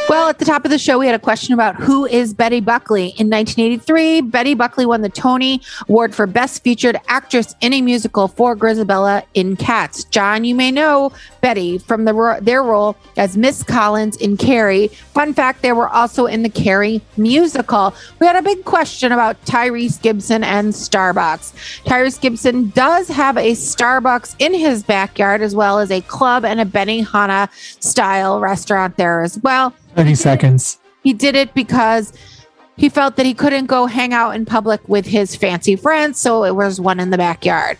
Well, 0.09 0.27
at 0.27 0.39
the 0.39 0.45
top 0.45 0.65
of 0.65 0.71
the 0.71 0.79
show, 0.79 0.97
we 0.97 1.05
had 1.05 1.13
a 1.13 1.19
question 1.19 1.53
about 1.53 1.75
who 1.75 2.07
is 2.07 2.33
Betty 2.33 2.61
Buckley. 2.61 3.09
In 3.19 3.29
1983, 3.29 4.21
Betty 4.21 4.55
Buckley 4.55 4.87
won 4.87 5.03
the 5.03 5.09
Tony 5.09 5.61
Award 5.87 6.15
for 6.15 6.25
Best 6.25 6.63
Featured 6.63 6.99
Actress 7.07 7.53
in 7.61 7.73
a 7.73 7.81
Musical 7.83 8.27
for 8.27 8.55
Grizabella 8.55 9.21
in 9.35 9.55
Cats. 9.55 10.05
John, 10.05 10.45
you 10.45 10.55
may 10.55 10.71
know 10.71 11.11
Betty 11.41 11.77
from 11.77 12.05
the 12.05 12.39
their 12.41 12.63
role 12.63 12.97
as 13.17 13.37
Miss 13.37 13.61
Collins 13.61 14.17
in 14.17 14.35
Carrie. 14.35 14.87
Fun 15.13 15.31
fact: 15.31 15.61
they 15.61 15.73
were 15.73 15.87
also 15.87 16.25
in 16.25 16.41
the 16.41 16.49
Carrie 16.49 17.03
musical. 17.15 17.93
We 18.19 18.25
had 18.25 18.35
a 18.35 18.41
big 18.41 18.65
question 18.65 19.11
about 19.11 19.39
Tyrese 19.45 20.01
Gibson 20.01 20.43
and 20.43 20.73
Starbucks. 20.73 21.83
Tyrese 21.83 22.19
Gibson 22.19 22.71
does 22.71 23.09
have 23.09 23.37
a 23.37 23.51
Starbucks 23.51 24.35
in 24.39 24.55
his 24.55 24.81
backyard, 24.81 25.43
as 25.43 25.53
well 25.53 25.77
as 25.77 25.91
a 25.91 26.01
club 26.01 26.45
and 26.45 26.59
a 26.59 26.65
Benihana 26.65 27.47
style 27.79 28.39
restaurant 28.39 28.97
there 28.97 29.21
as 29.21 29.37
well. 29.43 29.71
30 29.95 30.15
seconds. 30.15 30.79
He 31.03 31.13
did 31.13 31.35
it 31.35 31.53
because 31.53 32.13
he 32.77 32.87
felt 32.87 33.17
that 33.17 33.25
he 33.25 33.33
couldn't 33.33 33.65
go 33.65 33.87
hang 33.87 34.13
out 34.13 34.35
in 34.35 34.45
public 34.45 34.87
with 34.87 35.05
his 35.05 35.35
fancy 35.35 35.75
friends, 35.75 36.17
so 36.19 36.45
it 36.45 36.55
was 36.55 36.79
one 36.79 36.99
in 36.99 37.09
the 37.09 37.17
backyard. 37.17 37.77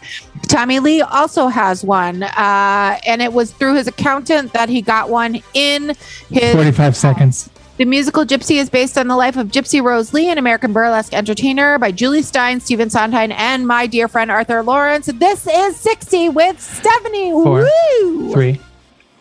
Tommy 0.48 0.80
Lee 0.80 1.02
also 1.02 1.48
has 1.48 1.84
one, 1.84 2.24
uh, 2.24 3.00
and 3.06 3.22
it 3.22 3.32
was 3.32 3.52
through 3.52 3.76
his 3.76 3.88
accountant 3.88 4.52
that 4.54 4.68
he 4.68 4.82
got 4.82 5.10
one 5.10 5.42
in 5.54 5.96
his 6.30 6.54
45 6.54 6.98
seconds. 6.98 7.50
the 7.78 7.86
musical 7.86 8.26
Gypsy 8.26 8.58
is 8.58 8.70
based 8.70 8.98
on 8.98 9.08
the 9.08 9.16
life 9.16 9.38
of 9.38 9.48
Gypsy 9.48 9.82
Rose 9.82 10.14
Lee, 10.14 10.30
an 10.30 10.38
American 10.38 10.74
burlesque 10.74 11.14
entertainer 11.14 11.78
by 11.80 11.92
Jule 11.92 12.22
Styne, 12.22 12.62
Stephen 12.62 12.90
Sondheim, 12.90 13.32
and 13.32 13.66
my 13.68 13.88
dear 13.88 14.10
friend 14.10 14.30
Arthur 14.30 14.64
Laurents. 14.64 15.08
This 15.08 15.48
is 15.48 15.78
60 15.78 16.30
with 16.30 16.60
Stephanie. 16.60 17.32
Four, 17.32 17.70
Woo! 18.02 18.34
Three, 18.34 18.60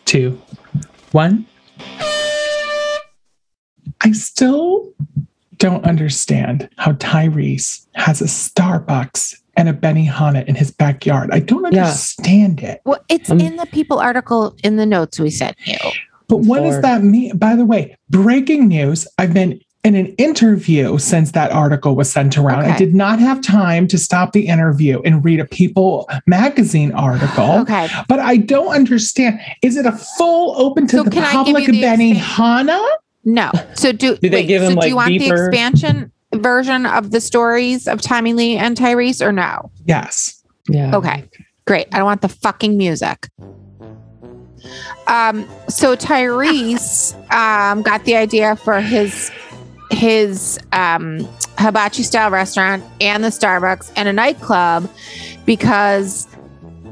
two, 0.06 0.40
one. 1.12 1.46
I 4.00 4.12
still 4.12 4.92
don't 5.56 5.84
understand 5.84 6.68
how 6.76 6.92
Tyrese 6.92 7.86
has 7.94 8.20
a 8.20 8.24
Starbucks 8.24 9.34
and 9.56 9.68
a 9.68 9.72
Benny 9.72 10.06
Benihana 10.06 10.44
in 10.46 10.54
his 10.54 10.70
backyard. 10.70 11.30
I 11.32 11.40
don't 11.40 11.72
Yeah. 11.72 11.82
understand 11.84 12.60
it. 12.60 12.80
Well, 12.84 13.00
it's 13.08 13.28
Um, 13.30 13.40
in 13.40 13.56
the 13.56 13.66
People 13.66 13.98
article 13.98 14.54
in 14.62 14.76
the 14.76 14.86
notes 14.86 15.18
we 15.18 15.30
sent 15.30 15.56
you. 15.64 15.76
But 16.28 16.38
what 16.38 16.62
does 16.62 16.80
that 16.82 17.02
mean? 17.02 17.36
By 17.36 17.56
the 17.56 17.64
way, 17.64 17.96
breaking 18.10 18.68
news. 18.68 19.08
I've 19.18 19.34
been 19.34 19.58
in 19.82 19.94
an 19.94 20.06
interview 20.18 20.98
since 20.98 21.32
that 21.32 21.50
article 21.50 21.96
was 21.96 22.10
sent 22.10 22.36
around. 22.36 22.66
I 22.66 22.76
did 22.76 22.94
not 22.94 23.18
have 23.18 23.40
time 23.40 23.88
to 23.88 23.98
stop 23.98 24.32
the 24.32 24.46
interview 24.46 25.00
and 25.04 25.24
read 25.24 25.40
a 25.40 25.44
People 25.44 26.08
magazine 26.26 26.92
article. 26.92 27.60
Okay. 27.60 27.88
But 28.08 28.20
I 28.20 28.36
don't 28.36 28.74
understand. 28.74 29.40
Is 29.62 29.76
it 29.76 29.86
a 29.86 29.92
full 29.92 30.54
open 30.60 30.86
to 30.88 30.98
So 30.98 31.02
the 31.04 31.10
can 31.10 31.24
I 31.24 31.32
give 31.44 31.54
public 31.54 31.66
you 31.66 31.72
the 31.72 31.82
Benihana? 31.82 32.84
No. 33.28 33.50
So 33.74 33.92
do, 33.92 34.16
Do 34.16 34.30
they 34.30 34.46
give 34.46 34.62
so 34.62 34.70
him, 34.70 34.78
do 34.78 34.88
you 34.88 34.96
want 34.96 35.10
the 35.10 35.28
expansion 35.28 36.10
version 36.34 36.86
of 36.86 37.10
the 37.10 37.20
stories 37.20 37.86
of 37.86 38.00
Tommy 38.00 38.32
Lee 38.32 38.56
and 38.56 38.74
Tyrese 38.74 39.24
or 39.24 39.32
no? 39.32 39.70
Yes. 39.84 40.42
Yeah. 40.66 40.96
Okay. 40.96 41.28
Great. 41.66 41.88
I 41.92 41.98
don't 41.98 42.06
want 42.06 42.22
the 42.22 42.30
fucking 42.30 42.78
music. 42.78 43.28
Um, 45.06 45.46
so 45.68 45.94
Tyrese 45.94 47.14
um 47.30 47.82
got 47.82 48.04
the 48.04 48.16
idea 48.16 48.56
for 48.56 48.80
his 48.80 49.30
his 49.90 50.58
um 50.72 51.28
hibachi 51.58 52.02
style 52.02 52.30
restaurant 52.30 52.82
and 53.02 53.22
the 53.22 53.28
Starbucks 53.28 53.92
and 53.94 54.08
a 54.08 54.12
nightclub 54.12 54.88
because 55.44 56.26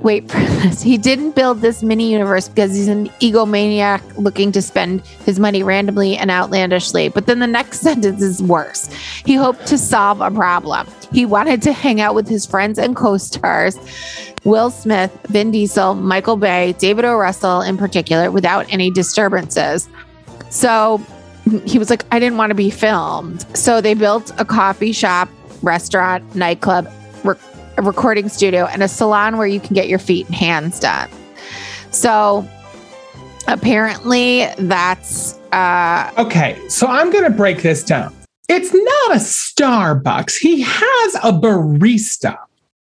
wait 0.02 0.30
for 0.30 0.38
this. 0.40 0.82
He 0.82 0.98
didn't 0.98 1.34
build 1.34 1.60
this 1.60 1.82
mini 1.82 2.10
universe 2.10 2.48
because 2.48 2.74
he's 2.74 2.88
an 2.88 3.08
egomaniac 3.20 4.00
looking 4.16 4.52
to 4.52 4.62
spend 4.62 5.06
his 5.24 5.38
money 5.38 5.62
randomly 5.62 6.16
and 6.16 6.30
outlandishly. 6.30 7.08
But 7.08 7.26
then 7.26 7.38
the 7.38 7.46
next 7.46 7.80
sentence 7.86 8.22
is 8.22 8.42
worse. 8.42 8.88
He 9.24 9.34
hoped 9.34 9.66
to 9.66 9.78
solve 9.78 10.20
a 10.20 10.30
problem. 10.30 10.86
He 11.12 11.24
wanted 11.24 11.62
to 11.62 11.72
hang 11.72 12.00
out 12.00 12.14
with 12.14 12.28
his 12.28 12.46
friends 12.46 12.78
and 12.78 12.96
co 12.96 13.16
stars, 13.16 13.78
Will 14.44 14.70
Smith, 14.70 15.16
Vin 15.28 15.50
Diesel, 15.50 15.94
Michael 15.94 16.36
Bay, 16.36 16.74
David 16.78 17.04
O. 17.04 17.16
Russell 17.16 17.62
in 17.62 17.76
particular, 17.76 18.30
without 18.30 18.72
any 18.72 18.90
disturbances. 18.90 19.88
So 20.50 21.00
he 21.64 21.78
was 21.78 21.90
like, 21.90 22.04
I 22.10 22.18
didn't 22.18 22.38
want 22.38 22.50
to 22.50 22.54
be 22.54 22.70
filmed. 22.70 23.44
So 23.56 23.80
they 23.80 23.94
built 23.94 24.32
a 24.38 24.44
coffee 24.44 24.92
shop, 24.92 25.28
restaurant, 25.62 26.34
nightclub, 26.34 26.90
a 27.78 27.82
recording 27.82 28.28
studio, 28.28 28.64
and 28.66 28.82
a 28.82 28.88
salon 28.88 29.36
where 29.38 29.46
you 29.46 29.60
can 29.60 29.74
get 29.74 29.88
your 29.88 29.98
feet 29.98 30.26
and 30.26 30.34
hands 30.34 30.80
done. 30.80 31.08
So 31.90 32.46
apparently 33.48 34.46
that's 34.58 35.38
uh 35.52 36.10
Okay. 36.18 36.58
So 36.68 36.86
I'm 36.86 37.10
going 37.10 37.24
to 37.24 37.30
break 37.30 37.62
this 37.62 37.82
down. 37.84 38.14
It's 38.48 38.72
not 38.72 39.16
a 39.16 39.20
Starbucks. 39.20 40.36
He 40.36 40.60
has 40.62 41.14
a 41.16 41.32
barista 41.32 42.36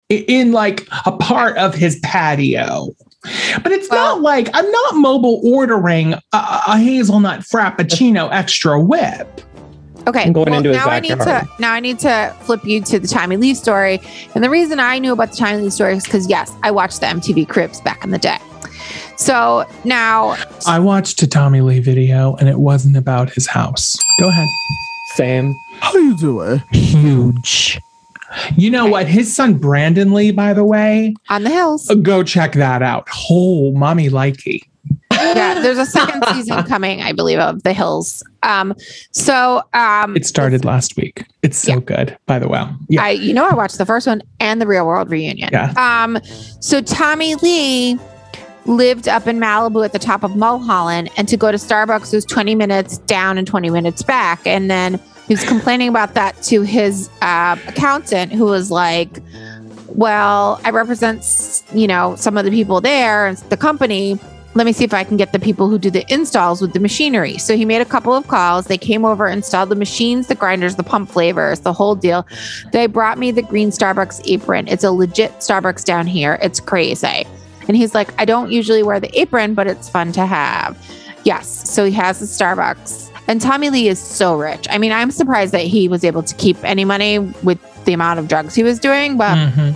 in 0.09 0.51
like 0.51 0.87
a 1.05 1.11
part 1.11 1.57
of 1.57 1.73
his 1.75 1.99
patio. 2.03 2.89
But 3.63 3.71
it's 3.71 3.89
Well- 3.89 4.15
not 4.17 4.21
like 4.21 4.49
I'm 4.53 4.69
not 4.71 4.95
mobile 4.95 5.41
ordering 5.43 6.13
a, 6.13 6.19
a 6.33 6.77
hazelnut 6.77 7.41
frappuccino 7.41 8.29
extra 8.31 8.79
whip. 8.81 9.41
Okay. 10.07 10.23
I'm 10.23 10.33
going 10.33 10.53
into 10.53 10.69
his 10.69 10.77
now 10.77 10.89
I 10.89 10.99
need 10.99 11.19
to 11.19 11.49
now 11.59 11.73
I 11.73 11.79
need 11.79 11.99
to 11.99 12.35
flip 12.41 12.65
you 12.65 12.81
to 12.81 12.99
the 12.99 13.07
Tommy 13.07 13.37
Lee 13.37 13.53
story. 13.53 14.01
And 14.35 14.43
the 14.43 14.49
reason 14.49 14.79
I 14.79 14.99
knew 14.99 15.13
about 15.13 15.31
the 15.31 15.37
Tommy 15.37 15.61
Lee 15.61 15.69
story 15.69 15.95
is 15.95 16.03
because 16.03 16.27
yes, 16.29 16.53
I 16.63 16.71
watched 16.71 17.01
the 17.01 17.07
MTV 17.07 17.47
Cribs 17.47 17.81
back 17.81 18.03
in 18.03 18.11
the 18.11 18.17
day. 18.17 18.39
So 19.17 19.65
now 19.85 20.35
I 20.65 20.79
watched 20.79 21.21
a 21.21 21.27
Tommy 21.27 21.61
Lee 21.61 21.79
video 21.79 22.35
and 22.35 22.49
it 22.49 22.59
wasn't 22.59 22.97
about 22.97 23.29
his 23.31 23.47
house. 23.47 23.95
Go 24.19 24.27
ahead. 24.27 24.47
Same. 25.15 25.55
How 25.79 25.93
you 25.93 26.17
doing? 26.17 26.59
Huge. 26.71 27.79
You 28.55 28.69
know 28.69 28.85
what? 28.85 29.07
His 29.07 29.35
son 29.35 29.55
Brandon 29.55 30.13
Lee, 30.13 30.31
by 30.31 30.53
the 30.53 30.63
way, 30.63 31.13
on 31.29 31.43
the 31.43 31.49
hills. 31.49 31.87
go 32.01 32.23
check 32.23 32.53
that 32.53 32.81
out. 32.81 33.07
Oh, 33.29 33.71
mommy 33.73 34.09
likey. 34.09 34.61
Yeah, 35.35 35.59
there's 35.61 35.77
a 35.77 35.85
second 35.85 36.23
season 36.33 36.63
coming, 36.63 37.01
I 37.01 37.11
believe, 37.13 37.39
of 37.39 37.63
The 37.63 37.73
Hills. 37.73 38.23
Um, 38.43 38.73
so 39.11 39.61
um 39.73 40.15
It 40.15 40.25
started 40.25 40.65
last 40.65 40.97
week. 40.97 41.25
It's 41.43 41.57
so 41.57 41.73
Yeah. 41.73 41.79
good, 41.79 42.17
by 42.25 42.39
the 42.39 42.47
way. 42.47 42.63
Yeah. 42.89 43.03
I 43.03 43.09
you 43.11 43.33
know 43.33 43.47
I 43.47 43.53
watched 43.53 43.77
the 43.77 43.85
first 43.85 44.07
one 44.07 44.21
and 44.39 44.59
the 44.61 44.67
real 44.67 44.85
world 44.85 45.09
reunion. 45.11 45.49
Yeah. 45.51 45.73
Um 45.77 46.17
so 46.59 46.81
Tommy 46.81 47.35
Lee 47.35 47.97
lived 48.65 49.07
up 49.07 49.25
in 49.27 49.39
Malibu 49.39 49.83
at 49.83 49.91
the 49.91 49.99
top 49.99 50.23
of 50.23 50.35
Mulholland 50.35 51.09
and 51.17 51.27
to 51.27 51.35
go 51.37 51.51
to 51.51 51.57
Starbucks 51.57 52.13
was 52.13 52.23
20 52.25 52.53
minutes 52.55 52.99
down 52.99 53.37
and 53.39 53.47
20 53.47 53.69
minutes 53.71 54.03
back 54.03 54.45
and 54.45 54.69
then 54.69 54.99
he 55.27 55.33
was 55.33 55.43
complaining 55.45 55.87
about 55.89 56.13
that 56.13 56.39
to 56.43 56.61
his 56.61 57.09
uh, 57.23 57.55
accountant 57.67 58.31
who 58.33 58.45
was 58.45 58.69
like 58.69 59.19
well 59.87 60.59
I 60.63 60.69
represent 60.69 61.63
you 61.73 61.87
know 61.87 62.15
some 62.15 62.37
of 62.37 62.45
the 62.45 62.51
people 62.51 62.81
there 62.81 63.27
and 63.27 63.37
the 63.49 63.57
company 63.57 64.19
let 64.53 64.65
me 64.65 64.73
see 64.73 64.83
if 64.83 64.93
I 64.93 65.03
can 65.03 65.15
get 65.17 65.31
the 65.31 65.39
people 65.39 65.69
who 65.69 65.79
do 65.79 65.89
the 65.89 66.05
installs 66.13 66.61
with 66.61 66.73
the 66.73 66.79
machinery. 66.79 67.37
So 67.37 67.55
he 67.55 67.63
made 67.63 67.81
a 67.81 67.85
couple 67.85 68.13
of 68.13 68.27
calls. 68.27 68.65
They 68.65 68.77
came 68.77 69.05
over, 69.05 69.27
installed 69.27 69.69
the 69.69 69.75
machines, 69.75 70.27
the 70.27 70.35
grinders, 70.35 70.75
the 70.75 70.83
pump 70.83 71.09
flavors, 71.09 71.61
the 71.61 71.71
whole 71.71 71.95
deal. 71.95 72.27
They 72.73 72.87
brought 72.87 73.17
me 73.17 73.31
the 73.31 73.43
green 73.43 73.69
Starbucks 73.69 74.21
apron. 74.25 74.67
It's 74.67 74.83
a 74.83 74.91
legit 74.91 75.31
Starbucks 75.39 75.85
down 75.85 76.05
here. 76.05 76.37
It's 76.41 76.59
crazy. 76.59 77.25
And 77.67 77.77
he's 77.77 77.95
like, 77.95 78.09
I 78.19 78.25
don't 78.25 78.51
usually 78.51 78.83
wear 78.83 78.99
the 78.99 79.17
apron, 79.19 79.53
but 79.53 79.67
it's 79.67 79.87
fun 79.87 80.11
to 80.13 80.25
have. 80.25 80.77
Yes. 81.23 81.69
So 81.69 81.85
he 81.85 81.91
has 81.93 82.19
the 82.19 82.25
Starbucks. 82.25 83.09
And 83.27 83.39
Tommy 83.39 83.69
Lee 83.69 83.87
is 83.87 83.99
so 83.99 84.35
rich. 84.37 84.67
I 84.69 84.77
mean, 84.77 84.91
I'm 84.91 85.11
surprised 85.11 85.53
that 85.53 85.61
he 85.61 85.87
was 85.87 86.03
able 86.03 86.23
to 86.23 86.35
keep 86.35 86.61
any 86.65 86.83
money 86.83 87.19
with 87.19 87.59
the 87.85 87.93
amount 87.93 88.19
of 88.19 88.27
drugs 88.27 88.53
he 88.55 88.63
was 88.63 88.79
doing, 88.79 89.15
but 89.15 89.37
Mhm. 89.37 89.75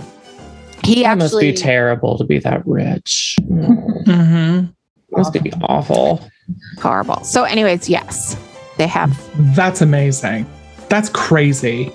He 0.86 1.02
That 1.02 1.18
must 1.18 1.38
be 1.40 1.52
terrible 1.52 2.16
to 2.18 2.24
be 2.24 2.38
that 2.38 2.64
rich. 2.66 3.36
Mm-hmm. 3.42 4.66
must 5.10 5.32
be 5.32 5.52
awful. 5.62 6.24
horrible. 6.80 7.22
So, 7.24 7.42
anyways, 7.42 7.88
yes, 7.88 8.36
they 8.78 8.86
have 8.86 9.18
That's 9.56 9.80
amazing. 9.80 10.46
That's 10.88 11.08
crazy. 11.08 11.92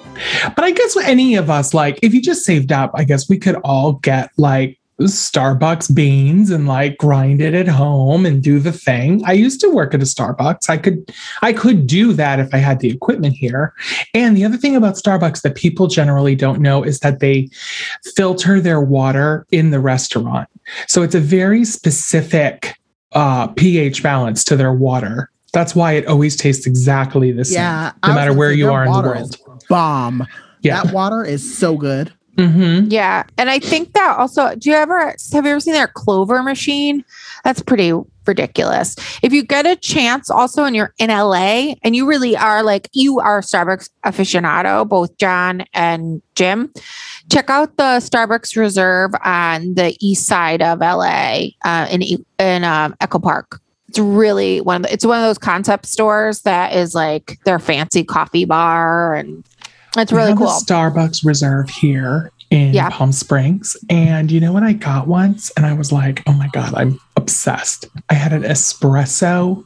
But 0.55 0.65
I 0.65 0.71
guess 0.71 0.97
any 0.97 1.35
of 1.35 1.49
us, 1.49 1.73
like, 1.73 1.99
if 2.01 2.13
you 2.13 2.21
just 2.21 2.43
saved 2.43 2.73
up, 2.73 2.91
I 2.93 3.05
guess 3.05 3.29
we 3.29 3.37
could 3.37 3.55
all 3.63 3.93
get 3.93 4.31
like 4.37 4.77
Starbucks 5.05 5.93
beans 5.93 6.49
and 6.49 6.67
like 6.67 6.97
grind 6.97 7.41
it 7.41 7.53
at 7.53 7.67
home 7.67 8.25
and 8.25 8.41
do 8.41 8.59
the 8.59 8.71
thing. 8.71 9.21
I 9.25 9.33
used 9.33 9.61
to 9.61 9.69
work 9.69 9.93
at 9.93 10.01
a 10.01 10.05
Starbucks. 10.05 10.69
I 10.69 10.77
could 10.77 11.13
I 11.41 11.53
could 11.53 11.87
do 11.87 12.13
that 12.13 12.39
if 12.39 12.53
I 12.53 12.57
had 12.57 12.79
the 12.79 12.89
equipment 12.89 13.35
here. 13.35 13.73
And 14.13 14.35
the 14.35 14.45
other 14.45 14.57
thing 14.57 14.75
about 14.75 14.95
Starbucks 14.95 15.41
that 15.41 15.55
people 15.55 15.87
generally 15.87 16.35
don't 16.35 16.61
know 16.61 16.83
is 16.83 16.99
that 16.99 17.19
they 17.19 17.49
filter 18.15 18.59
their 18.59 18.81
water 18.81 19.45
in 19.51 19.71
the 19.71 19.79
restaurant. 19.79 20.47
So 20.87 21.01
it's 21.01 21.15
a 21.15 21.19
very 21.19 21.65
specific 21.65 22.75
uh, 23.13 23.47
pH 23.47 24.03
balance 24.03 24.43
to 24.45 24.55
their 24.55 24.73
water. 24.73 25.29
That's 25.53 25.75
why 25.75 25.93
it 25.93 26.07
always 26.07 26.37
tastes 26.37 26.65
exactly 26.65 27.31
the 27.31 27.43
same, 27.43 27.55
Yeah, 27.55 27.91
no 28.07 28.13
matter 28.13 28.33
where 28.33 28.51
you 28.53 28.71
are 28.71 28.85
in 28.85 28.91
the 28.91 29.01
world. 29.01 29.35
Bomb. 29.67 30.25
Yeah. 30.61 30.83
That 30.83 30.93
water 30.93 31.23
is 31.23 31.57
so 31.57 31.75
good. 31.75 32.13
Mm-hmm. 32.37 32.89
Yeah. 32.89 33.23
And 33.37 33.49
I 33.49 33.59
think 33.59 33.93
that 33.93 34.17
also, 34.17 34.55
do 34.55 34.69
you 34.69 34.75
ever 34.75 35.15
have 35.33 35.45
you 35.45 35.51
ever 35.51 35.59
seen 35.59 35.73
their 35.73 35.87
clover 35.87 36.41
machine? 36.41 37.03
That's 37.43 37.61
pretty 37.61 37.93
ridiculous. 38.25 38.95
If 39.21 39.33
you 39.33 39.43
get 39.43 39.65
a 39.65 39.75
chance 39.75 40.29
also 40.29 40.63
and 40.63 40.75
you're 40.75 40.93
in 40.97 41.09
LA 41.09 41.73
and 41.83 41.95
you 41.95 42.07
really 42.07 42.37
are 42.37 42.63
like 42.63 42.89
you 42.93 43.19
are 43.19 43.41
Starbucks 43.41 43.89
aficionado, 44.05 44.87
both 44.87 45.15
John 45.17 45.65
and 45.73 46.21
Jim, 46.35 46.71
check 47.31 47.49
out 47.49 47.77
the 47.77 47.99
Starbucks 47.99 48.55
Reserve 48.55 49.11
on 49.23 49.73
the 49.75 49.95
east 49.99 50.25
side 50.25 50.61
of 50.61 50.79
LA 50.79 51.49
uh, 51.63 51.87
in 51.91 52.01
in 52.39 52.63
um, 52.63 52.95
Echo 53.01 53.19
Park. 53.19 53.59
It's 53.89 53.99
really 53.99 54.61
one 54.61 54.77
of 54.77 54.81
the, 54.83 54.93
it's 54.93 55.05
one 55.05 55.19
of 55.19 55.25
those 55.25 55.37
concept 55.37 55.85
stores 55.85 56.43
that 56.43 56.73
is 56.73 56.95
like 56.95 57.39
their 57.43 57.59
fancy 57.59 58.05
coffee 58.05 58.45
bar 58.45 59.15
and 59.15 59.43
it's 59.97 60.11
really 60.11 60.35
cool. 60.35 60.47
Starbucks 60.47 61.25
Reserve 61.25 61.69
here 61.69 62.31
in 62.49 62.73
Yeah. 62.73 62.89
Palm 62.89 63.11
Springs. 63.11 63.77
And 63.89 64.31
you 64.31 64.39
know 64.39 64.51
what 64.53 64.63
I 64.63 64.73
got 64.73 65.07
once? 65.07 65.51
And 65.57 65.65
I 65.65 65.73
was 65.73 65.91
like, 65.91 66.21
oh 66.27 66.33
my 66.33 66.49
God, 66.53 66.73
I'm 66.75 66.99
obsessed. 67.15 67.85
I 68.09 68.13
had 68.13 68.33
an 68.33 68.43
espresso 68.43 69.65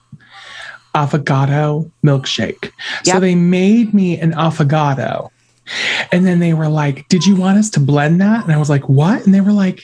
avocado 0.93 1.91
milkshake. 2.03 2.71
So 3.03 3.19
they 3.19 3.35
made 3.35 3.93
me 3.93 4.19
an 4.19 4.33
avocado. 4.33 5.31
And 6.11 6.25
then 6.27 6.39
they 6.39 6.53
were 6.53 6.69
like, 6.69 7.07
Did 7.09 7.25
you 7.25 7.35
want 7.35 7.57
us 7.57 7.71
to 7.71 7.79
blend 7.79 8.21
that? 8.21 8.43
And 8.43 8.53
I 8.53 8.57
was 8.57 8.69
like, 8.69 8.87
What? 8.87 9.25
And 9.25 9.33
they 9.33 9.41
were 9.41 9.51
like, 9.51 9.83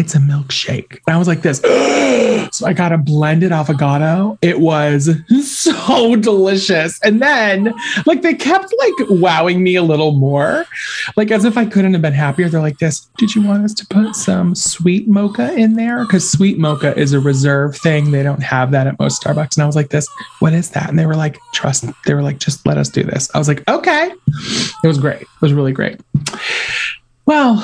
It's 0.00 0.14
a 0.14 0.18
milkshake. 0.18 0.92
And 1.06 1.14
I 1.14 1.18
was 1.18 1.28
like, 1.28 1.42
This. 1.42 1.58
so 2.52 2.66
I 2.66 2.72
got 2.72 2.90
a 2.90 2.96
blended 2.96 3.52
avocado. 3.52 4.38
It 4.40 4.58
was 4.58 5.10
so 5.46 6.16
delicious. 6.16 6.98
And 7.02 7.20
then, 7.20 7.74
like, 8.06 8.22
they 8.22 8.32
kept 8.32 8.72
like 8.78 9.10
wowing 9.10 9.62
me 9.62 9.76
a 9.76 9.82
little 9.82 10.12
more, 10.12 10.64
like 11.18 11.30
as 11.30 11.44
if 11.44 11.58
I 11.58 11.66
couldn't 11.66 11.92
have 11.92 12.00
been 12.00 12.14
happier. 12.14 12.48
They're 12.48 12.62
like, 12.62 12.78
This, 12.78 13.10
did 13.18 13.34
you 13.34 13.42
want 13.42 13.62
us 13.62 13.74
to 13.74 13.86
put 13.88 14.16
some 14.16 14.54
sweet 14.54 15.06
mocha 15.06 15.52
in 15.54 15.74
there? 15.74 16.06
Because 16.06 16.32
sweet 16.32 16.58
mocha 16.58 16.98
is 16.98 17.12
a 17.12 17.20
reserve 17.20 17.76
thing. 17.76 18.10
They 18.10 18.22
don't 18.22 18.42
have 18.42 18.70
that 18.70 18.86
at 18.86 18.98
most 18.98 19.22
Starbucks. 19.22 19.58
And 19.58 19.64
I 19.64 19.66
was 19.66 19.76
like, 19.76 19.90
This, 19.90 20.08
what 20.38 20.54
is 20.54 20.70
that? 20.70 20.88
And 20.88 20.98
they 20.98 21.04
were 21.04 21.14
like, 21.14 21.38
Trust, 21.52 21.84
they 22.06 22.14
were 22.14 22.22
like, 22.22 22.38
Just 22.38 22.66
let 22.66 22.78
us 22.78 22.88
do 22.88 23.02
this. 23.02 23.30
I 23.34 23.38
was 23.38 23.48
like, 23.48 23.68
Okay. 23.68 24.14
It 24.82 24.86
was 24.86 24.96
great. 24.96 25.20
It 25.20 25.42
was 25.42 25.52
really 25.52 25.72
great. 25.72 26.00
Well, 27.26 27.62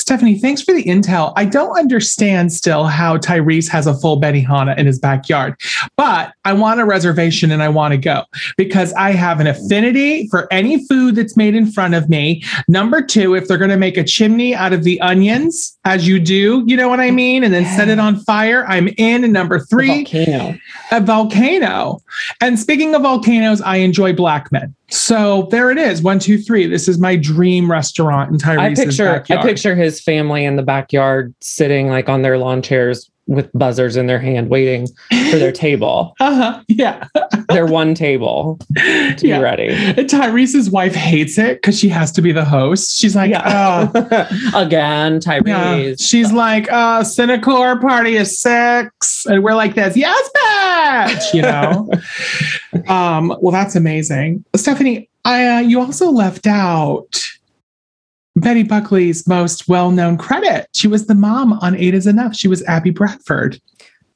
Stephanie, 0.00 0.38
thanks 0.38 0.62
for 0.62 0.72
the 0.72 0.82
intel. 0.84 1.32
I 1.36 1.44
don't 1.44 1.78
understand 1.78 2.52
still 2.52 2.86
how 2.86 3.18
Tyrese 3.18 3.68
has 3.68 3.86
a 3.86 3.94
full 3.94 4.20
Benihana 4.20 4.76
in 4.78 4.86
his 4.86 4.98
backyard, 4.98 5.54
but 5.96 6.32
I 6.44 6.54
want 6.54 6.80
a 6.80 6.84
reservation 6.84 7.50
and 7.50 7.62
I 7.62 7.68
want 7.68 7.92
to 7.92 7.98
go 7.98 8.24
because 8.56 8.92
I 8.94 9.12
have 9.12 9.40
an 9.40 9.46
affinity 9.46 10.26
for 10.28 10.50
any 10.50 10.86
food 10.86 11.16
that's 11.16 11.36
made 11.36 11.54
in 11.54 11.70
front 11.70 11.94
of 11.94 12.08
me. 12.08 12.42
Number 12.66 13.02
two, 13.02 13.34
if 13.34 13.46
they're 13.46 13.58
going 13.58 13.70
to 13.70 13.76
make 13.76 13.98
a 13.98 14.04
chimney 14.04 14.54
out 14.54 14.72
of 14.72 14.84
the 14.84 15.00
onions, 15.00 15.78
as 15.84 16.08
you 16.08 16.18
do, 16.18 16.64
you 16.66 16.76
know 16.76 16.88
what 16.88 17.00
I 17.00 17.10
mean, 17.10 17.44
and 17.44 17.52
then 17.52 17.66
set 17.76 17.88
it 17.88 17.98
on 17.98 18.20
fire, 18.20 18.66
I'm 18.66 18.88
in. 18.96 19.24
And 19.24 19.32
number 19.32 19.60
three, 19.60 20.04
volcano. 20.04 20.58
a 20.90 21.00
volcano. 21.00 22.00
And 22.40 22.58
speaking 22.58 22.94
of 22.94 23.02
volcanoes, 23.02 23.60
I 23.60 23.76
enjoy 23.76 24.14
black 24.14 24.50
men. 24.50 24.74
So 24.90 25.48
there 25.50 25.70
it 25.70 25.78
is. 25.78 26.02
One, 26.02 26.18
two, 26.18 26.38
three. 26.38 26.66
This 26.66 26.88
is 26.88 26.98
my 26.98 27.16
dream 27.16 27.70
restaurant 27.70 28.30
in 28.30 28.38
Tyrese's 28.38 28.80
I 28.80 28.84
picture 28.84 29.04
backyard. 29.04 29.40
I 29.40 29.42
picture 29.42 29.74
his 29.74 30.00
family 30.00 30.44
in 30.44 30.56
the 30.56 30.62
backyard 30.62 31.34
sitting 31.40 31.88
like 31.88 32.08
on 32.08 32.22
their 32.22 32.38
lawn 32.38 32.62
chairs 32.62 33.09
with 33.26 33.50
buzzers 33.52 33.96
in 33.96 34.06
their 34.06 34.18
hand, 34.18 34.48
waiting 34.50 34.86
for 35.30 35.36
their 35.38 35.52
table, 35.66 36.14
Uh-huh. 36.20 36.62
Yeah. 36.68 37.06
their 37.48 37.66
one 37.66 37.94
table 37.94 38.58
to 38.76 39.16
Yeah. 39.22 39.38
be 39.38 39.42
ready. 39.42 39.68
And 39.68 40.08
Tyrese's 40.08 40.68
wife 40.70 40.94
hates 40.94 41.38
it 41.38 41.58
because 41.62 41.78
she 41.78 41.88
has 41.88 42.10
to 42.12 42.22
be 42.22 42.32
the 42.32 42.44
host. 42.44 42.98
She's 42.98 43.14
like, 43.14 43.30
Yeah. 43.30 43.88
oh, 43.94 44.50
Again, 44.54 45.14
yeah. 45.14 45.18
Tyrese. 45.40 46.00
She's 46.08 46.32
like, 46.32 46.70
uh, 46.72 47.02
Sinacor 47.02 47.80
party 47.80 48.16
is 48.16 48.36
six. 48.38 49.26
And 49.26 49.42
we're 49.44 49.54
like 49.54 49.74
this, 49.74 49.96
yes, 49.96 50.30
bitch, 50.36 51.34
you 51.34 51.42
know? 51.42 51.88
um, 52.92 53.36
well, 53.40 53.52
that's 53.52 53.76
amazing. 53.76 54.44
Stephanie, 54.56 55.08
I 55.24 55.46
uh, 55.46 55.58
you 55.60 55.80
also 55.80 56.10
left 56.10 56.46
out 56.46 57.20
Betty 58.40 58.62
Buckley's 58.62 59.26
most 59.26 59.68
well-known 59.68 60.18
credit. 60.18 60.68
She 60.72 60.88
was 60.88 61.06
the 61.06 61.14
mom 61.14 61.52
on 61.54 61.76
Eight 61.76 61.94
is 61.94 62.06
Enough. 62.06 62.34
She 62.34 62.48
was 62.48 62.62
Abby 62.64 62.90
Bradford. 62.90 63.60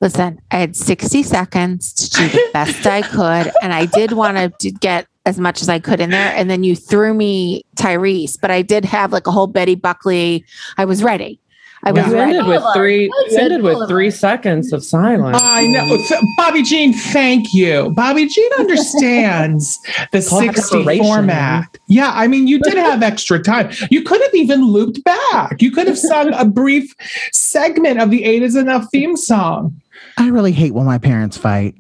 Listen, 0.01 0.41
I 0.51 0.59
had 0.59 0.77
60 0.77 1.23
seconds 1.23 1.93
to 1.95 2.11
do 2.11 2.29
the 2.29 2.51
best 2.53 2.87
I 2.87 3.03
could, 3.09 3.53
and 3.63 3.73
I 3.73 3.87
did 3.87 4.13
want 4.13 4.59
to 4.59 4.71
get 4.73 5.07
as 5.27 5.39
much 5.39 5.63
as 5.63 5.69
I 5.69 5.79
could 5.79 6.01
in 6.01 6.11
there. 6.11 6.35
And 6.35 6.51
then 6.51 6.65
you 6.65 6.77
threw 6.77 7.15
me 7.15 7.65
Tyrese, 7.77 8.39
but 8.39 8.51
I 8.51 8.63
did 8.63 8.85
have 8.85 9.13
like 9.13 9.27
a 9.27 9.31
whole 9.31 9.47
Betty 9.47 9.75
Buckley. 9.75 10.45
I 10.77 10.85
was 10.85 11.03
ready. 11.03 11.41
I 11.86 11.93
was 11.93 12.11
Yeah. 12.12 12.19
Ended 12.23 12.47
with 12.47 12.62
three. 12.74 13.05
You 13.31 13.36
ended 13.39 13.62
with 13.62 13.89
three 13.89 14.11
seconds 14.11 14.73
of 14.73 14.82
silence. 14.85 15.39
I 15.40 15.66
know. 15.66 15.97
Th- 15.97 16.20
Bobby 16.36 16.62
Jean, 16.62 16.93
thank 16.93 17.52
you. 17.52 17.90
Bobby 17.90 18.27
Jean 18.27 18.51
understands 18.59 19.78
the 20.12 20.23
60 20.23 20.98
format. 20.98 21.77
Yeah, 21.89 22.11
I 22.15 22.27
mean, 22.28 22.47
you 22.47 22.59
did 22.61 22.74
have 22.74 23.02
extra 23.02 23.43
time. 23.43 23.70
You 23.90 24.02
could 24.02 24.20
have 24.23 24.35
even 24.35 24.65
looped 24.65 25.05
back. 25.05 25.61
You 25.61 25.70
could 25.70 25.86
have 25.86 25.98
sung 25.98 26.32
a 26.35 26.44
brief 26.44 26.94
segment 27.32 28.01
of 28.01 28.11
the 28.11 28.24
Eight 28.24 28.43
is 28.43 28.56
Enough 28.56 28.86
theme 28.90 29.16
song. 29.16 29.81
I 30.16 30.28
really 30.28 30.52
hate 30.52 30.73
when 30.74 30.86
my 30.86 30.98
parents 30.98 31.36
fight. 31.36 31.74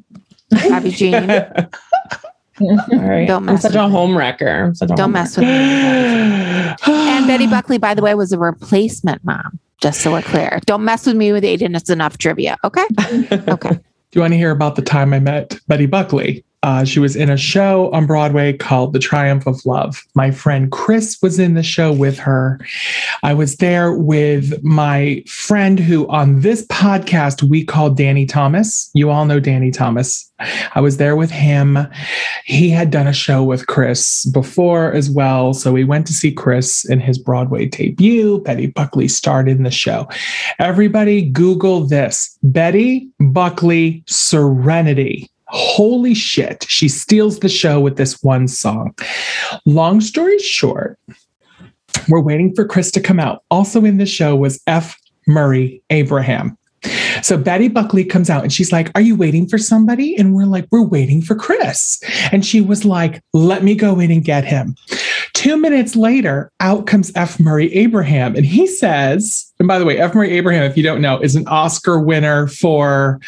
Bobby 0.68 0.90
Jean. 0.92 1.30
All 2.60 2.76
right. 2.92 3.26
Don't 3.26 3.48
I'm 3.48 3.56
such 3.58 3.72
with 3.72 3.80
a 3.80 3.88
me. 3.88 3.94
homewrecker. 3.94 4.66
I'm 4.66 4.74
such 4.74 4.90
a 4.90 4.94
Don't 4.94 5.06
home 5.06 5.12
mess 5.12 5.36
with 5.36 5.46
me. 5.46 5.54
And 6.86 7.26
Betty 7.26 7.46
Buckley, 7.48 7.78
by 7.78 7.94
the 7.94 8.02
way, 8.02 8.14
was 8.14 8.32
a 8.32 8.38
replacement 8.38 9.24
mom, 9.24 9.58
just 9.84 10.00
so 10.00 10.12
we're 10.12 10.22
clear. 10.22 10.60
Don't 10.64 10.82
mess 10.82 11.04
with 11.06 11.14
me 11.14 11.30
with 11.30 11.44
Aiden. 11.44 11.76
It's 11.76 11.90
enough 11.90 12.16
trivia. 12.16 12.56
Okay. 12.64 12.86
Okay. 13.48 13.70
Do 13.70 14.18
you 14.18 14.20
want 14.22 14.32
to 14.32 14.38
hear 14.38 14.52
about 14.52 14.76
the 14.76 14.82
time 14.82 15.12
I 15.12 15.18
met 15.18 15.58
Betty 15.66 15.86
Buckley? 15.86 16.44
Uh, 16.64 16.82
she 16.82 16.98
was 16.98 17.14
in 17.14 17.28
a 17.28 17.36
show 17.36 17.90
on 17.92 18.06
Broadway 18.06 18.50
called 18.54 18.94
The 18.94 18.98
Triumph 18.98 19.46
of 19.46 19.66
Love. 19.66 20.02
My 20.14 20.30
friend 20.30 20.72
Chris 20.72 21.18
was 21.20 21.38
in 21.38 21.52
the 21.52 21.62
show 21.62 21.92
with 21.92 22.18
her. 22.18 22.58
I 23.22 23.34
was 23.34 23.56
there 23.56 23.92
with 23.92 24.64
my 24.64 25.22
friend 25.28 25.78
who 25.78 26.08
on 26.08 26.40
this 26.40 26.66
podcast 26.68 27.42
we 27.42 27.66
call 27.66 27.90
Danny 27.90 28.24
Thomas. 28.24 28.90
You 28.94 29.10
all 29.10 29.26
know 29.26 29.40
Danny 29.40 29.70
Thomas. 29.70 30.32
I 30.74 30.80
was 30.80 30.96
there 30.96 31.16
with 31.16 31.30
him. 31.30 31.76
He 32.46 32.70
had 32.70 32.90
done 32.90 33.06
a 33.06 33.12
show 33.12 33.44
with 33.44 33.66
Chris 33.66 34.24
before 34.24 34.90
as 34.94 35.10
well. 35.10 35.52
So 35.52 35.70
we 35.70 35.84
went 35.84 36.06
to 36.06 36.14
see 36.14 36.32
Chris 36.32 36.88
in 36.88 36.98
his 36.98 37.18
Broadway 37.18 37.66
debut. 37.66 38.40
Betty 38.40 38.68
Buckley 38.68 39.08
starred 39.08 39.48
in 39.48 39.64
the 39.64 39.70
show. 39.70 40.08
Everybody 40.58 41.28
Google 41.28 41.86
this 41.86 42.38
Betty 42.42 43.10
Buckley 43.20 44.02
Serenity. 44.06 45.30
Holy 45.54 46.14
shit. 46.14 46.64
She 46.68 46.88
steals 46.88 47.38
the 47.38 47.48
show 47.48 47.78
with 47.78 47.96
this 47.96 48.20
one 48.24 48.48
song. 48.48 48.92
Long 49.64 50.00
story 50.00 50.38
short, 50.40 50.98
we're 52.08 52.20
waiting 52.20 52.52
for 52.56 52.66
Chris 52.66 52.90
to 52.90 53.00
come 53.00 53.20
out. 53.20 53.44
Also 53.52 53.84
in 53.84 53.98
the 53.98 54.06
show 54.06 54.34
was 54.34 54.60
F. 54.66 54.98
Murray 55.28 55.80
Abraham. 55.90 56.58
So 57.22 57.38
Betty 57.38 57.68
Buckley 57.68 58.04
comes 58.04 58.28
out 58.28 58.42
and 58.42 58.52
she's 58.52 58.72
like, 58.72 58.90
Are 58.96 59.00
you 59.00 59.14
waiting 59.14 59.46
for 59.46 59.56
somebody? 59.56 60.16
And 60.16 60.34
we're 60.34 60.44
like, 60.44 60.66
We're 60.72 60.82
waiting 60.82 61.22
for 61.22 61.36
Chris. 61.36 62.02
And 62.32 62.44
she 62.44 62.60
was 62.60 62.84
like, 62.84 63.22
Let 63.32 63.62
me 63.62 63.76
go 63.76 64.00
in 64.00 64.10
and 64.10 64.24
get 64.24 64.44
him. 64.44 64.74
Two 65.34 65.56
minutes 65.56 65.94
later, 65.94 66.50
out 66.60 66.86
comes 66.86 67.12
F. 67.14 67.38
Murray 67.38 67.72
Abraham. 67.74 68.34
And 68.34 68.44
he 68.44 68.66
says, 68.66 69.52
and 69.58 69.68
by 69.68 69.78
the 69.78 69.84
way, 69.84 69.98
F. 69.98 70.14
Murray 70.14 70.32
Abraham, 70.32 70.64
if 70.64 70.76
you 70.76 70.82
don't 70.82 71.00
know, 71.00 71.18
is 71.20 71.36
an 71.36 71.46
Oscar 71.48 71.98
winner 71.98 72.46
for 72.48 73.20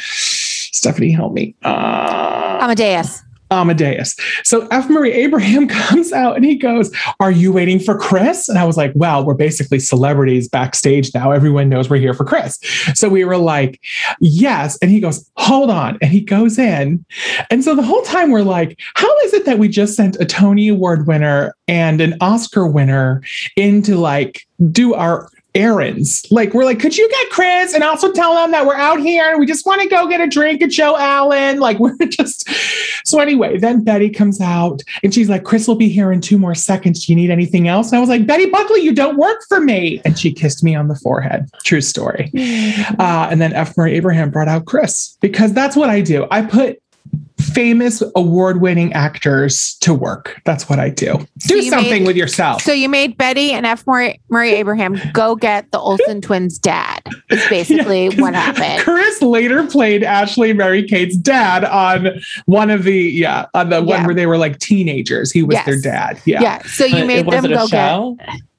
Stephanie, 0.77 1.11
help 1.11 1.33
me. 1.33 1.55
Uh, 1.65 2.59
Amadeus. 2.61 3.23
Amadeus. 3.51 4.17
So 4.43 4.67
F. 4.69 4.91
Murray 4.91 5.13
Abraham 5.13 5.69
comes 5.69 6.13
out 6.13 6.37
and 6.37 6.45
he 6.45 6.57
goes, 6.57 6.95
Are 7.21 7.31
you 7.31 7.53
waiting 7.53 7.79
for 7.79 7.97
Chris? 7.97 8.49
And 8.49 8.59
I 8.59 8.65
was 8.65 8.77
like, 8.77 8.93
Wow, 8.95 9.23
we're 9.23 9.35
basically 9.35 9.79
celebrities 9.79 10.49
backstage 10.49 11.15
now. 11.15 11.31
Everyone 11.31 11.69
knows 11.69 11.89
we're 11.89 11.97
here 11.97 12.15
for 12.15 12.25
Chris. 12.25 12.59
So 12.95 13.09
we 13.09 13.25
were 13.25 13.37
like, 13.37 13.81
Yes. 14.21 14.77
And 14.83 14.91
he 14.91 15.01
goes, 15.01 15.31
Hold 15.37 15.71
on. 15.71 15.99
And 16.03 16.11
he 16.11 16.21
goes 16.21 16.59
in. 16.59 17.05
And 17.51 17.63
so 17.63 17.75
the 17.75 17.83
whole 17.83 18.03
time 18.03 18.31
we're 18.31 18.43
like, 18.43 18.79
How 18.95 19.19
is 19.21 19.33
it 19.33 19.45
that 19.47 19.59
we 19.59 19.69
just 19.69 19.95
sent 19.95 20.17
a 20.17 20.25
Tony 20.25 20.69
Award 20.69 21.07
winner 21.07 21.55
and 21.69 22.01
an 22.01 22.15
Oscar 22.21 22.67
winner 22.67 23.23
in 23.57 23.83
to 23.83 23.97
like 23.97 24.47
do 24.73 24.95
our 24.95 25.31
errands. 25.57 26.25
Like 26.31 26.55
we're 26.55 26.65
like, 26.65 26.79
could 26.79 26.97
you 26.97 27.09
get 27.09 27.31
Chris 27.31 27.75
and 27.75 27.83
also 27.83 28.13
tell 28.13 28.35
them 28.35 28.51
that 28.53 28.67
we're 28.67 28.77
out 28.77 29.01
here 29.01 29.31
and 29.31 29.41
we 29.41 29.47
just 29.47 29.67
want 29.67 29.83
to 29.83 29.89
go 29.89 30.07
get 30.07 30.21
a 30.21 30.27
drink 30.27 30.63
at 30.63 30.71
Joe 30.71 30.97
Allen? 30.97 31.61
Like 31.67 31.81
we're 31.81 31.97
just 31.97 32.49
so 33.05 33.19
anyway, 33.19 33.59
then 33.59 33.83
Betty 33.83 34.09
comes 34.09 34.41
out 34.41 34.83
and 35.03 35.13
she's 35.13 35.29
like, 35.29 35.43
Chris 35.43 35.67
will 35.67 35.75
be 35.75 35.89
here 35.89 36.13
in 36.13 36.21
two 36.21 36.39
more 36.39 36.55
seconds. 36.55 37.05
Do 37.05 37.13
you 37.13 37.17
need 37.17 37.31
anything 37.31 37.67
else? 37.67 37.89
And 37.89 37.97
I 37.97 38.01
was 38.01 38.09
like, 38.09 38.25
Betty 38.25 38.47
Buckley, 38.47 38.83
you 38.83 38.95
don't 38.95 39.17
work 39.17 39.41
for 39.49 39.59
me. 39.59 40.01
And 40.05 40.17
she 40.17 40.33
kissed 40.33 40.63
me 40.63 40.77
on 40.77 40.87
the 40.87 40.95
forehead. 40.95 41.49
True 41.65 41.81
story. 41.81 42.31
Uh, 42.99 43.29
and 43.31 43.41
then 43.41 43.53
F. 43.53 43.77
Murray 43.77 43.95
Abraham 43.95 44.31
brought 44.31 44.49
out 44.49 44.67
Chris 44.67 45.17
because 45.21 45.53
that's 45.53 45.75
what 45.75 45.91
I 45.91 46.01
do. 46.01 46.27
I 46.31 46.43
put 46.43 46.81
famous 47.39 48.03
award 48.15 48.61
winning 48.61 48.93
actors 48.93 49.77
to 49.81 49.95
work. 49.95 50.41
That's 50.45 50.69
what 50.69 50.79
I 50.79 50.91
do. 50.91 51.27
Do 51.47 51.57
you 51.57 51.71
something 51.71 51.91
made- 52.03 52.07
with 52.07 52.17
yourself. 52.17 52.63
So 52.63 52.73
you 52.73 52.89
made 52.89 53.17
Betty 53.17 53.53
and 53.53 53.65
F. 53.65 53.87
Murray, 53.87 54.21
Murray 54.31 54.53
Abraham 54.55 54.99
go 55.13 55.37
get 55.37 55.71
the 55.73 55.79
Olsen 55.79 56.21
twins' 56.21 56.59
dad. 56.59 57.01
Is 57.31 57.43
basically 57.51 58.05
Yeah, 58.05 58.11
'cause 58.11 58.21
what 58.21 58.35
happened. 58.35 58.83
Chris 58.83 59.23
later 59.23 59.67
played 59.67 60.03
Ashley 60.03 60.53
Mary 60.53 60.83
Kate's 60.87 61.17
dad 61.17 61.65
on 61.65 62.09
one 62.47 62.71
of 62.71 62.85
the 62.85 62.95
yeah 63.01 63.47
on 63.55 63.71
the 63.71 63.83
one 63.83 64.05
where 64.05 64.15
they 64.15 64.27
were 64.27 64.39
like 64.39 64.59
teenagers. 64.59 65.31
He 65.33 65.43
was 65.43 65.55
Yes. 65.55 65.67
their 65.67 65.81
dad. 65.81 66.21
Yeah, 66.27 66.43
Yeah. 66.43 66.63
So 66.65 66.85
you 66.85 67.05
Uh, 67.05 67.07
made 67.07 67.27
was 67.27 67.35
them 67.37 67.45
it 67.47 67.53
a 67.53 67.55
go 67.55 67.69
get. 67.69 67.71
show? 67.91 68.17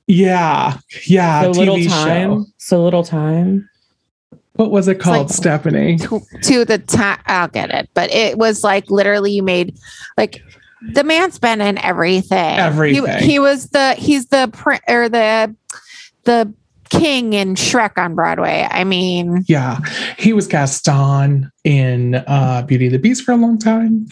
yeah, 0.08 0.78
yeah. 1.08 1.44
so 1.44 1.52
little 1.52 1.76
TV 1.78 1.88
time. 1.90 2.08
show. 2.30 2.46
So 2.58 2.84
little 2.84 3.04
time. 3.04 3.70
What 4.58 4.72
was 4.72 4.88
it 4.88 5.00
called, 5.00 5.28
like- 5.28 5.36
Stephanie? 5.36 5.98
to, 6.00 6.22
to 6.44 6.66
the 6.66 6.80
time 6.80 7.20
I'll 7.26 7.48
get 7.48 7.70
it, 7.72 7.90
but 7.94 8.12
it 8.12 8.38
was 8.38 8.64
like 8.64 8.90
literally 8.90 9.32
you 9.32 9.44
made 9.44 9.78
like 10.18 10.42
the 10.82 11.04
man's 11.04 11.40
been 11.40 11.62
in 11.62 11.78
everything. 11.80 12.58
Everything. 12.60 13.20
He, 13.20 13.26
he 13.34 13.40
was 13.40 13.70
the 13.70 13.94
he's 13.94 14.28
the 14.28 14.50
pr- 14.52 14.76
or 14.88 15.10
the 15.10 15.56
the 16.24 16.54
king 16.90 17.34
in 17.34 17.56
Shrek 17.56 17.98
on 17.98 18.16
Broadway. 18.16 18.68
I 18.70 18.84
mean, 18.84 19.44
Yeah, 19.48 19.80
he 20.18 20.34
was 20.34 20.48
Gaston 20.48 21.52
in 21.64 22.16
uh, 22.16 22.64
Beauty 22.64 22.86
and 22.86 22.96
the 22.96 23.00
Beast 23.00 23.24
for 23.24 23.34
a 23.34 23.38
long 23.38 23.58
time. 23.58 24.08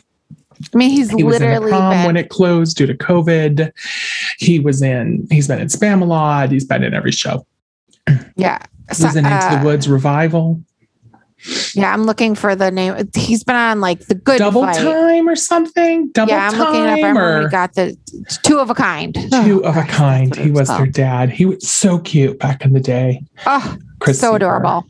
I 0.74 0.78
mean 0.78 0.90
he's 0.90 1.12
He 1.12 1.24
was 1.24 1.36
in 1.36 1.42
the 1.42 1.60
literally 1.60 1.72
been 1.72 2.06
when 2.06 2.18
it 2.18 2.30
closed 2.30 2.78
due 2.78 2.88
to 2.88 2.94
COVID. 2.94 3.72
He 4.38 4.60
was 4.60 4.82
in. 4.82 5.28
He's 5.30 5.48
been 5.48 5.60
in 5.60 5.68
Spamalot. 5.68 6.52
He's 6.52 6.66
been 6.66 6.84
in 6.84 6.94
every 6.94 7.12
show. 7.12 7.46
Yeah. 8.36 8.60
He 8.96 9.04
was 9.04 9.16
in 9.16 9.26
Into 9.26 9.38
uh, 9.38 9.60
the 9.60 9.66
Woods 9.66 9.90
revival. 9.90 10.62
Yeah, 11.74 11.94
I'm 11.94 12.04
looking 12.04 12.34
for 12.34 12.56
the 12.56 12.72
name. 12.72 12.96
He's 13.16 13.44
been 13.44 13.56
on 13.56 13.82
like 13.82 14.08
the 14.08 14.16
good 14.16 14.40
Double 14.40 14.62
fight. 14.62 14.78
time 14.78 15.28
or 15.28 15.36
something. 15.36 16.10
Double 16.12 16.32
yeah, 16.32 16.48
I'm 16.48 16.54
time 16.54 16.60
looking 16.60 16.82
it 16.82 16.88
up. 16.88 16.94
I 16.94 17.08
remember 17.08 17.44
we 17.44 17.50
got 17.50 17.74
the 17.76 17.98
two 18.44 18.60
of 18.60 18.70
a 18.70 18.74
kind. 18.74 19.14
two 19.44 19.64
of 19.64 19.78
a 19.78 19.84
kind. 19.84 20.36
He 20.36 20.50
was 20.50 20.70
their 20.70 20.88
dad. 20.88 21.30
He 21.30 21.46
was 21.46 21.68
so 21.70 22.00
cute 22.00 22.40
back 22.40 22.64
in 22.64 22.74
the 22.74 22.80
day. 22.80 23.24
Oh, 23.46 23.78
Chris 24.00 24.20
so 24.20 24.36
adorable. 24.36 24.88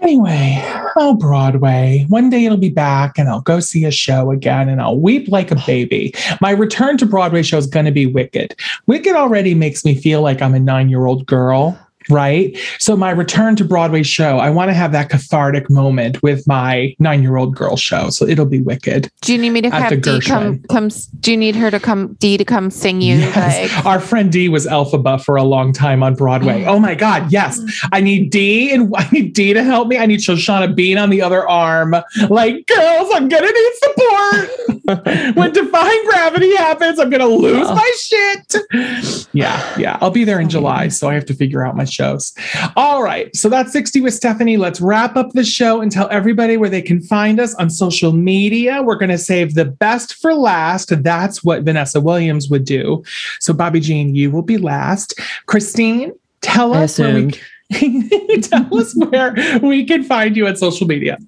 Anyway, 0.00 0.60
oh 0.96 1.14
Broadway. 1.14 2.04
One 2.08 2.28
day 2.28 2.44
it'll 2.44 2.58
be 2.58 2.68
back 2.68 3.18
and 3.18 3.28
I'll 3.28 3.40
go 3.40 3.58
see 3.60 3.86
a 3.86 3.90
show 3.90 4.30
again 4.30 4.68
and 4.68 4.80
I'll 4.80 4.98
weep 4.98 5.28
like 5.28 5.50
a 5.50 5.56
baby. 5.66 6.14
My 6.40 6.50
return 6.50 6.98
to 6.98 7.06
Broadway 7.06 7.42
show 7.42 7.56
is 7.56 7.66
going 7.66 7.86
to 7.86 7.92
be 7.92 8.04
Wicked. 8.06 8.54
Wicked 8.86 9.14
already 9.16 9.54
makes 9.54 9.84
me 9.84 9.94
feel 9.94 10.20
like 10.20 10.42
I'm 10.42 10.54
a 10.54 10.58
9-year-old 10.58 11.24
girl, 11.24 11.78
right? 12.10 12.56
So 12.78 12.96
my 12.96 13.10
return 13.10 13.56
to 13.56 13.64
Broadway 13.64 14.02
show, 14.02 14.38
I 14.38 14.50
want 14.50 14.70
to 14.70 14.74
have 14.74 14.92
that 14.92 15.10
cathartic 15.10 15.70
moment 15.70 16.22
with 16.22 16.46
my 16.46 16.94
9-year-old 17.00 17.54
girl 17.54 17.76
show. 17.76 18.10
So 18.10 18.26
it'll 18.26 18.46
be 18.46 18.60
Wicked. 18.60 19.10
Do 19.20 19.32
you 19.32 19.38
need 19.38 19.50
me 19.50 19.60
to 19.62 19.70
have 19.70 20.00
Dee 20.00 20.20
come 20.20 20.62
come? 20.64 20.88
Do 21.20 21.30
you 21.30 21.36
need 21.36 21.56
her 21.56 21.70
to 21.70 21.80
come 21.80 22.14
Dee 22.14 22.36
to 22.36 22.44
come 22.44 22.70
sing 22.70 23.00
you? 23.00 23.16
Yes. 23.16 23.74
Like, 23.74 23.86
Our 23.86 24.00
friend 24.00 24.30
Dee 24.32 24.48
was 24.48 24.66
Elphaba 24.66 25.22
for 25.22 25.36
a 25.36 25.42
long 25.42 25.72
time 25.72 26.02
on 26.02 26.14
Broadway. 26.14 26.64
Oh. 26.64 26.74
oh 26.74 26.78
my 26.78 26.94
God. 26.94 27.30
Yes. 27.30 27.60
I 27.92 28.00
need 28.00 28.30
Dee 28.30 28.72
and 28.72 28.92
I 28.96 29.08
need 29.10 29.34
Dee 29.34 29.52
to 29.52 29.62
help 29.62 29.88
me. 29.88 29.98
I 29.98 30.06
need 30.06 30.20
Shoshana 30.20 30.74
Bean 30.74 30.98
on 30.98 31.10
the 31.10 31.22
other 31.22 31.46
arm. 31.48 31.94
Like, 32.28 32.66
girls, 32.66 33.10
I'm 33.12 33.28
to 33.44 33.52
need 33.52 33.72
support. 33.82 35.36
when 35.36 35.52
Defying 35.52 36.04
Gravity 36.04 36.54
happens, 36.56 36.98
I'm 36.98 37.10
to 37.20 37.26
lose 37.26 37.68
my 37.68 37.92
shit. 37.96 39.26
Yeah. 39.32 39.78
Yeah. 39.78 39.98
I'll 40.00 40.10
be 40.10 40.24
there 40.24 40.40
in 40.40 40.46
oh 40.46 40.50
July. 40.50 40.88
So 40.88 41.08
I 41.08 41.14
have 41.14 41.26
to 41.26 41.34
figure 41.34 41.64
out 41.64 41.76
my 41.76 41.84
shows. 41.94 42.34
All 42.76 43.02
right. 43.02 43.34
So 43.34 43.48
that's 43.48 43.72
60 43.72 44.00
with 44.00 44.14
Stephanie. 44.14 44.56
Let's 44.56 44.80
wrap 44.80 45.16
up 45.16 45.30
the 45.32 45.44
show 45.44 45.80
and 45.80 45.90
tell 45.90 46.08
everybody 46.10 46.56
where 46.56 46.68
they 46.68 46.82
can 46.82 47.00
find 47.00 47.40
us 47.40 47.54
on 47.54 47.70
social 47.70 48.12
media. 48.12 48.82
We're 48.82 48.96
going 48.96 49.10
to 49.10 49.18
save 49.18 49.54
the 49.54 49.64
best 49.64 50.14
for 50.14 50.34
last. 50.34 51.02
That's 51.02 51.44
what 51.44 51.62
Vanessa 51.62 52.00
Williams 52.00 52.48
would 52.50 52.64
do. 52.64 53.02
So, 53.40 53.52
Bobby 53.52 53.80
Jean, 53.80 54.14
you 54.14 54.30
will 54.30 54.42
be 54.42 54.58
last. 54.58 55.18
Christine, 55.46 56.12
tell 56.40 56.74
us 56.74 56.98
where 56.98 57.14
we 57.14 57.32
tell 58.42 58.78
us 58.78 58.94
where 58.94 59.34
we 59.62 59.84
can 59.84 60.02
find 60.04 60.36
you 60.36 60.46
on 60.46 60.56
social 60.56 60.86
media. 60.86 61.18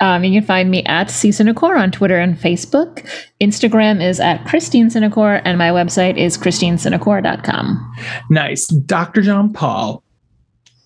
Um, 0.00 0.24
you 0.24 0.40
can 0.40 0.46
find 0.46 0.70
me 0.70 0.84
at 0.84 1.08
CSinacor 1.08 1.78
on 1.78 1.90
Twitter 1.90 2.18
and 2.18 2.36
Facebook. 2.36 3.06
Instagram 3.40 4.02
is 4.02 4.20
at 4.20 4.44
Christine 4.46 4.88
Sinacor, 4.88 5.40
and 5.44 5.58
my 5.58 5.70
website 5.70 6.16
is 6.16 6.36
christinesinacor.com. 6.36 7.96
Nice. 8.30 8.66
Dr. 8.66 9.22
John 9.22 9.52
Paul. 9.52 10.02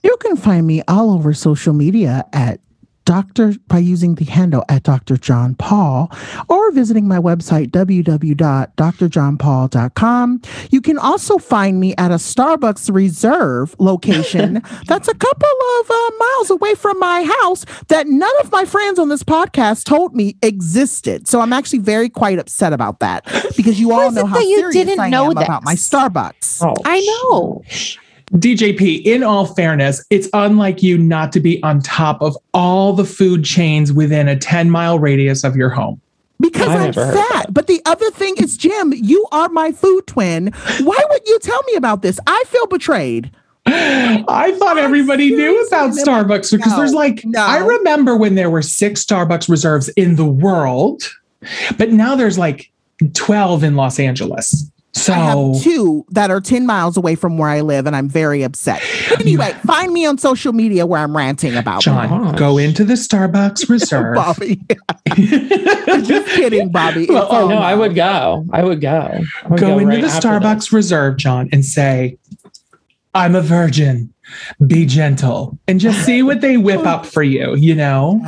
You 0.02 0.16
can 0.20 0.36
find 0.36 0.66
me 0.66 0.82
all 0.86 1.10
over 1.10 1.34
social 1.34 1.72
media 1.72 2.24
at 2.32 2.60
Dr. 3.06 3.54
by 3.68 3.78
using 3.78 4.16
the 4.16 4.26
handle 4.26 4.66
at 4.68 4.82
Dr. 4.82 5.16
John 5.16 5.54
Paul 5.54 6.12
or 6.48 6.70
visiting 6.72 7.08
my 7.08 7.18
website 7.18 7.70
www.drjohnpaul.com. 7.70 10.42
You 10.70 10.82
can 10.82 10.98
also 10.98 11.38
find 11.38 11.80
me 11.80 11.94
at 11.96 12.10
a 12.10 12.16
Starbucks 12.16 12.92
Reserve 12.92 13.74
location 13.78 14.62
that's 14.86 15.08
a 15.08 15.14
couple 15.14 15.48
of 15.80 15.90
uh, 15.90 16.10
miles 16.18 16.50
away 16.50 16.74
from 16.74 16.98
my 16.98 17.22
house 17.42 17.64
that 17.88 18.06
none 18.08 18.40
of 18.40 18.52
my 18.52 18.64
friends 18.64 18.98
on 18.98 19.08
this 19.08 19.22
podcast 19.22 19.84
told 19.84 20.14
me 20.14 20.36
existed. 20.42 21.28
So 21.28 21.40
I'm 21.40 21.52
actually 21.52 21.78
very 21.78 22.10
quite 22.10 22.38
upset 22.38 22.72
about 22.72 23.00
that 23.00 23.24
because 23.56 23.80
you 23.80 23.92
all 23.92 24.10
know 24.10 24.26
how 24.26 24.36
that 24.36 24.44
you 24.44 24.58
serious 24.58 24.74
didn't 24.74 25.00
I 25.00 25.08
know 25.08 25.26
am 25.26 25.38
about 25.38 25.62
my? 25.62 25.74
Starbucks. 25.74 26.62
Oh, 26.62 26.74
I 26.84 27.00
know. 27.00 27.62
DJP, 28.32 29.04
in 29.04 29.22
all 29.22 29.46
fairness, 29.46 30.04
it's 30.10 30.28
unlike 30.32 30.82
you 30.82 30.98
not 30.98 31.32
to 31.32 31.40
be 31.40 31.62
on 31.62 31.80
top 31.80 32.20
of 32.20 32.36
all 32.52 32.92
the 32.92 33.04
food 33.04 33.44
chains 33.44 33.92
within 33.92 34.28
a 34.28 34.36
10 34.36 34.70
mile 34.70 34.98
radius 34.98 35.44
of 35.44 35.56
your 35.56 35.70
home. 35.70 36.00
Because 36.40 36.68
I 36.68 36.86
I'm 36.86 36.92
fat. 36.92 37.54
But 37.54 37.66
the 37.66 37.80
other 37.86 38.10
thing 38.10 38.34
is, 38.38 38.56
Jim, 38.56 38.92
you 38.94 39.26
are 39.32 39.48
my 39.48 39.72
food 39.72 40.06
twin. 40.06 40.52
Why 40.80 40.98
would 41.10 41.26
you 41.26 41.38
tell 41.38 41.62
me 41.62 41.76
about 41.76 42.02
this? 42.02 42.20
I 42.26 42.42
feel 42.46 42.66
betrayed. 42.66 43.30
I 43.66 44.54
thought 44.58 44.76
I'm 44.76 44.84
everybody 44.84 45.34
knew 45.34 45.66
about 45.66 45.90
Starbucks 45.92 46.52
because 46.52 46.72
No, 46.72 46.76
there's 46.76 46.94
like, 46.94 47.24
no. 47.24 47.40
I 47.40 47.58
remember 47.58 48.16
when 48.16 48.34
there 48.34 48.50
were 48.50 48.62
six 48.62 49.04
Starbucks 49.04 49.48
reserves 49.48 49.88
in 49.90 50.16
the 50.16 50.26
world, 50.26 51.10
but 51.78 51.90
now 51.90 52.14
there's 52.16 52.38
like 52.38 52.70
12 53.14 53.64
in 53.64 53.76
Los 53.76 53.98
Angeles. 53.98 54.70
So 54.96 55.12
I 55.12 55.16
have 55.16 55.62
two 55.62 56.06
that 56.10 56.30
are 56.30 56.40
10 56.40 56.64
miles 56.64 56.96
away 56.96 57.16
from 57.16 57.36
where 57.36 57.50
I 57.50 57.60
live, 57.60 57.86
and 57.86 57.94
I'm 57.94 58.08
very 58.08 58.42
upset. 58.42 58.82
But 59.08 59.20
anyway, 59.20 59.52
find 59.64 59.92
me 59.92 60.04
on 60.04 60.18
social 60.18 60.52
media 60.52 60.84
where 60.84 61.00
I'm 61.00 61.16
ranting 61.16 61.54
about 61.54 61.80
John, 61.80 62.08
gosh. 62.08 62.38
go 62.38 62.58
into 62.58 62.84
the 62.84 62.94
Starbucks 62.94 63.68
reserve. 63.68 64.16
Bobby. 64.16 64.60
Just 66.04 66.26
kidding, 66.34 66.70
Bobby. 66.70 67.06
Well, 67.08 67.28
oh, 67.30 67.48
no, 67.48 67.58
I 67.58 67.74
would 67.74 67.94
go. 67.94 68.44
I 68.52 68.64
would 68.64 68.80
go. 68.80 68.90
I 69.44 69.48
would 69.48 69.60
go 69.60 69.78
into 69.78 69.86
right 69.86 70.02
the 70.02 70.08
Starbucks 70.08 70.56
this. 70.56 70.72
reserve, 70.72 71.16
John, 71.18 71.48
and 71.52 71.64
say, 71.64 72.18
I'm 73.14 73.34
a 73.34 73.42
virgin. 73.42 74.12
Be 74.66 74.86
gentle 74.86 75.56
and 75.68 75.78
just 75.78 76.04
see 76.04 76.24
what 76.24 76.40
they 76.40 76.56
whip 76.56 76.80
oh. 76.80 76.88
up 76.88 77.06
for 77.06 77.22
you, 77.22 77.54
you 77.54 77.76
know? 77.76 78.20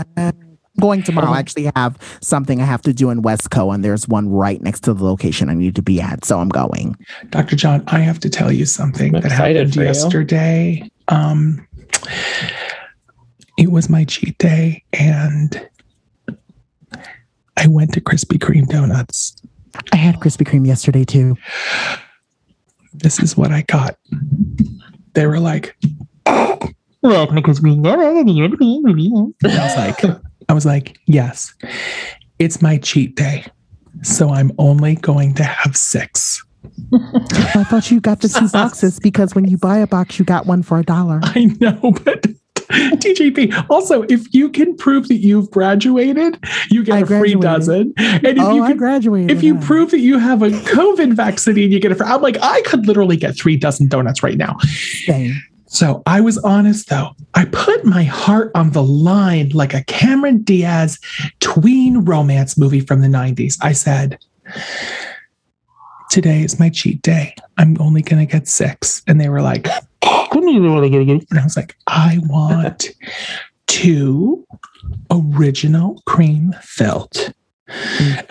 Going 0.81 1.03
tomorrow, 1.03 1.33
I 1.33 1.39
actually 1.41 1.71
have 1.75 1.99
something 2.21 2.61
I 2.61 2.65
have 2.65 2.83
to 2.83 2.93
do 2.93 3.11
in 3.11 3.23
Westco, 3.23 3.75
and 3.75 3.85
there's 3.85 4.07
one 4.07 4.29
right 4.29 4.63
next 4.63 4.81
to 4.85 4.95
the 4.95 5.05
location 5.05 5.49
I 5.49 5.55
need 5.55 5.75
to 5.75 5.83
be 5.83 6.01
at. 6.01 6.25
So 6.25 6.39
I'm 6.39 6.49
going. 6.49 6.97
Dr. 7.31 7.57
John, 7.57 7.83
I 7.89 7.99
have 7.99 8.21
to 8.21 8.31
tell 8.31 8.53
you 8.53 8.65
something 8.65 9.17
I'm 9.17 9.23
that 9.23 9.33
happened 9.33 9.75
yesterday. 9.75 10.89
Um, 11.09 11.67
it 13.57 13.73
was 13.73 13.91
my 13.91 14.05
cheat 14.05 14.39
day, 14.39 14.85
and 14.93 15.69
I 17.57 17.67
went 17.67 17.93
to 17.95 18.01
Krispy 18.01 18.39
Kreme 18.39 18.69
Donuts. 18.69 19.35
I 19.93 19.97
had 19.97 20.17
Krispy 20.21 20.47
Kreme 20.47 20.67
yesterday 20.67 21.05
too. 21.05 21.37
This 22.95 23.21
is 23.21 23.37
what 23.37 23.51
I 23.51 23.63
got. 23.63 23.97
They 25.15 25.27
were 25.27 25.41
like, 25.41 25.77
"Welcome 26.25 27.37
to 27.37 27.43
Krispy 27.43 27.83
Kreme." 27.83 29.35
And 29.43 29.53
I 29.53 29.65
was 29.65 29.77
like, 29.77 30.23
I 30.49 30.55
was 30.55 30.65
like, 30.65 30.99
yes, 31.07 31.55
it's 32.39 32.63
my 32.63 32.79
cheat 32.79 33.15
day, 33.15 33.45
so 34.03 34.31
I'm 34.31 34.53
only 34.59 34.95
going 34.97 35.35
to 35.35 35.45
have 35.45 35.77
six. 35.77 36.43
I 36.93 37.65
thought 37.65 37.91
you 37.91 38.01
got 38.01 38.21
the 38.21 38.29
two 38.29 38.49
boxes 38.53 38.99
because 38.99 39.35
when 39.35 39.47
you 39.47 39.59
buy 39.59 39.79
a 39.79 39.87
box, 39.87 40.19
you 40.19 40.25
got 40.25 40.47
one 40.47 40.63
for 40.63 40.79
a 40.79 40.85
dollar. 40.85 41.21
I 41.23 41.45
know, 41.61 41.93
but 42.05 42.27
DJP. 42.69 43.67
Also, 43.71 44.03
if 44.05 44.33
you 44.33 44.49
can 44.51 44.77
prove 44.77 45.09
that 45.09 45.17
you've 45.17 45.51
graduated, 45.51 46.39
you 46.71 46.85
get 46.85 46.97
I 46.97 47.01
a 47.01 47.07
free 47.07 47.35
dozen. 47.35 47.95
And 47.97 48.27
if 48.27 48.39
oh, 48.39 48.55
you 48.55 48.65
I 48.65 48.69
can, 48.69 48.77
graduated. 48.77 49.31
if 49.31 49.43
you 49.43 49.57
huh? 49.57 49.67
prove 49.67 49.91
that 49.93 50.01
you 50.01 50.19
have 50.19 50.43
a 50.43 50.51
COVID 50.51 51.15
vaccine, 51.15 51.73
you 51.73 51.81
get 51.81 51.93
a 51.93 51.95
free. 51.95 52.07
I'm 52.07 52.21
like, 52.21 52.37
I 52.43 52.63
could 52.63 52.87
literally 52.87 53.17
get 53.17 53.37
three 53.37 53.57
dozen 53.57 53.89
donuts 53.89 54.23
right 54.23 54.37
now. 54.37 54.57
Same. 55.05 55.35
So 55.69 56.03
I 56.07 56.21
was 56.21 56.39
honest 56.39 56.89
though. 56.89 57.11
I 57.35 57.45
put 57.47 57.85
my 57.85 58.03
heart 58.03 58.51
on 58.55 58.71
the 58.71 58.83
line 58.83 59.51
like 59.51 59.75
a 59.75 59.85
Cameron 59.85 60.43
Diaz 60.43 60.99
tween 61.41 61.99
romance 62.05 62.57
movie 62.59 62.81
from 62.81 63.01
the 63.03 63.09
90s. 63.09 63.57
I 63.63 63.73
said, 63.73 64.19
Today 66.11 66.43
is 66.43 66.59
my 66.59 66.71
cheat 66.71 67.03
day. 67.03 67.35
I'm 67.59 67.77
only 67.81 68.01
going 68.01 68.27
to 68.27 68.31
get 68.31 68.49
six. 68.49 69.03
And 69.07 69.21
they 69.21 69.29
were 69.29 69.43
like, 69.43 69.69
and 70.03 71.39
I 71.39 71.45
was 71.45 71.57
like, 71.57 71.77
I 71.87 72.19
want 72.23 72.89
two 73.67 74.47
original 75.11 76.03
cream 76.07 76.55
filled 76.63 77.35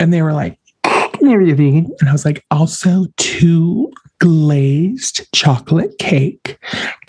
And 0.00 0.12
they 0.12 0.22
were 0.22 0.32
like, 0.32 0.58
Are 0.84 1.40
you 1.40 1.54
vegan? 1.54 1.88
and 2.00 2.08
I 2.08 2.12
was 2.12 2.24
like, 2.24 2.44
also 2.50 3.06
two 3.16 3.92
glazed 4.20 5.26
chocolate 5.34 5.96
cake 5.98 6.58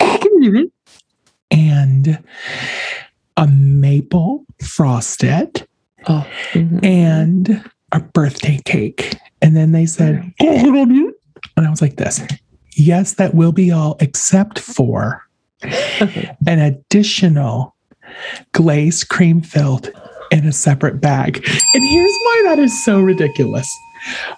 and 1.50 2.22
a 3.36 3.46
maple 3.46 4.44
frosted 4.62 5.66
Oh, 6.08 6.26
mhm. 6.52 6.82
and 6.82 7.70
a 7.92 8.00
birthday 8.00 8.58
cake. 8.64 9.16
And 9.42 9.54
then 9.54 9.72
they 9.72 9.84
said, 9.84 10.32
and 10.40 11.14
I 11.58 11.68
was 11.68 11.82
like, 11.82 11.96
this. 11.96 12.22
Yes, 12.74 13.14
that 13.14 13.34
will 13.34 13.52
be 13.52 13.70
all, 13.70 13.96
except 14.00 14.58
for 14.58 15.22
an 15.62 16.58
additional 16.58 17.74
glazed 18.52 19.08
cream 19.10 19.42
filled 19.42 19.90
in 20.30 20.46
a 20.46 20.52
separate 20.52 21.00
bag. 21.02 21.36
And 21.74 21.88
here's 21.90 22.16
why 22.24 22.42
that 22.46 22.58
is 22.58 22.84
so 22.84 23.00
ridiculous. 23.00 23.70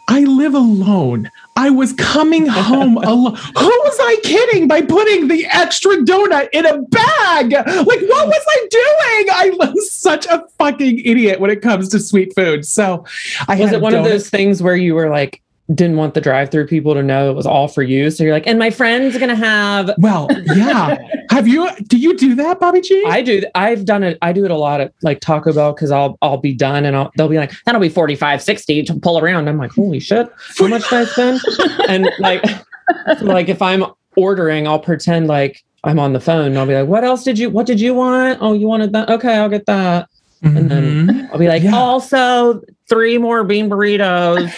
I 0.09 0.20
live 0.24 0.55
alone. 0.55 1.31
I 1.57 1.70
was 1.70 1.93
coming 1.93 2.47
home 2.51 2.97
alone. 2.97 3.35
Who 3.35 3.66
was 3.85 3.99
I 4.01 4.16
kidding 4.23 4.69
by 4.69 4.83
putting 4.83 5.29
the 5.29 5.47
extra 5.47 5.97
donut 5.97 6.49
in 6.53 6.66
a 6.66 6.81
bag? 6.83 7.53
Like, 7.53 8.01
what 8.01 8.27
was 8.27 8.45
I 8.49 8.66
doing? 8.70 9.35
I 9.35 9.57
was 9.59 9.91
such 9.91 10.27
a 10.27 10.45
fucking 10.59 11.01
idiot 11.01 11.41
when 11.41 11.51
it 11.51 11.62
comes 11.62 11.89
to 11.91 11.99
sweet 11.99 12.35
food. 12.35 12.65
So 12.65 13.05
I 13.49 13.57
was 13.57 13.70
had 13.70 13.74
it 13.74 13.81
one 13.81 13.95
of 13.95 14.05
those 14.05 14.31
things 14.31 14.62
where 14.62 14.77
you 14.77 14.95
were 14.95 15.11
like 15.11 15.41
didn't 15.74 15.97
want 15.97 16.15
the 16.15 16.20
drive-through 16.20 16.66
people 16.66 16.94
to 16.94 17.03
know 17.03 17.31
it 17.31 17.35
was 17.35 17.47
all 17.47 17.69
for 17.69 17.82
you 17.82 18.11
so 18.11 18.24
you're 18.24 18.32
like 18.32 18.47
and 18.47 18.59
my 18.59 18.70
friend's 18.70 19.16
gonna 19.19 19.35
have 19.35 19.90
Well, 19.99 20.28
yeah. 20.55 20.97
Have 21.31 21.49
you? 21.49 21.70
Do 21.86 21.97
you 21.97 22.16
do 22.16 22.35
that, 22.35 22.61
Bobby 22.61 22.81
G? 22.81 23.03
I 23.07 23.23
do. 23.23 23.43
I've 23.55 23.85
done 23.85 24.03
it. 24.03 24.19
I 24.20 24.32
do 24.32 24.44
it 24.44 24.51
a 24.51 24.57
lot 24.57 24.81
at 24.81 24.93
like 25.03 25.20
Taco 25.20 25.53
Bell 25.53 25.73
because 25.73 25.90
I'll 25.90 26.19
I'll 26.20 26.36
be 26.36 26.53
done 26.53 26.85
and 26.85 26.97
I'll, 26.97 27.11
they'll 27.16 27.28
be 27.28 27.39
like 27.39 27.53
that'll 27.65 27.81
be 27.81 27.89
45, 27.89 28.43
60 28.43 28.82
to 28.85 28.94
pull 28.94 29.19
around. 29.19 29.49
I'm 29.49 29.59
like 29.59 29.70
holy 29.70 30.01
shit, 30.01 30.28
how 30.59 30.69
much 30.69 30.89
did 30.90 30.93
I 31.01 31.05
spend? 31.05 31.40
and 31.89 32.11
like 32.19 32.44
like 33.23 33.49
if 33.49 33.62
I'm 33.62 33.85
ordering, 34.16 34.66
I'll 34.66 34.81
pretend 34.81 35.28
like 35.28 35.62
I'm 35.85 35.99
on 35.99 36.12
the 36.12 36.20
phone. 36.20 36.47
And 36.47 36.59
I'll 36.59 36.66
be 36.66 36.74
like, 36.74 36.89
what 36.89 37.05
else 37.05 37.24
did 37.24 37.39
you? 37.39 37.51
What 37.51 37.66
did 37.66 37.81
you 37.81 37.94
want? 37.94 38.39
Oh, 38.40 38.53
you 38.53 38.66
wanted 38.66 38.93
that? 38.93 39.09
Okay, 39.09 39.36
I'll 39.36 39.49
get 39.49 39.66
that. 39.66 40.09
And 40.43 40.70
then 40.70 41.06
Mhm. 41.09 41.28
I'll 41.32 41.39
be 41.39 41.48
like, 41.48 41.62
Yeah. 41.62 41.77
also 41.77 42.60
three 42.89 43.16
more 43.19 43.44
bean 43.44 43.70
burritos. 43.70 44.51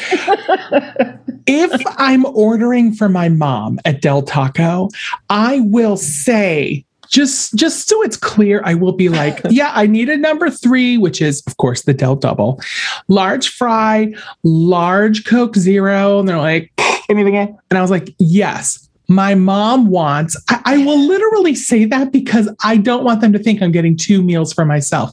if 1.47 1.83
I'm 1.99 2.25
ordering 2.27 2.93
for 2.95 3.09
my 3.09 3.29
mom 3.29 3.79
at 3.85 4.01
Del 4.01 4.23
Taco, 4.23 4.89
I 5.29 5.61
will 5.61 5.97
say 5.97 6.85
just 7.11 7.55
just 7.55 7.87
so 7.89 8.03
it's 8.03 8.17
clear, 8.17 8.63
I 8.65 8.75
will 8.75 8.93
be 8.93 9.09
like, 9.09 9.41
yeah, 9.51 9.71
I 9.75 9.87
need 9.87 10.09
a 10.09 10.17
number 10.17 10.51
three, 10.51 10.97
which 10.99 11.21
is 11.21 11.43
of 11.47 11.57
course 11.59 11.83
the 11.83 11.95
Del 11.95 12.17
Double, 12.17 12.61
large 13.09 13.49
fry, 13.51 14.13
large 14.43 15.25
Coke 15.27 15.55
Zero, 15.57 16.19
and 16.19 16.29
they're 16.29 16.39
like, 16.39 16.73
anything? 17.11 17.37
else?" 17.37 17.51
And 17.71 17.79
I 17.79 17.83
was 17.83 17.91
like, 17.91 18.15
yes. 18.19 18.84
My 19.09 19.35
mom 19.35 19.89
wants, 19.89 20.37
I, 20.49 20.61
I 20.65 20.77
will 20.79 20.99
literally 20.99 21.55
say 21.55 21.85
that 21.87 22.13
because 22.13 22.49
I 22.63 22.77
don't 22.77 23.05
want 23.05 23.21
them 23.21 23.33
to 23.33 23.39
think 23.39 23.63
I'm 23.63 23.73
getting 23.73 23.97
two 23.97 24.23
meals 24.23 24.53
for 24.53 24.65
myself. 24.65 25.13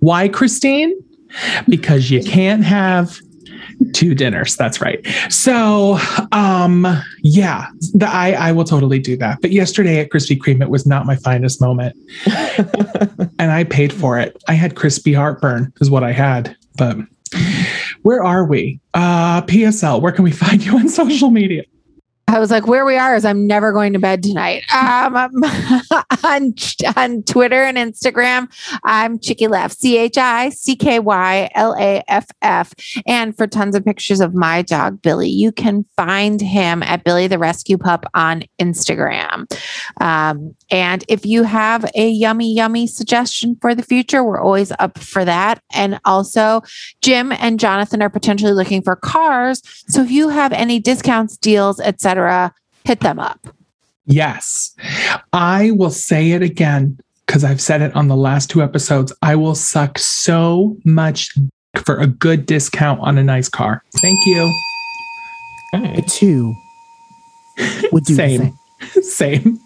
Why, 0.00 0.28
Christine? 0.28 0.94
Because 1.68 2.10
you 2.10 2.22
can't 2.22 2.64
have 2.64 3.18
two 3.92 4.14
dinners. 4.14 4.56
That's 4.56 4.80
right. 4.80 5.06
So, 5.28 5.98
um, 6.32 6.86
yeah, 7.22 7.66
the, 7.92 8.08
I 8.08 8.32
I 8.32 8.52
will 8.52 8.64
totally 8.64 8.98
do 8.98 9.16
that. 9.18 9.40
But 9.40 9.52
yesterday 9.52 10.00
at 10.00 10.10
Krispy 10.10 10.38
Kreme, 10.38 10.62
it 10.62 10.70
was 10.70 10.86
not 10.86 11.06
my 11.06 11.16
finest 11.16 11.60
moment, 11.60 11.96
and 13.38 13.52
I 13.52 13.64
paid 13.64 13.92
for 13.92 14.18
it. 14.18 14.42
I 14.48 14.54
had 14.54 14.74
crispy 14.74 15.12
heartburn, 15.12 15.72
is 15.80 15.90
what 15.90 16.04
I 16.04 16.12
had. 16.12 16.56
But 16.76 16.98
where 18.02 18.22
are 18.22 18.44
we? 18.44 18.80
Uh, 18.94 19.42
PSL. 19.42 20.00
Where 20.00 20.12
can 20.12 20.24
we 20.24 20.32
find 20.32 20.64
you 20.64 20.76
on 20.76 20.88
social 21.02 21.30
media? 21.30 21.64
I 22.28 22.38
was 22.38 22.50
like, 22.50 22.66
where 22.66 22.84
we 22.84 22.98
are 22.98 23.16
is 23.16 23.24
I'm 23.24 23.46
never 23.46 23.72
going 23.72 23.94
to 23.94 23.98
bed 23.98 24.22
tonight. 24.22 24.62
Um, 24.70 25.16
on, 26.24 26.54
on 26.94 27.22
Twitter 27.22 27.64
and 27.64 27.78
Instagram, 27.78 28.52
I'm 28.84 29.18
Chicky 29.18 29.48
Laff, 29.48 29.72
C 29.72 29.96
H 29.96 30.18
I 30.18 30.50
C 30.50 30.76
K 30.76 30.98
Y 31.00 31.50
L 31.54 31.74
A 31.78 32.04
F 32.06 32.26
F. 32.42 32.74
And 33.06 33.34
for 33.34 33.46
tons 33.46 33.74
of 33.74 33.82
pictures 33.82 34.20
of 34.20 34.34
my 34.34 34.60
dog, 34.60 35.00
Billy, 35.00 35.30
you 35.30 35.50
can 35.52 35.86
find 35.96 36.38
him 36.38 36.82
at 36.82 37.02
Billy 37.02 37.28
the 37.28 37.38
Rescue 37.38 37.78
Pup 37.78 38.04
on 38.12 38.44
Instagram. 38.60 39.50
Um, 40.02 40.54
and 40.70 41.04
if 41.08 41.24
you 41.24 41.44
have 41.44 41.90
a 41.94 42.10
yummy, 42.10 42.52
yummy 42.52 42.86
suggestion 42.86 43.56
for 43.62 43.74
the 43.74 43.82
future, 43.82 44.22
we're 44.22 44.40
always 44.40 44.70
up 44.78 44.98
for 44.98 45.24
that. 45.24 45.62
And 45.72 45.98
also, 46.04 46.60
Jim 47.00 47.32
and 47.32 47.58
Jonathan 47.58 48.02
are 48.02 48.10
potentially 48.10 48.52
looking 48.52 48.82
for 48.82 48.96
cars. 48.96 49.62
So 49.88 50.02
if 50.02 50.10
you 50.10 50.28
have 50.28 50.52
any 50.52 50.78
discounts, 50.78 51.38
deals, 51.38 51.80
etc., 51.80 52.17
hit 52.84 53.00
them 53.00 53.18
up. 53.18 53.48
Yes, 54.06 54.74
I 55.32 55.70
will 55.72 55.90
say 55.90 56.30
it 56.32 56.42
again 56.42 56.98
because 57.26 57.44
I've 57.44 57.60
said 57.60 57.82
it 57.82 57.94
on 57.94 58.08
the 58.08 58.16
last 58.16 58.48
two 58.48 58.62
episodes. 58.62 59.12
I 59.20 59.36
will 59.36 59.54
suck 59.54 59.98
so 59.98 60.76
much 60.84 61.34
for 61.84 61.98
a 62.00 62.06
good 62.06 62.46
discount 62.46 63.00
on 63.00 63.18
a 63.18 63.22
nice 63.22 63.48
car. 63.50 63.82
Thank 63.96 64.24
you. 64.26 64.52
The 65.72 66.02
two 66.08 66.54
would 67.92 68.04
do 68.04 68.14
the 68.14 68.38
Same. 68.38 68.58
same. 69.02 69.02
Same. 69.02 69.60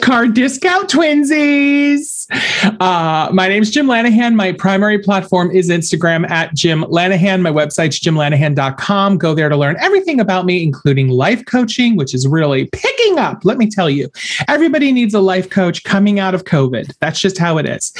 Car 0.00 0.26
discount 0.26 0.90
twinsies. 0.90 2.17
Uh, 2.30 3.30
my 3.32 3.48
name's 3.48 3.70
Jim 3.70 3.86
Lanahan. 3.86 4.34
My 4.34 4.52
primary 4.52 4.98
platform 4.98 5.50
is 5.50 5.70
Instagram 5.70 6.28
at 6.28 6.54
Jim 6.54 6.82
Lanahan. 6.84 7.40
My 7.40 7.50
website's 7.50 7.98
jimlanahan.com. 8.00 9.18
Go 9.18 9.34
there 9.34 9.48
to 9.48 9.56
learn 9.56 9.76
everything 9.80 10.20
about 10.20 10.44
me, 10.44 10.62
including 10.62 11.08
life 11.08 11.44
coaching, 11.46 11.96
which 11.96 12.14
is 12.14 12.26
really 12.28 12.66
picking 12.66 13.18
up. 13.18 13.44
Let 13.44 13.56
me 13.56 13.68
tell 13.68 13.88
you, 13.88 14.08
everybody 14.46 14.92
needs 14.92 15.14
a 15.14 15.20
life 15.20 15.48
coach 15.48 15.84
coming 15.84 16.18
out 16.20 16.34
of 16.34 16.44
COVID. 16.44 16.92
That's 17.00 17.20
just 17.20 17.38
how 17.38 17.56
it 17.58 17.66
is. 17.66 17.92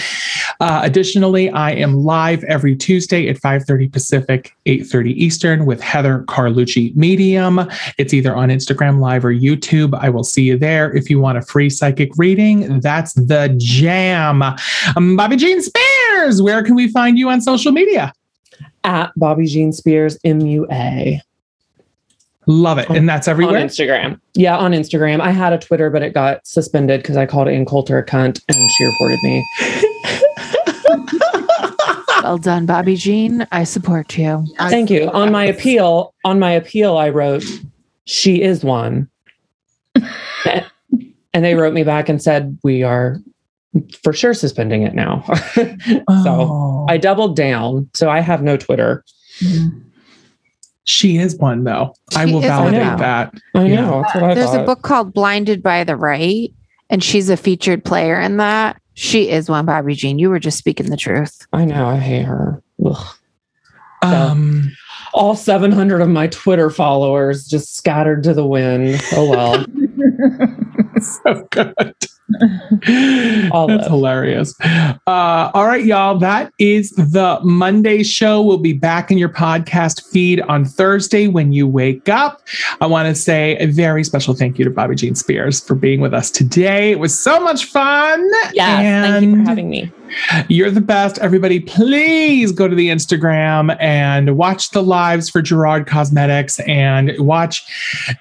Uh, 0.60 0.80
additionally, 0.82 1.48
I 1.50 1.70
am 1.72 2.04
live 2.04 2.44
every 2.44 2.76
Tuesday 2.76 3.28
at 3.28 3.36
5:30 3.40 3.88
Pacific, 3.88 4.54
8:30 4.66 5.12
Eastern 5.12 5.64
with 5.64 5.80
Heather 5.80 6.24
Carlucci 6.28 6.94
Medium. 6.94 7.60
It's 7.96 8.12
either 8.12 8.36
on 8.36 8.50
Instagram 8.50 9.00
Live 9.00 9.24
or 9.24 9.32
YouTube. 9.32 9.98
I 9.98 10.10
will 10.10 10.24
see 10.24 10.42
you 10.42 10.58
there. 10.58 10.92
If 10.94 11.08
you 11.08 11.18
want 11.20 11.38
a 11.38 11.42
free 11.42 11.70
psychic 11.70 12.10
reading, 12.16 12.80
that's 12.80 13.14
the 13.14 13.54
jam. 13.56 14.17
Um, 14.18 15.16
Bobby 15.16 15.36
Jean 15.36 15.60
Spears, 15.62 16.42
where 16.42 16.62
can 16.62 16.74
we 16.74 16.88
find 16.88 17.18
you 17.18 17.28
on 17.30 17.40
social 17.40 17.72
media? 17.72 18.12
At 18.84 19.12
Bobby 19.16 19.46
Jean 19.46 19.72
Spears 19.72 20.18
MUA. 20.24 21.20
Love 22.46 22.78
it. 22.78 22.88
And 22.88 23.06
that's 23.08 23.28
On 23.28 23.32
everywhere. 23.32 23.60
Instagram. 23.62 24.18
Yeah, 24.34 24.56
on 24.56 24.72
Instagram. 24.72 25.20
I 25.20 25.30
had 25.30 25.52
a 25.52 25.58
Twitter, 25.58 25.90
but 25.90 26.02
it 26.02 26.14
got 26.14 26.46
suspended 26.46 27.02
because 27.02 27.16
I 27.18 27.26
called 27.26 27.46
Ann 27.48 27.66
Coulter 27.66 27.98
a 27.98 28.04
cunt 28.06 28.40
and 28.48 28.70
she 28.70 28.84
reported 28.84 29.18
me. 29.22 29.44
Well 32.22 32.36
done, 32.38 32.66
Bobby 32.66 32.94
Jean. 32.96 33.46
I 33.52 33.64
support 33.64 34.18
you. 34.18 34.44
I- 34.58 34.68
Thank 34.68 34.90
you. 34.90 35.08
On 35.12 35.32
my 35.32 35.44
appeal, 35.44 36.14
on 36.24 36.38
my 36.38 36.50
appeal, 36.50 36.98
I 36.98 37.08
wrote, 37.08 37.44
"She 38.04 38.42
is 38.42 38.62
one," 38.64 39.08
and 40.44 40.64
they 41.32 41.54
wrote 41.54 41.72
me 41.72 41.84
back 41.84 42.08
and 42.10 42.20
said, 42.22 42.58
"We 42.62 42.82
are 42.82 43.18
for 44.02 44.12
sure 44.12 44.34
suspending 44.34 44.82
it 44.82 44.94
now." 44.94 45.22
so 45.54 46.04
Oh, 46.08 46.86
I 46.88 46.96
doubled 46.98 47.36
down. 47.36 47.88
So 47.94 48.08
I 48.10 48.20
have 48.20 48.42
no 48.42 48.56
Twitter. 48.56 49.04
she 50.84 51.18
is 51.18 51.36
one, 51.36 51.64
though. 51.64 51.94
I 52.16 52.24
will 52.24 52.38
is 52.42 52.50
one, 52.50 52.72
validate 52.72 52.82
though. 52.82 52.96
that. 52.96 53.34
I 53.54 53.64
Yeah. 53.66 53.74
know. 53.76 54.02
That's 54.02 54.14
what 54.14 54.24
I 54.24 54.34
There's 54.34 54.50
thought. 54.50 54.60
a 54.62 54.66
book 54.66 54.82
called 54.82 55.12
Blinded 55.12 55.62
by 55.62 55.84
the 55.84 55.96
Right, 55.96 56.50
and 56.90 57.02
she's 57.04 57.28
a 57.28 57.36
featured 57.36 57.84
player 57.84 58.18
in 58.20 58.38
that. 58.38 58.80
She 58.94 59.28
is 59.30 59.48
one, 59.48 59.64
Bobby 59.66 59.94
Jean. 59.94 60.18
You 60.18 60.28
were 60.30 60.40
just 60.40 60.58
speaking 60.58 60.90
the 60.90 60.96
truth. 60.96 61.46
I 61.52 61.64
know. 61.64 61.86
I 61.86 61.98
hate 61.98 62.24
her. 62.24 62.60
Ugh. 62.84 63.06
Um, 64.02 64.70
All 65.14 65.34
700 65.36 66.00
of 66.00 66.08
my 66.08 66.26
Twitter 66.28 66.68
followers 66.70 67.46
just 67.46 67.76
scattered 67.76 68.22
to 68.24 68.34
the 68.34 68.46
wind. 68.46 69.00
Oh 69.12 69.28
well. 69.30 69.64
so 71.02 71.46
good. 71.50 71.94
All 73.52 73.66
That's 73.66 73.86
hilarious. 73.86 74.54
Uh, 74.60 75.50
all 75.54 75.66
right, 75.66 75.84
y'all. 75.84 76.18
That 76.18 76.52
is 76.58 76.90
the 76.90 77.38
Monday 77.42 78.02
show. 78.02 78.42
We'll 78.42 78.58
be 78.58 78.74
back 78.74 79.10
in 79.10 79.16
your 79.16 79.30
podcast 79.30 80.06
feed 80.10 80.42
on 80.42 80.66
Thursday 80.66 81.26
when 81.28 81.52
you 81.52 81.66
wake 81.66 82.08
up. 82.10 82.42
I 82.82 82.86
want 82.86 83.08
to 83.08 83.14
say 83.14 83.56
a 83.56 83.66
very 83.66 84.04
special 84.04 84.34
thank 84.34 84.58
you 84.58 84.64
to 84.64 84.70
Bobby 84.70 84.94
Jean 84.94 85.14
Spears 85.14 85.60
for 85.60 85.74
being 85.74 86.00
with 86.00 86.12
us 86.12 86.30
today. 86.30 86.92
It 86.92 86.98
was 86.98 87.18
so 87.18 87.40
much 87.40 87.64
fun. 87.64 88.22
Yes. 88.52 89.10
Thank 89.10 89.24
you 89.24 89.36
for 89.36 89.48
having 89.48 89.70
me. 89.70 89.90
You're 90.48 90.70
the 90.70 90.82
best. 90.82 91.18
Everybody, 91.18 91.60
please 91.60 92.52
go 92.52 92.68
to 92.68 92.74
the 92.74 92.88
Instagram 92.88 93.76
and 93.80 94.36
watch 94.36 94.70
the 94.70 94.82
lives 94.82 95.30
for 95.30 95.40
Gerard 95.40 95.86
Cosmetics 95.86 96.60
and 96.60 97.12
watch 97.18 97.64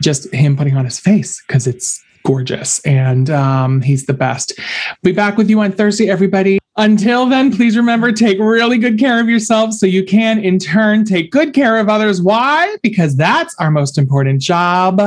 just 0.02 0.34
him 0.34 0.56
putting 0.56 0.78
on 0.78 0.86
his 0.86 1.00
face 1.00 1.44
because 1.46 1.68
it's 1.68 2.02
gorgeous 2.28 2.80
and 2.80 3.30
um, 3.30 3.82
he's 3.82 4.06
the 4.06 4.14
best. 4.14 4.60
Be 5.02 5.14
back 5.14 5.38
with 5.38 5.50
you 5.50 5.62
on 5.62 5.72
Thursday, 5.72 6.10
everybody. 6.10 6.60
Until 6.76 7.26
then, 7.26 7.56
please 7.56 7.78
remember 7.78 8.12
take 8.12 8.38
really 8.38 8.78
good 8.78 9.00
care 9.00 9.22
of 9.22 9.30
yourself 9.30 9.72
so 9.72 9.86
you 9.88 10.04
can, 10.04 10.38
in 10.44 10.60
turn, 10.60 11.06
take 11.06 11.32
good 11.32 11.54
care 11.54 11.78
of 11.78 11.88
others. 11.88 12.22
Why? 12.22 12.76
Because 12.84 13.16
that's 13.16 13.56
our 13.60 13.72
most 13.72 13.98
important 13.98 14.42
job. 14.42 15.02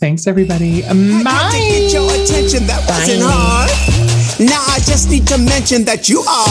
Thanks, 0.00 0.26
everybody. 0.26 0.80
To 0.80 0.88
get 0.88 1.92
your 1.92 2.10
attention, 2.10 2.66
that 2.66 2.82
wasn't 2.88 3.22
hard. 3.22 3.70
Now 4.40 4.64
I 4.66 4.80
just 4.80 5.08
need 5.10 5.26
to 5.28 5.38
mention 5.38 5.84
that 5.84 6.08
you 6.08 6.20
are 6.20 6.48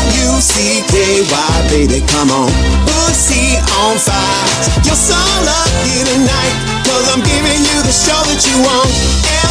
L-U-C-K-Y, 0.00 1.68
baby, 1.68 2.00
come 2.06 2.30
on. 2.30 2.52
Pussy 2.84 3.56
on 3.76 3.96
fire. 3.96 4.48
You're 4.84 4.94
so 4.96 5.18
lucky 5.44 6.00
tonight, 6.08 6.79
cause 6.90 7.06
I'm 7.14 7.22
giving 7.22 7.62
you 7.62 7.78
the 7.86 7.94
show 7.94 8.18
that 8.26 8.42
you 8.42 8.56
want. 8.66 8.90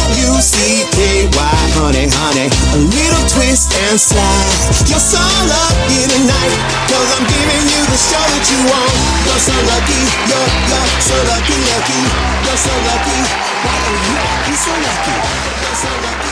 L-U-C-K-Y, 0.04 1.56
honey, 1.80 2.06
honey. 2.12 2.48
A 2.76 2.78
little 2.84 3.24
twist 3.32 3.72
and 3.88 3.96
slide. 3.96 4.52
You're 4.84 5.00
so 5.00 5.22
lucky 5.48 6.00
tonight, 6.04 6.54
cause 6.92 7.08
I'm 7.16 7.24
giving 7.24 7.64
you 7.72 7.82
the 7.88 8.00
show 8.00 8.20
that 8.20 8.44
you 8.44 8.60
want. 8.68 8.92
You're 9.24 9.40
so 9.40 9.56
lucky, 9.72 10.00
you're, 10.28 10.48
you're 10.68 10.88
so 11.00 11.16
lucky, 11.32 11.56
lucky. 11.72 12.00
You're 12.44 12.60
so 12.60 12.74
lucky. 12.84 13.18
Why 13.64 13.76
are 13.88 13.98
you? 14.04 14.16
You're 14.44 14.60
so 14.60 14.72
lucky. 14.84 15.16
You're 15.64 15.78
so 15.80 15.92
lucky. 16.04 16.29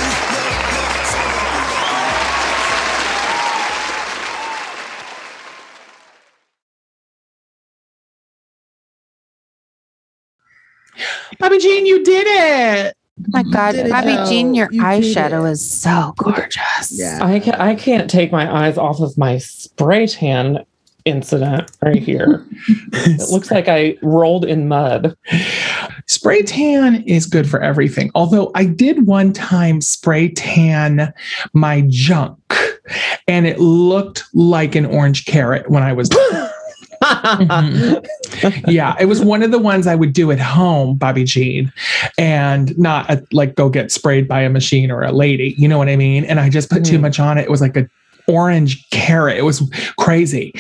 Bobby 11.39 11.59
Jean, 11.59 11.87
you 11.87 12.05
did 12.05 12.27
it. 12.27 12.97
Oh 13.21 13.25
my 13.29 13.43
God, 13.43 13.75
it, 13.75 13.91
Bobby 13.91 14.15
though. 14.15 14.27
Jean, 14.27 14.55
your 14.55 14.69
You 14.71 14.83
eyeshadow 14.83 15.51
is 15.51 15.69
so 15.69 16.15
gorgeous. 16.17 16.93
Yeah. 16.93 17.19
I 17.23 17.41
can 17.41 17.55
I 17.55 17.75
can't 17.75 18.09
take 18.09 18.31
my 18.31 18.53
eyes 18.53 18.79
off 18.79 19.01
of 19.01 19.19
my 19.19 19.39
spray 19.39 20.07
tan 20.07 20.65
incident 21.05 21.71
right 21.83 22.01
here. 22.01 22.45
it 22.93 23.31
looks 23.31 23.51
like 23.51 23.67
I 23.67 23.97
rolled 24.03 24.45
in 24.45 24.69
mud. 24.69 25.17
Spray 26.07 26.43
tan 26.43 27.03
is 27.03 27.27
good 27.27 27.49
for 27.49 27.61
everything. 27.61 28.11
Although 28.15 28.51
I 28.55 28.65
did 28.65 29.07
one 29.07 29.33
time 29.33 29.81
spray 29.81 30.29
tan 30.29 31.13
my 31.53 31.85
junk 31.89 32.39
and 33.27 33.47
it 33.47 33.59
looked 33.59 34.25
like 34.35 34.75
an 34.75 34.87
orange 34.87 35.25
carrot 35.25 35.71
when 35.71 35.83
I 35.83 35.93
was 35.93 36.09
Mhm. 37.09 38.07
yeah, 38.69 38.97
it 39.01 39.07
was 39.07 39.21
one 39.21 39.43
of 39.43 39.51
the 39.51 39.59
ones 39.59 39.87
I 39.87 39.95
would 39.95 40.13
do 40.13 40.31
at 40.31 40.39
home, 40.41 40.97
Bobby 40.97 41.25
Jean, 41.25 41.73
and 42.19 42.77
not 42.79 43.09
uh 43.11 43.17
like 43.33 43.55
go 43.55 43.69
get 43.69 43.91
sprayed 43.91 44.29
by 44.29 44.41
a 44.43 44.51
machine 44.51 44.91
or 44.91 45.03
a 45.03 45.13
lady. 45.13 45.55
You 45.59 45.69
know 45.69 45.79
what 45.79 45.89
I 45.89 45.97
mean? 45.97 46.25
And 46.25 46.39
I 46.41 46.49
just 46.49 46.71
put 46.71 46.85
too 46.85 46.99
Mhm. 46.99 47.03
much 47.03 47.21
on 47.21 47.39
it. 47.39 47.43
It 47.43 47.51
was 47.51 47.61
like 47.61 47.77
a 47.77 47.89
orange 48.27 48.89
carrot. 48.91 49.37
It 49.39 49.43
was 49.45 49.63
crazy. 49.99 50.53